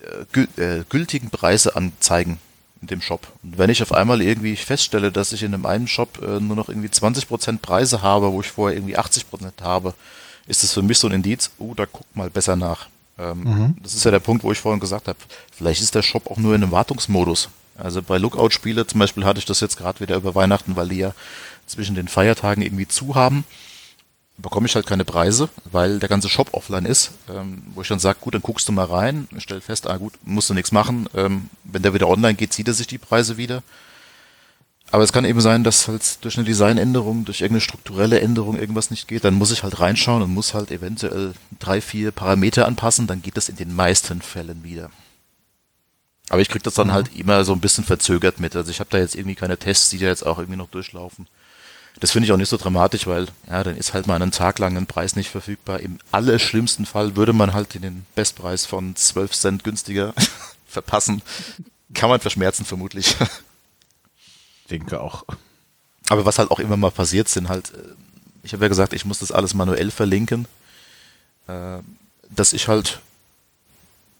äh, 0.00 0.80
äh, 0.80 0.84
gültigen 0.88 1.30
Preise 1.30 1.76
anzeigen 1.76 2.38
in 2.80 2.88
dem 2.88 3.02
Shop. 3.02 3.26
Und 3.42 3.58
wenn 3.58 3.70
ich 3.70 3.82
auf 3.82 3.92
einmal 3.92 4.22
irgendwie 4.22 4.56
feststelle, 4.56 5.12
dass 5.12 5.32
ich 5.32 5.42
in 5.42 5.66
einem 5.66 5.86
Shop 5.86 6.20
äh, 6.22 6.40
nur 6.40 6.56
noch 6.56 6.68
irgendwie 6.68 6.88
20% 6.88 7.58
Preise 7.58 8.02
habe, 8.02 8.32
wo 8.32 8.40
ich 8.40 8.50
vorher 8.50 8.76
irgendwie 8.76 8.98
80% 8.98 9.62
habe, 9.62 9.94
ist 10.46 10.62
das 10.62 10.72
für 10.72 10.82
mich 10.82 10.98
so 10.98 11.08
ein 11.08 11.14
Indiz, 11.14 11.50
oh, 11.58 11.74
da 11.74 11.86
guck 11.86 12.04
mal 12.14 12.30
besser 12.30 12.56
nach. 12.56 12.88
Ähm, 13.20 13.40
mhm. 13.44 13.76
Das 13.82 13.94
ist 13.94 14.04
ja 14.04 14.10
der 14.10 14.20
Punkt, 14.20 14.42
wo 14.42 14.52
ich 14.52 14.58
vorhin 14.58 14.80
gesagt 14.80 15.08
habe, 15.08 15.18
vielleicht 15.52 15.82
ist 15.82 15.94
der 15.94 16.02
Shop 16.02 16.30
auch 16.30 16.38
nur 16.38 16.54
in 16.54 16.62
einem 16.62 16.72
Wartungsmodus. 16.72 17.48
Also 17.76 18.02
bei 18.02 18.18
Lookout-Spiele 18.18 18.86
zum 18.86 19.00
Beispiel 19.00 19.24
hatte 19.24 19.38
ich 19.38 19.46
das 19.46 19.60
jetzt 19.60 19.76
gerade 19.76 20.00
wieder 20.00 20.16
über 20.16 20.34
Weihnachten, 20.34 20.76
weil 20.76 20.88
die 20.88 20.98
ja 20.98 21.12
zwischen 21.66 21.94
den 21.94 22.08
Feiertagen 22.08 22.62
irgendwie 22.62 22.88
zu 22.88 23.14
haben 23.14 23.44
bekomme 24.40 24.66
ich 24.66 24.74
halt 24.74 24.86
keine 24.86 25.04
Preise, 25.04 25.48
weil 25.70 25.98
der 25.98 26.08
ganze 26.08 26.28
Shop 26.28 26.48
offline 26.52 26.84
ist, 26.84 27.12
ähm, 27.28 27.62
wo 27.74 27.82
ich 27.82 27.88
dann 27.88 27.98
sage, 27.98 28.18
gut, 28.20 28.34
dann 28.34 28.42
guckst 28.42 28.68
du 28.68 28.72
mal 28.72 28.86
rein, 28.86 29.28
stell 29.38 29.60
fest, 29.60 29.88
ah 29.88 29.96
gut, 29.96 30.14
musst 30.24 30.50
du 30.50 30.54
nichts 30.54 30.72
machen. 30.72 31.08
Ähm, 31.14 31.48
wenn 31.64 31.82
der 31.82 31.94
wieder 31.94 32.08
online 32.08 32.34
geht, 32.34 32.52
zieht 32.52 32.68
er 32.68 32.74
sich 32.74 32.86
die 32.86 32.98
Preise 32.98 33.36
wieder. 33.36 33.62
Aber 34.92 35.04
es 35.04 35.12
kann 35.12 35.24
eben 35.24 35.40
sein, 35.40 35.62
dass 35.62 35.86
halt 35.86 36.24
durch 36.24 36.36
eine 36.36 36.44
Designänderung, 36.44 37.24
durch 37.24 37.42
irgendeine 37.42 37.60
strukturelle 37.60 38.20
Änderung 38.20 38.58
irgendwas 38.58 38.90
nicht 38.90 39.06
geht. 39.06 39.24
Dann 39.24 39.34
muss 39.34 39.52
ich 39.52 39.62
halt 39.62 39.78
reinschauen 39.78 40.22
und 40.22 40.34
muss 40.34 40.52
halt 40.52 40.72
eventuell 40.72 41.34
drei, 41.60 41.80
vier 41.80 42.10
Parameter 42.10 42.66
anpassen. 42.66 43.06
Dann 43.06 43.22
geht 43.22 43.36
das 43.36 43.48
in 43.48 43.56
den 43.56 43.74
meisten 43.74 44.20
Fällen 44.20 44.64
wieder. 44.64 44.90
Aber 46.28 46.40
ich 46.40 46.48
kriege 46.48 46.62
das 46.62 46.74
dann 46.74 46.88
mhm. 46.88 46.92
halt 46.92 47.16
immer 47.16 47.44
so 47.44 47.52
ein 47.52 47.60
bisschen 47.60 47.84
verzögert 47.84 48.40
mit. 48.40 48.56
Also 48.56 48.70
ich 48.70 48.80
habe 48.80 48.90
da 48.90 48.98
jetzt 48.98 49.14
irgendwie 49.14 49.36
keine 49.36 49.58
Tests, 49.58 49.90
die 49.90 49.98
da 49.98 50.06
jetzt 50.06 50.26
auch 50.26 50.38
irgendwie 50.38 50.58
noch 50.58 50.70
durchlaufen. 50.70 51.28
Das 52.00 52.12
finde 52.12 52.26
ich 52.26 52.32
auch 52.32 52.36
nicht 52.36 52.48
so 52.48 52.56
dramatisch, 52.56 53.06
weil 53.06 53.26
ja, 53.48 53.62
dann 53.62 53.76
ist 53.76 53.94
halt 53.94 54.06
mal 54.06 54.14
einen 54.14 54.30
Tag 54.30 54.58
lang 54.58 54.76
ein 54.76 54.86
Preis 54.86 55.16
nicht 55.16 55.28
verfügbar. 55.28 55.80
Im 55.80 55.98
allerschlimmsten 56.12 56.86
Fall 56.86 57.14
würde 57.16 57.32
man 57.32 57.52
halt 57.52 57.74
den 57.74 58.06
Bestpreis 58.14 58.64
von 58.66 58.96
12 58.96 59.32
Cent 59.32 59.64
günstiger 59.64 60.14
verpassen. 60.66 61.22
Kann 61.94 62.08
man 62.08 62.20
verschmerzen 62.20 62.64
vermutlich. 62.64 63.16
Denke 64.70 65.00
auch. 65.00 65.24
Aber 66.08 66.24
was 66.24 66.38
halt 66.38 66.50
auch 66.50 66.60
immer 66.60 66.76
mal 66.76 66.90
passiert, 66.90 67.28
sind 67.28 67.48
halt, 67.48 67.72
äh, 67.74 67.94
ich 68.42 68.52
habe 68.52 68.64
ja 68.64 68.68
gesagt, 68.68 68.92
ich 68.92 69.04
muss 69.04 69.18
das 69.20 69.32
alles 69.32 69.54
manuell 69.54 69.90
verlinken, 69.90 70.46
äh, 71.46 71.78
dass 72.30 72.52
ich 72.52 72.68
halt 72.68 73.00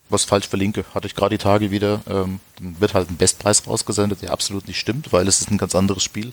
was 0.09 0.25
falsch 0.25 0.49
verlinke. 0.49 0.85
Hatte 0.95 1.07
ich 1.07 1.15
gerade 1.15 1.37
die 1.37 1.43
Tage 1.43 1.71
wieder. 1.71 2.03
Ähm, 2.09 2.41
dann 2.57 2.81
wird 2.81 2.95
halt 2.95 3.11
ein 3.11 3.17
Bestpreis 3.17 3.67
rausgesendet, 3.67 4.23
der 4.23 4.33
absolut 4.33 4.67
nicht 4.67 4.81
stimmt, 4.81 5.13
weil 5.13 5.27
es 5.29 5.41
ist 5.41 5.51
ein 5.51 5.59
ganz 5.59 5.75
anderes 5.75 6.03
Spiel. 6.03 6.33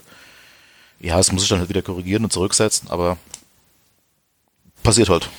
Ja, 0.99 1.17
das 1.17 1.31
muss 1.31 1.43
ich 1.43 1.49
dann 1.49 1.59
halt 1.59 1.69
wieder 1.69 1.83
korrigieren 1.83 2.23
und 2.23 2.33
zurücksetzen, 2.33 2.89
aber 2.89 3.17
passiert 4.83 5.09
halt. 5.09 5.29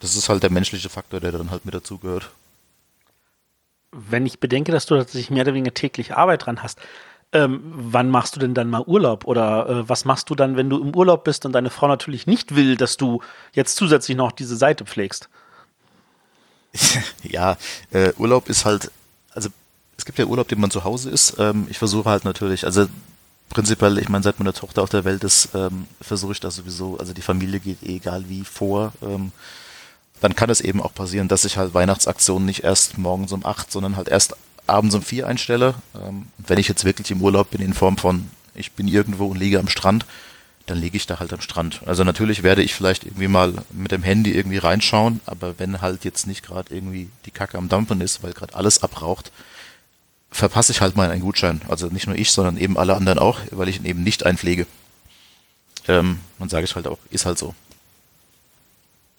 Das 0.00 0.14
ist 0.14 0.28
halt 0.28 0.42
der 0.42 0.50
menschliche 0.50 0.88
Faktor, 0.88 1.20
der 1.20 1.32
dann 1.32 1.50
halt 1.50 1.64
mit 1.64 1.74
dazugehört. 1.74 2.30
Wenn 3.92 4.26
ich 4.26 4.38
bedenke, 4.38 4.72
dass 4.72 4.86
du 4.86 4.96
tatsächlich 4.96 5.30
mehr 5.30 5.42
oder 5.42 5.54
weniger 5.54 5.74
täglich 5.74 6.14
Arbeit 6.14 6.46
dran 6.46 6.62
hast, 6.62 6.78
ähm, 7.32 7.60
wann 7.62 8.10
machst 8.10 8.36
du 8.36 8.40
denn 8.40 8.54
dann 8.54 8.70
mal 8.70 8.82
Urlaub? 8.82 9.24
Oder 9.24 9.68
äh, 9.68 9.88
was 9.88 10.04
machst 10.04 10.30
du 10.30 10.34
dann, 10.34 10.56
wenn 10.56 10.68
du 10.68 10.80
im 10.80 10.94
Urlaub 10.94 11.24
bist 11.24 11.46
und 11.46 11.52
deine 11.52 11.70
Frau 11.70 11.86
natürlich 11.86 12.26
nicht 12.26 12.56
will, 12.56 12.76
dass 12.76 12.96
du 12.96 13.22
jetzt 13.52 13.76
zusätzlich 13.76 14.16
noch 14.16 14.32
diese 14.32 14.56
Seite 14.56 14.84
pflegst? 14.84 15.28
ja, 17.22 17.56
äh, 17.90 18.12
Urlaub 18.16 18.48
ist 18.48 18.64
halt, 18.64 18.90
also 19.32 19.48
es 19.96 20.04
gibt 20.04 20.18
ja 20.18 20.24
Urlaub, 20.24 20.48
den 20.48 20.60
man 20.60 20.70
zu 20.70 20.84
Hause 20.84 21.10
ist. 21.10 21.36
Ähm, 21.38 21.66
ich 21.70 21.78
versuche 21.78 22.08
halt 22.08 22.24
natürlich, 22.24 22.64
also 22.64 22.86
prinzipiell, 23.48 23.98
ich 23.98 24.08
meine, 24.08 24.24
seit 24.24 24.38
meine 24.38 24.52
Tochter 24.52 24.82
auf 24.82 24.90
der 24.90 25.04
Welt 25.04 25.22
ist, 25.24 25.50
ähm, 25.54 25.86
versuche 26.00 26.32
ich 26.32 26.40
das 26.40 26.56
sowieso, 26.56 26.98
also 26.98 27.12
die 27.12 27.22
Familie 27.22 27.60
geht 27.60 27.82
eh 27.82 27.96
egal 27.96 28.28
wie 28.28 28.44
vor. 28.44 28.92
Ähm, 29.02 29.32
dann 30.20 30.36
kann 30.36 30.50
es 30.50 30.60
eben 30.60 30.82
auch 30.82 30.94
passieren, 30.94 31.28
dass 31.28 31.44
ich 31.44 31.56
halt 31.56 31.74
Weihnachtsaktionen 31.74 32.44
nicht 32.44 32.62
erst 32.62 32.98
morgens 32.98 33.32
um 33.32 33.44
acht, 33.44 33.72
sondern 33.72 33.96
halt 33.96 34.08
erst 34.08 34.36
abends 34.70 34.94
um 34.94 35.02
vier 35.02 35.26
einstelle. 35.26 35.74
Ähm, 35.94 36.26
wenn 36.38 36.58
ich 36.58 36.68
jetzt 36.68 36.84
wirklich 36.84 37.10
im 37.10 37.22
Urlaub 37.22 37.50
bin 37.50 37.60
in 37.60 37.74
Form 37.74 37.96
von, 37.96 38.30
ich 38.54 38.72
bin 38.72 38.88
irgendwo 38.88 39.26
und 39.26 39.38
liege 39.38 39.58
am 39.58 39.68
Strand, 39.68 40.06
dann 40.66 40.78
liege 40.78 40.96
ich 40.96 41.06
da 41.06 41.18
halt 41.18 41.32
am 41.32 41.40
Strand. 41.40 41.80
Also 41.86 42.04
natürlich 42.04 42.42
werde 42.42 42.62
ich 42.62 42.74
vielleicht 42.74 43.04
irgendwie 43.04 43.28
mal 43.28 43.52
mit 43.70 43.92
dem 43.92 44.02
Handy 44.02 44.32
irgendwie 44.32 44.58
reinschauen, 44.58 45.20
aber 45.26 45.58
wenn 45.58 45.80
halt 45.80 46.04
jetzt 46.04 46.26
nicht 46.26 46.44
gerade 46.44 46.72
irgendwie 46.74 47.08
die 47.26 47.30
Kacke 47.30 47.58
am 47.58 47.68
Dampfen 47.68 48.00
ist, 48.00 48.22
weil 48.22 48.32
gerade 48.32 48.54
alles 48.54 48.82
abraucht, 48.82 49.32
verpasse 50.30 50.72
ich 50.72 50.80
halt 50.80 50.96
mal 50.96 51.10
einen 51.10 51.22
Gutschein. 51.22 51.60
Also 51.68 51.88
nicht 51.88 52.06
nur 52.06 52.16
ich, 52.16 52.30
sondern 52.30 52.56
eben 52.56 52.78
alle 52.78 52.94
anderen 52.94 53.18
auch, 53.18 53.40
weil 53.50 53.68
ich 53.68 53.78
ihn 53.78 53.84
eben 53.84 54.04
nicht 54.04 54.24
einpflege. 54.24 54.66
Ähm, 55.88 56.20
und 56.38 56.50
sage 56.50 56.64
ich 56.64 56.74
halt 56.76 56.86
auch, 56.86 56.98
ist 57.10 57.26
halt 57.26 57.38
so. 57.38 57.54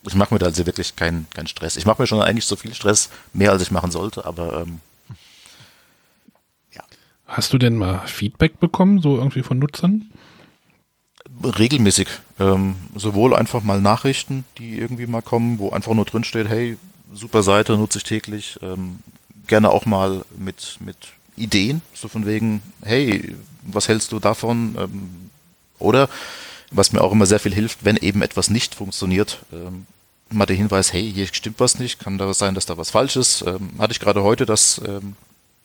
Ich 0.07 0.15
mache 0.15 0.33
mir 0.33 0.39
da 0.39 0.47
also 0.47 0.65
wirklich 0.65 0.95
keinen 0.95 1.29
keinen 1.31 1.47
Stress. 1.47 1.75
Ich 1.75 1.85
mache 1.85 2.01
mir 2.01 2.07
schon 2.07 2.21
eigentlich 2.21 2.45
so 2.45 2.55
viel 2.55 2.73
Stress, 2.73 3.09
mehr 3.33 3.51
als 3.51 3.61
ich 3.61 3.71
machen 3.71 3.91
sollte, 3.91 4.25
aber 4.25 4.61
ähm. 4.61 4.79
Hast 7.31 7.53
du 7.53 7.57
denn 7.57 7.77
mal 7.77 7.99
Feedback 8.07 8.59
bekommen, 8.59 9.01
so 9.01 9.17
irgendwie 9.17 9.43
von 9.43 9.57
Nutzern? 9.59 10.11
regelmäßig. 11.43 12.07
Ähm, 12.39 12.75
sowohl 12.95 13.35
einfach 13.35 13.63
mal 13.63 13.81
Nachrichten, 13.81 14.45
die 14.57 14.77
irgendwie 14.77 15.07
mal 15.07 15.21
kommen, 15.21 15.59
wo 15.59 15.69
einfach 15.69 15.93
nur 15.93 16.05
drin 16.05 16.23
steht, 16.23 16.47
hey, 16.49 16.77
super 17.13 17.43
Seite, 17.43 17.77
nutze 17.77 17.99
ich 17.99 18.03
täglich. 18.03 18.59
Ähm, 18.61 18.99
gerne 19.47 19.69
auch 19.69 19.85
mal 19.85 20.23
mit, 20.37 20.77
mit 20.79 20.97
Ideen, 21.35 21.81
so 21.93 22.07
von 22.07 22.25
wegen, 22.25 22.61
hey, 22.83 23.35
was 23.63 23.87
hältst 23.87 24.11
du 24.11 24.19
davon? 24.19 24.75
Ähm, 24.77 25.29
oder 25.79 26.09
was 26.69 26.93
mir 26.93 27.01
auch 27.01 27.11
immer 27.11 27.25
sehr 27.25 27.39
viel 27.39 27.53
hilft, 27.53 27.83
wenn 27.83 27.97
eben 27.97 28.21
etwas 28.21 28.49
nicht 28.49 28.75
funktioniert, 28.75 29.39
ähm, 29.51 29.85
mal 30.29 30.45
der 30.45 30.55
Hinweis, 30.55 30.93
hey, 30.93 31.11
hier 31.11 31.27
stimmt 31.27 31.59
was 31.59 31.79
nicht, 31.79 31.99
kann 31.99 32.17
da 32.17 32.33
sein, 32.33 32.55
dass 32.55 32.65
da 32.65 32.77
was 32.77 32.91
falsch 32.91 33.17
ist. 33.17 33.41
Ähm, 33.41 33.71
hatte 33.77 33.91
ich 33.91 33.99
gerade 33.99 34.23
heute, 34.23 34.45
dass 34.45 34.81
ähm, 34.87 35.15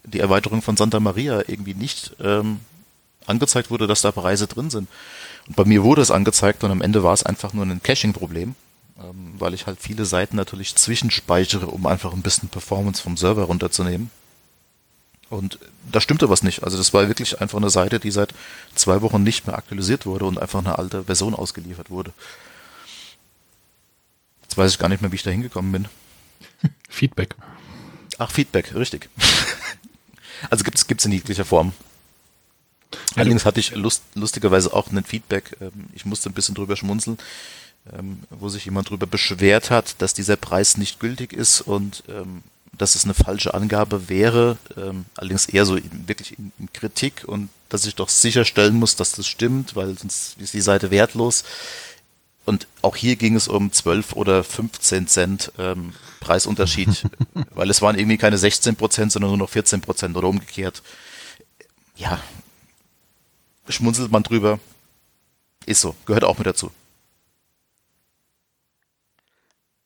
die 0.06 0.20
Erweiterung 0.20 0.62
von 0.62 0.76
Santa 0.76 1.00
Maria 1.00 1.42
irgendwie 1.46 1.74
nicht 1.74 2.16
ähm, 2.20 2.60
angezeigt 3.26 3.70
wurde, 3.70 3.86
dass 3.86 4.02
da 4.02 4.12
Preise 4.12 4.46
drin 4.46 4.70
sind. 4.70 4.88
Und 5.48 5.56
bei 5.56 5.64
mir 5.64 5.82
wurde 5.82 6.02
es 6.02 6.10
angezeigt 6.10 6.64
und 6.64 6.70
am 6.70 6.82
Ende 6.82 7.02
war 7.02 7.12
es 7.12 7.24
einfach 7.24 7.52
nur 7.52 7.64
ein 7.64 7.82
Caching-Problem, 7.82 8.54
ähm, 8.98 9.34
weil 9.38 9.54
ich 9.54 9.66
halt 9.66 9.80
viele 9.80 10.04
Seiten 10.04 10.36
natürlich 10.36 10.74
zwischenspeichere, 10.74 11.66
um 11.66 11.86
einfach 11.86 12.12
ein 12.12 12.22
bisschen 12.22 12.48
Performance 12.48 13.02
vom 13.02 13.16
Server 13.16 13.44
runterzunehmen. 13.44 14.10
Und 15.28 15.58
da 15.90 16.00
stimmte 16.00 16.30
was 16.30 16.42
nicht. 16.42 16.62
Also 16.62 16.78
das 16.78 16.94
war 16.94 17.08
wirklich 17.08 17.40
einfach 17.40 17.58
eine 17.58 17.70
Seite, 17.70 17.98
die 17.98 18.12
seit 18.12 18.32
zwei 18.74 19.02
Wochen 19.02 19.22
nicht 19.22 19.46
mehr 19.46 19.58
aktualisiert 19.58 20.06
wurde 20.06 20.24
und 20.24 20.38
einfach 20.38 20.60
eine 20.60 20.78
alte 20.78 21.04
Version 21.04 21.34
ausgeliefert 21.34 21.90
wurde. 21.90 22.12
Jetzt 24.42 24.56
weiß 24.56 24.70
ich 24.70 24.78
gar 24.78 24.88
nicht 24.88 25.02
mehr, 25.02 25.10
wie 25.10 25.16
ich 25.16 25.24
da 25.24 25.30
hingekommen 25.30 25.72
bin. 25.72 25.88
Feedback. 26.88 27.34
Ach, 28.18 28.30
Feedback, 28.30 28.74
richtig. 28.74 29.08
also 30.50 30.64
gibt 30.64 30.78
es 30.78 31.04
in 31.04 31.12
jeglicher 31.12 31.44
Form. 31.44 31.72
Allerdings 33.14 33.44
hatte 33.44 33.60
ich 33.60 33.74
lust, 33.74 34.02
lustigerweise 34.14 34.72
auch 34.72 34.90
ein 34.90 35.04
Feedback, 35.04 35.56
ähm, 35.60 35.86
ich 35.94 36.04
musste 36.04 36.30
ein 36.30 36.34
bisschen 36.34 36.54
drüber 36.54 36.76
schmunzeln, 36.76 37.18
ähm, 37.92 38.20
wo 38.30 38.48
sich 38.48 38.64
jemand 38.64 38.90
drüber 38.90 39.06
beschwert 39.06 39.70
hat, 39.70 40.00
dass 40.00 40.14
dieser 40.14 40.36
Preis 40.36 40.76
nicht 40.76 41.00
gültig 41.00 41.32
ist 41.32 41.60
und 41.60 42.04
ähm, 42.08 42.42
dass 42.76 42.94
es 42.94 43.04
eine 43.04 43.14
falsche 43.14 43.54
Angabe 43.54 44.10
wäre, 44.10 44.58
allerdings 45.14 45.46
eher 45.46 45.64
so 45.64 45.78
wirklich 46.06 46.38
in, 46.38 46.52
Kritik 46.74 47.24
und 47.26 47.48
dass 47.70 47.86
ich 47.86 47.94
doch 47.94 48.10
sicherstellen 48.10 48.74
muss, 48.74 48.96
dass 48.96 49.12
das 49.12 49.26
stimmt, 49.26 49.76
weil 49.76 49.96
sonst 49.96 50.36
ist 50.38 50.52
die 50.52 50.60
Seite 50.60 50.90
wertlos. 50.90 51.44
Und 52.46 52.68
auch 52.80 52.94
hier 52.94 53.16
ging 53.16 53.34
es 53.34 53.48
um 53.48 53.72
12 53.72 54.12
oder 54.14 54.44
15 54.44 55.08
Cent 55.08 55.52
ähm, 55.58 55.92
Preisunterschied, 56.20 57.04
weil 57.54 57.68
es 57.68 57.82
waren 57.82 57.98
irgendwie 57.98 58.18
keine 58.18 58.38
16 58.38 58.76
Prozent, 58.76 59.10
sondern 59.12 59.32
nur 59.32 59.38
noch 59.38 59.50
14 59.50 59.80
Prozent 59.80 60.16
oder 60.16 60.28
umgekehrt. 60.28 60.82
Ja, 61.96 62.20
schmunzelt 63.68 64.12
man 64.12 64.22
drüber. 64.22 64.60
Ist 65.66 65.80
so, 65.80 65.96
gehört 66.06 66.22
auch 66.22 66.38
mit 66.38 66.46
dazu. 66.46 66.70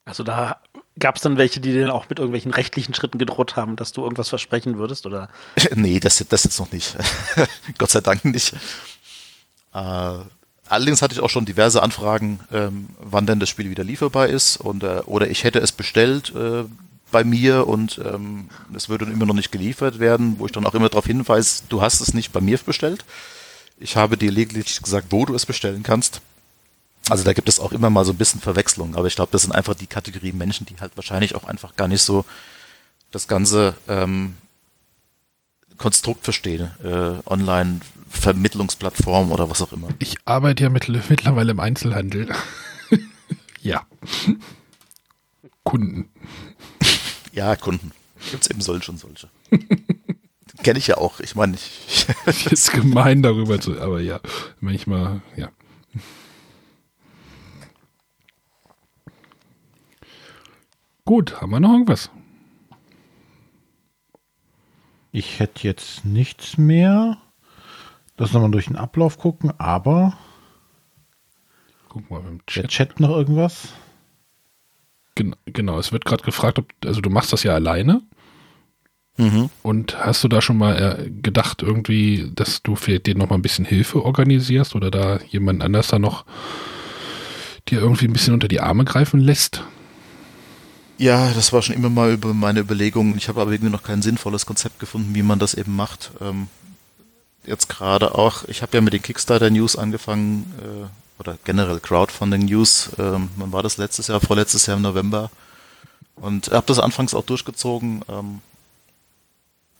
Also 0.05 0.23
da 0.23 0.61
gab 0.99 1.15
es 1.15 1.23
dann 1.23 1.37
welche, 1.37 1.61
die 1.61 1.71
dir 1.71 1.93
auch 1.93 2.09
mit 2.09 2.19
irgendwelchen 2.19 2.53
rechtlichen 2.53 2.93
Schritten 2.93 3.17
gedroht 3.17 3.55
haben, 3.55 3.75
dass 3.75 3.91
du 3.91 4.03
irgendwas 4.03 4.29
versprechen 4.29 4.77
würdest, 4.77 5.07
oder? 5.07 5.29
nee, 5.75 5.99
das, 5.99 6.23
das 6.29 6.43
jetzt 6.43 6.59
noch 6.59 6.71
nicht. 6.71 6.95
Gott 7.79 7.89
sei 7.89 8.01
Dank 8.01 8.23
nicht. 8.25 8.53
Äh, 9.73 10.19
allerdings 10.71 11.01
hatte 11.01 11.13
ich 11.13 11.19
auch 11.19 11.29
schon 11.29 11.45
diverse 11.45 11.83
Anfragen, 11.83 12.39
ähm, 12.51 12.89
wann 12.99 13.25
denn 13.25 13.39
das 13.39 13.49
Spiel 13.49 13.69
wieder 13.69 13.83
lieferbar 13.83 14.27
ist 14.27 14.57
und 14.57 14.83
äh, 14.83 15.01
oder 15.05 15.29
ich 15.29 15.43
hätte 15.43 15.59
es 15.59 15.71
bestellt 15.71 16.33
äh, 16.35 16.63
bei 17.11 17.23
mir 17.23 17.67
und 17.67 17.99
ähm, 18.05 18.49
es 18.73 18.87
würde 18.87 19.05
immer 19.05 19.25
noch 19.25 19.35
nicht 19.35 19.51
geliefert 19.51 19.99
werden, 19.99 20.35
wo 20.39 20.45
ich 20.45 20.53
dann 20.53 20.65
auch 20.65 20.73
immer 20.73 20.87
darauf 20.87 21.05
hinweise, 21.05 21.63
du 21.67 21.81
hast 21.81 21.99
es 21.99 22.13
nicht 22.13 22.31
bei 22.31 22.39
mir 22.39 22.57
bestellt. 22.57 23.03
Ich 23.79 23.97
habe 23.97 24.17
dir 24.17 24.31
lediglich 24.31 24.81
gesagt, 24.81 25.07
wo 25.09 25.25
du 25.25 25.35
es 25.35 25.45
bestellen 25.45 25.83
kannst. 25.83 26.21
Also 27.09 27.23
da 27.23 27.33
gibt 27.33 27.49
es 27.49 27.59
auch 27.59 27.73
immer 27.73 27.89
mal 27.89 28.05
so 28.05 28.13
ein 28.13 28.17
bisschen 28.17 28.39
Verwechslung, 28.39 28.95
aber 28.95 29.07
ich 29.07 29.15
glaube, 29.15 29.31
das 29.31 29.41
sind 29.41 29.51
einfach 29.51 29.73
die 29.73 29.87
Kategorie 29.87 30.31
Menschen, 30.31 30.65
die 30.67 30.75
halt 30.79 30.95
wahrscheinlich 30.95 31.35
auch 31.35 31.43
einfach 31.43 31.75
gar 31.75 31.87
nicht 31.89 32.03
so 32.03 32.23
das 33.09 33.27
ganze 33.27 33.73
ähm, 33.89 34.37
Konstrukt 35.77 36.23
verstehen, 36.23 36.71
äh, 36.83 37.19
Online-Vermittlungsplattform 38.11 39.31
oder 39.31 39.49
was 39.49 39.61
auch 39.61 39.71
immer. 39.73 39.89
Ich 39.99 40.15
arbeite 40.25 40.63
ja 40.63 40.69
mit, 40.69 40.87
mittlerweile 40.87 41.51
im 41.51 41.59
Einzelhandel. 41.59 42.29
ja. 43.61 43.85
Kunden. 45.63 46.09
Ja, 47.31 47.55
Kunden. 47.55 47.91
Gibt 48.29 48.43
es 48.43 48.49
eben 48.49 48.61
solche 48.61 48.91
und 48.91 48.97
solche. 48.99 49.29
Kenne 50.63 50.79
ich 50.79 50.87
ja 50.87 50.97
auch. 50.97 51.19
Ich 51.19 51.35
meine, 51.35 51.55
ich. 51.55 52.05
ist 52.51 52.71
gemein 52.71 53.23
darüber 53.23 53.59
zu, 53.59 53.79
aber 53.79 53.99
ja, 54.01 54.19
manchmal, 54.59 55.21
ja. 55.35 55.49
Gut, 61.05 61.41
haben 61.41 61.51
wir 61.51 61.59
noch 61.59 61.71
irgendwas? 61.71 62.11
Ich 65.11 65.39
hätte 65.39 65.67
jetzt 65.67 66.05
nichts 66.05 66.57
mehr. 66.57 67.20
Lass 68.17 68.33
nochmal 68.33 68.51
durch 68.51 68.65
den 68.65 68.75
Ablauf 68.75 69.17
gucken, 69.17 69.51
aber. 69.57 70.17
Guck 71.89 72.09
mal 72.09 72.21
beim 72.21 72.45
Chat. 72.45 72.63
Der 72.63 72.69
Chat 72.69 72.99
noch 72.99 73.09
irgendwas? 73.09 73.69
Genau, 75.15 75.35
genau. 75.45 75.79
es 75.79 75.91
wird 75.91 76.05
gerade 76.05 76.23
gefragt, 76.23 76.59
ob, 76.59 76.67
also 76.85 77.01
du 77.01 77.09
machst 77.09 77.33
das 77.33 77.43
ja 77.43 77.53
alleine. 77.53 78.01
Mhm. 79.17 79.49
Und 79.61 79.97
hast 79.97 80.23
du 80.23 80.27
da 80.27 80.41
schon 80.41 80.57
mal 80.57 80.75
äh, 81.05 81.09
gedacht, 81.09 81.61
irgendwie, 81.61 82.31
dass 82.33 82.63
du 82.63 82.75
für 82.75 82.99
den 82.99 83.17
noch 83.17 83.29
mal 83.29 83.35
ein 83.35 83.41
bisschen 83.41 83.65
Hilfe 83.65 84.03
organisierst 84.03 84.75
oder 84.75 84.89
da 84.89 85.19
jemand 85.27 85.61
anders 85.61 85.87
da 85.87 85.99
noch 85.99 86.25
dir 87.67 87.79
irgendwie 87.79 88.05
ein 88.05 88.13
bisschen 88.13 88.33
unter 88.33 88.47
die 88.47 88.61
Arme 88.61 88.85
greifen 88.85 89.19
lässt? 89.19 89.63
Ja, 90.97 91.31
das 91.33 91.51
war 91.51 91.61
schon 91.61 91.75
immer 91.75 91.89
mal 91.89 92.13
über 92.13 92.33
meine 92.33 92.59
Überlegungen. 92.59 93.17
Ich 93.17 93.27
habe 93.27 93.41
aber 93.41 93.51
irgendwie 93.51 93.71
noch 93.71 93.83
kein 93.83 94.01
sinnvolles 94.01 94.45
Konzept 94.45 94.79
gefunden, 94.79 95.15
wie 95.15 95.23
man 95.23 95.39
das 95.39 95.55
eben 95.55 95.75
macht. 95.75 96.11
Ähm, 96.21 96.47
jetzt 97.45 97.69
gerade 97.69 98.15
auch, 98.15 98.43
ich 98.47 98.61
habe 98.61 98.77
ja 98.77 98.81
mit 98.81 98.93
den 98.93 99.01
Kickstarter-News 99.01 99.75
angefangen, 99.75 100.53
äh, 100.59 100.87
oder 101.21 101.37
generell 101.43 101.79
Crowdfunding-News. 101.79 102.91
Ähm, 102.97 103.29
wann 103.37 103.51
war 103.51 103.63
das 103.63 103.77
letztes 103.77 104.07
Jahr? 104.07 104.19
Vorletztes 104.19 104.65
Jahr 104.65 104.77
im 104.77 104.83
November. 104.83 105.29
Und 106.15 106.51
habe 106.51 106.65
das 106.65 106.79
anfangs 106.79 107.13
auch 107.13 107.23
durchgezogen. 107.23 108.03
Ähm, 108.09 108.41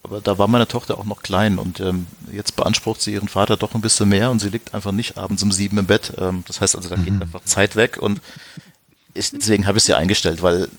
aber 0.04 0.22
da 0.22 0.38
war 0.38 0.48
meine 0.48 0.68
Tochter 0.68 0.98
auch 0.98 1.06
noch 1.06 1.22
klein 1.22 1.60
und 1.60 1.80
ähm, 1.80 2.08
jetzt 2.32 2.56
beansprucht 2.56 3.02
sie 3.02 3.14
ihren 3.14 3.28
Vater 3.28 3.56
doch 3.56 3.76
ein 3.76 3.82
bisschen 3.82 4.10
mehr 4.10 4.32
und 4.32 4.40
sie 4.40 4.50
liegt 4.50 4.74
einfach 4.74 4.92
nicht 4.92 5.18
abends 5.18 5.44
um 5.44 5.52
sieben 5.52 5.78
im 5.78 5.86
Bett. 5.86 6.14
Ähm, 6.18 6.44
das 6.48 6.60
heißt 6.60 6.76
also, 6.76 6.90
da 6.90 6.96
geht 6.96 7.14
mhm. 7.14 7.22
einfach 7.22 7.44
Zeit 7.44 7.76
weg 7.76 7.98
und 8.00 8.20
ich, 9.14 9.30
deswegen 9.30 9.68
habe 9.68 9.78
ich 9.78 9.84
sie 9.84 9.94
eingestellt, 9.94 10.42
weil 10.42 10.70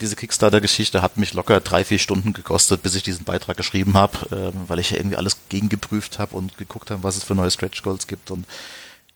diese 0.00 0.16
Kickstarter-Geschichte 0.16 1.02
hat 1.02 1.16
mich 1.16 1.34
locker 1.34 1.60
drei, 1.60 1.84
vier 1.84 1.98
Stunden 1.98 2.32
gekostet, 2.32 2.82
bis 2.82 2.94
ich 2.94 3.02
diesen 3.02 3.24
Beitrag 3.24 3.56
geschrieben 3.56 3.94
habe, 3.94 4.52
äh, 4.54 4.68
weil 4.68 4.78
ich 4.78 4.90
ja 4.90 4.98
irgendwie 4.98 5.16
alles 5.16 5.36
gegengeprüft 5.48 6.18
habe 6.18 6.36
und 6.36 6.58
geguckt 6.58 6.90
habe, 6.90 7.02
was 7.02 7.16
es 7.16 7.24
für 7.24 7.34
neue 7.34 7.50
Stretch 7.50 7.82
Goals 7.82 8.06
gibt 8.06 8.30
und 8.30 8.46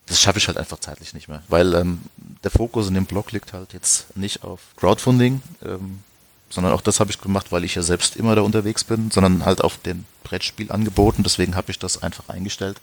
das 0.07 0.21
schaffe 0.21 0.39
ich 0.39 0.49
halt 0.49 0.59
einfach 0.59 0.81
zeitlich 0.81 1.15
nicht 1.15 1.29
mehr, 1.29 1.43
weil 1.47 1.73
ähm, 1.75 2.01
der 2.43 2.51
Fokus 2.51 2.89
in 2.89 2.95
dem 2.95 3.07
Blog 3.07 3.31
liegt 3.31 3.53
halt 3.53 3.73
jetzt 3.73 4.17
nicht 4.17 4.43
auf 4.43 4.61
Crowdfunding, 4.77 5.41
ähm, 5.65 6.01
sondern 6.51 6.73
auch 6.73 6.81
das 6.81 6.99
habe 6.99 7.11
ich 7.11 7.21
gemacht, 7.21 7.53
weil 7.53 7.65
ich 7.65 7.77
ja 7.77 7.83
selbst 7.83 8.17
immer 8.17 8.35
da 8.35 8.43
unterwegs 8.43 8.83
bin, 8.83 9.11
sondern 9.13 9.47
halt 9.47 9.63
auf 9.63 9.79
den 9.79 10.05
Brettspielangeboten. 10.25 11.23
Deswegen 11.23 11.55
habe 11.55 11.71
ich 11.71 11.79
das 11.79 12.03
einfach 12.03 12.29
eingestellt. 12.29 12.79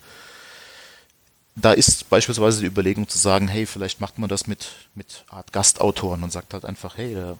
Da 1.56 1.74
ist 1.74 2.10
beispielsweise 2.10 2.62
die 2.62 2.68
Überlegung 2.68 3.10
zu 3.10 3.18
sagen, 3.18 3.50
hey, 3.50 3.66
vielleicht 3.66 4.00
macht 4.00 4.20
man 4.20 4.30
das 4.30 4.48
mit, 4.48 4.70
mit 4.96 5.26
Art 5.30 5.52
Gastautoren 5.52 6.24
und 6.24 6.32
sagt 6.32 6.54
halt 6.54 6.64
einfach, 6.64 6.98
hey, 6.98 7.14
der, 7.14 7.38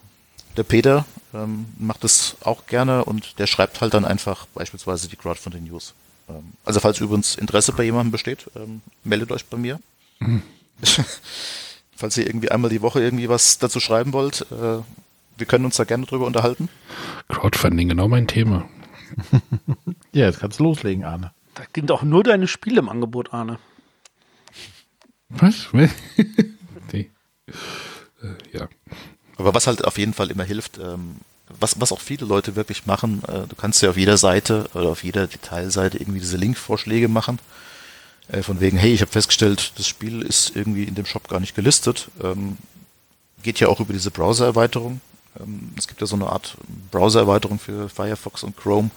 der 0.58 0.64
Peter 0.64 1.06
ähm, 1.32 1.66
macht 1.78 2.04
das 2.04 2.36
auch 2.42 2.66
gerne 2.66 3.04
und 3.04 3.38
der 3.38 3.46
schreibt 3.46 3.80
halt 3.80 3.94
dann 3.94 4.04
einfach 4.04 4.46
beispielsweise 4.54 5.08
die 5.08 5.16
Crowdfunding 5.16 5.64
News. 5.64 5.94
Ähm, 6.28 6.52
also 6.64 6.80
falls 6.80 7.00
übrigens 7.00 7.36
Interesse 7.36 7.72
bei 7.72 7.84
jemandem 7.84 8.12
besteht, 8.12 8.50
ähm, 8.56 8.82
meldet 9.04 9.32
euch 9.32 9.46
bei 9.46 9.56
mir. 9.56 9.80
Mhm. 10.18 10.42
falls 11.96 12.16
ihr 12.16 12.26
irgendwie 12.26 12.50
einmal 12.50 12.70
die 12.70 12.82
Woche 12.82 13.00
irgendwie 13.00 13.28
was 13.28 13.58
dazu 13.58 13.80
schreiben 13.80 14.12
wollt, 14.12 14.42
äh, 14.52 14.82
wir 15.36 15.46
können 15.46 15.64
uns 15.64 15.76
da 15.76 15.84
gerne 15.84 16.06
drüber 16.06 16.26
unterhalten. 16.26 16.68
Crowdfunding, 17.28 17.88
genau 17.88 18.08
mein 18.08 18.26
Thema. 18.26 18.68
ja, 20.12 20.26
jetzt 20.26 20.40
kannst 20.40 20.58
du 20.58 20.64
loslegen, 20.64 21.04
Arne. 21.04 21.32
Da 21.54 21.62
sind 21.74 21.90
auch 21.90 22.02
nur 22.02 22.24
deine 22.24 22.48
Spiele 22.48 22.80
im 22.80 22.88
Angebot, 22.88 23.32
Arne. 23.32 23.58
Was? 25.28 25.68
nee. 25.72 27.10
äh, 28.22 28.48
ja. 28.52 28.68
Aber 29.38 29.54
was 29.54 29.66
halt 29.66 29.84
auf 29.84 29.98
jeden 29.98 30.14
Fall 30.14 30.30
immer 30.30 30.44
hilft, 30.44 30.78
ähm, 30.78 31.16
was, 31.60 31.80
was 31.80 31.92
auch 31.92 32.00
viele 32.00 32.26
Leute 32.26 32.56
wirklich 32.56 32.86
machen, 32.86 33.22
äh, 33.26 33.46
du 33.48 33.56
kannst 33.56 33.80
ja 33.82 33.90
auf 33.90 33.96
jeder 33.96 34.18
Seite 34.18 34.68
oder 34.74 34.88
auf 34.88 35.02
jeder 35.02 35.26
Detailseite 35.26 35.98
irgendwie 35.98 36.20
diese 36.20 36.36
Linkvorschläge 36.36 37.08
machen. 37.08 37.38
Äh, 38.28 38.42
von 38.42 38.60
wegen, 38.60 38.76
hey, 38.76 38.92
ich 38.92 39.00
habe 39.00 39.10
festgestellt, 39.10 39.72
das 39.76 39.86
Spiel 39.86 40.22
ist 40.22 40.54
irgendwie 40.54 40.84
in 40.84 40.94
dem 40.94 41.06
Shop 41.06 41.28
gar 41.28 41.40
nicht 41.40 41.54
gelistet. 41.54 42.08
Ähm, 42.22 42.58
geht 43.42 43.60
ja 43.60 43.68
auch 43.68 43.80
über 43.80 43.92
diese 43.92 44.10
Browser-Erweiterung. 44.10 45.00
Ähm, 45.40 45.72
es 45.76 45.88
gibt 45.88 46.00
ja 46.00 46.06
so 46.06 46.16
eine 46.16 46.26
Art 46.26 46.56
Browser-Erweiterung 46.90 47.58
für 47.58 47.88
Firefox 47.88 48.42
und 48.42 48.56
Chrome. 48.56 48.90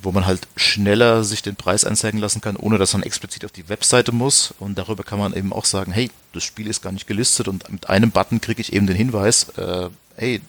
Wo 0.00 0.12
man 0.12 0.26
halt 0.26 0.46
schneller 0.56 1.24
sich 1.24 1.42
den 1.42 1.56
Preis 1.56 1.84
anzeigen 1.84 2.18
lassen 2.18 2.40
kann, 2.40 2.56
ohne 2.56 2.78
dass 2.78 2.92
man 2.92 3.02
explizit 3.02 3.44
auf 3.44 3.52
die 3.52 3.68
Webseite 3.68 4.12
muss. 4.12 4.54
Und 4.58 4.78
darüber 4.78 5.02
kann 5.02 5.18
man 5.18 5.34
eben 5.34 5.52
auch 5.52 5.64
sagen, 5.64 5.92
hey, 5.92 6.10
das 6.32 6.44
Spiel 6.44 6.68
ist 6.68 6.82
gar 6.82 6.92
nicht 6.92 7.06
gelistet 7.06 7.48
und 7.48 7.70
mit 7.70 7.88
einem 7.88 8.10
Button 8.10 8.40
kriege 8.40 8.60
ich 8.60 8.72
eben 8.72 8.86
den 8.86 8.96
Hinweis, 8.96 9.48
äh, 9.58 9.88
hey, 10.16 10.40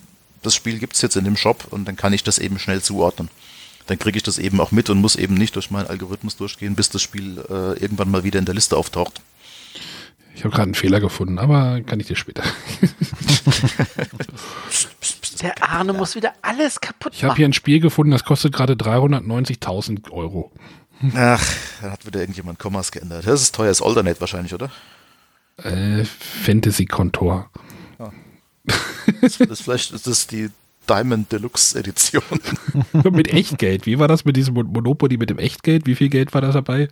das 0.43 0.55
Spiel 0.55 0.77
gibt 0.77 0.93
es 0.93 1.01
jetzt 1.01 1.15
in 1.15 1.25
dem 1.25 1.37
Shop 1.37 1.67
und 1.71 1.85
dann 1.87 1.95
kann 1.95 2.13
ich 2.13 2.23
das 2.23 2.37
eben 2.37 2.59
schnell 2.59 2.81
zuordnen. 2.81 3.29
Dann 3.87 3.99
kriege 3.99 4.17
ich 4.17 4.23
das 4.23 4.37
eben 4.37 4.61
auch 4.61 4.71
mit 4.71 4.89
und 4.89 5.01
muss 5.01 5.15
eben 5.15 5.33
nicht 5.33 5.55
durch 5.55 5.71
meinen 5.71 5.87
Algorithmus 5.87 6.37
durchgehen, 6.37 6.75
bis 6.75 6.89
das 6.89 7.01
Spiel 7.01 7.39
äh, 7.49 7.79
irgendwann 7.79 8.11
mal 8.11 8.23
wieder 8.23 8.39
in 8.39 8.45
der 8.45 8.55
Liste 8.55 8.77
auftaucht. 8.77 9.21
Ich 10.35 10.43
habe 10.43 10.51
gerade 10.51 10.63
einen 10.63 10.75
Fehler 10.75 10.99
gefunden, 10.99 11.37
aber 11.37 11.81
kann 11.81 11.99
ich 11.99 12.07
dir 12.07 12.15
später. 12.15 12.43
Arne 15.73 15.93
muss 15.93 16.15
wieder 16.15 16.33
alles 16.41 16.79
kaputt 16.79 17.13
machen. 17.13 17.15
Ich 17.15 17.23
habe 17.23 17.35
hier 17.35 17.47
ein 17.47 17.53
Spiel 17.53 17.79
gefunden, 17.79 18.11
das 18.11 18.23
kostet 18.23 18.53
gerade 18.53 18.73
390.000 18.73 20.11
Euro. 20.11 20.51
Ach, 21.15 21.43
da 21.81 21.91
hat 21.91 22.05
wieder 22.05 22.19
irgendjemand 22.19 22.59
Kommas 22.59 22.91
geändert. 22.91 23.27
Das 23.27 23.41
ist 23.41 23.55
teuer, 23.55 23.69
das 23.69 23.81
Alternate 23.81 24.21
wahrscheinlich, 24.21 24.53
oder? 24.53 24.69
Äh, 25.57 26.05
Fantasy 26.05 26.85
Kontor. 26.85 27.49
Ah. 27.99 28.11
Das, 29.21 29.37
das 29.37 29.61
vielleicht 29.61 29.91
ist 29.91 30.07
das 30.07 30.27
die 30.27 30.49
Diamond 30.87 31.31
Deluxe 31.31 31.77
Edition. 31.77 32.23
mit 33.11 33.29
Echtgeld. 33.29 33.85
Wie 33.85 33.99
war 33.99 34.07
das 34.07 34.25
mit 34.25 34.37
diesem 34.37 34.53
Monopoly 34.53 35.17
mit 35.17 35.29
dem 35.29 35.39
Echtgeld? 35.39 35.85
Wie 35.85 35.95
viel 35.95 36.09
Geld 36.09 36.33
war 36.33 36.41
da 36.41 36.51
dabei? 36.51 36.87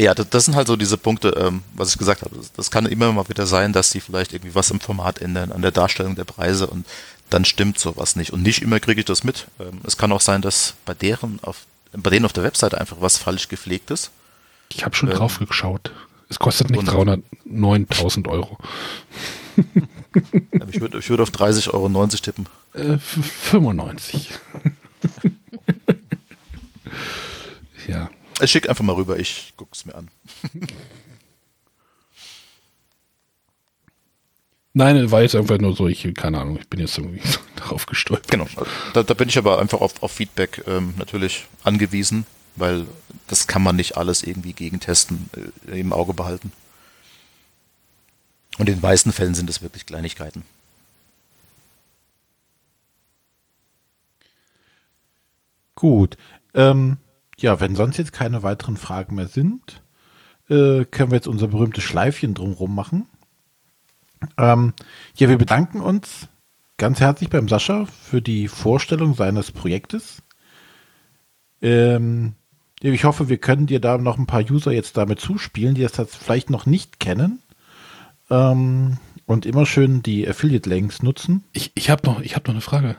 Ja, 0.00 0.14
das, 0.14 0.30
das, 0.30 0.46
sind 0.46 0.56
halt 0.56 0.66
so 0.66 0.76
diese 0.76 0.96
Punkte, 0.96 1.28
ähm, 1.36 1.62
was 1.74 1.90
ich 1.90 1.98
gesagt 1.98 2.22
habe. 2.22 2.34
Das 2.56 2.70
kann 2.70 2.86
immer 2.86 3.12
mal 3.12 3.28
wieder 3.28 3.46
sein, 3.46 3.74
dass 3.74 3.90
die 3.90 4.00
vielleicht 4.00 4.32
irgendwie 4.32 4.54
was 4.54 4.70
im 4.70 4.80
Format 4.80 5.20
ändern, 5.20 5.52
an 5.52 5.60
der 5.60 5.72
Darstellung 5.72 6.16
der 6.16 6.24
Preise 6.24 6.66
und 6.66 6.86
dann 7.28 7.44
stimmt 7.44 7.78
sowas 7.78 8.16
nicht. 8.16 8.32
Und 8.32 8.42
nicht 8.42 8.62
immer 8.62 8.80
kriege 8.80 9.00
ich 9.00 9.04
das 9.04 9.24
mit. 9.24 9.48
Ähm, 9.58 9.82
es 9.84 9.98
kann 9.98 10.10
auch 10.12 10.22
sein, 10.22 10.40
dass 10.40 10.74
bei 10.86 10.94
deren 10.94 11.38
auf, 11.42 11.66
bei 11.92 12.08
denen 12.08 12.24
auf 12.24 12.32
der 12.32 12.44
Webseite 12.44 12.80
einfach 12.80 12.96
was 13.00 13.18
falsch 13.18 13.48
gepflegt 13.48 13.90
ist. 13.90 14.10
Ich 14.72 14.86
habe 14.86 14.96
schon 14.96 15.10
ähm, 15.10 15.16
drauf 15.16 15.38
geschaut. 15.38 15.92
Es 16.30 16.38
kostet 16.38 16.70
nicht 16.70 16.88
309.000 16.88 18.26
Euro. 18.28 18.56
ich 20.70 20.80
würde 20.80 20.98
ich 20.98 21.10
würd 21.10 21.20
auf 21.20 21.30
30,90 21.30 21.74
Euro 21.74 22.06
tippen. 22.06 22.46
Äh, 22.72 22.96
95. 22.98 24.30
ja. 27.86 28.08
Ich 28.40 28.50
schick 28.50 28.68
einfach 28.68 28.84
mal 28.84 28.94
rüber, 28.94 29.18
ich 29.18 29.52
guck's 29.56 29.84
mir 29.84 29.94
an. 29.94 30.08
Nein, 34.72 35.10
war 35.10 35.22
jetzt 35.22 35.34
einfach 35.34 35.58
nur 35.58 35.74
so, 35.74 35.88
ich, 35.88 36.14
keine 36.14 36.38
Ahnung, 36.40 36.58
ich 36.60 36.68
bin 36.68 36.78
jetzt 36.78 36.96
irgendwie 36.96 37.20
darauf 37.56 37.86
gestolpert. 37.86 38.30
Genau, 38.30 38.46
da, 38.94 39.02
da, 39.02 39.14
bin 39.14 39.28
ich 39.28 39.36
aber 39.36 39.58
einfach 39.58 39.80
auf, 39.80 40.00
auf 40.02 40.12
Feedback 40.12 40.62
ähm, 40.68 40.94
natürlich 40.96 41.46
angewiesen, 41.64 42.24
weil 42.54 42.86
das 43.26 43.48
kann 43.48 43.62
man 43.62 43.76
nicht 43.76 43.96
alles 43.96 44.22
irgendwie 44.22 44.52
gegentesten, 44.52 45.28
äh, 45.66 45.80
im 45.80 45.92
Auge 45.92 46.14
behalten. 46.14 46.52
Und 48.58 48.68
in 48.68 48.76
den 48.76 48.82
meisten 48.82 49.12
Fällen 49.12 49.34
sind 49.34 49.50
es 49.50 49.62
wirklich 49.62 49.86
Kleinigkeiten. 49.86 50.44
Gut. 55.74 56.16
Ähm, 56.54 56.98
ja, 57.40 57.60
wenn 57.60 57.74
sonst 57.74 57.96
jetzt 57.96 58.12
keine 58.12 58.42
weiteren 58.42 58.76
Fragen 58.76 59.16
mehr 59.16 59.28
sind, 59.28 59.82
äh, 60.48 60.84
können 60.84 61.10
wir 61.10 61.16
jetzt 61.16 61.28
unser 61.28 61.48
berühmtes 61.48 61.84
Schleifchen 61.84 62.34
drumherum 62.34 62.74
machen. 62.74 63.06
Ähm, 64.36 64.74
ja, 65.16 65.28
wir 65.28 65.38
bedanken 65.38 65.80
uns 65.80 66.28
ganz 66.76 67.00
herzlich 67.00 67.30
beim 67.30 67.48
Sascha 67.48 67.86
für 67.86 68.20
die 68.20 68.48
Vorstellung 68.48 69.14
seines 69.14 69.52
Projektes. 69.52 70.22
Ähm, 71.62 72.34
ich 72.80 73.04
hoffe, 73.04 73.28
wir 73.28 73.38
können 73.38 73.66
dir 73.66 73.80
da 73.80 73.98
noch 73.98 74.18
ein 74.18 74.26
paar 74.26 74.42
User 74.42 74.72
jetzt 74.72 74.96
damit 74.96 75.20
zuspielen, 75.20 75.74
die 75.74 75.82
das 75.82 76.16
vielleicht 76.16 76.50
noch 76.50 76.66
nicht 76.66 77.00
kennen. 77.00 77.42
Ähm, 78.30 78.98
und 79.26 79.46
immer 79.46 79.66
schön 79.66 80.02
die 80.02 80.26
Affiliate-Links 80.28 81.02
nutzen. 81.02 81.44
Ich, 81.52 81.72
ich 81.74 81.90
habe 81.90 82.06
noch, 82.06 82.22
hab 82.22 82.46
noch 82.46 82.54
eine 82.54 82.60
Frage. 82.60 82.96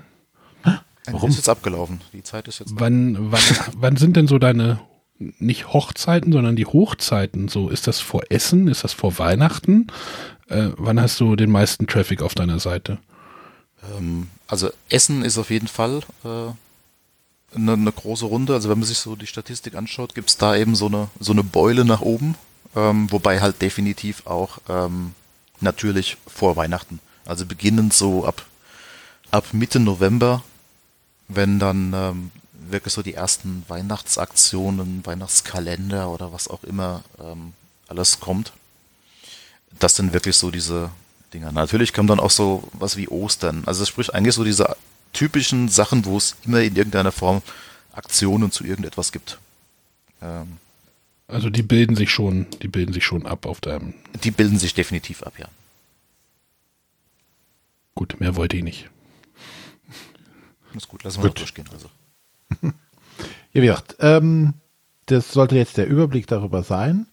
Warum? 1.06 1.30
ist 1.30 1.38
jetzt 1.38 1.50
abgelaufen. 1.50 2.02
Die 2.14 2.24
Zeit 2.24 2.48
ist 2.48 2.60
jetzt. 2.60 2.74
Wann, 2.76 3.32
wann, 3.32 3.42
wann 3.76 3.98
sind 3.98 4.16
denn 4.16 4.28
so 4.28 4.38
deine, 4.38 4.80
nicht 5.18 5.74
Hochzeiten, 5.74 6.32
sondern 6.32 6.56
die 6.56 6.66
Hochzeiten? 6.66 7.48
So, 7.48 7.70
ist 7.70 7.88
das 7.88 8.00
vor 8.00 8.22
Essen? 8.30 8.68
Ist 8.68 8.84
das 8.84 8.94
vor 8.94 9.18
Weihnachten? 9.18 9.88
Äh, 10.48 10.70
wann 10.78 11.00
hast 11.00 11.20
du 11.20 11.36
den 11.36 11.50
meisten 11.50 11.88
Traffic 11.88 12.22
auf 12.22 12.36
deiner 12.36 12.60
Seite? 12.60 13.00
Ähm, 13.98 14.28
also 14.48 14.70
Essen 14.90 15.24
ist 15.24 15.38
auf 15.38 15.50
jeden 15.50 15.68
Fall 15.68 16.02
äh, 16.24 17.56
eine, 17.56 17.74
eine, 17.74 17.92
große 17.92 18.26
Runde. 18.26 18.54
Also 18.54 18.70
wenn 18.70 18.80
man 18.80 18.88
sich 18.88 19.00
so 19.00 19.16
die 19.16 19.28
Statistik 19.28 19.76
anschaut, 19.76 20.14
gibt 20.14 20.30
es 20.30 20.38
da 20.38 20.56
eben 20.56 20.76
so 20.76 20.88
eine, 20.88 21.08
so 21.20 21.32
eine 21.32 21.44
Beule 21.44 21.86
nach 21.86 22.02
oben. 22.02 22.36
Ähm, 22.76 23.12
wobei 23.12 23.42
halt 23.42 23.62
definitiv 23.62 24.26
auch 24.28 24.60
ähm, 24.70 25.14
natürlich 25.60 26.18
vor 26.28 26.56
Weihnachten. 26.56 27.00
Also 27.26 27.46
beginnend 27.46 27.94
so 27.94 28.26
ab, 28.26 28.46
ab 29.30 29.48
Mitte 29.52 29.80
November 29.80 30.44
wenn 31.36 31.60
dann 31.60 31.94
ähm, 31.94 32.32
wirklich 32.54 32.94
so 32.94 33.02
die 33.02 33.14
ersten 33.14 33.64
Weihnachtsaktionen, 33.68 35.06
Weihnachtskalender 35.06 36.10
oder 36.10 36.34
was 36.34 36.48
auch 36.48 36.64
immer 36.64 37.04
ähm, 37.20 37.54
alles 37.88 38.20
kommt. 38.20 38.54
Das 39.80 39.96
sind 39.96 40.14
wirklich 40.14 40.36
so 40.36 40.52
diese 40.52 40.92
Dinger. 41.34 41.52
Natürlich 41.52 41.94
kommt 41.94 42.10
dann 42.10 42.20
auch 42.20 42.32
so 42.32 42.70
was 42.74 42.98
wie 42.98 43.08
Ostern. 43.08 43.64
Also 43.66 43.86
sprich 43.86 44.14
eigentlich 44.14 44.36
so 44.36 44.44
diese 44.44 44.76
typischen 45.14 45.70
Sachen, 45.70 46.06
wo 46.06 46.18
es 46.18 46.36
immer 46.46 46.62
in 46.62 46.76
irgendeiner 46.76 47.12
Form 47.12 47.42
Aktionen 47.94 48.52
zu 48.52 48.64
irgendetwas 48.64 49.12
gibt. 49.12 49.40
Ähm, 50.22 50.58
also 51.28 51.50
die 51.50 51.64
bilden 51.64 51.96
sich 51.96 52.12
schon, 52.12 52.48
die 52.62 52.68
bilden 52.68 52.94
sich 52.94 53.06
schon 53.06 53.26
ab 53.26 53.46
auf 53.46 53.62
deinem. 53.62 53.94
Die 54.24 54.32
bilden 54.32 54.60
sich 54.60 54.74
definitiv 54.74 55.24
ab, 55.24 55.34
ja. 55.38 55.48
Gut, 57.96 58.20
mehr 58.20 58.36
wollte 58.36 58.58
ich 58.58 58.64
nicht. 58.64 58.90
Ist 60.76 60.88
gut, 60.88 61.04
lassen 61.04 61.22
wir 61.22 61.30
gut. 61.30 61.40
durchgehen. 61.40 61.68
Also. 61.72 61.90
ja, 63.54 63.62
wie 63.62 63.68
gesagt, 63.68 63.98
ähm, 64.00 64.54
das 65.06 65.32
sollte 65.32 65.56
jetzt 65.56 65.78
der 65.78 65.88
Überblick 65.88 66.28
darüber 66.28 66.64
sein. 66.64 67.08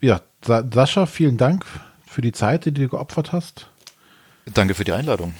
Ja, 0.00 0.22
Sa 0.44 0.64
Sascha, 0.72 1.06
vielen 1.06 1.36
Dank 1.36 1.66
für 2.06 2.22
die 2.22 2.32
Zeit, 2.32 2.64
die 2.64 2.72
du 2.72 2.88
geopfert 2.88 3.32
hast. 3.32 3.68
Danke 4.54 4.74
für 4.74 4.84
die 4.84 4.92
Einladung. 4.92 5.34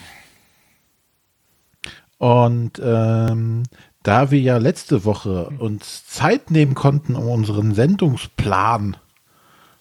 Und 2.19 2.81
ähm, 2.85 3.63
da 4.03 4.31
wir 4.31 4.41
ja 4.41 4.59
letzte 4.59 5.05
Woche 5.05 5.51
uns 5.59 6.07
Zeit 6.07 6.51
nehmen 6.51 6.75
konnten, 6.75 7.17
um 7.17 7.29
unseren 7.29 7.75
Sendungsplan 7.75 8.99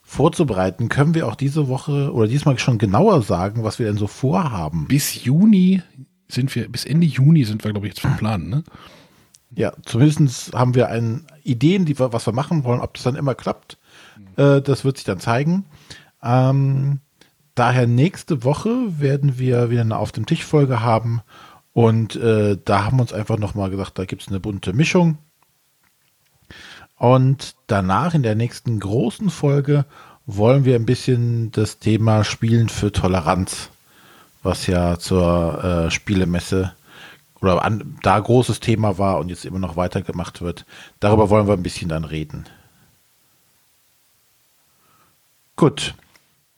vorzubereiten, 0.04 0.90
können 0.90 1.14
wir 1.14 1.28
auch 1.28 1.36
diese 1.36 1.68
Woche 1.68 2.14
oder 2.14 2.28
diesmal 2.28 2.58
schon 2.58 2.78
genauer 2.78 3.22
sagen, 3.22 3.64
was 3.64 3.78
wir 3.78 3.86
denn 3.88 3.98
so 3.98 4.08
vorhaben. 4.08 4.88
Bis 4.88 5.24
Juni 5.24 5.84
sind 6.30 6.54
wir, 6.56 6.72
bis 6.72 6.86
Ende 6.86 7.08
Juni 7.08 7.44
sind 7.44 7.64
wir, 7.64 7.72
glaube 7.72 7.88
ich, 7.88 7.94
jetzt 7.94 8.02
verplant, 8.02 8.50
ne? 8.50 8.64
Ja, 9.52 9.74
zumindest 9.84 10.54
haben 10.54 10.76
wir 10.76 10.90
ein, 10.90 11.26
Ideen, 11.44 11.86
die 11.86 11.98
wir, 11.98 12.14
was 12.14 12.28
wir 12.28 12.34
machen 12.34 12.64
wollen. 12.64 12.82
Ob 12.82 12.94
das 12.94 13.04
dann 13.04 13.16
immer 13.16 13.36
klappt, 13.36 13.78
äh, 14.38 14.62
das 14.62 14.86
wird 14.86 14.98
sich 14.98 15.06
dann 15.06 15.20
zeigen. 15.20 15.66
Ähm, 16.22 17.00
daher 17.56 17.88
nächste 17.88 18.44
Woche 18.44 19.00
werden 19.00 19.40
wir 19.40 19.70
wieder 19.70 19.82
eine 19.82 19.98
Auf 19.98 20.12
dem 20.12 20.26
Tisch 20.26 20.46
Folge 20.46 20.82
haben. 20.82 21.22
Und 21.74 22.16
äh, 22.16 22.58
da 22.64 22.86
haben 22.86 22.98
wir 22.98 23.02
uns 23.02 23.14
einfach 23.14 23.38
nochmal 23.38 23.70
gesagt, 23.70 23.98
da 23.98 24.06
gibt 24.06 24.22
es 24.22 24.28
eine 24.28 24.40
bunte 24.40 24.74
Mischung. 24.74 25.18
Und 26.98 27.56
danach 27.68 28.14
in 28.14 28.24
der 28.24 28.36
nächsten 28.36 28.80
großen 28.80 29.30
Folge 29.30 29.86
wollen 30.26 30.66
wir 30.66 30.76
ein 30.76 30.86
bisschen 30.86 31.52
das 31.52 31.80
Thema 31.80 32.24
Spielen 32.24 32.70
für 32.70 32.92
Toleranz 32.92 33.70
was 34.44 34.68
ja 34.68 34.98
zur 34.98 35.64
äh, 35.64 35.92
Spielemesse 35.92 36.74
oder 37.42 37.64
an, 37.64 37.98
da 38.04 38.20
großes 38.20 38.60
Thema 38.60 38.98
war 38.98 39.20
und 39.20 39.30
jetzt 39.30 39.46
immer 39.46 39.60
noch 39.60 39.76
weitergemacht 39.76 40.42
wird. 40.42 40.66
Darüber 41.00 41.30
wollen 41.30 41.48
wir 41.48 41.54
ein 41.54 41.64
bisschen 41.64 41.90
dann 41.90 42.04
reden. 42.04 42.46
Gut, 45.56 45.94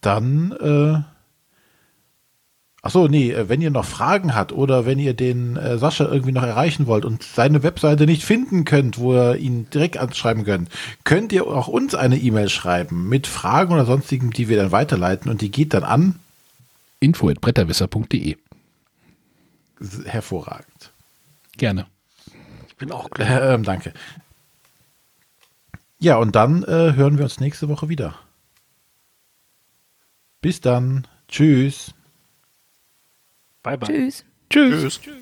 dann, 0.02 0.52
äh, 0.52 1.02
ach 2.84 2.92
so, 2.92 3.08
nee, 3.08 3.32
äh, 3.32 3.50
wenn 3.50 3.62
ihr 3.62 3.72
noch 3.72 3.86
Fragen 3.86 4.36
habt 4.36 4.52
oder 4.52 4.86
wenn 4.86 5.00
ihr 5.00 5.16
den 5.16 5.58
äh, 5.58 5.80
Sascha 5.80 6.06
irgendwie 6.06 6.32
noch 6.32 6.44
erreichen 6.44 6.86
wollt 6.86 7.06
und 7.06 7.24
seine 7.24 7.64
Webseite 7.64 8.06
nicht 8.06 8.24
finden 8.24 8.64
könnt, 8.64 9.00
wo 9.00 9.14
ihr 9.14 9.38
ihn 9.38 9.68
direkt 9.72 9.98
anschreiben 9.98 10.44
könnt, 10.44 10.70
könnt 11.04 11.32
ihr 11.32 11.48
auch 11.48 11.68
uns 11.68 11.96
eine 11.96 12.18
E-Mail 12.18 12.50
schreiben 12.50 13.10
mit 13.10 13.26
Fragen 13.26 13.74
oder 13.74 13.86
sonstigen, 13.86 14.30
die 14.30 14.50
wir 14.50 14.58
dann 14.58 14.72
weiterleiten 14.72 15.32
und 15.32 15.42
die 15.42 15.52
geht 15.52 15.74
dann 15.74 15.84
an 15.84 16.20
info.bretterwisser.de. 17.02 18.38
Hervorragend. 20.06 20.94
Gerne. 21.58 21.88
Ich 22.68 22.76
bin 22.78 22.92
auch 22.92 23.10
klar. 23.10 23.42
Äh, 23.42 23.54
ähm, 23.56 23.64
danke. 23.64 23.94
Ja, 26.00 26.18
und 26.18 26.36
dann 26.36 26.64
äh, 26.64 26.94
hören 26.94 27.18
wir 27.18 27.26
uns 27.26 27.40
nächste 27.40 27.68
Woche 27.68 27.90
wieder. 27.90 28.18
Bis 30.42 30.62
dann. 30.62 31.08
Tschüss. 31.28 31.94
Bye, 33.62 33.78
bye. 33.78 33.88
Tschüss. 33.88 34.26
Tschüss. 34.50 35.00
Tschüss. 35.02 35.16